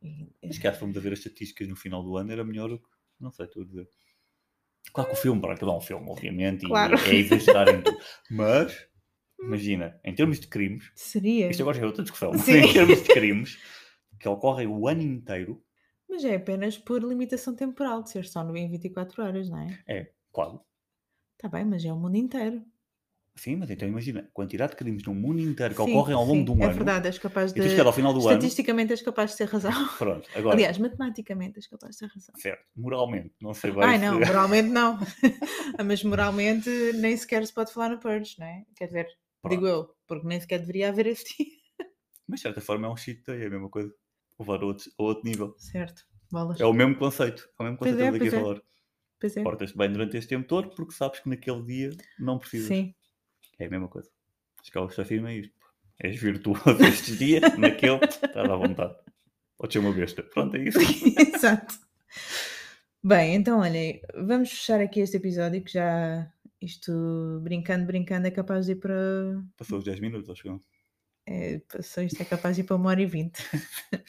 E- 0.00 0.28
Mas 0.44 0.58
que 0.58 0.72
fomos 0.74 0.96
a 0.96 1.00
ver 1.00 1.12
as 1.12 1.18
estatísticas 1.18 1.66
no 1.66 1.74
final 1.74 2.00
do 2.04 2.16
ano, 2.16 2.30
era 2.30 2.44
melhor 2.44 2.68
do 2.68 2.78
que, 2.78 2.86
não 3.18 3.32
sei, 3.32 3.46
estou 3.46 3.64
a 3.64 3.66
dizer. 3.66 3.88
Claro 4.92 5.10
que 5.10 5.16
o 5.16 5.20
filme, 5.20 5.40
pronto, 5.40 5.56
aquilo 5.56 5.72
é 5.72 5.76
um 5.76 5.80
filme, 5.80 6.08
obviamente, 6.08 6.66
Claro. 6.66 6.94
e 6.94 7.10
é 7.10 7.14
exagerar 7.16 7.68
em 7.68 7.82
tudo. 7.82 7.98
Mas, 8.30 8.86
imagina, 9.40 9.98
em 10.04 10.14
termos 10.14 10.38
de 10.38 10.46
crimes, 10.46 10.92
Seria. 10.94 11.50
isto 11.50 11.62
agora 11.62 11.76
já 11.78 11.82
é 11.82 11.86
outra 11.86 12.04
discussão, 12.04 12.32
Sim. 12.38 12.58
em 12.58 12.72
termos 12.72 13.02
de 13.02 13.08
crimes 13.08 13.58
que 14.20 14.28
ocorrem 14.28 14.68
o 14.68 14.86
ano 14.88 15.02
inteiro, 15.02 15.64
Mas 16.06 16.22
é 16.24 16.34
apenas 16.36 16.76
por 16.76 17.02
limitação 17.02 17.56
temporal, 17.56 18.02
de 18.02 18.10
ser 18.10 18.26
só 18.26 18.44
no- 18.44 18.54
em 18.54 18.70
24 18.70 19.22
horas, 19.22 19.48
não 19.48 19.58
é? 19.58 19.78
é, 19.86 20.14
claro, 20.32 20.64
Está 21.34 21.48
bem, 21.48 21.64
mas 21.64 21.84
é 21.84 21.92
o 21.92 21.96
mundo 22.02 22.14
inteiro. 22.16 22.64
sim, 23.36 23.56
mas 23.56 23.70
então 23.70 23.88
imagina, 23.88 24.20
a 24.20 24.30
quantidade 24.32 24.70
de 24.72 24.76
crimes 24.78 25.02
no 25.04 25.14
mundo 25.14 25.40
inteiro 25.40 25.74
que 25.74 25.80
Sim, 25.82 25.82
ocorrem 25.82 26.14
ao 26.16 26.24
longo 26.24 26.44
sim, 26.44 26.44
de 26.44 26.50
um 26.52 26.64
é 26.64 26.68
ano, 26.68 26.78
verdade, 26.78 27.06
és 27.08 27.18
capaz 27.18 27.52
de. 27.52 27.68
ao 27.86 27.92
final 27.92 28.12
do 28.14 28.28
ano, 28.28 28.46
Estatisticamente 28.46 28.92
és 28.96 29.02
capaz 29.08 29.30
de 29.30 29.38
ter 29.38 29.48
razão. 29.48 29.72
pronto, 29.98 30.28
agora, 30.34 30.66
Aliás, 30.66 30.76
matematicamente 30.84 31.58
és 31.60 31.66
capaz 31.72 31.92
de 31.96 32.00
ter 32.00 32.10
razão. 32.16 32.36
certo, 32.36 32.66
moralmente, 32.76 33.34
não 33.40 33.54
sei 33.54 33.70
bem 33.72 33.92
Ai 33.92 33.96
se- 33.96 34.04
não, 34.04 34.20
moralmente 34.20 34.68
não. 34.68 34.98
Mas 35.84 36.02
moralmente 36.04 36.70
nem 36.94 37.16
sequer 37.16 37.46
se 37.46 37.52
pode 37.54 37.72
falar 37.72 37.90
no 37.90 37.98
Purge, 38.00 38.36
não 38.38 38.46
é? 38.46 38.64
Quer 38.76 38.86
dizer, 38.86 39.06
digo 39.44 39.66
Pronto. 39.66 39.66
eu, 39.66 39.94
porque 40.06 40.26
nem 40.26 40.40
sequer 40.40 40.60
deveria 40.60 40.88
haver 40.90 41.06
esse 41.06 41.24
dia. 41.36 41.46
mas 42.28 42.40
de 42.40 42.42
certa 42.44 42.60
forma 42.60 42.86
é 42.86 42.90
um 42.90 42.96
cheat 42.96 43.22
day, 43.26 43.42
é 43.42 43.46
a 43.46 43.50
mesma 43.50 43.68
coisa, 43.70 43.92
levar 44.40 44.62
a 44.62 44.66
outro, 44.66 44.90
a 44.98 45.02
outro 45.02 45.24
nível. 45.24 45.54
Certo, 45.58 46.04
bolas. 46.30 46.60
É 46.60 46.66
o 46.66 46.72
mesmo 46.72 46.96
conceito, 46.96 47.48
é 47.58 47.62
o 47.62 47.64
mesmo 47.64 47.78
Pois 47.78 47.92
conceito 47.92 48.14
é, 48.14 48.18
que 48.18 48.24
estamos 48.24 48.28
aqui 48.28 48.28
a 48.28 48.30
pois 48.30 48.34
é. 48.34 48.44
falar. 48.44 48.62
Pois 49.20 49.36
é. 49.36 49.42
Portas-te 49.42 49.76
bem 49.76 49.92
durante 49.92 50.16
este 50.16 50.28
tempo 50.28 50.48
todo 50.48 50.70
porque 50.70 50.92
sabes 50.92 51.20
que 51.20 51.28
naquele 51.28 51.62
dia 51.62 51.90
não 52.18 52.38
precisas. 52.38 52.68
Sim, 52.68 52.94
É 53.58 53.66
a 53.66 53.70
mesma 53.70 53.88
coisa. 53.88 54.10
Acho 54.60 54.70
que 54.70 54.78
ela 54.78 54.90
se 54.90 55.00
afirma 55.00 55.32
isto. 55.32 55.54
És 55.98 56.18
virtuoso 56.18 56.62
estes 56.82 57.18
dias, 57.18 57.58
naquele, 57.58 58.02
estás 58.04 58.50
à 58.50 58.56
vontade. 58.56 58.96
Pode 59.58 59.72
ser 59.72 59.78
uma 59.80 59.92
besta. 59.92 60.22
Pronto, 60.22 60.56
é 60.56 60.64
isso. 60.64 60.78
exato. 61.36 61.74
Bem, 63.02 63.34
então 63.34 63.60
olhem, 63.60 64.00
vamos 64.14 64.50
fechar 64.50 64.80
aqui 64.80 65.00
este 65.00 65.18
episódio 65.18 65.62
que 65.62 65.72
já 65.72 66.30
isto 66.60 67.40
brincando, 67.42 67.86
brincando 67.86 68.26
é 68.26 68.30
capaz 68.30 68.66
de 68.66 68.72
ir 68.72 68.76
para. 68.76 68.94
Passou 69.56 69.78
os 69.78 69.84
10 69.84 70.00
minutos, 70.00 70.28
acho 70.28 70.42
que 70.42 70.48
não. 70.48 70.60
É, 71.30 71.60
passou 71.72 72.02
isto 72.02 72.20
é 72.20 72.24
capaz 72.24 72.56
de 72.56 72.62
ir 72.62 72.64
para 72.64 72.74
uma 72.76 72.90
hora 72.90 73.00
e 73.02 73.06
vinte. 73.06 73.38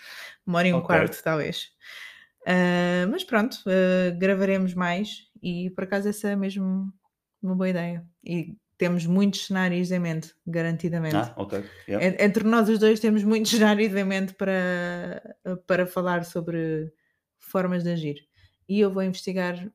uma 0.45 0.57
hora 0.60 0.68
e 0.68 0.73
um 0.73 0.77
Ok. 0.80 0.88
quarto, 0.88 1.22
talvez. 1.23 1.72
Ah, 2.48 3.06
mas 3.10 3.23
pronto, 3.23 3.57
ah, 3.68 4.10
gravaremos 4.18 4.73
mais 4.73 5.30
e 5.41 5.69
por 5.72 5.84
acaso 5.84 6.10
essa 6.10 6.30
é 6.30 6.35
mesmo 6.35 6.91
uma 7.41 7.56
boa 7.56 7.69
ideia. 7.69 8.06
E 8.23 8.56
temos 8.77 9.06
muitos 9.06 9.45
cenários 9.45 9.91
em 9.91 9.99
mente, 9.99 10.34
garantidamente. 10.48 11.15
Ah, 11.18 11.34
ok. 11.38 11.53
Yeah. 11.88 12.07
En- 12.07 12.26
Entre 12.26 12.43
nós 12.43 12.69
os 12.69 12.80
dois 12.80 12.99
temos 12.99 13.23
muitos 13.23 13.52
cenários 13.52 13.93
em 13.95 14.03
mente 14.03 14.34
para, 14.34 15.38
para 15.68 15.85
falar 15.85 16.26
sobre 16.26 16.91
formas 17.39 17.84
de 17.84 17.91
agir. 17.91 18.18
E 18.68 18.80
eu 18.80 18.91
vou 18.91 19.03
investigar 19.03 19.72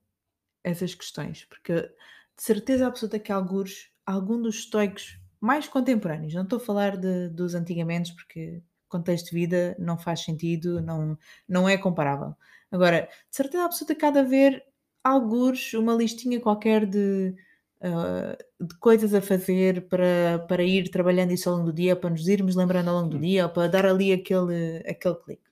essas 0.64 0.94
questões, 0.94 1.44
porque 1.44 1.74
de 1.82 2.42
certeza 2.42 2.86
absoluta 2.86 3.18
que 3.18 3.32
alguns, 3.32 3.90
algum 4.04 4.40
dos 4.42 4.56
estoicos 4.56 5.18
mais 5.40 5.68
contemporâneos, 5.68 6.34
não 6.34 6.42
estou 6.42 6.58
a 6.58 6.60
falar 6.60 6.96
de, 6.96 7.28
dos 7.30 7.54
antigamente, 7.54 8.14
porque 8.14 8.62
contexto 8.88 9.26
de 9.26 9.32
vida 9.34 9.76
não 9.78 9.98
faz 9.98 10.20
sentido, 10.20 10.80
não, 10.80 11.18
não 11.48 11.68
é 11.68 11.76
comparável. 11.76 12.34
Agora, 12.70 13.08
de 13.30 13.36
certeza 13.36 13.64
absoluta 13.64 13.94
que 13.94 14.04
há 14.04 14.10
de 14.10 14.18
haver 14.20 14.64
alguns, 15.02 15.72
uma 15.74 15.94
listinha 15.94 16.40
qualquer 16.40 16.86
de, 16.86 17.34
ah, 17.80 18.36
de 18.60 18.74
coisas 18.78 19.14
a 19.14 19.20
fazer 19.22 19.88
para, 19.88 20.44
para 20.48 20.62
ir 20.64 20.90
trabalhando 20.90 21.32
isso 21.32 21.48
ao 21.48 21.56
longo 21.56 21.70
do 21.70 21.72
dia, 21.74 21.94
para 21.96 22.10
nos 22.10 22.26
irmos 22.28 22.56
lembrando 22.56 22.88
ao 22.88 22.96
longo 22.96 23.10
do 23.10 23.18
Hum. 23.18 23.20
dia, 23.20 23.44
ou 23.46 23.50
para 23.52 23.68
dar 23.68 23.86
ali 23.86 24.12
aquele, 24.12 24.78
aquele 24.88 25.14
clique. 25.16 25.42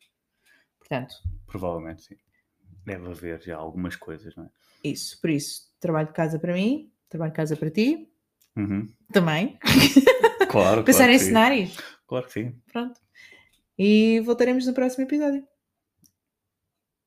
Portanto, 0.79 1.15
Provavelmente 1.47 2.03
sim. 2.03 2.17
Deve 2.85 3.09
haver 3.11 3.41
já 3.43 3.57
algumas 3.57 3.97
coisas, 3.97 4.35
não 4.37 4.45
é? 4.45 4.49
isso, 4.83 5.19
por 5.21 5.31
isso, 5.31 5.73
trabalho 5.81 6.09
de 6.09 6.13
casa 6.15 6.39
para 6.39 6.53
mim, 6.53 6.93
trabalho 7.09 7.33
de 7.33 7.37
casa 7.37 7.57
para 7.57 7.71
ti, 7.71 8.13
Uhum. 8.57 8.89
também. 9.13 9.59
Claro, 10.49 10.85
Pensar 10.85 10.99
claro 10.99 11.13
em 11.13 11.19
cenários. 11.19 11.77
Claro 12.07 12.27
que 12.27 12.33
sim. 12.33 12.55
Pronto. 12.73 13.01
E 13.77 14.21
voltaremos 14.21 14.65
no 14.69 14.73
próximo 14.73 15.03
episódio. 15.05 15.45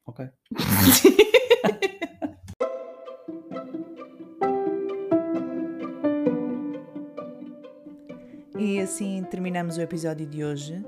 Ok. 0.05 0.27
E 8.59 8.79
assim 8.79 9.23
terminamos 9.29 9.77
o 9.77 9.81
episódio 9.81 10.25
de 10.25 10.43
hoje. 10.43 10.83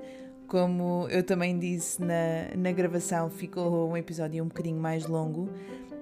Como 0.47 1.07
eu 1.09 1.23
também 1.23 1.57
disse 1.57 2.01
na, 2.01 2.49
na 2.57 2.71
gravação, 2.71 3.29
ficou 3.29 3.89
um 3.89 3.95
episódio 3.95 4.43
um 4.43 4.47
bocadinho 4.47 4.79
mais 4.81 5.05
longo, 5.05 5.47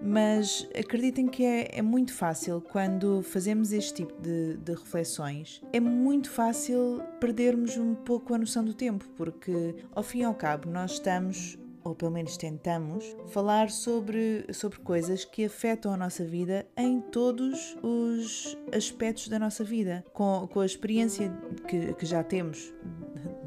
Mas 0.02 0.68
acreditem 0.78 1.28
que 1.28 1.44
é, 1.44 1.80
é 1.80 1.82
muito 1.82 2.14
fácil 2.14 2.62
quando 2.62 3.22
fazemos 3.22 3.72
este 3.72 3.96
tipo 3.96 4.14
de, 4.22 4.58
de 4.58 4.72
reflexões, 4.74 5.62
é 5.74 5.80
muito 5.80 6.30
fácil 6.30 7.02
perdermos 7.20 7.78
um 7.78 7.96
pouco 7.96 8.34
a 8.34 8.38
noção 8.38 8.64
do 8.64 8.74
tempo, 8.74 9.06
porque 9.16 9.76
ao 9.94 10.04
fim 10.04 10.20
e 10.20 10.24
ao 10.24 10.36
cabo 10.36 10.70
nós 10.70 10.94
estamos 10.94 11.58
ou 11.88 11.96
pelo 11.96 12.12
menos 12.12 12.36
tentamos, 12.36 13.16
falar 13.28 13.70
sobre, 13.70 14.46
sobre 14.52 14.78
coisas 14.80 15.24
que 15.24 15.46
afetam 15.46 15.94
a 15.94 15.98
nossa 15.98 16.26
vida 16.26 16.68
em 16.76 17.00
todos 17.00 17.78
os 17.82 18.58
aspectos 18.76 19.30
da 19.30 19.40
nossa 19.40 19.64
vida, 19.64 20.04
com, 20.14 20.48
com 20.52 20.60
a 20.60 20.66
experiência 20.66 21.32
que, 21.66 21.94
que 21.94 22.06
já 22.06 22.22
temos 22.24 22.74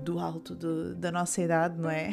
do 0.03 0.19
alto 0.19 0.55
do, 0.55 0.95
da 0.95 1.13
nossa 1.13 1.41
idade, 1.41 1.79
não 1.79 1.91
é? 1.91 2.11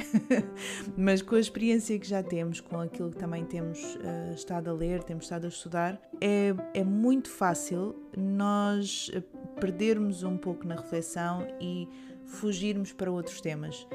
Mas 0.97 1.21
com 1.21 1.35
a 1.35 1.39
experiência 1.39 1.97
que 1.97 2.07
já 2.07 2.21
temos, 2.21 2.59
com 2.59 2.79
aquilo 2.79 3.09
que 3.11 3.17
também 3.17 3.45
temos 3.45 3.79
uh, 3.95 4.33
estado 4.33 4.69
a 4.69 4.73
ler, 4.73 5.03
temos 5.03 5.25
estado 5.25 5.45
a 5.45 5.49
estudar, 5.49 5.99
é, 6.21 6.53
é 6.73 6.83
muito 6.83 7.29
fácil 7.29 7.95
nós 8.15 9.11
perdermos 9.59 10.23
um 10.23 10.37
pouco 10.37 10.67
na 10.67 10.75
reflexão 10.75 11.47
e 11.59 11.87
fugirmos 12.25 12.93
para 12.93 13.11
outros 13.11 13.41
temas. 13.41 13.87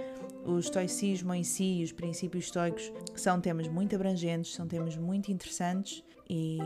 O 0.45 0.59
estoicismo 0.59 1.33
em 1.35 1.45
si 1.45 1.81
e 1.81 1.85
os 1.85 1.93
princípios 1.93 2.47
estoicos 2.47 2.93
são 3.15 3.41
temas 3.41 3.69
muito 3.69 3.95
abrangentes, 3.95 4.55
são 4.55 4.67
temas 4.67 4.97
muito 4.97 5.31
interessantes 5.31 6.03
e 6.29 6.59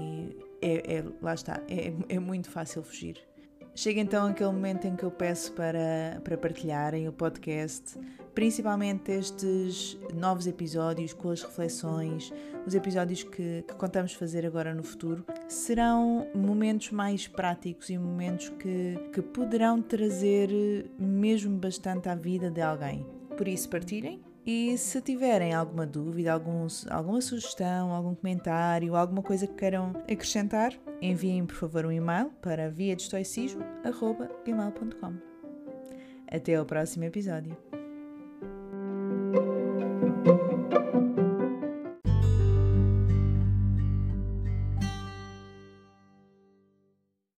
é, 0.62 0.96
é 0.96 1.04
lá 1.20 1.34
está, 1.34 1.62
é, 1.68 1.92
é 2.08 2.18
muito 2.18 2.48
fácil 2.48 2.82
fugir. 2.82 3.20
Chega 3.76 4.00
então 4.00 4.26
aquele 4.26 4.50
momento 4.50 4.86
em 4.86 4.96
que 4.96 5.04
eu 5.04 5.10
peço 5.10 5.52
para, 5.52 6.18
para 6.24 6.38
partilharem 6.38 7.06
o 7.08 7.12
podcast, 7.12 8.00
principalmente 8.34 9.12
estes 9.12 9.98
novos 10.14 10.46
episódios 10.46 11.12
com 11.12 11.28
as 11.28 11.42
reflexões, 11.42 12.32
os 12.66 12.74
episódios 12.74 13.22
que, 13.22 13.62
que, 13.68 13.74
contamos 13.74 14.14
fazer 14.14 14.46
agora 14.46 14.74
no 14.74 14.82
futuro, 14.82 15.26
serão 15.46 16.26
momentos 16.34 16.90
mais 16.90 17.28
práticos 17.28 17.90
e 17.90 17.98
momentos 17.98 18.48
que, 18.48 18.96
que 19.12 19.20
poderão 19.20 19.82
trazer 19.82 20.48
mesmo 20.98 21.58
bastante 21.58 22.08
à 22.08 22.14
vida 22.14 22.50
de 22.50 22.62
alguém. 22.62 23.06
Por 23.36 23.46
isso, 23.46 23.68
partilhem. 23.68 24.25
E 24.46 24.78
se 24.78 25.02
tiverem 25.02 25.52
alguma 25.52 25.84
dúvida, 25.84 26.32
algum, 26.32 26.68
alguma 26.88 27.20
sugestão, 27.20 27.90
algum 27.90 28.14
comentário, 28.14 28.94
alguma 28.94 29.20
coisa 29.20 29.44
que 29.44 29.54
queiram 29.54 29.90
acrescentar, 30.08 30.72
enviem 31.02 31.44
por 31.44 31.56
favor 31.56 31.84
um 31.84 31.90
e-mail 31.90 32.30
para 32.40 32.70
via 32.70 32.94
de 32.94 33.02
Até 36.30 36.54
ao 36.54 36.64
próximo 36.64 37.02
episódio. 37.02 37.56